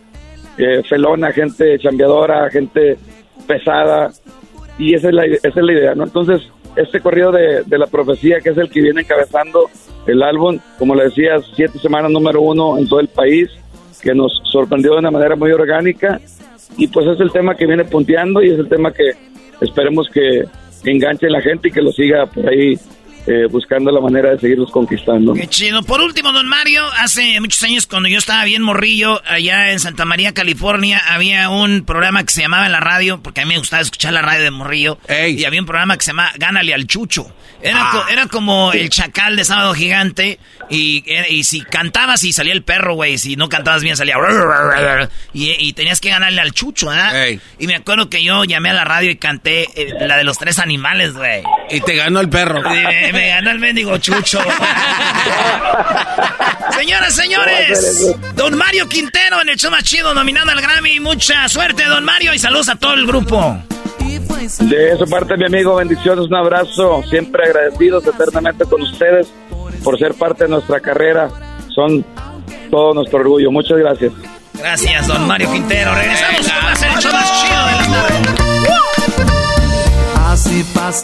eh, 0.57 0.83
felona, 0.87 1.31
gente 1.31 1.77
chambeadora, 1.79 2.49
gente 2.49 2.97
pesada 3.47 4.11
y 4.77 4.93
esa 4.93 5.09
es 5.09 5.13
la, 5.13 5.25
esa 5.25 5.47
es 5.47 5.55
la 5.55 5.73
idea, 5.73 5.95
¿no? 5.95 6.03
Entonces 6.03 6.41
este 6.75 6.99
corrido 6.99 7.31
de, 7.31 7.63
de 7.63 7.77
la 7.77 7.87
profecía 7.87 8.39
que 8.41 8.49
es 8.49 8.57
el 8.57 8.69
que 8.69 8.81
viene 8.81 9.01
encabezando 9.01 9.69
el 10.07 10.21
álbum, 10.21 10.59
como 10.77 10.95
le 10.95 11.05
decía, 11.05 11.39
siete 11.55 11.79
semanas 11.79 12.11
número 12.11 12.41
uno 12.41 12.77
en 12.77 12.87
todo 12.87 12.99
el 12.99 13.07
país, 13.07 13.49
que 14.01 14.13
nos 14.13 14.39
sorprendió 14.43 14.93
de 14.93 14.99
una 14.99 15.11
manera 15.11 15.35
muy 15.35 15.51
orgánica 15.51 16.19
y 16.77 16.87
pues 16.87 17.07
es 17.07 17.19
el 17.19 17.31
tema 17.31 17.55
que 17.55 17.65
viene 17.65 17.85
punteando 17.85 18.41
y 18.43 18.51
es 18.51 18.59
el 18.59 18.69
tema 18.69 18.91
que 18.91 19.11
esperemos 19.61 20.07
que 20.09 20.43
enganche 20.83 21.29
la 21.29 21.41
gente 21.41 21.69
y 21.69 21.71
que 21.71 21.81
lo 21.81 21.91
siga 21.91 22.25
por 22.27 22.47
ahí 22.47 22.77
eh, 23.27 23.47
buscando 23.49 23.91
la 23.91 23.99
manera 24.01 24.31
de 24.31 24.39
seguirlos 24.39 24.71
conquistando. 24.71 25.33
Qué 25.33 25.47
chido. 25.47 25.81
Por 25.83 26.01
último, 26.01 26.31
don 26.31 26.47
Mario, 26.47 26.83
hace 26.99 27.39
muchos 27.39 27.61
años 27.63 27.87
cuando 27.87 28.09
yo 28.09 28.17
estaba 28.17 28.43
bien 28.45 28.61
morrillo, 28.61 29.21
allá 29.25 29.71
en 29.71 29.79
Santa 29.79 30.05
María, 30.05 30.33
California, 30.33 31.01
había 31.07 31.49
un 31.49 31.83
programa 31.85 32.23
que 32.23 32.33
se 32.33 32.41
llamaba 32.41 32.65
en 32.65 32.71
la 32.71 32.79
radio, 32.79 33.21
porque 33.21 33.41
a 33.41 33.45
mí 33.45 33.53
me 33.53 33.59
gustaba 33.59 33.81
escuchar 33.81 34.13
la 34.13 34.21
radio 34.21 34.43
de 34.43 34.51
morrillo, 34.51 34.97
y 35.09 35.43
había 35.45 35.59
un 35.59 35.65
programa 35.65 35.97
que 35.97 36.03
se 36.05 36.11
llamaba 36.11 36.31
Gánale 36.37 36.73
al 36.73 36.87
Chucho. 36.87 37.33
Era, 37.61 37.79
Ah. 37.81 38.05
era 38.11 38.27
como 38.27 38.73
el 38.73 38.89
chacal 38.89 39.35
de 39.35 39.43
Sábado 39.43 39.73
Gigante, 39.73 40.39
y, 40.69 41.03
y 41.29 41.43
si 41.45 41.61
cantabas 41.61 42.23
y 42.23 42.31
salía 42.33 42.53
el 42.53 42.63
perro, 42.63 42.93
güey, 42.95 43.17
si 43.17 43.35
no 43.35 43.49
cantabas 43.49 43.81
bien 43.81 43.97
salía... 43.97 44.17
Y, 45.33 45.51
y 45.59 45.73
tenías 45.73 45.99
que 45.99 46.09
ganarle 46.09 46.41
al 46.41 46.51
Chucho, 46.51 46.89
¿ah? 46.91 47.11
Y 47.59 47.67
me 47.67 47.75
acuerdo 47.75 48.09
que 48.09 48.23
yo 48.23 48.43
llamé 48.43 48.69
a 48.69 48.73
la 48.73 48.83
radio 48.83 49.09
y 49.11 49.15
canté 49.17 49.63
eh, 49.75 49.93
la 49.99 50.17
de 50.17 50.23
los 50.23 50.37
tres 50.37 50.59
animales, 50.59 51.13
güey. 51.13 51.43
Y 51.69 51.81
te 51.81 51.95
ganó 51.95 52.19
el 52.19 52.29
perro. 52.29 52.61
Y 52.73 53.11
me 53.15 53.29
ganó 53.29 53.51
el 53.51 53.59
mendigo 53.59 53.97
Chucho. 53.97 54.39
Señoras, 56.77 57.15
señores, 57.15 58.15
don 58.35 58.57
Mario 58.57 58.87
Quintero 58.89 59.41
en 59.41 59.49
el 59.49 59.55
show 59.55 59.71
más 59.71 59.83
chido, 59.83 60.13
nominado 60.13 60.51
al 60.51 60.61
Grammy. 60.61 60.99
Mucha 60.99 61.47
suerte, 61.47 61.85
don 61.85 62.03
Mario, 62.03 62.33
y 62.33 62.39
saludos 62.39 62.67
a 62.69 62.75
todo 62.75 62.93
el 62.93 63.07
grupo. 63.07 63.57
De 64.59 64.91
eso 64.91 65.07
parte 65.07 65.37
mi 65.37 65.45
amigo, 65.45 65.75
bendiciones, 65.75 66.25
un 66.25 66.35
abrazo, 66.35 67.01
siempre 67.09 67.45
agradecidos 67.45 68.05
eternamente 68.05 68.65
con 68.65 68.81
ustedes 68.81 69.31
por 69.83 69.97
ser 69.97 70.13
parte 70.13 70.43
de 70.43 70.49
nuestra 70.49 70.79
carrera, 70.79 71.29
son 71.73 72.05
todo 72.69 72.93
nuestro 72.93 73.19
orgullo, 73.19 73.49
muchas 73.51 73.77
gracias. 73.77 74.11
Gracias, 74.53 75.07
don 75.07 75.25
Mario 75.25 75.51
Quintero. 75.51 75.95
Regresamos 75.95 76.51
con 76.51 76.63
más 76.63 76.81
el 76.83 76.91
show 76.99 77.11
más 77.11 77.41
chido 77.41 77.65
de 77.65 77.71
la 77.71 77.87
tarde. 77.87 78.15
Así 80.27 80.65
pasa. 80.73 81.03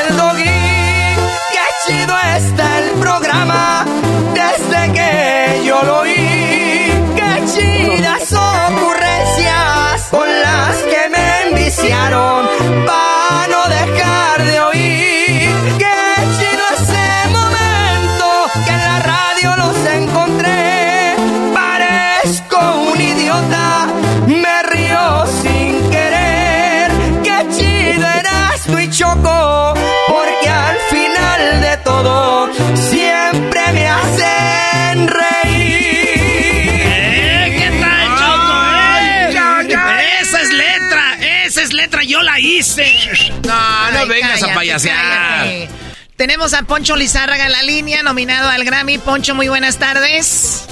A 44.33 44.53
payasear. 44.53 44.95
cállate. 44.95 45.69
Tenemos 46.15 46.53
a 46.53 46.63
Poncho 46.63 46.95
Lizárraga 46.95 47.47
en 47.47 47.51
la 47.51 47.63
línea, 47.63 48.03
nominado 48.03 48.49
al 48.49 48.63
Grammy. 48.63 48.99
Poncho, 48.99 49.33
muy 49.33 49.47
buenas 49.47 49.77
tardes. 49.77 50.65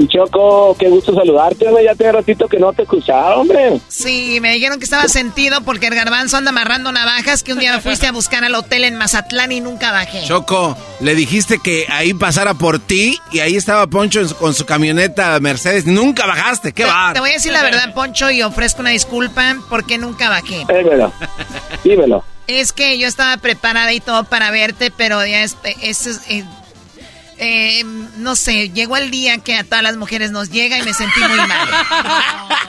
Y 0.00 0.06
Choco, 0.06 0.76
qué 0.78 0.88
gusto 0.88 1.12
saludarte, 1.12 1.66
hombre. 1.66 1.82
Ya 1.84 1.94
tiene 1.96 2.12
ratito 2.12 2.46
que 2.46 2.58
no 2.60 2.72
te 2.72 2.82
escuchaba, 2.82 3.34
hombre. 3.36 3.80
Sí, 3.88 4.38
me 4.40 4.52
dijeron 4.52 4.78
que 4.78 4.84
estaba 4.84 5.08
sentido 5.08 5.60
porque 5.62 5.88
el 5.88 5.94
garbanzo 5.96 6.36
anda 6.36 6.50
amarrando 6.50 6.92
navajas, 6.92 7.42
que 7.42 7.52
un 7.52 7.58
día 7.58 7.80
fuiste 7.80 8.06
a 8.06 8.12
buscar 8.12 8.44
al 8.44 8.54
hotel 8.54 8.84
en 8.84 8.94
Mazatlán 8.94 9.50
y 9.50 9.60
nunca 9.60 9.90
bajé. 9.90 10.22
Choco, 10.24 10.76
le 11.00 11.16
dijiste 11.16 11.58
que 11.58 11.86
ahí 11.90 12.14
pasara 12.14 12.54
por 12.54 12.78
ti 12.78 13.18
y 13.32 13.40
ahí 13.40 13.56
estaba 13.56 13.88
Poncho 13.88 14.20
con 14.36 14.54
su 14.54 14.64
camioneta 14.64 15.38
Mercedes. 15.40 15.84
Nunca 15.84 16.26
bajaste, 16.26 16.72
qué 16.72 16.84
va. 16.84 17.10
Te 17.12 17.18
voy 17.18 17.30
a 17.30 17.32
decir 17.34 17.50
la 17.50 17.64
verdad, 17.64 17.92
Poncho, 17.92 18.30
y 18.30 18.40
ofrezco 18.42 18.82
una 18.82 18.90
disculpa 18.90 19.56
porque 19.68 19.98
nunca 19.98 20.28
bajé. 20.28 20.64
Dímelo, 20.68 21.12
dímelo. 21.82 22.24
Es 22.46 22.72
que 22.72 22.98
yo 22.98 23.08
estaba 23.08 23.36
preparada 23.38 23.92
y 23.92 24.00
todo 24.00 24.22
para 24.24 24.50
verte, 24.52 24.90
pero 24.96 25.26
ya 25.26 25.42
es, 25.42 25.56
es- 25.82 26.06
es- 26.06 26.44
eh, 27.38 27.84
no 28.16 28.36
sé, 28.36 28.70
llegó 28.70 28.96
el 28.96 29.10
día 29.10 29.38
que 29.38 29.54
a 29.54 29.64
todas 29.64 29.82
las 29.82 29.96
mujeres 29.96 30.30
nos 30.30 30.50
llega 30.50 30.78
y 30.78 30.82
me 30.82 30.92
sentí 30.92 31.20
muy 31.20 31.36
mal. 31.36 31.68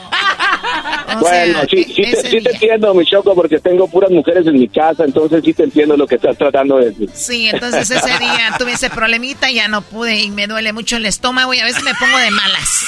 O 1.16 1.20
bueno, 1.22 1.54
sea, 1.54 1.68
sí, 1.70 1.84
sí, 1.84 2.02
ese 2.04 2.22
te, 2.22 2.30
sí 2.30 2.42
te 2.42 2.52
entiendo, 2.52 2.94
mi 2.94 3.06
Choco, 3.06 3.34
porque 3.34 3.60
tengo 3.60 3.88
puras 3.88 4.12
mujeres 4.12 4.46
en 4.46 4.54
mi 4.54 4.68
casa, 4.68 5.06
entonces 5.06 5.42
sí 5.44 5.54
te 5.54 5.64
entiendo 5.64 5.98
lo 5.98 6.06
que 6.06 6.16
estás 6.16 6.38
tratando 6.38 6.78
de 6.78 6.92
decir. 6.92 7.10
Sí, 7.14 7.50
entonces 7.50 7.90
ese 7.90 8.10
día 8.20 8.54
tuve 8.58 8.74
ese 8.74 8.90
problemita 8.90 9.50
y 9.50 9.56
ya 9.56 9.68
no 9.68 9.82
pude 9.82 10.20
y 10.20 10.30
me 10.30 10.48
duele 10.48 10.72
mucho 10.72 10.98
el 10.98 11.06
estómago 11.06 11.54
y 11.54 11.60
a 11.60 11.66
veces 11.66 11.84
me 11.84 11.94
pongo 11.96 12.18
de 12.18 12.32
malas. 12.32 12.86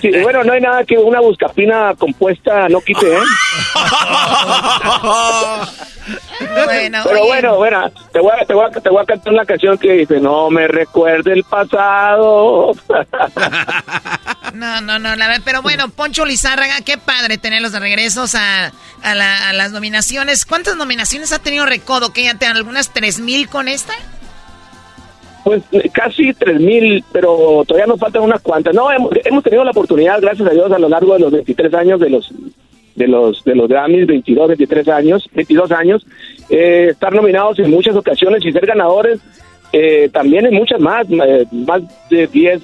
Sí, 0.00 0.10
bueno, 0.22 0.44
no 0.44 0.52
hay 0.52 0.60
nada 0.60 0.84
que 0.84 0.98
una 0.98 1.20
buscapina 1.20 1.94
compuesta 1.96 2.68
no 2.68 2.80
quite, 2.80 3.14
¿eh? 3.14 3.18
Bueno, 6.64 6.98
Pero 7.04 7.20
oye. 7.20 7.26
bueno, 7.28 7.56
bueno, 7.56 7.90
te 8.12 8.20
voy, 8.20 8.32
a, 8.40 8.44
te, 8.46 8.54
voy 8.54 8.64
a, 8.66 8.70
te 8.70 8.88
voy 8.90 9.02
a 9.02 9.06
cantar 9.06 9.32
una 9.32 9.44
canción 9.44 9.76
que 9.78 9.92
dice, 9.92 10.20
no 10.20 10.48
me 10.50 10.66
recuerde 10.68 11.32
el 11.32 11.44
pasado. 11.44 12.72
No, 14.54 14.80
no, 14.80 14.98
no, 14.98 15.14
la 15.14 15.28
verdad, 15.28 15.42
pero 15.44 15.62
bueno, 15.62 15.88
Poncho 15.90 16.24
Lizárraga, 16.24 16.80
qué 16.84 16.98
padre 16.98 17.38
tenerlos 17.38 17.70
de 17.72 17.78
regresos 17.78 18.34
a, 18.34 18.72
a, 19.02 19.14
la- 19.14 19.48
a 19.48 19.52
las 19.52 19.70
nominaciones. 19.70 20.44
¿Cuántas 20.44 20.76
nominaciones 20.76 21.32
ha 21.32 21.38
tenido 21.38 21.66
Recodo? 21.66 22.12
¿Que 22.12 22.24
ya 22.24 22.34
te 22.34 22.46
dan 22.46 22.56
algunas 22.56 22.92
tres 22.92 23.20
mil 23.20 23.48
con 23.48 23.68
esta? 23.68 23.92
Pues 25.44 25.62
casi 25.94 26.34
3.000, 26.34 27.02
pero 27.12 27.62
todavía 27.66 27.86
nos 27.86 27.98
faltan 27.98 28.22
unas 28.22 28.42
cuantas. 28.42 28.74
No, 28.74 28.90
hemos, 28.92 29.10
hemos 29.24 29.42
tenido 29.42 29.64
la 29.64 29.70
oportunidad, 29.70 30.20
gracias 30.20 30.46
a 30.48 30.52
Dios, 30.52 30.70
a 30.70 30.78
lo 30.78 30.88
largo 30.88 31.14
de 31.14 31.20
los 31.20 31.32
23 31.32 31.72
años 31.74 31.98
de 32.00 32.10
los 32.10 32.28
de 32.94 33.08
los 33.08 33.44
de 33.44 33.54
los 33.54 33.68
Grammys, 33.68 34.06
22, 34.06 34.48
23 34.48 34.88
años, 34.88 35.28
22 35.32 35.72
años, 35.72 36.06
eh, 36.48 36.88
estar 36.90 37.12
nominados 37.12 37.58
en 37.58 37.70
muchas 37.70 37.96
ocasiones 37.96 38.44
y 38.44 38.52
ser 38.52 38.66
ganadores 38.66 39.20
eh, 39.72 40.08
también 40.12 40.46
en 40.46 40.54
muchas 40.54 40.80
más, 40.80 41.06
eh, 41.08 41.46
más 41.52 41.82
de 42.08 42.26
10 42.26 42.60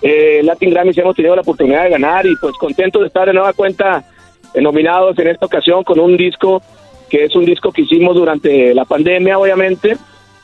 eh, 0.00 0.42
Latin 0.42 0.70
Grammys 0.70 0.98
hemos 0.98 1.16
tenido 1.16 1.34
la 1.34 1.42
oportunidad 1.42 1.84
de 1.84 1.90
ganar 1.90 2.26
y 2.26 2.34
pues 2.36 2.54
contento 2.56 3.00
de 3.00 3.06
estar 3.06 3.26
de 3.26 3.32
nueva 3.32 3.52
cuenta 3.52 4.04
eh, 4.52 4.60
nominados 4.60 5.18
en 5.18 5.28
esta 5.28 5.46
ocasión 5.46 5.84
con 5.84 5.98
un 5.98 6.16
disco 6.16 6.62
que 7.08 7.24
es 7.24 7.36
un 7.36 7.44
disco 7.44 7.72
que 7.72 7.82
hicimos 7.82 8.14
durante 8.16 8.74
la 8.74 8.84
pandemia, 8.84 9.38
obviamente, 9.38 9.96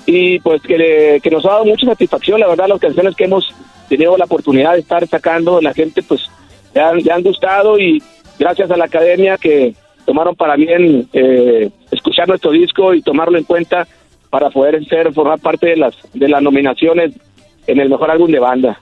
y 0.06 0.38
pues 0.40 0.62
que, 0.62 1.20
que 1.22 1.30
nos 1.30 1.44
ha 1.44 1.50
dado 1.50 1.64
mucha 1.64 1.86
satisfacción, 1.86 2.38
la 2.38 2.46
verdad, 2.46 2.68
las 2.68 2.78
canciones 2.78 3.16
que 3.16 3.24
hemos 3.24 3.52
tenido 3.88 4.16
la 4.16 4.26
oportunidad 4.26 4.74
de 4.74 4.80
estar 4.80 5.06
sacando, 5.08 5.60
la 5.60 5.74
gente 5.74 6.02
pues 6.02 6.30
le 6.74 6.80
han, 6.80 7.10
han 7.10 7.22
gustado 7.22 7.78
y 7.78 8.02
gracias 8.40 8.70
a 8.70 8.76
la 8.76 8.86
academia 8.86 9.36
que 9.36 9.74
tomaron 10.06 10.34
para 10.34 10.56
bien 10.56 11.08
eh, 11.12 11.70
escuchar 11.92 12.26
nuestro 12.26 12.50
disco 12.50 12.94
y 12.94 13.02
tomarlo 13.02 13.38
en 13.38 13.44
cuenta 13.44 13.86
para 14.30 14.50
poder 14.50 14.84
ser 14.86 15.12
formar 15.12 15.38
parte 15.38 15.68
de 15.68 15.76
las 15.76 15.94
de 16.14 16.28
las 16.28 16.42
nominaciones 16.42 17.12
en 17.66 17.78
el 17.78 17.90
mejor 17.90 18.10
álbum 18.10 18.30
de 18.32 18.38
banda. 18.40 18.80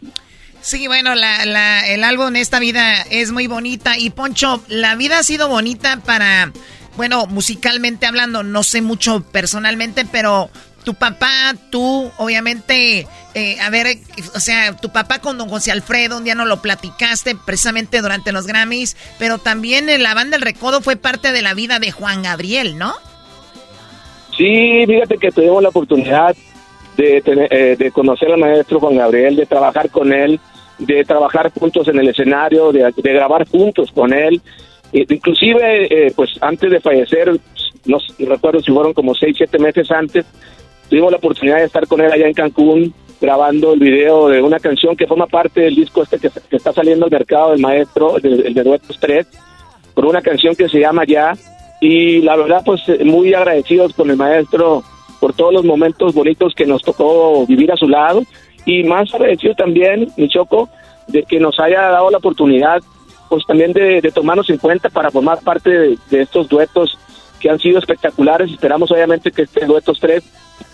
Sí, 0.61 0.87
bueno, 0.87 1.15
la, 1.15 1.45
la, 1.45 1.87
el 1.87 2.05
álbum 2.05 2.35
Esta 2.37 2.59
Vida 2.59 3.03
es 3.11 3.33
muy 3.33 3.47
bonita. 3.47 3.99
Y 3.99 4.11
Poncho, 4.11 4.63
la 4.69 4.97
vida 4.97 5.19
ha 5.19 5.23
sido 5.23 5.49
bonita 5.49 6.01
para, 6.05 6.53
bueno, 6.97 7.27
musicalmente 7.27 8.07
hablando, 8.07 8.43
no 8.43 8.63
sé 8.63 8.83
mucho 8.83 9.25
personalmente, 9.33 10.05
pero 10.11 10.51
tu 10.85 10.95
papá, 10.95 11.55
tú, 11.71 12.11
obviamente, 12.17 13.07
eh, 13.35 13.61
a 13.61 13.71
ver, 13.71 13.99
o 14.35 14.41
sea, 14.41 14.75
tu 14.77 14.91
papá 14.91 15.21
con 15.21 15.39
don 15.39 15.49
José 15.49 15.71
Alfredo, 15.71 16.17
un 16.17 16.25
día 16.25 16.35
no 16.35 16.47
lo 16.47 16.63
platicaste 16.63 17.37
precisamente 17.45 18.01
durante 18.01 18.33
los 18.33 18.47
Grammys, 18.47 18.97
pero 19.19 19.39
también 19.39 19.89
en 19.89 20.03
la 20.03 20.15
banda 20.15 20.37
El 20.37 20.43
Recodo 20.43 20.81
fue 20.81 20.97
parte 20.97 21.33
de 21.33 21.43
la 21.43 21.55
vida 21.55 21.79
de 21.79 21.91
Juan 21.91 22.23
Gabriel, 22.23 22.79
¿no? 22.79 22.95
Sí, 24.37 24.85
fíjate 24.87 25.19
que 25.19 25.31
tuvimos 25.31 25.63
la 25.63 25.69
oportunidad 25.71 26.35
de, 26.97 27.23
eh, 27.25 27.77
de 27.77 27.91
conocer 27.91 28.31
al 28.33 28.39
maestro 28.39 28.81
Juan 28.81 28.97
Gabriel, 28.97 29.37
de 29.37 29.47
trabajar 29.47 29.91
con 29.91 30.13
él 30.13 30.41
de 30.79 31.05
trabajar 31.05 31.51
juntos 31.53 31.89
en 31.89 31.99
el 31.99 32.09
escenario, 32.09 32.73
de, 32.73 32.93
grabar 33.03 33.47
juntos 33.49 33.91
con 33.93 34.13
él. 34.13 34.41
Eh, 34.93 35.05
inclusive, 35.09 36.07
eh, 36.07 36.13
pues 36.15 36.31
antes 36.41 36.71
de 36.71 36.81
fallecer, 36.81 37.39
no 37.85 37.99
recuerdo 38.19 38.61
si 38.61 38.73
fueron 38.73 38.95
como 38.95 39.15
seis, 39.15 39.35
siete 39.37 39.59
meses 39.59 39.91
antes, 39.91 40.25
tuvimos 40.89 41.11
la 41.11 41.19
oportunidad 41.19 41.59
de 41.59 41.65
estar 41.65 41.87
con 41.87 42.01
él 42.01 42.13
allá 42.13 42.27
en 42.27 42.35
Cancún 42.35 42.95
grabando 43.21 43.73
el 43.73 43.81
video 43.81 44.29
de 44.29 44.41
una 44.43 44.61
canción 44.61 44.97
que 44.97 45.07
forma 45.07 45.27
parte 45.27 45.63
del 45.63 45.75
disco 45.75 46.03
este 46.03 46.19
que, 46.19 46.31
está 46.57 46.73
saliendo 46.73 47.07
al 47.07 47.11
mercado 47.11 47.51
del 47.51 47.61
maestro, 47.61 48.17
el 48.19 48.55
de 48.55 48.63
Duetos 48.63 48.97
3, 49.01 49.27
con 49.95 50.07
una 50.07 50.23
canción 50.23 50.55
que 50.55 50.69
se 50.69 50.79
llama 50.79 51.05
Ya. 51.05 51.33
Y 51.81 52.23
la 52.23 52.37
verdad, 52.37 52.63
pues 52.65 52.83
muy 53.05 53.35
agradecidos 53.35 53.93
con 53.95 54.11
el 54.11 54.17
maestro 54.17 54.83
por 55.21 55.33
todos 55.33 55.53
los 55.53 55.65
momentos 55.65 56.15
bonitos 56.15 56.55
que 56.55 56.67
nos 56.67 56.83
tocó 56.83 57.45
vivir 57.47 57.73
a 57.73 57.77
su 57.77 57.89
lado 57.89 58.23
y 58.65 58.85
más 58.85 59.13
agradecido 59.15 59.55
también, 59.55 60.09
mi 60.17 60.29
Choco, 60.29 60.69
de 61.07 61.23
que 61.25 61.41
nos 61.41 61.59
haya 61.59 61.83
dado 61.83 62.11
la 62.11 62.19
oportunidad, 62.19 62.81
pues 63.29 63.45
también 63.47 63.73
de, 63.73 64.01
tomarnos 64.15 64.51
en 64.51 64.59
cuenta 64.59 64.89
para 64.91 65.11
formar 65.11 65.41
parte 65.43 65.71
de, 65.71 65.99
estos 66.11 66.49
duetos 66.49 66.99
que 67.41 67.51
han 67.51 67.59
sido 67.59 67.79
espectaculares. 67.79 68.51
Esperamos 68.51 68.91
obviamente 68.91 69.31
que 69.31 69.43
este 69.43 69.65
duetos 69.67 69.99
3 70.01 70.23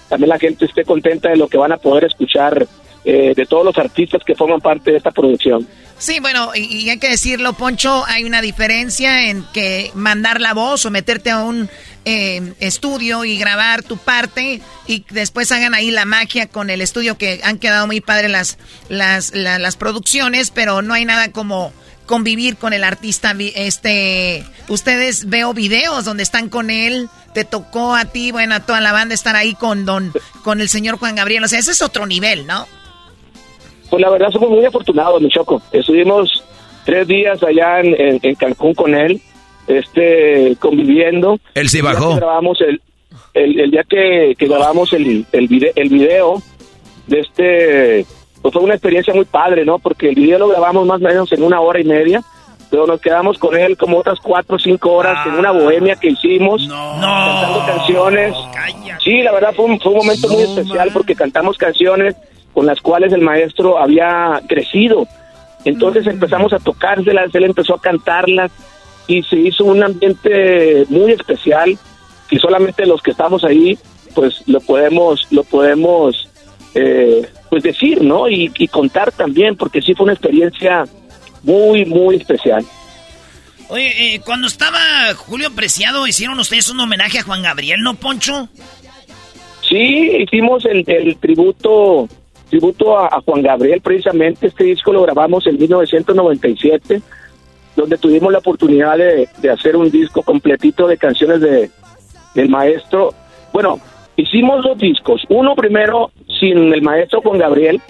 también 0.09 0.29
la 0.29 0.39
gente 0.39 0.65
esté 0.65 0.85
contenta 0.85 1.31
de 1.31 1.37
lo 1.37 1.49
que 1.49 1.59
van 1.59 1.73
a 1.73 1.77
poder 1.77 2.05
escuchar 2.05 2.67
eh, 3.05 3.35
de 3.37 3.47
todos 3.47 3.65
los 3.65 3.77
artistas 3.77 4.23
que 4.25 4.35
forman 4.35 4.61
parte 4.61 4.91
de 4.91 4.97
esta 4.97 5.11
producción. 5.11 5.67
Sí, 5.99 6.21
bueno, 6.21 6.53
y, 6.55 6.89
hay 6.89 6.99
que 6.99 7.11
decirlo, 7.11 7.53
Poncho, 7.53 8.05
hay 8.07 8.25
una 8.25 8.41
diferencia 8.41 9.29
en 9.29 9.45
que 9.53 9.91
mandar 9.95 10.41
la 10.41 10.55
voz 10.55 10.85
o 10.87 10.91
meterte 10.91 11.31
a 11.31 11.43
un 11.43 11.69
eh, 12.05 12.55
estudio 12.61 13.25
y 13.25 13.39
grabar 13.39 13.83
tu 13.83 13.97
parte 13.97 14.61
y 14.87 15.05
después 15.11 15.53
hagan 15.53 15.75
ahí 15.75 15.91
la 15.91 16.05
magia 16.05 16.49
con 16.49 16.69
el 16.71 16.81
estudio 16.81 17.17
que 17.17 17.41
han 17.45 17.59
quedado 17.59 17.87
muy 17.87 18.01
padres 18.01 18.31
las, 18.31 18.59
las, 18.89 19.35
las 19.35 19.77
producciones, 19.77 20.51
pero 20.51 20.83
no 20.83 20.95
hay 20.95 21.05
nada 21.05 21.31
como 21.31 21.73
convivir 22.07 22.57
con 22.57 22.73
el 22.73 22.85
artista. 22.85 23.35
Este, 23.39 24.45
ustedes 24.69 25.29
veo 25.29 25.55
videos 25.55 26.05
donde 26.05 26.23
están 26.23 26.49
con 26.49 26.71
él. 26.71 27.09
Te 27.33 27.45
tocó 27.45 27.95
a 27.95 28.05
ti, 28.05 28.31
bueno, 28.33 28.55
a 28.55 28.61
toda 28.61 28.81
la 28.81 28.93
banda 28.93 29.15
estar 29.15 29.37
ahí 29.37 29.55
con 29.55 29.85
don, 29.85 30.13
con 30.43 30.61
el 30.61 30.69
señor 30.69 30.99
Juan 30.99 31.17
Gabriel. 31.17 31.45
O 31.45 31.49
sea, 31.49 31.59
ese 31.59 31.73
es 31.73 31.83
otro 31.83 32.07
nivel, 32.07 32.47
¿no? 32.47 32.67
Pues 33.91 34.01
la 34.01 34.11
verdad 34.11 34.31
somos 34.31 34.51
muy 34.51 34.65
afortunados, 34.65 35.21
mi 35.21 35.29
choco. 35.29 35.61
Estuvimos 35.73 36.45
tres 36.85 37.07
días 37.09 37.43
allá 37.43 37.81
en, 37.81 38.21
en 38.23 38.35
Cancún 38.35 38.75
con 38.75 38.95
él 38.95 39.21
este 39.67 40.57
conviviendo. 40.59 41.39
Él 41.55 41.69
se 41.69 41.83
bajó. 41.83 42.17
Grabamos 42.17 42.61
el, 42.61 42.81
el, 43.35 43.71
día 43.71 43.85
que, 43.89 44.35
grabamos 44.39 44.93
el, 44.93 45.27
el, 45.33 45.49
video, 45.49 45.73
el 45.77 45.89
video 45.89 46.43
de 47.07 47.21
este, 47.21 48.07
pues 48.45 48.53
fue 48.53 48.63
una 48.63 48.75
experiencia 48.75 49.15
muy 49.15 49.25
padre, 49.25 49.65
¿no? 49.65 49.79
Porque 49.79 50.11
el 50.11 50.17
video 50.17 50.39
lo 50.39 50.49
grabamos 50.49 50.87
más 50.87 51.01
o 51.01 51.05
menos 51.05 51.33
en 51.33 51.43
una 51.43 51.61
hora 51.61 51.81
y 51.81 51.85
media, 51.85 52.23
pero 52.71 52.87
nos 52.87 53.01
quedamos 53.01 53.39
con 53.39 53.57
él 53.57 53.75
como 53.79 53.97
otras 53.97 54.21
cuatro 54.21 54.57
o 54.57 54.59
cinco 54.59 54.93
horas 54.93 55.27
en 55.27 55.33
una 55.37 55.51
bohemia 55.51 55.97
que 55.97 56.09
hicimos, 56.09 56.69
cantando 56.69 57.65
canciones. 57.65 58.35
Sí, 59.03 59.23
la 59.23 59.33
verdad 59.33 59.55
fue 59.57 59.65
un, 59.65 59.81
fue 59.81 59.93
un 59.93 59.97
momento 59.97 60.29
muy 60.29 60.43
especial 60.43 60.91
porque 60.93 61.15
cantamos 61.15 61.57
canciones 61.57 62.17
con 62.53 62.67
las 62.67 62.83
cuales 62.83 63.15
el 63.15 63.23
maestro 63.23 63.79
había 63.79 64.39
crecido. 64.47 65.07
Entonces 65.65 66.07
empezamos 66.07 66.53
a 66.53 66.59
tocárselas, 66.59 67.35
él 67.35 67.45
empezó 67.45 67.77
a 67.77 67.81
cantarlas 67.81 68.53
y 69.07 69.23
se 69.23 69.37
hizo 69.37 69.65
un 69.65 69.83
ambiente 69.83 70.85
muy 70.91 71.13
especial 71.13 71.79
y 72.29 72.39
solamente 72.39 72.85
los 72.85 73.01
que 73.01 73.13
estamos 73.13 73.43
ahí 73.43 73.79
pues 74.15 74.47
lo 74.47 74.61
podemos 74.61 75.27
lo 75.31 75.45
podemos 75.45 76.29
eh, 76.75 77.27
pues 77.51 77.63
decir 77.63 78.03
no 78.03 78.29
y, 78.29 78.49
contar 78.69 79.13
también 79.13 79.57
porque 79.57 79.83
sí 79.83 79.95
fue 79.95 80.05
una 80.05 80.13
experiencia 80.15 80.85
muy 81.43 81.85
muy 81.85 82.17
especial 82.17 82.65
oye 83.69 84.15
eh, 84.15 84.21
cuando 84.25 84.47
estaba 84.47 84.81
Julio 85.17 85.55
Preciado 85.55 86.07
hicieron 86.07 86.39
ustedes 86.39 86.69
un 86.71 86.81
homenaje 86.81 87.19
a 87.19 87.23
Juan 87.23 87.43
Gabriel 87.43 87.83
no 87.83 87.95
Poncho 87.95 88.49
sí 89.69 90.11
hicimos 90.21 90.65
el, 90.65 90.85
tributo 91.21 92.09
tributo 92.49 92.99
a, 92.99 93.07
a 93.07 93.21
Juan 93.21 93.43
Gabriel 93.43 93.81
precisamente 93.81 94.49
este 94.49 94.65
disco 94.65 94.93
lo 94.93 95.03
grabamos 95.03 95.47
en 95.47 95.59
1997 95.59 97.03
donde 97.77 97.99
tuvimos 97.99 98.33
la 98.33 98.39
oportunidad 98.39 98.97
de, 98.97 99.51
hacer 99.51 99.77
un 99.77 99.91
disco 99.91 100.23
completito 100.23 100.87
de 100.87 100.97
canciones 100.97 101.41
de, 101.41 101.71
del 102.35 102.49
maestro. 102.49 103.13
Bueno, 103.53 103.81
hicimos 104.17 104.63
dos 104.63 104.79
discos. 104.79 105.23
Uno 105.29 105.55
primero 105.55 106.11
sin 106.39 106.73
el 106.73 106.83
maestro 106.83 107.21
Juan 107.21 107.39
Gabriel, 107.39 107.81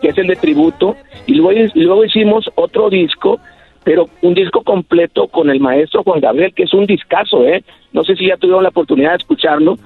que 0.00 0.08
es 0.08 0.18
el 0.18 0.26
de 0.26 0.36
tributo, 0.36 0.96
y 1.26 1.34
luego, 1.34 1.68
luego 1.74 2.04
hicimos 2.04 2.50
otro 2.54 2.90
disco, 2.90 3.40
pero 3.84 4.08
un 4.22 4.34
disco 4.34 4.62
completo 4.62 5.28
con 5.28 5.50
el 5.50 5.60
maestro 5.60 6.02
Juan 6.02 6.20
Gabriel, 6.20 6.54
que 6.54 6.64
es 6.64 6.74
un 6.74 6.86
discazo, 6.86 7.44
¿eh? 7.44 7.64
No 7.92 8.04
sé 8.04 8.16
si 8.16 8.28
ya 8.28 8.36
tuvieron 8.36 8.62
la 8.62 8.70
oportunidad 8.70 9.10
de 9.10 9.16
escucharlo, 9.16 9.76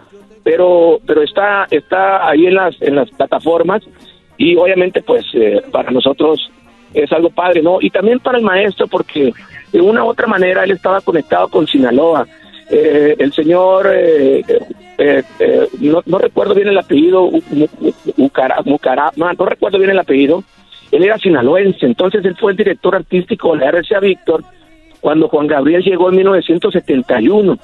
pero 0.45 1.01
pero 1.05 1.23
está 1.23 1.67
está 1.71 2.29
ahí 2.29 2.47
en 2.47 2.55
las 2.55 2.81
en 2.81 2.95
las 2.95 3.11
plataformas 3.11 3.83
y 4.37 4.55
obviamente 4.57 5.03
pues 5.03 5.25
eh, 5.35 5.63
para 5.73 5.91
nosotros 5.91 6.51
es 6.95 7.11
algo 7.13 7.31
padre, 7.31 7.63
¿no? 7.63 7.79
Y 7.81 7.91
también 7.91 8.21
para 8.21 8.39
el 8.39 8.45
maestro, 8.45 8.87
porque 8.87 9.33
de 9.73 9.81
una 9.81 10.05
u 10.05 10.09
otra 10.09 10.27
manera 10.27 10.65
él 10.65 10.71
estaba 10.71 11.01
conectado 11.01 11.49
con 11.49 11.67
Sinaloa. 11.67 12.27
Eh, 12.69 13.15
el 13.19 13.33
señor, 13.33 13.89
eh, 13.93 14.43
eh, 14.99 15.23
no, 15.81 16.19
recuerdo 16.19 16.55
bien 16.55 16.69
el 16.69 16.79
apellido, 16.79 17.31
no 18.17 19.47
recuerdo 19.47 19.79
bien 19.79 19.91
el 19.91 19.99
apellido, 19.99 20.43
él 20.91 21.05
era 21.05 21.19
sinaloense, 21.19 21.87
entonces 21.87 22.25
él 22.25 22.37
fue 22.37 22.53
el 22.53 22.57
director 22.57 22.95
artístico 22.95 23.55
de 23.55 23.59
la 23.65 23.71
RCA 23.71 24.01
Víctor 24.01 24.43
cuando 25.01 25.29
Juan 25.29 25.47
Gabriel 25.47 25.83
llegó 25.83 26.09
en 26.09 26.17
1971. 26.17 27.59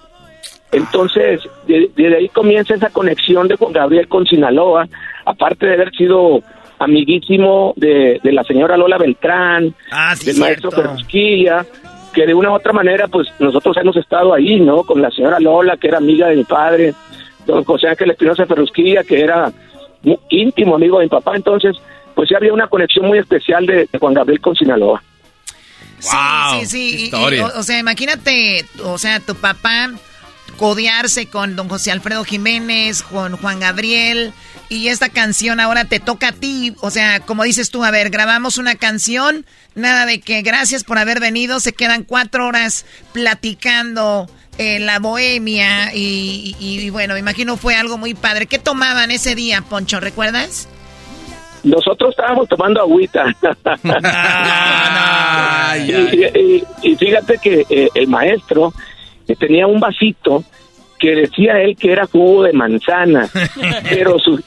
Entonces, 0.70 1.40
desde 1.66 2.16
ahí 2.16 2.28
comienza 2.28 2.74
esa 2.74 2.90
conexión 2.90 3.46
de 3.48 3.56
Juan 3.56 3.72
Gabriel 3.72 4.08
con 4.08 4.26
Sinaloa, 4.26 4.88
aparte 5.26 5.66
de 5.66 5.74
haber 5.74 5.94
sido 5.94 6.42
amiguísimo 6.78 7.74
de, 7.76 8.20
la 8.22 8.42
señora 8.44 8.76
Lola 8.76 8.98
Beltrán, 8.98 9.74
ah, 9.90 10.14
del 10.24 10.38
maestro 10.38 10.70
Perusquilla, 10.70 11.64
que 12.12 12.26
de 12.26 12.34
una 12.34 12.50
u 12.50 12.54
otra 12.54 12.72
manera, 12.72 13.08
pues 13.08 13.28
nosotros 13.38 13.76
hemos 13.76 13.96
estado 13.96 14.34
ahí, 14.34 14.60
¿no? 14.60 14.84
Con 14.84 15.00
la 15.02 15.10
señora 15.10 15.40
Lola, 15.40 15.76
que 15.76 15.88
era 15.88 15.98
amiga 15.98 16.28
de 16.28 16.36
mi 16.36 16.44
padre, 16.44 16.94
don 17.46 17.64
José 17.64 17.88
Ángel 17.88 18.10
Espinosa 18.10 18.46
Perusquilla, 18.46 19.02
que 19.04 19.20
era 19.20 19.52
íntimo 20.30 20.76
amigo 20.76 20.98
de 20.98 21.06
mi 21.06 21.10
papá, 21.10 21.36
entonces, 21.36 21.76
pues 22.14 22.28
sí 22.28 22.34
había 22.34 22.52
una 22.52 22.68
conexión 22.68 23.06
muy 23.06 23.18
especial 23.18 23.66
de, 23.66 23.88
Juan 23.98 24.14
Gabriel 24.14 24.40
con 24.40 24.54
Sinaloa. 24.54 25.02
Sí, 25.98 26.66
sí, 26.66 27.10
sí. 27.10 27.10
o, 27.14 27.62
sea, 27.62 27.78
imagínate, 27.78 28.64
o 28.82 28.98
sea, 28.98 29.20
tu 29.20 29.36
papá 29.36 29.90
codearse 30.56 31.26
con 31.26 31.56
don 31.56 31.68
José 31.68 31.92
Alfredo 31.92 32.24
Jiménez, 32.24 33.02
con 33.02 33.36
Juan 33.36 33.60
Gabriel, 33.60 34.32
y 34.68 34.88
esta 34.88 35.10
canción 35.10 35.60
ahora 35.60 35.84
te 35.84 36.00
toca 36.00 36.28
a 36.28 36.32
ti. 36.32 36.74
O 36.80 36.90
sea, 36.90 37.20
como 37.20 37.44
dices 37.44 37.70
tú, 37.70 37.84
a 37.84 37.90
ver, 37.90 38.10
grabamos 38.10 38.58
una 38.58 38.74
canción, 38.74 39.46
nada 39.74 40.06
de 40.06 40.20
que 40.20 40.42
gracias 40.42 40.84
por 40.84 40.98
haber 40.98 41.20
venido, 41.20 41.60
se 41.60 41.72
quedan 41.72 42.04
cuatro 42.04 42.46
horas 42.46 42.84
platicando 43.12 44.28
en 44.58 44.86
la 44.86 44.98
bohemia 44.98 45.90
y, 45.94 46.90
bueno, 46.90 47.14
me 47.14 47.20
imagino 47.20 47.56
fue 47.56 47.74
algo 47.74 47.98
muy 47.98 48.14
padre. 48.14 48.46
¿Qué 48.46 48.58
tomaban 48.58 49.10
ese 49.10 49.34
día, 49.34 49.62
Poncho? 49.62 50.00
¿Recuerdas? 50.00 50.68
Nosotros 51.64 52.10
estábamos 52.10 52.48
tomando 52.48 52.80
agüita. 52.80 53.24
y, 56.82 56.96
fíjate 56.96 57.38
que 57.38 57.64
eh, 57.68 57.88
el 57.94 58.08
maestro 58.08 58.72
tenía 59.38 59.66
un 59.66 59.80
vasito 59.80 60.44
que 60.98 61.16
decía 61.16 61.60
él 61.60 61.76
que 61.76 61.92
era 61.92 62.06
jugo 62.06 62.44
de 62.44 62.52
manzana, 62.52 63.28
pero 63.90 64.18
sus, 64.18 64.40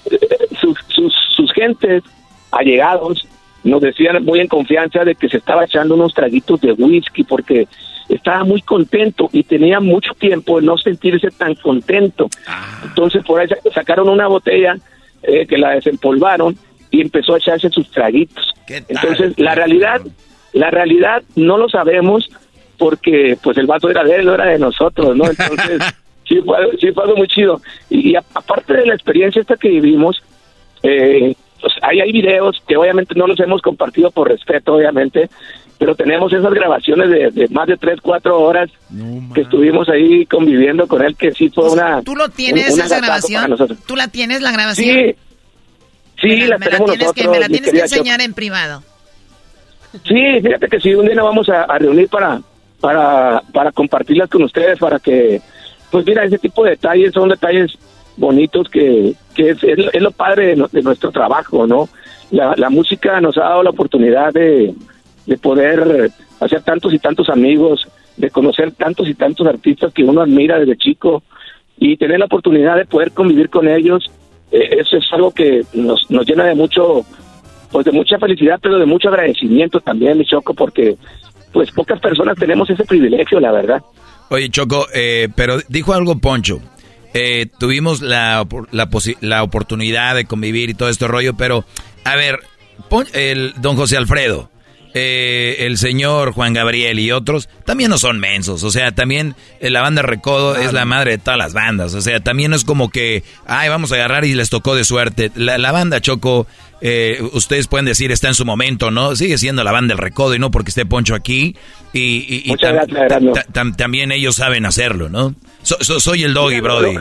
sus, 0.59 0.77
sus, 0.87 1.13
sus 1.35 1.51
gentes 1.53 2.03
allegados 2.51 3.27
nos 3.65 3.81
decían 3.81 4.23
muy 4.23 4.39
en 4.39 4.47
confianza 4.47 5.03
de 5.03 5.15
que 5.15 5.27
se 5.27 5.37
estaba 5.37 5.65
echando 5.65 5.95
unos 5.95 6.13
traguitos 6.13 6.61
de 6.61 6.71
whisky 6.73 7.23
porque 7.23 7.67
estaba 8.07 8.43
muy 8.43 8.61
contento 8.61 9.29
y 9.33 9.43
tenía 9.43 9.79
mucho 9.79 10.13
tiempo 10.13 10.59
de 10.59 10.67
no 10.67 10.77
sentirse 10.77 11.29
tan 11.31 11.55
contento. 11.55 12.29
Entonces 12.83 13.23
por 13.25 13.41
ahí 13.41 13.47
sacaron 13.73 14.07
una 14.07 14.27
botella 14.27 14.77
eh, 15.23 15.47
que 15.47 15.57
la 15.57 15.71
desempolvaron 15.71 16.55
y 16.91 17.01
empezó 17.01 17.33
a 17.33 17.37
echarse 17.37 17.69
sus 17.69 17.89
traguitos. 17.89 18.53
Entonces 18.67 19.33
la 19.37 19.55
realidad, 19.55 20.01
la 20.53 20.69
realidad 20.69 21.23
no 21.35 21.57
lo 21.57 21.67
sabemos 21.67 22.29
porque 22.77 23.37
pues 23.41 23.57
el 23.57 23.67
vaso 23.67 23.89
era 23.89 24.03
de 24.03 24.15
él, 24.15 24.25
no 24.25 24.33
era 24.33 24.45
de 24.45 24.59
nosotros, 24.59 25.15
¿no? 25.15 25.25
Entonces 25.25 25.81
sí, 26.27 26.41
fue, 26.45 26.57
sí 26.79 26.91
fue 26.91 27.03
algo 27.03 27.17
muy 27.17 27.27
chido. 27.27 27.61
Y, 27.89 28.11
y 28.11 28.15
aparte 28.15 28.73
de 28.73 28.85
la 28.85 28.95
experiencia 28.95 29.41
esta 29.41 29.57
que 29.57 29.69
vivimos, 29.69 30.21
eh, 30.83 31.35
pues, 31.61 31.73
ahí 31.81 31.99
hay 31.99 32.11
videos 32.11 32.61
que 32.67 32.77
obviamente 32.77 33.15
no 33.15 33.25
los 33.25 33.39
hemos 33.39 33.61
compartido 33.61 34.11
por 34.11 34.29
respeto, 34.29 34.75
obviamente, 34.75 35.29
pero 35.77 35.95
tenemos 35.95 36.31
esas 36.31 36.53
grabaciones 36.53 37.33
de, 37.33 37.47
más 37.49 37.67
de 37.67 37.77
3, 37.77 37.99
4 38.01 38.39
horas 38.39 38.69
que 39.33 39.41
estuvimos 39.41 39.89
ahí 39.89 40.25
conviviendo 40.25 40.87
con 40.87 41.03
él, 41.03 41.15
que 41.15 41.31
sí 41.31 41.49
fue 41.49 41.69
una... 41.69 42.01
¿Tú 42.01 42.15
lo 42.15 42.29
tienes 42.29 42.77
esa 42.77 42.99
grabación? 42.99 43.55
¿Tú 43.85 43.95
la 43.95 44.07
tienes 44.07 44.41
la 44.41 44.51
grabación? 44.51 44.95
Sí, 44.95 45.15
sí, 46.21 46.41
la, 46.41 46.57
tenemos 46.57 46.91
tienes 46.91 47.13
Que, 47.13 47.27
me 47.27 47.39
la 47.39 47.47
tienes 47.47 47.71
que 47.71 47.79
enseñar 47.79 48.21
en 48.21 48.33
privado. 48.33 48.83
Sí, 50.07 50.39
fíjate 50.41 50.67
que 50.67 50.79
sí, 50.79 50.93
un 50.93 51.05
día 51.05 51.15
nos 51.15 51.25
vamos 51.25 51.49
a, 51.49 51.65
reunir 51.77 52.07
para, 52.09 52.39
para, 52.79 53.41
para 53.53 53.71
compartirlas 53.71 54.29
con 54.29 54.43
ustedes, 54.43 54.79
para 54.79 54.99
que, 54.99 55.41
pues 55.91 56.05
mira, 56.05 56.23
ese 56.23 56.37
tipo 56.37 56.63
de 56.63 56.71
detalles 56.71 57.13
son 57.13 57.29
detalles 57.29 57.77
bonitos 58.17 58.69
que, 58.69 59.13
que 59.33 59.51
es, 59.51 59.63
es, 59.63 60.01
lo 60.01 60.11
padre 60.11 60.55
de, 60.55 60.81
nuestro 60.81 61.11
trabajo, 61.11 61.67
¿no? 61.67 61.89
La, 62.31 62.53
la, 62.57 62.69
música 62.69 63.19
nos 63.21 63.37
ha 63.37 63.41
dado 63.41 63.63
la 63.63 63.69
oportunidad 63.69 64.33
de, 64.33 64.73
de 65.25 65.37
poder 65.37 66.11
hacer 66.39 66.61
tantos 66.63 66.93
y 66.93 66.99
tantos 66.99 67.29
amigos, 67.29 67.87
de 68.17 68.29
conocer 68.29 68.71
tantos 68.71 69.07
y 69.07 69.13
tantos 69.13 69.47
artistas 69.47 69.93
que 69.93 70.03
uno 70.03 70.21
admira 70.21 70.59
desde 70.59 70.77
chico 70.77 71.23
y 71.77 71.97
tener 71.97 72.19
la 72.19 72.25
oportunidad 72.25 72.77
de 72.77 72.85
poder 72.85 73.11
convivir 73.11 73.49
con 73.49 73.67
ellos, 73.67 74.09
eh, 74.51 74.77
eso 74.79 74.97
es 74.97 75.05
algo 75.11 75.31
que 75.31 75.63
nos, 75.73 76.09
nos 76.09 76.25
llena 76.25 76.45
de 76.45 76.55
mucho, 76.55 77.03
pues 77.71 77.85
de 77.85 77.91
mucha 77.91 78.17
felicidad, 78.17 78.59
pero 78.61 78.79
de 78.79 78.85
mucho 78.85 79.09
agradecimiento 79.09 79.81
también, 79.81 80.17
mi 80.17 80.25
Choco, 80.25 80.53
porque 80.53 80.95
pues 81.55 81.71
pocas 81.71 82.01
personas 82.01 82.37
tenemos 82.37 82.69
ese 82.69 82.83
privilegio, 82.83 83.39
la 83.39 83.49
verdad. 83.53 83.81
Oye, 84.27 84.49
Choco, 84.49 84.87
eh, 84.93 85.29
pero 85.33 85.59
dijo 85.69 85.93
algo 85.93 86.19
Poncho, 86.19 86.59
eh, 87.13 87.45
tuvimos 87.57 88.01
la, 88.01 88.45
la, 88.71 88.89
la, 89.21 89.41
oportunidad 89.41 90.15
de 90.15 90.25
convivir 90.25 90.69
y 90.69 90.73
todo 90.73 90.89
este 90.89 91.07
rollo, 91.07 91.33
pero, 91.37 91.63
a 92.03 92.17
ver, 92.17 92.39
el 93.13 93.53
don 93.61 93.77
José 93.77 93.95
Alfredo, 93.95 94.49
eh, 94.97 95.65
el 95.65 95.77
señor 95.77 96.31
Juan 96.31 96.53
Gabriel 96.53 96.99
y 96.99 97.11
otros, 97.11 97.49
también 97.65 97.89
no 97.89 97.97
son 97.97 98.17
mensos. 98.21 98.63
O 98.63 98.71
sea, 98.71 98.93
también 98.93 99.35
eh, 99.59 99.69
la 99.69 99.81
banda 99.81 100.01
Recodo 100.01 100.55
es 100.55 100.71
la 100.71 100.85
madre 100.85 101.11
de 101.11 101.17
todas 101.17 101.37
las 101.37 101.51
bandas. 101.51 101.93
O 101.95 102.01
sea, 102.01 102.21
también 102.21 102.51
no 102.51 102.55
es 102.55 102.63
como 102.63 102.89
que, 102.89 103.21
ay, 103.45 103.67
vamos 103.67 103.91
a 103.91 103.95
agarrar 103.95 104.23
y 104.23 104.33
les 104.33 104.49
tocó 104.49 104.73
de 104.73 104.85
suerte. 104.85 105.31
La, 105.35 105.73
banda 105.73 105.99
Choco, 105.99 106.47
eh, 106.79 107.21
ustedes 107.33 107.67
pueden 107.67 107.85
decir, 107.85 108.09
está 108.13 108.29
en 108.29 108.35
su 108.35 108.45
momento, 108.45 108.89
¿no? 108.89 109.17
Sigue 109.17 109.37
siendo 109.37 109.65
la 109.65 109.73
banda 109.73 109.93
del 109.93 109.97
Recodo 109.97 110.33
y 110.33 110.39
no 110.39 110.49
porque 110.49 110.69
esté 110.69 110.85
Poncho 110.85 111.13
aquí. 111.13 111.57
Y, 111.91 112.43
y, 112.49 112.55
también 113.75 114.13
ellos 114.13 114.37
saben 114.37 114.65
hacerlo, 114.65 115.09
¿no? 115.09 115.35
soy 115.61 116.23
el 116.23 116.33
doggy, 116.33 116.61
Brody. 116.61 116.95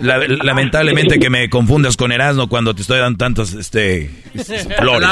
lamentablemente 0.00 1.20
que 1.20 1.30
me 1.30 1.48
confundas 1.50 1.96
con 1.96 2.10
Erasmo 2.10 2.48
cuando 2.48 2.74
te 2.74 2.82
estoy 2.82 2.98
dando 2.98 3.18
tantos 3.18 3.52
este 3.52 4.10
flores. 4.78 5.08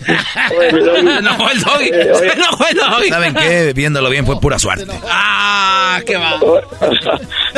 no, 1.22 1.50
el 1.50 1.60
doggy. 1.60 1.90
no, 1.90 2.66
el 2.68 2.76
doggy. 2.76 3.08
¿Saben 3.08 3.34
qué? 3.34 3.72
Viéndolo 3.74 4.10
bien 4.10 4.26
fue 4.26 4.40
pura 4.40 4.58
suerte. 4.58 4.86
Ah, 5.06 6.00
qué 6.04 6.16
va. 6.16 6.40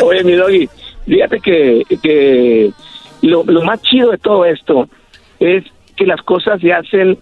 Oye, 0.03 0.23
mi 0.23 0.33
doggy, 0.33 0.69
fíjate 1.07 1.41
que, 1.41 1.83
que 2.03 2.71
lo, 3.23 3.45
lo 3.45 3.63
más 3.63 3.81
chido 3.81 4.11
de 4.11 4.19
todo 4.19 4.45
esto 4.45 4.89
es 5.41 5.65
que 5.97 6.05
las 6.05 6.21
cosas 6.21 6.61
se 6.61 6.73
hacen, 6.73 7.19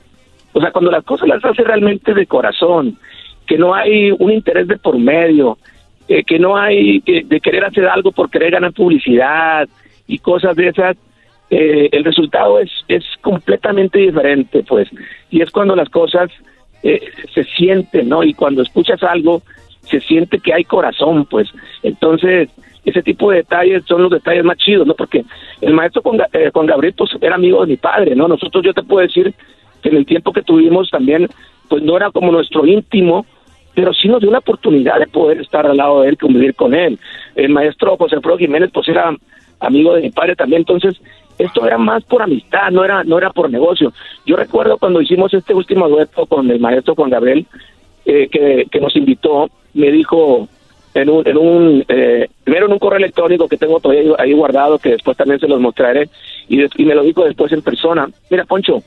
o 0.53 0.61
sea, 0.61 0.73
cuando 0.73 0.91
las 0.91 1.05
cosas 1.05 1.28
las 1.28 1.45
hace 1.45 1.62
realmente 1.62 2.15
de 2.15 2.27
corazón, 2.27 2.99
que 3.47 3.57
no 3.57 3.74
hay 3.74 4.11
un 4.11 4.32
interés 4.32 4.66
de 4.66 4.77
por 4.77 4.99
medio, 4.99 5.59
eh, 6.09 6.24
que 6.24 6.39
no 6.39 6.57
hay 6.57 7.01
de 7.01 7.41
querer 7.41 7.65
hacer 7.65 7.86
algo 7.86 8.12
por 8.12 8.31
querer 8.31 8.51
ganar 8.51 8.73
publicidad 8.73 9.69
y 10.07 10.19
cosas 10.19 10.57
de 10.57 10.69
esas, 10.69 10.97
eh, 11.51 11.89
el 11.93 12.05
resultado 12.05 12.59
es, 12.59 12.71
es 12.89 13.05
completamente 13.21 13.99
diferente, 13.99 14.62
pues, 14.62 14.89
y 15.31 15.43
es 15.43 15.51
cuando 15.51 15.77
las 15.77 15.89
cosas 15.89 16.31
eh, 16.83 17.01
se 17.33 17.45
sienten, 17.45 18.09
¿no? 18.09 18.23
Y 18.23 18.35
cuando 18.35 18.62
escuchas 18.62 19.03
algo, 19.03 19.43
se 19.83 20.01
siente 20.01 20.39
que 20.39 20.53
hay 20.53 20.65
corazón, 20.65 21.27
pues, 21.27 21.49
entonces, 21.83 22.49
ese 22.85 23.03
tipo 23.03 23.31
de 23.31 23.39
detalles 23.39 23.85
son 23.87 24.03
los 24.03 24.11
detalles 24.11 24.45
más 24.45 24.59
chidos, 24.59 24.87
¿no? 24.87 24.95
Porque 24.95 25.25
el 25.61 25.73
maestro 25.73 26.03
con, 26.03 26.21
eh, 26.21 26.51
Gabriel, 26.53 26.95
pues, 26.97 27.11
era 27.21 27.37
amigo 27.37 27.61
de 27.61 27.69
mi 27.69 27.77
padre, 27.77 28.15
¿no? 28.15 28.29
Nosotros, 28.29 28.65
yo 28.65 28.75
te 28.75 28.83
puedo 28.83 29.07
decir 29.07 29.35
que 29.83 29.89
en 29.91 29.97
el 29.97 30.07
tiempo 30.07 30.33
que 30.33 30.43
tuvimos 30.43 30.91
también, 30.91 31.29
pues, 31.69 31.83
no 31.83 31.97
era 31.97 32.11
como 32.11 32.33
nuestro 32.33 32.66
íntimo, 32.66 33.27
pero 33.75 33.93
sí 33.93 34.09
nos 34.09 34.21
dio 34.21 34.31
la 34.31 34.39
oportunidad 34.39 34.99
de 34.99 35.07
poder 35.07 35.41
estar 35.41 35.66
al 35.66 35.77
lado 35.77 36.03
de 36.03 36.11
él, 36.11 36.19
convivir 36.19 36.55
con 36.55 36.75
él. 36.75 36.99
El 37.35 37.51
maestro 37.51 37.97
José 37.97 38.16
Alfredo 38.16 38.39
Jiménez, 38.39 38.71
pues, 38.73 38.89
era 38.89 39.15
amigo 39.61 39.95
de 39.95 40.03
mi 40.03 40.11
padre 40.11 40.37
también, 40.37 40.61
entonces 40.61 41.01
esto 41.39 41.66
era 41.66 41.78
más 41.78 42.05
por 42.05 42.23
amistad, 42.23 42.70
no 42.70 42.85
era, 42.85 43.05
no 43.05 43.19
era 43.19 43.31
por 43.31 43.51
negocio. 43.51 43.93
Yo 44.27 44.36
recuerdo 44.36 44.78
cuando 44.78 45.01
hicimos 45.01 45.32
este 45.35 45.55
último 45.55 45.89
dueto 45.89 46.27
con 46.27 46.51
el 46.51 46.61
maestro 46.61 46.94
Juan 46.94 47.11
Gabriel, 47.11 47.47
eh, 48.05 48.28
que, 48.31 48.66
que, 48.70 48.81
nos 48.81 48.94
invitó, 48.97 49.48
me 49.73 49.90
dijo 49.90 50.48
en 50.94 51.09
un, 51.09 51.27
en 51.27 51.36
un 51.36 51.85
eh, 51.89 52.28
primero 52.44 52.66
en 52.66 52.73
un 52.73 52.78
correo 52.78 52.98
electrónico 52.98 53.48
que 53.48 53.56
tengo 53.56 53.81
todavía 53.81 54.15
ahí 54.19 54.32
guardado, 54.32 54.78
que 54.78 54.90
después 54.90 55.16
también 55.16 55.40
se 55.40 55.48
los 55.48 55.61
mostraré, 55.61 56.09
y, 56.48 56.62
y 56.62 56.85
me 56.85 56.94
lo 56.94 57.02
dijo 57.02 57.24
después 57.24 57.51
en 57.52 57.62
persona, 57.62 58.09
mira 58.31 58.44
Poncho, 58.44 58.82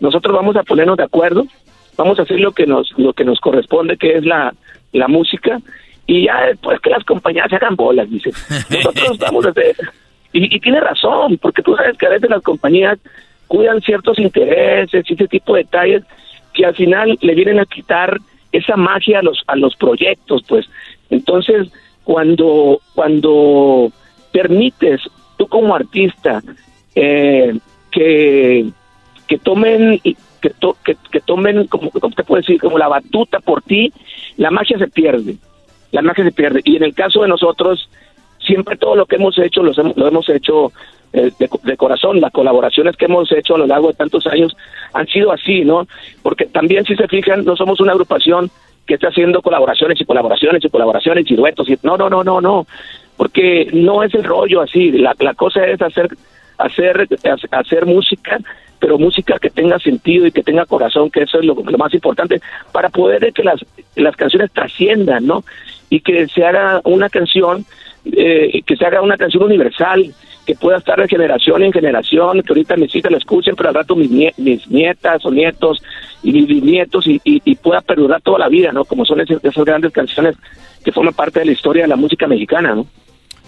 nosotros 0.00 0.34
vamos 0.34 0.56
a 0.56 0.62
ponernos 0.62 0.96
de 0.96 1.04
acuerdo, 1.04 1.44
vamos 1.96 2.18
a 2.18 2.22
hacer 2.22 2.40
lo 2.40 2.52
que 2.52 2.66
nos, 2.66 2.90
lo 2.96 3.12
que 3.12 3.24
nos 3.24 3.40
corresponde, 3.40 3.96
que 3.96 4.16
es 4.16 4.24
la, 4.24 4.54
la 4.92 5.08
música, 5.08 5.60
y 6.06 6.24
ya 6.26 6.46
después 6.46 6.80
que 6.80 6.90
las 6.90 7.04
compañías 7.04 7.48
se 7.50 7.56
hagan 7.56 7.76
bolas, 7.76 8.10
dice. 8.10 8.30
Nosotros 8.70 9.18
vamos 9.18 9.46
a 9.46 9.50
hacer, 9.50 9.76
y, 10.32 10.60
tiene 10.60 10.80
razón, 10.80 11.38
porque 11.38 11.62
tú 11.62 11.74
sabes 11.74 11.96
que 11.98 12.06
a 12.06 12.10
veces 12.10 12.30
las 12.30 12.42
compañías 12.42 12.98
cuidan 13.48 13.80
ciertos 13.80 14.18
intereses 14.18 15.04
y 15.08 15.14
ese 15.14 15.26
tipo 15.26 15.54
de 15.54 15.64
detalles 15.64 16.04
que 16.54 16.64
al 16.64 16.74
final 16.74 17.18
le 17.20 17.34
vienen 17.34 17.58
a 17.58 17.66
quitar 17.66 18.16
esa 18.52 18.76
magia 18.76 19.20
a 19.20 19.22
los 19.22 19.42
a 19.46 19.56
los 19.56 19.76
proyectos, 19.76 20.42
pues. 20.48 20.68
Entonces, 21.08 21.68
cuando 22.04 22.80
cuando 22.94 23.92
permites 24.32 25.00
tú 25.36 25.48
como 25.48 25.74
artista 25.74 26.42
eh, 26.94 27.58
que 27.90 28.66
que 29.26 29.38
tomen 29.38 29.98
que, 29.98 30.52
que, 30.84 30.96
que, 31.10 31.20
tomen 31.20 31.66
como 31.66 31.90
te 31.90 32.24
puedo 32.24 32.40
decir 32.40 32.60
como 32.60 32.78
la 32.78 32.88
batuta 32.88 33.40
por 33.40 33.62
ti, 33.62 33.92
la 34.36 34.50
magia 34.50 34.78
se 34.78 34.88
pierde, 34.88 35.36
la 35.92 36.02
magia 36.02 36.24
se 36.24 36.32
pierde. 36.32 36.60
Y 36.64 36.76
en 36.76 36.84
el 36.84 36.94
caso 36.94 37.22
de 37.22 37.28
nosotros 37.28 37.88
siempre 38.44 38.76
todo 38.76 38.96
lo 38.96 39.06
que 39.06 39.16
hemos 39.16 39.38
hecho 39.38 39.62
lo 39.62 40.08
hemos 40.08 40.28
hecho 40.28 40.72
eh, 41.12 41.32
de, 41.38 41.76
corazón. 41.76 42.20
Las 42.20 42.30
colaboraciones 42.30 42.96
que 42.96 43.06
hemos 43.06 43.30
hecho 43.32 43.56
a 43.56 43.58
lo 43.58 43.66
largo 43.66 43.88
de 43.88 43.94
tantos 43.94 44.26
años 44.28 44.56
han 44.92 45.08
sido 45.08 45.32
así, 45.32 45.64
¿no? 45.64 45.88
Porque 46.22 46.46
también, 46.46 46.84
si 46.84 46.94
se 46.94 47.08
fijan, 47.08 47.44
no 47.44 47.56
somos 47.56 47.80
una 47.80 47.92
agrupación 47.92 48.48
que 48.86 48.94
está 48.94 49.08
haciendo 49.08 49.42
colaboraciones 49.42 50.00
y 50.00 50.04
colaboraciones 50.04 50.64
y 50.64 50.68
colaboraciones 50.68 51.28
y 51.28 51.34
duetos. 51.34 51.68
Y, 51.68 51.78
no, 51.82 51.96
no, 51.96 52.08
no, 52.08 52.22
no, 52.22 52.40
no. 52.40 52.66
Porque 53.16 53.68
no 53.72 54.04
es 54.04 54.14
el 54.14 54.22
rollo 54.22 54.60
así. 54.60 54.92
La, 54.92 55.16
la 55.18 55.34
cosa 55.34 55.66
es 55.66 55.82
hacer, 55.82 56.10
hacer, 56.58 57.08
hacer 57.50 57.86
música 57.86 58.38
pero 58.78 58.98
música 58.98 59.38
que 59.38 59.50
tenga 59.50 59.78
sentido 59.78 60.26
y 60.26 60.32
que 60.32 60.42
tenga 60.42 60.64
corazón, 60.64 61.10
que 61.10 61.24
eso 61.24 61.38
es 61.38 61.44
lo, 61.44 61.54
lo 61.54 61.76
más 61.76 61.92
importante, 61.92 62.40
para 62.72 62.88
poder 62.88 63.30
que 63.34 63.44
las, 63.44 63.62
las 63.94 64.16
canciones 64.16 64.50
trasciendan, 64.52 65.26
¿no? 65.26 65.44
Y 65.90 66.00
que 66.00 66.26
se 66.28 66.46
haga 66.46 66.80
una 66.84 67.10
canción 67.10 67.66
eh, 68.04 68.62
que 68.64 68.76
se 68.76 68.84
haga 68.84 69.02
una 69.02 69.16
canción 69.16 69.42
universal, 69.42 70.14
que 70.46 70.54
pueda 70.54 70.78
estar 70.78 71.00
de 71.00 71.08
generación 71.08 71.62
en 71.62 71.72
generación, 71.72 72.42
que 72.42 72.52
ahorita 72.52 72.76
mis 72.76 72.94
hijas 72.94 73.12
la 73.12 73.18
escuchen, 73.18 73.54
pero 73.54 73.68
al 73.68 73.74
rato 73.74 73.94
mis, 73.94 74.10
mis 74.38 74.66
nietas 74.68 75.24
o 75.24 75.30
nietos 75.30 75.82
y 76.22 76.32
mis 76.32 76.62
nietos 76.62 77.06
y, 77.06 77.20
y, 77.24 77.54
pueda 77.56 77.80
perdurar 77.80 78.20
toda 78.22 78.38
la 78.38 78.48
vida, 78.48 78.72
¿no? 78.72 78.84
Como 78.84 79.04
son 79.04 79.20
esas, 79.20 79.40
grandes 79.64 79.92
canciones 79.92 80.36
que 80.84 80.92
forman 80.92 81.14
parte 81.14 81.40
de 81.40 81.46
la 81.46 81.52
historia 81.52 81.82
de 81.82 81.88
la 81.88 81.96
música 81.96 82.26
mexicana, 82.26 82.74
¿no? 82.74 82.86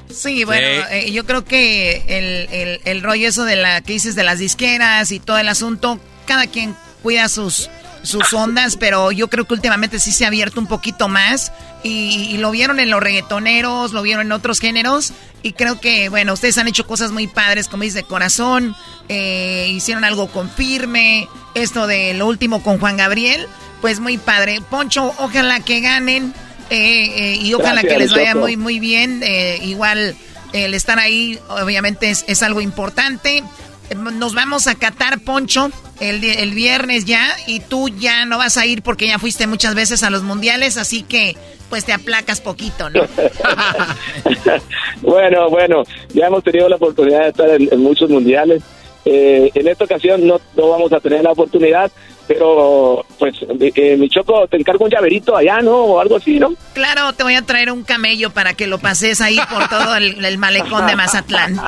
Sí, 0.08 0.44
bueno, 0.44 0.66
eh, 0.90 1.10
yo 1.12 1.24
creo 1.24 1.44
que 1.44 2.02
el, 2.08 2.48
el, 2.52 2.80
el 2.84 3.02
rollo 3.02 3.28
eso 3.28 3.44
de 3.44 3.56
la 3.56 3.80
que 3.80 3.94
dices 3.94 4.14
de 4.14 4.24
las 4.24 4.38
disqueras 4.38 5.10
y 5.10 5.20
todo 5.20 5.38
el 5.38 5.48
asunto, 5.48 5.98
cada 6.26 6.46
quien 6.46 6.74
cuida 7.02 7.28
sus 7.28 7.70
sus 8.02 8.32
ondas, 8.32 8.76
pero 8.76 9.12
yo 9.12 9.28
creo 9.28 9.44
que 9.44 9.54
últimamente 9.54 9.98
sí 9.98 10.12
se 10.12 10.24
ha 10.24 10.28
abierto 10.28 10.60
un 10.60 10.66
poquito 10.66 11.08
más 11.08 11.52
y, 11.82 12.36
lo 12.38 12.50
vieron 12.50 12.80
en 12.80 12.90
los 12.90 13.02
reggaetoneros, 13.02 13.92
lo 13.92 14.02
vieron 14.02 14.26
en 14.26 14.32
otros 14.32 14.60
géneros. 14.60 15.12
Y 15.42 15.52
creo 15.52 15.80
que, 15.80 16.08
bueno, 16.08 16.34
ustedes 16.34 16.58
han 16.58 16.68
hecho 16.68 16.86
cosas 16.86 17.10
muy 17.10 17.26
padres, 17.26 17.68
como 17.68 17.82
dice, 17.82 17.98
de 17.98 18.04
corazón. 18.04 18.76
Eh, 19.08 19.68
hicieron 19.70 20.04
algo 20.04 20.28
con 20.28 20.48
firme. 20.50 21.28
Esto 21.54 21.86
de 21.86 22.14
lo 22.14 22.26
último 22.26 22.62
con 22.62 22.78
Juan 22.78 22.96
Gabriel. 22.96 23.48
Pues 23.80 23.98
muy 23.98 24.18
padre. 24.18 24.60
Poncho, 24.70 25.12
ojalá 25.18 25.60
que 25.60 25.80
ganen. 25.80 26.32
Eh, 26.70 27.34
eh, 27.34 27.38
y 27.42 27.52
ojalá 27.54 27.82
que 27.82 27.98
les 27.98 28.12
vaya 28.12 28.34
muy, 28.34 28.56
muy 28.56 28.78
bien. 28.78 29.22
igual 29.62 30.16
el 30.52 30.74
estar 30.74 30.98
ahí, 30.98 31.38
obviamente, 31.48 32.10
es, 32.10 32.24
es 32.28 32.42
algo 32.42 32.60
importante. 32.60 33.42
Nos 33.96 34.34
vamos 34.34 34.68
a 34.68 34.74
Qatar, 34.74 35.20
Poncho, 35.20 35.70
el, 36.02 36.22
el 36.24 36.50
viernes 36.50 37.04
ya, 37.04 37.28
y 37.46 37.60
tú 37.60 37.88
ya 37.88 38.24
no 38.24 38.38
vas 38.38 38.56
a 38.56 38.66
ir 38.66 38.82
porque 38.82 39.06
ya 39.06 39.18
fuiste 39.18 39.46
muchas 39.46 39.74
veces 39.74 40.02
a 40.02 40.10
los 40.10 40.22
mundiales, 40.22 40.76
así 40.76 41.02
que 41.02 41.36
pues 41.70 41.86
te 41.86 41.92
aplacas 41.92 42.40
poquito, 42.40 42.90
¿no? 42.90 43.00
bueno, 45.02 45.48
bueno, 45.48 45.84
ya 46.12 46.26
hemos 46.26 46.44
tenido 46.44 46.68
la 46.68 46.76
oportunidad 46.76 47.22
de 47.22 47.28
estar 47.28 47.48
en, 47.48 47.80
muchos 47.80 48.10
mundiales. 48.10 48.62
Eh, 49.04 49.50
en 49.54 49.68
esta 49.68 49.84
ocasión 49.84 50.26
no, 50.26 50.40
no 50.54 50.68
vamos 50.68 50.92
a 50.92 51.00
tener 51.00 51.22
la 51.22 51.32
oportunidad, 51.32 51.90
pero, 52.32 53.04
pues, 53.18 53.34
eh, 53.74 53.96
mi 53.98 54.08
choco, 54.08 54.46
te 54.48 54.56
encargo 54.56 54.86
un 54.86 54.90
llaverito 54.90 55.36
allá, 55.36 55.60
¿no? 55.60 55.76
O 55.76 56.00
algo 56.00 56.16
así, 56.16 56.38
¿no? 56.38 56.54
Claro, 56.72 57.12
te 57.12 57.22
voy 57.22 57.34
a 57.34 57.42
traer 57.42 57.70
un 57.70 57.82
camello 57.82 58.30
para 58.30 58.54
que 58.54 58.66
lo 58.66 58.78
pases 58.78 59.20
ahí 59.20 59.38
por 59.50 59.68
todo 59.68 59.96
el, 59.96 60.38
malecón 60.38 60.86
de 60.86 60.96
Mazatlán. 60.96 61.54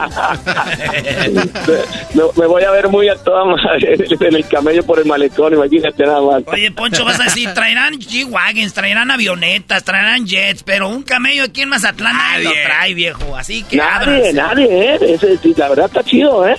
me, 2.14 2.46
voy 2.46 2.62
a 2.62 2.70
ver 2.70 2.88
muy 2.88 3.08
a 3.08 3.16
toda 3.16 3.44
madre 3.44 3.94
en 3.94 4.34
el 4.34 4.48
camello 4.48 4.82
por 4.84 4.98
el 4.98 5.04
malecón, 5.04 5.52
imagínate 5.52 6.04
nada 6.04 6.22
más. 6.22 6.42
Oye, 6.46 6.70
Poncho, 6.70 7.04
vas 7.04 7.20
a 7.20 7.24
decir, 7.24 7.52
traerán 7.52 7.94
G-Wagons, 7.94 8.72
traerán 8.72 9.10
avionetas, 9.10 9.84
traerán 9.84 10.26
jets, 10.26 10.62
pero 10.62 10.88
un 10.88 11.02
camello 11.02 11.44
aquí 11.44 11.62
en 11.62 11.68
Mazatlán 11.68 12.16
nadie 12.16 12.44
lo 12.44 12.52
trae, 12.52 12.94
viejo, 12.94 13.36
así 13.36 13.62
que 13.64 13.76
Nadie, 13.76 14.32
nadie, 14.32 14.94
¿eh? 14.94 15.18
la 15.56 15.68
verdad 15.68 15.86
está 15.86 16.02
chido, 16.02 16.48
¿eh? 16.48 16.56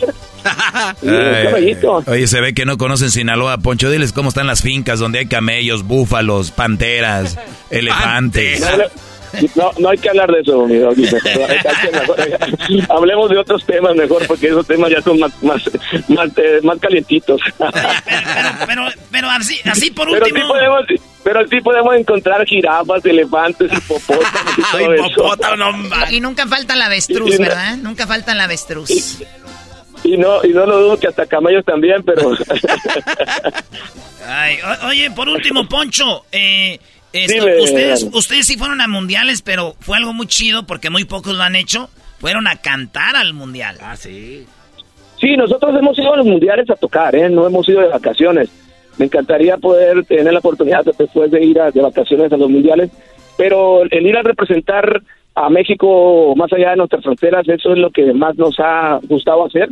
Oye, 2.08 2.28
se 2.28 2.42
ve 2.42 2.54
que 2.54 2.66
no 2.66 2.78
conocen 2.78 3.12
Sinaloa, 3.12 3.58
Poncho. 3.60 3.90
Diles 3.90 4.14
cómo 4.14 4.30
están 4.30 4.48
las 4.48 4.62
fincas 4.62 5.00
donde 5.00 5.20
hay 5.20 5.26
camellos, 5.28 5.84
búfalos, 5.84 6.52
panteras, 6.52 7.38
elefantes. 7.70 8.64
No, 9.56 9.72
no 9.80 9.90
hay 9.90 9.98
que 9.98 10.10
hablar 10.10 10.30
de 10.32 10.42
eso, 10.42 10.68
mi 10.68 10.76
Hablemos 12.90 13.30
de 13.30 13.38
otros 13.38 13.66
temas 13.66 13.96
mejor, 13.96 14.26
porque 14.28 14.48
esos 14.48 14.66
temas 14.66 14.90
ya 14.92 15.02
son 15.02 15.20
más, 15.20 15.32
más, 15.44 15.62
más, 16.08 16.30
eh, 16.38 16.62
calientitos. 16.80 17.42
pero, 18.68 18.88
pero, 19.12 19.30
así, 19.30 19.60
así 19.66 19.92
por 19.92 20.08
último. 20.10 20.26
Pero 20.26 20.36
sí 20.36 20.42
podemos, 20.48 20.86
pero 21.24 21.48
sí 21.48 21.62
podemos 21.62 21.96
encontrar 21.96 22.44
jirafas, 22.46 23.06
elefantes, 23.06 23.72
hipopótamos 23.74 24.58
y 24.58 24.62
todo 25.16 25.36
Y 26.12 26.20
nunca 26.20 26.48
falta 26.48 26.76
la 26.76 26.86
avestruz, 26.86 27.38
¿verdad? 27.38 27.78
Nunca 27.78 28.08
falta 28.08 28.34
la 28.36 28.46
avestruz. 28.46 29.20
Y 30.06 30.18
no, 30.18 30.46
y 30.46 30.50
no 30.50 30.66
lo 30.66 30.80
dudo 30.80 31.00
que 31.00 31.08
hasta 31.08 31.26
camellos 31.26 31.66
también, 31.66 32.04
pero... 32.04 32.30
oye, 34.88 35.12
por 35.12 35.28
último, 35.28 35.68
Poncho, 35.68 36.26
eh, 36.32 36.80
ustedes, 37.12 38.08
ustedes 38.14 38.46
sí 38.46 38.58
fueron 38.58 38.82
a 38.82 38.88
mundiales, 38.88 39.42
pero 39.42 39.76
fue 39.80 39.98
algo 39.98 40.14
muy 40.14 40.28
chido 40.28 40.68
porque 40.68 40.90
muy 40.90 41.06
pocos 41.06 41.36
lo 41.36 41.44
han 41.44 41.56
hecho. 41.56 41.90
Fueron 42.20 42.48
a 42.48 42.58
cantar 42.58 43.16
al 43.16 43.34
mundial. 43.34 43.78
Ah, 43.82 43.96
sí. 43.96 44.46
Sí, 45.20 45.36
nosotros 45.36 45.76
hemos 45.78 45.98
ido 45.98 46.14
a 46.14 46.18
los 46.18 46.26
mundiales 46.26 46.70
a 46.70 46.76
tocar, 46.76 47.16
¿eh? 47.16 47.30
No 47.30 47.48
hemos 47.48 47.68
ido 47.68 47.82
de 47.82 47.88
vacaciones. 47.88 48.50
Me 48.98 49.06
encantaría 49.06 49.58
poder 49.58 50.06
tener 50.06 50.32
la 50.32 50.40
oportunidad 50.40 50.86
después 50.86 51.32
de 51.32 51.44
ir 51.44 51.60
a, 51.60 51.72
de 51.72 51.82
vacaciones 51.82 52.32
a 52.32 52.38
los 52.38 52.50
mundiales, 52.50 52.92
pero 53.38 53.84
el 53.84 54.06
ir 54.06 54.18
a 54.18 54.24
representar 54.24 55.02
a 55.36 55.50
México 55.50 56.34
más 56.36 56.52
allá 56.54 56.72
de 56.72 56.78
nuestras 56.78 57.04
fronteras, 57.04 57.48
eso 57.48 57.74
es 57.74 57.78
lo 57.78 57.92
que 57.92 58.14
más 58.14 58.38
nos 58.38 58.56
ha 58.60 59.00
gustado 59.08 59.46
hacer. 59.46 59.70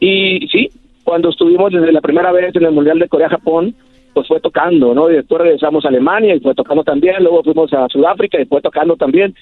Y 0.00 0.48
sí, 0.48 0.70
cuando 1.04 1.28
estuvimos 1.28 1.72
desde 1.72 1.92
la 1.92 2.00
primera 2.00 2.32
vez 2.32 2.56
en 2.56 2.64
el 2.64 2.72
Mundial 2.72 2.98
de 2.98 3.08
Corea-Japón, 3.08 3.74
pues 4.14 4.26
fue 4.26 4.40
tocando, 4.40 4.94
¿no? 4.94 5.10
Y 5.10 5.14
después 5.14 5.42
regresamos 5.42 5.84
a 5.84 5.88
Alemania 5.88 6.34
y 6.34 6.40
fue 6.40 6.54
tocando 6.54 6.82
también, 6.82 7.22
luego 7.22 7.42
fuimos 7.42 7.72
a 7.72 7.88
Sudáfrica 7.88 8.40
y 8.40 8.46
fue 8.46 8.60
tocando 8.60 8.96
también. 8.96 9.34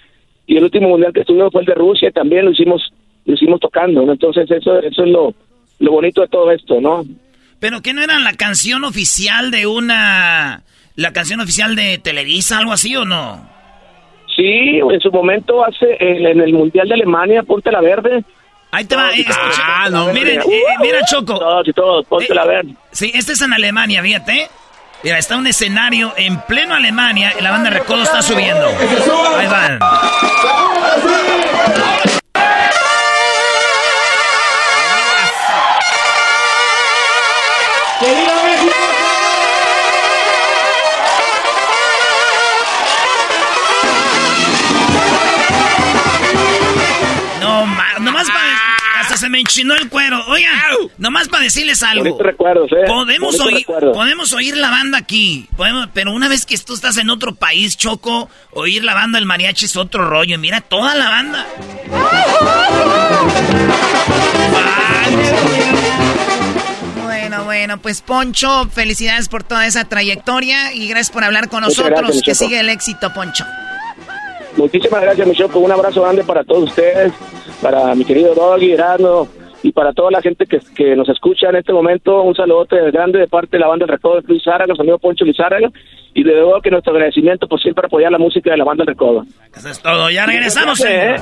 Y 0.46 0.56
el 0.56 0.64
último 0.64 0.88
mundial 0.88 1.12
que 1.12 1.20
estuvimos 1.20 1.52
fue 1.52 1.62
el 1.62 1.66
de 1.66 1.74
Rusia 1.74 2.08
y 2.08 2.12
también 2.12 2.44
lo 2.44 2.50
hicimos 2.50 2.92
lo 3.26 3.34
hicimos 3.34 3.60
tocando, 3.60 4.04
¿no? 4.04 4.12
Entonces 4.12 4.50
eso 4.50 4.78
eso 4.80 5.04
es 5.04 5.10
lo 5.10 5.34
lo 5.78 5.92
bonito 5.92 6.20
de 6.20 6.28
todo 6.28 6.50
esto, 6.50 6.80
¿no? 6.80 7.04
Pero 7.60 7.82
que 7.82 7.92
no 7.92 8.02
era 8.02 8.18
la 8.18 8.32
canción 8.34 8.84
oficial 8.84 9.50
de 9.50 9.66
una 9.66 10.62
la 10.96 11.12
canción 11.12 11.40
oficial 11.40 11.76
de 11.76 11.98
Televisa 11.98 12.58
algo 12.58 12.72
así 12.72 12.96
o 12.96 13.04
no? 13.04 13.59
Sí, 14.40 14.78
en 14.78 15.00
su 15.00 15.10
momento 15.10 15.62
hace 15.62 15.98
en, 16.00 16.40
el 16.40 16.54
Mundial 16.54 16.88
de 16.88 16.94
Alemania, 16.94 17.42
Ponte 17.42 17.70
la 17.70 17.82
Verde. 17.82 18.24
Ahí 18.70 18.86
te 18.86 18.96
va, 18.96 19.10
eh, 19.10 19.26
ah, 19.62 19.88
no, 19.90 20.06
miren, 20.14 20.40
eh, 20.40 20.62
mira 20.80 21.04
Choco. 21.04 21.38
Todos 21.38 21.68
y 21.68 21.72
todos, 21.74 22.06
ponte 22.06 22.32
la 22.32 22.46
verde. 22.46 22.74
Sí, 22.92 23.10
este 23.12 23.32
es 23.32 23.42
en 23.42 23.52
Alemania, 23.52 24.00
fíjate. 24.00 24.48
Mira, 25.02 25.18
está 25.18 25.36
un 25.36 25.46
escenario 25.46 26.14
en 26.16 26.40
pleno 26.42 26.74
Alemania 26.74 27.34
y 27.38 27.42
la 27.42 27.50
banda 27.50 27.68
Recodo 27.68 28.02
está 28.02 28.22
subiendo. 28.22 28.66
Ahí 29.36 29.46
van. 29.48 29.80
Se 49.16 49.28
me 49.28 49.40
enchinó 49.40 49.74
el 49.74 49.88
cuero. 49.88 50.22
Oigan, 50.28 50.52
nomás 50.98 51.28
para 51.28 51.44
decirles 51.44 51.82
algo. 51.82 52.18
Recuerdos, 52.20 52.70
¿eh? 52.72 52.84
Podemos 52.86 53.38
oír, 53.40 53.66
podemos 53.66 54.32
oír 54.32 54.56
la 54.56 54.70
banda 54.70 54.98
aquí. 54.98 55.46
Podemos, 55.56 55.88
pero 55.92 56.12
una 56.12 56.28
vez 56.28 56.46
que 56.46 56.56
tú 56.58 56.74
estás 56.74 56.96
en 56.98 57.10
otro 57.10 57.34
país, 57.34 57.76
Choco, 57.76 58.28
oír 58.52 58.84
la 58.84 58.94
banda 58.94 59.18
del 59.18 59.26
mariachi 59.26 59.66
es 59.66 59.76
otro 59.76 60.08
rollo. 60.08 60.38
Mira 60.38 60.60
toda 60.60 60.94
la 60.94 61.08
banda. 61.10 61.46
Bueno, 67.02 67.44
bueno, 67.44 67.78
pues 67.78 68.02
Poncho, 68.02 68.68
felicidades 68.72 69.28
por 69.28 69.44
toda 69.44 69.66
esa 69.66 69.84
trayectoria 69.88 70.72
y 70.72 70.88
gracias 70.88 71.10
por 71.10 71.24
hablar 71.24 71.48
con 71.48 71.62
nosotros. 71.62 72.20
que 72.24 72.34
sigue 72.34 72.60
el 72.60 72.68
éxito, 72.68 73.12
Poncho. 73.12 73.44
Muchísimas 74.56 75.02
gracias, 75.02 75.26
Michoco. 75.26 75.60
Un 75.60 75.72
abrazo 75.72 76.02
grande 76.02 76.24
para 76.24 76.44
todos 76.44 76.64
ustedes, 76.70 77.12
para 77.60 77.94
mi 77.94 78.04
querido 78.04 78.34
Doggy, 78.34 78.72
Erano 78.72 79.28
y 79.62 79.72
para 79.72 79.92
toda 79.92 80.10
la 80.10 80.22
gente 80.22 80.46
que, 80.46 80.58
que 80.74 80.96
nos 80.96 81.08
escucha 81.08 81.48
en 81.48 81.56
este 81.56 81.72
momento. 81.72 82.22
Un 82.22 82.34
saludote 82.34 82.76
grande 82.90 83.18
de 83.18 83.28
parte 83.28 83.56
de 83.56 83.60
la 83.60 83.68
banda 83.68 83.86
del 83.86 83.94
Recodo 83.94 84.20
de 84.20 84.28
Luis 84.28 84.42
Zárraga, 84.42 84.74
su 84.74 84.82
amigo 84.82 84.98
Poncho 84.98 85.24
Lizárraga. 85.24 85.68
Y 86.14 86.24
de 86.24 86.32
nuevo 86.32 86.60
que 86.60 86.70
nuestro 86.70 86.92
agradecimiento 86.92 87.46
por 87.46 87.60
siempre 87.60 87.86
apoyar 87.86 88.10
la 88.10 88.18
música 88.18 88.50
de 88.50 88.56
la 88.56 88.64
banda 88.64 88.84
del 88.84 88.94
Recodo. 88.94 89.24
Eso 89.54 89.68
es 89.68 89.80
todo. 89.80 90.10
Ya 90.10 90.26
regresamos. 90.26 90.80
¿eh? 90.84 91.16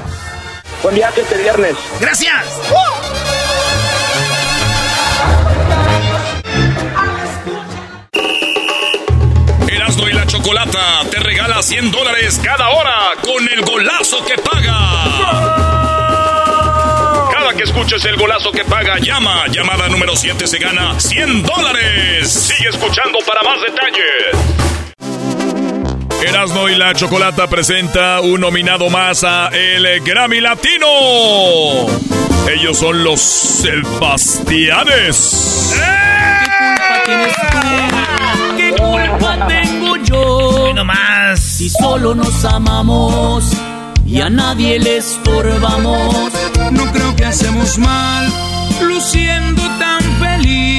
Buen 0.83 0.95
viaje 0.95 1.21
este 1.21 1.43
viernes. 1.43 1.77
Gracias. 2.01 2.73
y 10.07 10.13
la 10.13 10.27
Chocolata 10.27 11.01
te 11.11 11.19
regala 11.19 11.63
100 11.63 11.91
dólares 11.91 12.41
cada 12.45 12.69
hora 12.69 13.15
con 13.23 13.49
el 13.49 13.63
golazo 13.63 14.25
que 14.25 14.41
paga. 14.41 15.58
Cada 17.49 17.57
que 17.57 17.65
escuches 17.65 18.05
el 18.05 18.17
golazo 18.17 18.53
que 18.53 18.63
paga, 18.63 18.99
llama. 18.99 19.47
Llamada 19.51 19.89
número 19.89 20.15
7 20.15 20.47
se 20.47 20.59
gana 20.59 21.01
100 21.01 21.45
dólares. 21.45 22.31
Sigue 22.31 22.69
escuchando 22.69 23.21
para 23.27 23.43
más 23.43 23.59
detalles. 23.63 24.05
Erasmo 26.29 26.69
y 26.69 26.75
la 26.75 26.93
Chocolata 26.93 27.49
presenta 27.49 28.21
un 28.21 28.43
nominado 28.43 28.91
más 28.91 29.25
a 29.25 29.49
el 29.49 30.01
Grammy 30.01 30.43
Latino. 30.43 31.87
Ellos 32.53 32.77
son 32.77 33.03
los 33.03 33.19
Sebastianes. 33.19 35.75
¿Qué 38.59 38.75
culpa 38.77 39.49
tengo 39.49 39.97
yo? 39.97 40.75
No 40.75 40.85
más. 40.85 41.41
Si 41.41 41.71
solo 41.71 42.15
nos 42.15 42.45
amamos 42.45 43.51
y 44.05 44.21
a 44.21 44.29
nadie 44.29 44.79
le 44.79 44.99
estorbamos. 44.99 46.58
No 46.71 46.85
creo 46.93 47.17
que 47.17 47.25
hacemos 47.25 47.79
mal, 47.79 48.27
luciendo 48.83 49.63
tan 49.79 50.01
feliz. 50.21 50.78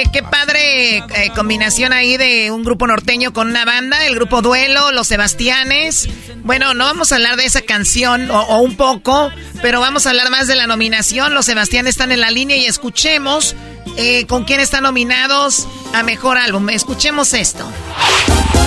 Oye, 0.00 0.10
qué 0.10 0.22
padre 0.22 0.96
eh, 0.98 1.30
combinación 1.34 1.92
ahí 1.92 2.16
de 2.16 2.50
un 2.50 2.64
grupo 2.64 2.86
norteño 2.86 3.34
con 3.34 3.48
una 3.48 3.66
banda, 3.66 4.06
el 4.06 4.14
grupo 4.14 4.40
Duelo, 4.40 4.92
los 4.92 5.08
Sebastianes. 5.08 6.08
Bueno, 6.42 6.72
no 6.72 6.86
vamos 6.86 7.12
a 7.12 7.16
hablar 7.16 7.36
de 7.36 7.44
esa 7.44 7.60
canción 7.60 8.30
o, 8.30 8.40
o 8.40 8.60
un 8.60 8.76
poco, 8.78 9.30
pero 9.60 9.78
vamos 9.78 10.06
a 10.06 10.10
hablar 10.10 10.30
más 10.30 10.46
de 10.46 10.56
la 10.56 10.66
nominación. 10.66 11.34
Los 11.34 11.44
Sebastianes 11.46 11.90
están 11.90 12.12
en 12.12 12.20
la 12.20 12.30
línea 12.30 12.56
y 12.56 12.64
escuchemos 12.64 13.54
eh, 13.98 14.24
con 14.26 14.44
quién 14.44 14.60
están 14.60 14.84
nominados 14.84 15.68
a 15.92 16.02
mejor 16.02 16.38
álbum. 16.38 16.70
Escuchemos 16.70 17.34
esto. 17.34 17.70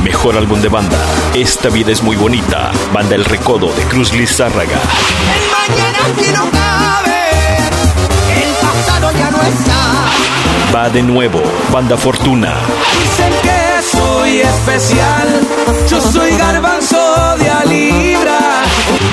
Mejor 0.04 0.38
álbum 0.38 0.62
de 0.62 0.70
banda. 0.70 1.04
Esta 1.34 1.70
vida 1.70 1.92
es 1.92 2.04
muy 2.04 2.16
bonita. 2.16 2.72
Banda 2.94 3.16
El 3.16 3.26
Recodo 3.26 3.74
de 3.74 3.82
Cruz 3.86 4.14
Lizárraga. 4.14 4.80
El 5.36 5.76
mañana 5.76 5.98
aquí 6.12 6.32
no 6.32 6.52
cabe, 6.52 7.58
el 8.44 8.54
pasado 8.62 9.12
ya 9.18 9.32
no 9.32 9.42
está. 9.42 9.83
Va 10.74 10.90
de 10.90 11.04
nuevo. 11.04 11.40
Banda 11.72 11.96
Fortuna. 11.96 12.52
Dicen 13.00 13.34
que 13.44 13.98
soy 13.98 14.40
especial, 14.40 15.42
yo 15.88 16.02
soy 16.02 16.32
garbanzo 16.36 16.98
de 17.38 17.50
a 17.50 17.64
libra. 17.66 18.40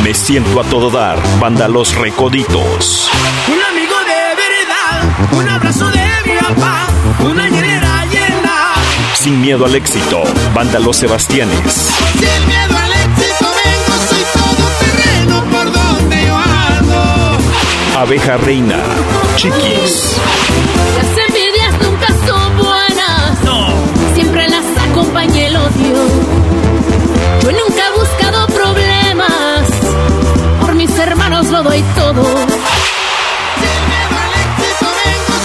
Me 0.03 0.15
siento 0.15 0.59
a 0.61 0.65
todo 0.65 0.91
dar. 0.91 1.19
Banda 1.39 1.69
Los 1.69 1.95
Recoditos. 1.97 3.11
Un 3.49 3.63
amigo 3.63 3.95
de 4.07 4.23
verdad, 4.43 5.39
un 5.39 5.49
abrazo 5.49 5.91
de 5.91 6.33
mi 6.33 6.39
papá, 6.39 6.87
una 7.31 7.49
hielera 7.49 8.07
llena. 8.07 8.73
Sin 9.15 9.41
miedo 9.43 9.67
al 9.67 9.75
éxito. 9.75 10.23
Banda 10.55 10.79
Los 10.79 10.97
Sebastianes. 10.97 11.91
Sin 12.19 12.47
miedo 12.47 12.77
al 12.77 12.93
éxito 12.93 13.47
vengo, 13.65 13.95
soy 14.09 14.25
todo 14.33 14.67
terreno 14.81 15.45
por 15.51 15.73
donde 15.73 16.27
yo 16.27 16.37
ando. 16.37 17.39
Abeja 17.99 18.39
Reina. 18.39 18.79
Chiquis. 19.37 20.17
Acompaña 25.11 25.47
el 25.47 25.57
odio. 25.57 26.07
Yo 27.43 27.53
nunca 27.53 27.83
he 27.87 27.99
buscado 27.99 28.47
problemas. 28.47 29.63
Por 30.61 30.75
mis 30.75 30.97
hermanos 30.99 31.47
lo 31.49 31.63
doy 31.63 31.83
todo. 31.97 32.23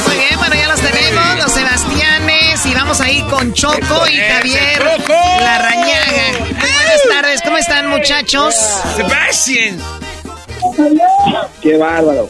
Muy 0.07 0.17
bien, 0.17 0.37
bueno, 0.37 0.55
ya 0.55 0.67
los 0.67 0.79
tenemos, 0.79 1.37
los 1.37 1.51
Sebastianes. 1.51 2.65
Y 2.65 2.73
vamos 2.75 3.01
ahí 3.01 3.21
con 3.23 3.53
Choco 3.53 4.07
y 4.07 4.17
Javier 4.17 5.01
Larrañaga. 5.39 6.39
Muy 6.39 6.71
buenas 6.71 7.01
tardes, 7.09 7.41
¿cómo 7.43 7.57
están, 7.57 7.89
muchachos? 7.89 8.53
Sebastián. 8.95 9.79
Qué 11.61 11.77
bárbaro. 11.77 12.29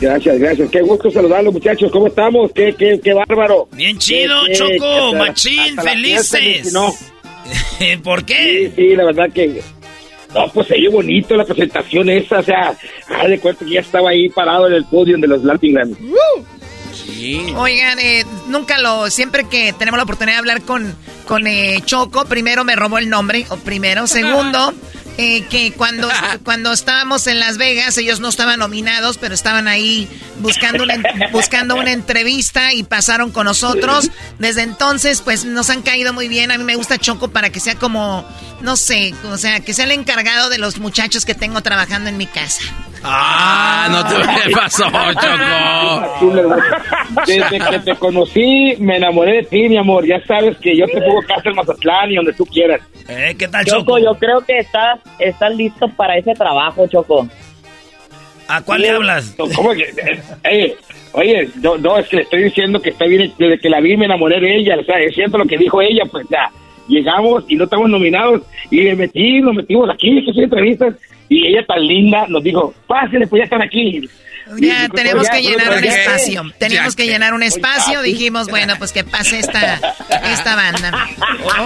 Gracias, 0.00 0.38
gracias. 0.38 0.70
Qué 0.70 0.80
gusto 0.80 1.10
saludarlos, 1.10 1.52
muchachos. 1.52 1.90
¿Cómo 1.92 2.06
estamos? 2.06 2.50
Qué, 2.54 2.74
qué, 2.78 2.98
qué 3.02 3.12
bárbaro. 3.12 3.68
Bien 3.72 3.98
chido, 3.98 4.34
Qué- 4.46 4.52
qué- 4.52 4.58
Choco, 4.78 4.86
hasta- 5.06 5.18
machín, 5.18 5.60
hasta 5.78 5.82
felices. 5.82 6.72
No, 6.72 6.94
¿Por 8.02 8.24
qué? 8.24 8.72
Sí, 8.76 8.88
sí, 8.90 8.96
la 8.96 9.04
verdad 9.04 9.30
que. 9.32 9.62
No, 10.34 10.46
pues 10.52 10.68
se 10.68 10.74
oyó 10.74 10.92
bonito 10.92 11.34
la 11.36 11.44
presentación 11.44 12.08
esa, 12.08 12.38
o 12.38 12.42
sea, 12.42 12.68
haz 13.08 13.28
de 13.28 13.40
cuenta 13.40 13.64
que 13.64 13.72
ya 13.72 13.80
estaba 13.80 14.10
ahí 14.10 14.28
parado 14.28 14.68
en 14.68 14.74
el 14.74 14.84
podio 14.84 15.18
de 15.18 15.26
los 15.26 15.42
Latin 15.42 15.74
Grammy. 15.74 15.96
Oigan, 17.56 17.98
eh, 17.98 18.24
nunca 18.48 18.78
lo, 18.78 19.10
siempre 19.10 19.44
que 19.48 19.72
tenemos 19.72 19.98
la 19.98 20.04
oportunidad 20.04 20.36
de 20.36 20.38
hablar 20.38 20.62
con, 20.62 20.94
con 21.26 21.46
eh, 21.46 21.80
Choco, 21.84 22.24
primero 22.26 22.64
me 22.64 22.76
robó 22.76 22.98
el 22.98 23.08
nombre, 23.10 23.44
o 23.50 23.56
primero, 23.56 24.06
segundo, 24.06 24.72
eh, 25.18 25.42
que 25.48 25.72
cuando, 25.72 26.08
cuando 26.44 26.72
estábamos 26.72 27.26
en 27.26 27.40
Las 27.40 27.58
Vegas, 27.58 27.96
ellos 27.98 28.20
no 28.20 28.28
estaban 28.28 28.58
nominados, 28.58 29.18
pero 29.18 29.34
estaban 29.34 29.68
ahí 29.68 30.08
buscando 30.40 30.84
una, 30.84 30.96
buscando 31.32 31.74
una 31.76 31.92
entrevista 31.92 32.72
y 32.72 32.82
pasaron 32.82 33.30
con 33.30 33.46
nosotros. 33.46 34.10
Desde 34.38 34.62
entonces, 34.62 35.20
pues 35.20 35.44
nos 35.44 35.70
han 35.70 35.82
caído 35.82 36.12
muy 36.12 36.28
bien. 36.28 36.50
A 36.50 36.58
mí 36.58 36.64
me 36.64 36.76
gusta 36.76 36.98
Choco 36.98 37.28
para 37.28 37.50
que 37.50 37.60
sea 37.60 37.74
como, 37.74 38.26
no 38.60 38.76
sé, 38.76 39.14
o 39.30 39.38
sea, 39.38 39.60
que 39.60 39.74
sea 39.74 39.84
el 39.84 39.92
encargado 39.92 40.48
de 40.50 40.58
los 40.58 40.78
muchachos 40.78 41.24
que 41.24 41.34
tengo 41.34 41.62
trabajando 41.62 42.08
en 42.08 42.16
mi 42.16 42.26
casa. 42.26 42.62
Ah, 43.02 43.88
no 43.90 44.04
te 44.08 44.48
¿qué 44.48 44.50
pasó, 44.54 44.84
Choco. 44.90 46.36
Desde 47.26 47.58
que 47.70 47.78
te 47.80 47.94
conocí, 47.96 48.76
me 48.78 48.96
enamoré 48.96 49.36
de 49.36 49.42
ti, 49.44 49.68
mi 49.68 49.78
amor. 49.78 50.06
Ya 50.06 50.22
sabes 50.26 50.56
que 50.58 50.76
yo 50.76 50.86
te 50.86 51.00
pongo 51.00 51.22
casa 51.22 51.48
en 51.48 51.56
Mazatlán 51.56 52.10
y 52.12 52.16
donde 52.16 52.32
tú 52.34 52.44
quieras. 52.46 52.80
Eh, 53.08 53.34
¿Qué 53.38 53.48
tal, 53.48 53.64
Choco, 53.64 53.98
yo 53.98 54.14
creo 54.16 54.40
que 54.42 54.58
estás, 54.58 55.00
estás 55.18 55.54
listo 55.54 55.88
para 55.96 56.16
ese 56.18 56.34
trabajo, 56.34 56.86
Choco. 56.88 57.26
¿A 58.48 58.62
cuál 58.62 58.82
le 58.82 58.90
hablas? 58.90 59.34
¿Cómo 59.54 59.72
que? 59.72 59.94
eh, 60.44 60.76
oye, 61.12 61.48
no, 61.62 61.78
no, 61.78 61.98
es 61.98 62.08
que 62.08 62.16
le 62.16 62.22
estoy 62.22 62.42
diciendo 62.44 62.82
que 62.82 62.90
está 62.90 63.06
bien. 63.06 63.32
Desde 63.38 63.58
que 63.58 63.70
la 63.70 63.80
vi, 63.80 63.96
me 63.96 64.06
enamoré 64.06 64.40
de 64.40 64.56
ella. 64.56 64.76
O 64.78 64.84
sea, 64.84 64.98
es 64.98 65.14
cierto 65.14 65.38
lo 65.38 65.46
que 65.46 65.56
dijo 65.56 65.80
ella, 65.80 66.02
pues 66.10 66.26
ya. 66.28 66.50
Llegamos 66.88 67.44
y 67.48 67.54
no 67.54 67.64
estamos 67.64 67.88
nominados 67.88 68.42
y 68.68 68.82
le 68.82 68.96
metí, 68.96 69.40
nos 69.40 69.54
metimos 69.54 69.88
aquí, 69.88 70.24
que 70.24 70.32
son 70.32 70.42
entrevistas. 70.44 70.94
Y 71.30 71.46
ella 71.46 71.64
tan 71.64 71.86
linda 71.86 72.26
nos 72.28 72.42
dijo, 72.42 72.74
pásenle, 72.86 73.26
pues 73.28 73.40
ya 73.40 73.44
están 73.44 73.62
aquí. 73.62 74.00
Ya 74.58 74.86
Y- 74.86 74.88
tenemos 74.88 75.24
ya, 75.26 75.30
que 75.30 75.42
bueno, 75.42 75.58
llenar 75.58 75.78
un 75.78 75.84
espacio. 75.84 76.42
ya, 76.44 76.58
Tenemos 76.58 76.96
que 76.96 77.06
llenar 77.06 77.34
un 77.34 77.42
espacio. 77.44 78.02
Dijimos, 78.02 78.48
bueno, 78.48 78.74
pues 78.78 78.90
que 78.90 79.04
pase 79.04 79.38
esta, 79.38 79.76
esta 80.32 80.56
banda. 80.56 81.08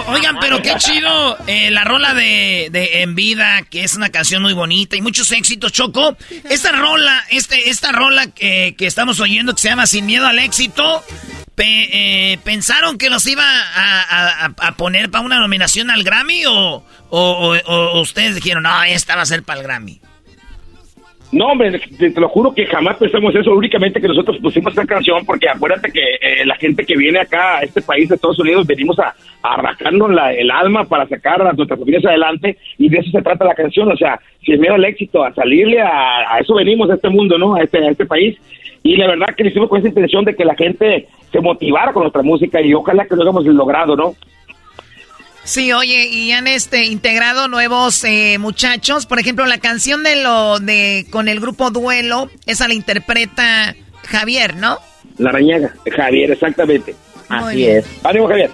O- 0.07 0.11
oigan, 0.13 0.37
pero 0.39 0.61
qué 0.61 0.73
chido 0.77 1.37
eh, 1.47 1.71
la 1.71 1.83
rola 1.83 2.13
de, 2.13 2.69
de 2.71 3.01
En 3.01 3.15
Vida, 3.15 3.61
que 3.69 3.83
es 3.83 3.95
una 3.95 4.09
canción 4.09 4.41
muy 4.43 4.53
bonita 4.53 4.95
y 4.95 5.01
muchos 5.01 5.31
éxitos, 5.31 5.71
Choco. 5.73 6.15
Esta 6.49 6.71
rola, 6.71 7.23
este, 7.31 7.69
esta 7.71 7.91
rola 7.91 8.27
que, 8.27 8.75
que 8.77 8.85
estamos 8.85 9.19
oyendo 9.19 9.53
que 9.55 9.61
se 9.61 9.69
llama 9.69 9.87
Sin 9.87 10.05
Miedo 10.05 10.27
al 10.27 10.37
Éxito, 10.39 11.03
eh, 11.63 12.37
¿pensaron 12.43 12.97
que 12.97 13.09
los 13.09 13.25
iba 13.27 13.43
a, 13.45 14.73
poner 14.77 15.09
para 15.09 15.23
una 15.23 15.39
nominación 15.39 15.89
al 15.89 16.03
Grammy 16.03 16.45
o- 16.45 16.83
o- 17.09 17.57
o 17.65 18.01
ustedes 18.01 18.35
dijeron, 18.35 18.63
no, 18.63 18.83
esta 18.83 19.15
va 19.15 19.21
a 19.21 19.25
ser 19.25 19.43
para 19.43 19.59
el 19.61 19.65
Grammy? 19.65 20.01
No, 21.31 21.47
hombre, 21.47 21.79
te, 21.99 22.09
lo 22.19 22.29
juro 22.29 22.53
que 22.53 22.65
jamás 22.65 22.97
pensamos 22.97 23.35
eso, 23.35 23.53
únicamente 23.53 23.99
que 23.99 24.07
nosotros 24.07 24.37
pusimos 24.37 24.71
esta 24.71 24.85
canción 24.85 25.25
porque 25.25 25.49
acuérdate 25.49 25.91
que 25.91 25.99
eh, 26.21 26.45
la 26.45 26.55
gente 26.55 26.85
que 26.85 26.95
viene 26.95 27.19
acá 27.19 27.57
a 27.57 27.61
este 27.63 27.81
país 27.81 28.07
de 28.07 28.15
Estados 28.15 28.39
Unidos 28.39 28.65
venimos 28.67 28.97
a, 28.99 29.13
arrancarnos 29.41 30.11
la- 30.11 30.33
el 30.33 30.49
alma 30.51 30.85
para 30.85 31.07
sacar 31.07 31.41
a 31.41 31.51
nuestras 31.53 31.79
familias 31.79 32.05
adelante 32.05 32.57
y 32.77 32.89
de 32.89 32.99
eso 32.99 33.11
se 33.11 33.21
trata 33.21 33.43
la 33.43 33.53
canción, 33.55 33.91
o 33.91 33.97
sea, 33.97 34.19
sin 34.45 34.61
miedo 34.61 34.75
al 34.75 34.85
éxito, 34.85 35.23
a 35.23 35.33
salirle 35.33 35.81
a, 35.81 36.33
a 36.35 36.39
eso 36.39 36.53
venimos 36.55 36.89
a 36.89 36.95
este 36.95 37.09
mundo, 37.09 37.37
¿no? 37.37 37.55
A 37.55 37.61
este, 37.61 37.79
a 37.79 37.89
este 37.89 38.05
país 38.05 38.37
y 38.83 38.95
la 38.95 39.07
verdad 39.07 39.35
que 39.35 39.43
lo 39.43 39.49
hicimos 39.49 39.67
con 39.69 39.79
esa 39.79 39.89
intención 39.89 40.23
de 40.25 40.35
que 40.35 40.45
la 40.45 40.55
gente 40.55 41.07
se 41.31 41.41
motivara 41.41 41.91
con 41.91 42.03
nuestra 42.03 42.21
música 42.21 42.61
y 42.61 42.73
ojalá 42.73 43.05
que 43.05 43.15
lo 43.15 43.23
hayamos 43.23 43.45
logrado, 43.45 43.95
¿no? 43.95 44.13
Sí, 45.45 45.71
oye, 45.71 46.07
y 46.07 46.31
han 46.31 46.47
este 46.47 46.85
integrado 46.85 47.47
nuevos 47.47 48.03
eh, 48.03 48.37
muchachos. 48.39 49.05
Por 49.05 49.19
ejemplo, 49.19 49.45
la 49.45 49.59
canción 49.59 50.03
de 50.03 50.21
lo 50.21 50.59
de 50.59 51.05
con 51.11 51.27
el 51.27 51.39
grupo 51.39 51.69
Duelo, 51.69 52.29
esa 52.47 52.67
la 52.67 52.73
interpreta 52.73 53.75
Javier, 54.07 54.55
¿no? 54.55 54.79
La 55.19 55.31
rañaga, 55.31 55.73
Javier, 55.95 56.31
exactamente. 56.31 56.95
Así 57.29 57.67
es. 57.67 57.85
Ánimo, 58.03 58.27
Javier. 58.27 58.49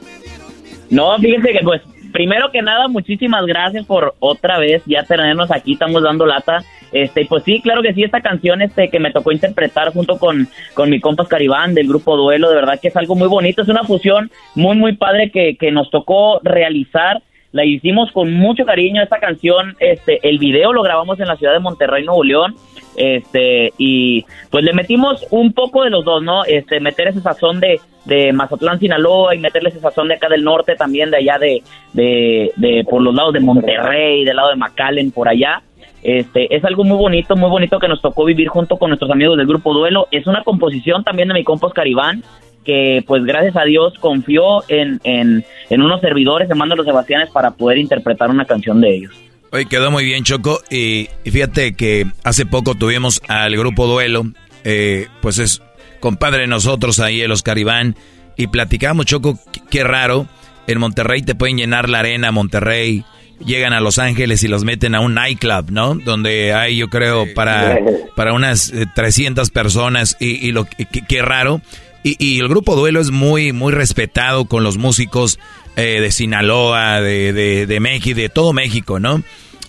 No, 0.89 1.18
fíjense 1.18 1.53
que 1.53 1.59
pues, 1.63 1.81
primero 2.11 2.51
que 2.51 2.61
nada, 2.61 2.89
muchísimas 2.89 3.45
gracias 3.45 3.85
por 3.85 4.13
otra 4.19 4.59
vez 4.59 4.84
ya 4.85 5.03
tenernos 5.03 5.49
aquí, 5.49 5.73
estamos 5.73 6.03
dando 6.03 6.26
lata. 6.26 6.61
Este, 6.91 7.26
pues 7.26 7.43
sí, 7.43 7.61
claro 7.61 7.81
que 7.81 7.93
sí, 7.93 8.03
esta 8.03 8.22
canción 8.22 8.61
este 8.61 8.89
que 8.89 8.99
me 8.99 9.11
tocó 9.11 9.31
interpretar 9.31 9.93
junto 9.93 10.18
con, 10.18 10.47
con 10.73 10.89
mi 10.89 10.99
compas 10.99 11.27
Caribán 11.27 11.73
del 11.73 11.88
grupo 11.88 12.18
Duelo, 12.18 12.49
de 12.49 12.55
verdad 12.55 12.80
que 12.81 12.89
es 12.89 12.97
algo 12.97 13.15
muy 13.15 13.27
bonito, 13.27 13.61
es 13.61 13.69
una 13.69 13.84
fusión 13.84 14.30
muy, 14.55 14.76
muy 14.76 14.93
padre 14.97 15.31
que, 15.31 15.55
que 15.55 15.72
nos 15.72 15.89
tocó 15.89 16.39
realizar. 16.43 17.22
La 17.53 17.65
hicimos 17.65 18.11
con 18.13 18.34
mucho 18.34 18.63
cariño 18.63 19.03
esta 19.03 19.19
canción, 19.19 19.76
este, 19.80 20.19
el 20.23 20.38
video 20.38 20.72
lo 20.72 20.84
grabamos 20.84 21.19
en 21.19 21.27
la 21.27 21.35
ciudad 21.35 21.51
de 21.51 21.59
Monterrey, 21.59 22.05
Nuevo 22.05 22.23
León, 22.23 22.55
este, 22.95 23.73
y 23.77 24.26
pues 24.49 24.63
le 24.63 24.72
metimos 24.72 25.26
un 25.31 25.51
poco 25.51 25.84
de 25.84 25.89
los 25.89 26.05
dos, 26.05 26.23
¿no? 26.23 26.45
Este, 26.45 26.80
meter 26.80 27.09
ese 27.09 27.19
sazón 27.19 27.59
de, 27.59 27.81
de 28.05 28.31
Mazatlán, 28.31 28.80
Sinaloa, 28.80 29.35
y 29.35 29.39
meterle 29.39 29.68
ese 29.68 29.81
sazón 29.81 30.07
de 30.07 30.13
acá 30.13 30.30
del 30.30 30.45
norte 30.45 30.77
también, 30.77 31.11
de 31.11 31.18
allá 31.18 31.38
de, 31.39 31.61
de, 31.91 32.53
de 32.55 32.85
por 32.85 33.01
los 33.01 33.13
lados 33.13 33.34
de 33.34 33.41
Monterrey, 33.41 34.23
del 34.23 34.38
lado 34.38 34.49
de 34.51 34.55
McAllen, 34.55 35.11
por 35.11 35.27
allá. 35.27 35.61
Este, 36.03 36.56
es 36.56 36.64
algo 36.65 36.84
muy 36.84 36.98
bonito, 36.98 37.36
muy 37.36 37.49
bonito 37.49 37.80
que 37.80 37.88
nos 37.88 38.02
tocó 38.02 38.26
vivir 38.26 38.48
junto 38.48 38.78
con 38.78 38.90
nuestros 38.90 39.11
amigos 39.11 39.38
del 39.38 39.48
grupo 39.48 39.73
Duelo. 39.73 40.07
Es 40.11 40.28
una 40.28 40.44
composición 40.44 41.03
también 41.03 41.28
de 41.28 41.36
mi 41.36 41.44
compa 41.44 41.72
Caribán, 41.72 42.23
que 42.65 43.03
pues 43.06 43.23
gracias 43.23 43.56
a 43.56 43.64
Dios 43.64 43.94
confió 43.99 44.64
en, 44.68 44.99
en, 45.03 45.44
unos 45.82 46.02
servidores, 46.02 46.49
en 46.49 46.57
Mando 46.57 46.76
los 46.76 46.86
Sebastianes, 46.86 47.30
para 47.30 47.52
poder 47.52 47.78
interpretar 47.78 48.30
una 48.30 48.45
canción 48.45 48.82
de 48.82 48.95
ellos. 48.95 49.14
Oye, 49.52 49.65
quedó 49.65 49.91
muy 49.91 50.06
bien, 50.06 50.23
Choco. 50.23 50.60
Y, 50.69 51.10
fíjate 51.23 51.76
que 51.76 52.06
hace 52.23 52.45
poco 52.45 52.76
tuvimos 52.76 53.22
al 53.28 53.56
grupo 53.57 53.86
Duelo, 53.86 54.23
eh, 54.64 55.07
pues 55.22 55.40
es 55.40 55.61
compadre 55.99 56.41
de 56.41 56.48
nosotros 56.48 56.99
ahí, 56.99 57.22
el 57.22 57.32
Oscar 57.32 57.57
Iván, 57.57 57.95
y 58.38 58.48
platicamos, 58.48 59.06
Choco, 59.06 59.38
qué 59.69 59.84
raro. 59.84 60.26
En 60.68 60.80
Monterrey 60.80 61.22
te 61.22 61.36
pueden 61.36 61.57
llenar 61.57 61.90
la 61.90 61.99
arena, 61.99 62.32
Monterrey. 62.32 63.03
Llegan 63.45 63.73
a 63.73 63.81
Los 63.81 63.97
Ángeles 63.99 64.43
y 64.43 64.47
los 64.47 64.63
meten 64.63 64.93
a 64.95 64.99
un 64.99 65.13
nightclub, 65.15 65.72
¿no? 65.72 65.95
Donde 65.95 66.53
hay, 66.53 66.77
yo 66.77 66.89
creo, 66.89 67.26
para, 67.34 67.77
para 68.15 68.34
unas 68.34 68.69
eh, 68.69 68.85
300 68.93 69.49
personas 69.49 70.15
y, 70.19 70.45
y 70.47 70.51
lo 70.51 70.65
qué- 70.65 71.22
raro. 71.22 71.61
Y, 72.03 72.15
y 72.23 72.39
el 72.39 72.47
grupo 72.47 72.76
Duelo 72.76 72.99
es 72.99 73.11
muy, 73.11 73.53
muy 73.53 73.72
respetado 73.73 74.45
con 74.45 74.63
los 74.63 74.77
músicos 74.77 75.39
eh, 75.76 75.99
de 76.01 76.11
Sinaloa, 76.11 76.99
de, 77.01 77.31
de, 77.34 77.68
de 77.68 77.80
México, 77.80 78.19
de 78.19 78.30
todo 78.30 78.53
México, 78.53 78.99
¿no? 78.99 79.23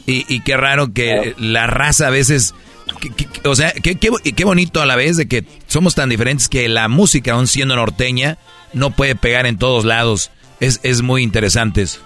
Y, 0.07 0.24
y 0.35 0.40
qué 0.40 0.57
raro 0.57 0.93
que 0.93 1.35
la 1.39 1.66
raza 1.66 2.07
a 2.09 2.11
veces, 2.11 2.55
que- 3.01 3.11
que- 3.11 3.49
o 3.49 3.55
sea, 3.55 3.73
qué, 3.73 3.97
qué, 3.97 4.44
bonito 4.44 4.81
a 4.82 4.86
la 4.86 4.97
vez 4.97 5.16
de 5.16 5.28
que 5.28 5.44
somos 5.66 5.94
tan 5.94 6.09
diferentes 6.09 6.49
que 6.49 6.69
la 6.69 6.89
música, 6.89 7.32
aún 7.35 7.47
siendo 7.47 7.77
norteña, 7.77 8.39
no 8.73 8.90
puede 8.90 9.15
pegar 9.15 9.47
en 9.47 9.59
todos 9.59 9.85
lados. 9.85 10.31
Es, 10.61 10.81
es 10.82 11.03
muy 11.03 11.23
interesante 11.23 11.82
eso. 11.82 12.01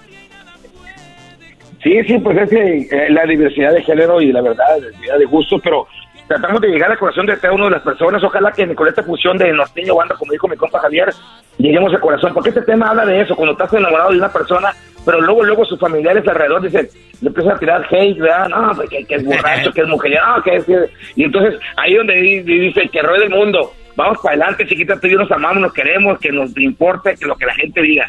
Sí, 1.87 2.03
sí, 2.05 2.19
pues 2.19 2.37
es 2.37 2.53
eh, 2.53 3.07
la 3.11 3.25
diversidad 3.27 3.73
de 3.73 3.81
género 3.83 4.21
y 4.21 4.33
la 4.33 4.41
verdad, 4.41 4.65
diversidad 4.77 5.19
de 5.19 5.25
gustos, 5.27 5.61
pero 5.63 5.87
tratamos 6.27 6.61
de 6.61 6.67
llegar 6.69 6.91
al 6.91 6.99
corazón 6.99 7.27
de 7.27 7.39
cada 7.39 7.55
una 7.55 7.67
de 7.67 7.71
las 7.71 7.83
personas. 7.83 8.25
Ojalá 8.25 8.51
que 8.51 8.75
con 8.75 8.89
esta 8.89 9.05
fusión 9.05 9.39
de 9.39 9.53
norteño 9.53 9.95
banda, 9.95 10.17
como 10.19 10.33
dijo 10.33 10.49
mi 10.49 10.57
compa 10.57 10.81
Javier, 10.81 11.11
lleguemos 11.59 11.95
al 11.95 12.01
corazón. 12.01 12.35
Porque 12.35 12.49
este 12.49 12.63
tema 12.63 12.91
habla 12.91 13.07
de 13.07 13.21
eso, 13.21 13.37
cuando 13.37 13.53
estás 13.53 13.73
enamorado 13.73 14.11
de 14.11 14.19
una 14.19 14.33
persona, 14.33 14.73
pero 15.05 15.21
luego, 15.21 15.45
luego 15.45 15.65
sus 15.65 15.79
familiares 15.79 16.27
alrededor 16.27 16.63
dicen, 16.63 16.89
le 17.23 17.29
empiezan 17.29 17.53
a 17.55 17.59
tirar 17.61 17.87
hate, 17.89 18.19
¿verdad? 18.19 18.49
No, 18.49 18.73
pues, 18.75 18.91
que, 18.91 19.05
que 19.05 19.15
es 19.15 19.25
borracho, 19.25 19.71
que 19.73 19.83
es 19.83 19.87
mujer, 19.89 20.19
que 20.45 20.57
es... 20.57 20.65
que-". 20.65 20.91
Y 21.15 21.23
entonces 21.23 21.61
ahí 21.77 21.95
donde 21.95 22.15
di- 22.17 22.41
di- 22.43 22.59
dice 22.59 22.89
que 22.89 23.01
ruede 23.03 23.27
el 23.27 23.31
mundo. 23.31 23.71
Vamos 23.95 24.19
para 24.21 24.35
adelante, 24.35 24.67
chiquita, 24.67 24.99
tú 25.01 25.07
y 25.07 25.13
yo 25.13 25.19
nos 25.19 25.31
amamos, 25.31 25.59
nos 25.63 25.73
queremos, 25.73 26.19
que 26.19 26.33
nos 26.33 26.55
importe 26.59 27.15
que 27.15 27.27
lo 27.27 27.37
que 27.37 27.47
la 27.47 27.55
gente 27.55 27.81
diga. 27.81 28.09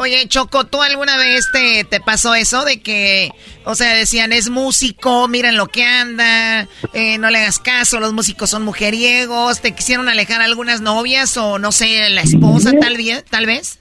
Oye, 0.00 0.28
Choco, 0.28 0.64
¿tú 0.64 0.80
alguna 0.80 1.16
vez 1.16 1.50
te, 1.52 1.82
te 1.82 1.98
pasó 1.98 2.32
eso 2.36 2.64
de 2.64 2.80
que, 2.80 3.30
o 3.64 3.74
sea, 3.74 3.96
decían, 3.96 4.32
es 4.32 4.48
músico, 4.48 5.26
miren 5.26 5.56
lo 5.56 5.66
que 5.66 5.82
anda, 5.82 6.68
eh, 6.94 7.18
no 7.18 7.30
le 7.30 7.38
hagas 7.38 7.58
caso, 7.58 7.98
los 7.98 8.12
músicos 8.12 8.48
son 8.48 8.64
mujeriegos, 8.64 9.60
te 9.60 9.72
quisieron 9.72 10.08
alejar 10.08 10.40
algunas 10.40 10.80
novias 10.80 11.36
o, 11.36 11.58
no 11.58 11.72
sé, 11.72 12.10
la 12.10 12.20
esposa 12.20 12.70
tal, 12.80 12.96
vez, 12.96 13.24
tal 13.24 13.46
vez? 13.46 13.80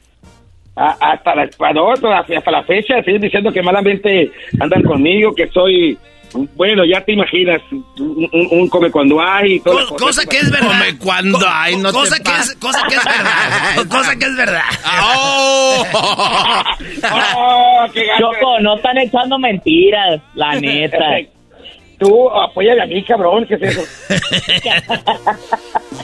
Hasta 0.75 1.35
la, 1.35 1.43
hasta 1.43 2.51
la 2.51 2.63
fecha 2.63 3.03
siguen 3.03 3.21
diciendo 3.21 3.51
que 3.51 3.61
malamente 3.61 4.31
andan 4.59 4.81
conmigo, 4.81 5.35
que 5.35 5.47
soy 5.49 5.99
bueno, 6.55 6.83
ya 6.85 7.03
te 7.03 7.13
imaginas, 7.13 7.61
un, 7.71 8.29
un- 8.31 8.47
un 8.51 8.69
come 8.69 8.91
cuando 8.91 9.19
hay 9.21 9.53
y 9.53 9.59
todo. 9.59 9.87
Co- 9.89 9.95
cosa 9.95 10.25
que 10.25 10.37
es 10.37 10.51
verdad. 10.51 10.67
Come 10.69 10.97
cuando 10.97 11.39
Co- 11.39 11.45
hay, 11.49 11.75
no 11.77 11.91
cosa 11.91 12.17
te 12.17 12.23
que 12.23 12.31
es, 12.37 12.55
cosa 12.55 12.81
que 12.89 12.95
es 12.95 13.05
verdad. 13.05 13.87
cosa 13.89 14.15
que 14.15 14.25
es 14.25 14.35
verdad. 14.35 14.63
Choco, 18.19 18.59
no 18.61 18.75
están 18.75 18.97
echando 18.97 19.39
mentiras, 19.39 20.21
la 20.35 20.55
neta. 20.59 20.97
Tú 21.99 22.29
apóyale 22.29 22.83
a 22.83 22.85
mí, 22.85 23.03
cabrón, 23.03 23.47
¿qué 23.47 23.55
es 23.55 23.61
eso? 23.63 23.81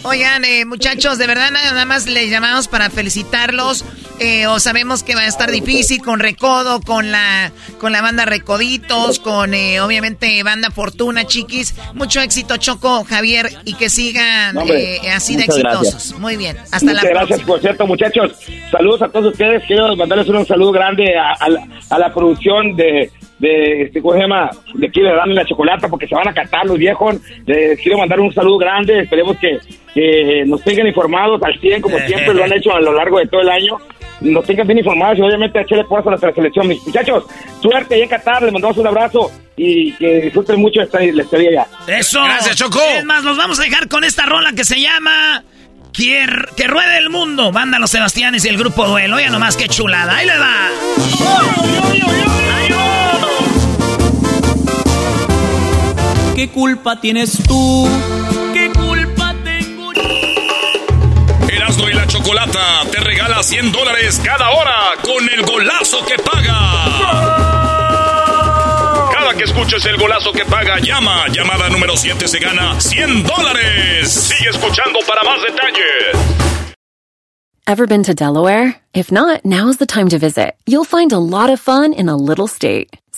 Oigan, 0.04 0.44
eh, 0.44 0.66
muchachos, 0.66 1.18
de 1.18 1.28
verdad 1.28 1.52
nada, 1.52 1.86
más 1.86 2.08
les 2.08 2.30
llamamos 2.32 2.68
para 2.68 2.90
felicitarlos. 2.90 3.86
Eh, 4.20 4.48
o 4.48 4.60
sabemos 4.60 5.04
que 5.04 5.16
va 5.16 5.22
a 5.22 5.28
estar 5.28 5.52
difícil 5.52 6.02
con 6.02 6.20
Recodo, 6.20 6.82
con 6.82 7.12
la 7.12 7.52
con 7.80 7.92
la 7.92 8.02
banda 8.02 8.26
Recoditos, 8.26 9.20
con 9.20 9.54
eh, 9.54 9.82
obviamente 9.82 10.42
banda 10.44 10.72
Fortuna, 10.72 11.26
chiquis. 11.26 11.76
Mucho 11.94 12.22
éxito, 12.22 12.58
Choco, 12.58 13.04
Javier, 13.04 13.50
y 13.66 13.74
que 13.74 13.90
sigan 13.90 14.58
hombre, 14.58 14.98
eh, 14.98 15.12
así 15.12 15.36
de 15.36 15.44
exitosos. 15.44 15.92
gracias. 15.94 16.20
Muy 16.20 16.38
bien, 16.38 16.58
hasta 16.72 16.86
Muchas 16.86 17.04
la 17.04 17.10
gracias, 17.10 17.28
próxima. 17.28 17.48
por 17.48 17.62
cierto, 17.62 17.88
muchachos. 17.88 18.32
Saludos 18.72 19.02
a 19.02 19.10
todos 19.10 19.34
ustedes. 19.34 19.64
Quiero 19.66 19.96
mandarles 19.96 20.28
un 20.28 20.46
saludo 20.46 20.72
grande 20.72 21.16
a, 21.18 21.32
a 21.34 21.48
a 21.90 22.00
la 22.00 22.14
producción 22.14 22.76
de, 22.76 23.12
de 23.44 23.82
este, 23.84 24.02
¿cómo 24.02 24.14
se 24.14 24.22
llama? 24.22 24.50
De 24.74 24.88
aquí 24.88 25.02
de 25.02 25.14
Dame 25.14 25.34
la 25.34 25.46
Chocolata, 25.46 25.90
porque 25.90 26.08
se 26.08 26.16
van 26.16 26.30
a 26.30 26.34
catar 26.34 26.66
los 26.66 26.78
viejos. 26.78 27.18
Les 27.46 27.80
quiero 27.80 27.98
mandar 27.98 28.20
un 28.22 28.34
saludo 28.34 28.58
grande. 28.58 29.02
Esperemos 29.02 29.38
que, 29.38 29.60
que 29.94 30.44
nos 30.46 30.64
tengan 30.64 30.88
informados 30.88 31.44
al 31.44 31.60
100, 31.60 31.82
como 31.82 31.98
siempre 32.08 32.34
lo 32.34 32.46
han 32.46 32.54
hecho 32.54 32.74
a 32.74 32.80
lo 32.80 32.94
largo 32.94 33.20
de 33.20 33.28
todo 33.28 33.42
el 33.42 33.50
año. 33.50 33.78
Nos 34.22 34.46
tengan 34.46 34.66
bien 34.66 34.80
informados 34.80 35.18
y 35.18 35.22
obviamente 35.24 35.60
a 35.60 35.64
echarle 35.64 35.84
fuerza 35.84 36.08
a 36.10 36.12
nuestra 36.12 36.34
selección. 36.34 36.68
Mis 36.70 36.82
muchachos, 36.88 37.26
suerte 37.62 37.96
ahí 37.96 38.04
en 38.04 38.10
Qatar. 38.10 38.44
Les 38.44 38.54
mandamos 38.54 38.78
un 38.78 38.88
abrazo 38.88 39.30
y 39.58 39.92
que 39.94 40.22
disfruten 40.22 40.62
mucho 40.62 40.82
esta, 40.82 41.02
la 41.02 41.24
estadía 41.24 41.52
ya. 41.52 41.68
Eso. 41.98 42.24
Gracias, 42.24 42.56
Choco. 42.56 42.80
Es 42.98 43.04
más, 43.04 43.26
nos 43.26 43.38
vamos 43.38 43.60
a 43.60 43.64
dejar 43.64 43.90
con 43.90 44.06
esta 44.06 44.26
rola 44.26 44.54
que 44.54 44.64
se 44.64 44.80
llama 44.80 45.44
Que, 45.92 46.26
que 46.56 46.68
ruede 46.68 46.98
el 46.98 47.10
mundo. 47.10 47.52
Banda 47.52 47.78
Los 47.78 47.90
Sebastianes 47.90 48.46
y 48.46 48.48
el 48.48 48.58
grupo 48.58 48.88
Duelo. 48.88 49.18
Oiga 49.18 49.30
nomás 49.30 49.58
qué 49.58 49.68
chulada. 49.68 50.16
Ahí 50.16 50.28
le 50.28 50.38
va. 50.38 50.70
¿Qué 56.44 56.50
culpa 56.50 57.00
tienes 57.00 57.42
tú? 57.48 57.88
¿Qué 58.54 58.70
culpa 58.74 59.34
tengo 59.46 59.94
Erasmo 61.48 61.88
y 61.88 61.94
la 61.94 62.06
Chocolata 62.06 62.82
te 62.92 63.00
regala 63.00 63.42
100 63.42 63.72
dólares 63.72 64.20
cada 64.22 64.50
hora 64.50 64.76
con 65.02 65.24
el 65.30 65.42
golazo 65.46 66.06
que 66.06 66.22
paga. 66.22 66.60
Cada 69.14 69.34
que 69.38 69.46
escuches 69.46 69.86
el 69.86 69.96
golazo 69.96 70.34
que 70.34 70.44
paga, 70.44 70.80
llama. 70.80 71.30
Llamada 71.30 71.70
número 71.70 71.96
7 71.96 72.28
se 72.28 72.40
gana 72.40 72.78
100 72.78 73.24
dólares. 73.24 74.12
Sigue 74.12 74.50
escuchando 74.50 75.00
para 75.08 75.24
más 75.24 75.42
detalles. 75.44 76.44
Ever 77.66 77.88
been 77.88 78.04
to 78.04 78.14
Delaware? 78.14 78.82
If 78.94 79.14
not, 79.14 79.46
now's 79.46 79.78
the 79.78 79.86
time 79.86 80.10
to 80.10 80.18
visit. 80.18 80.56
You'll 80.68 80.84
find 80.84 81.14
a 81.14 81.20
lot 81.20 81.50
of 81.50 81.62
fun 81.62 81.94
in 81.94 82.10
a 82.10 82.18
little 82.18 82.48
state. 82.48 83.00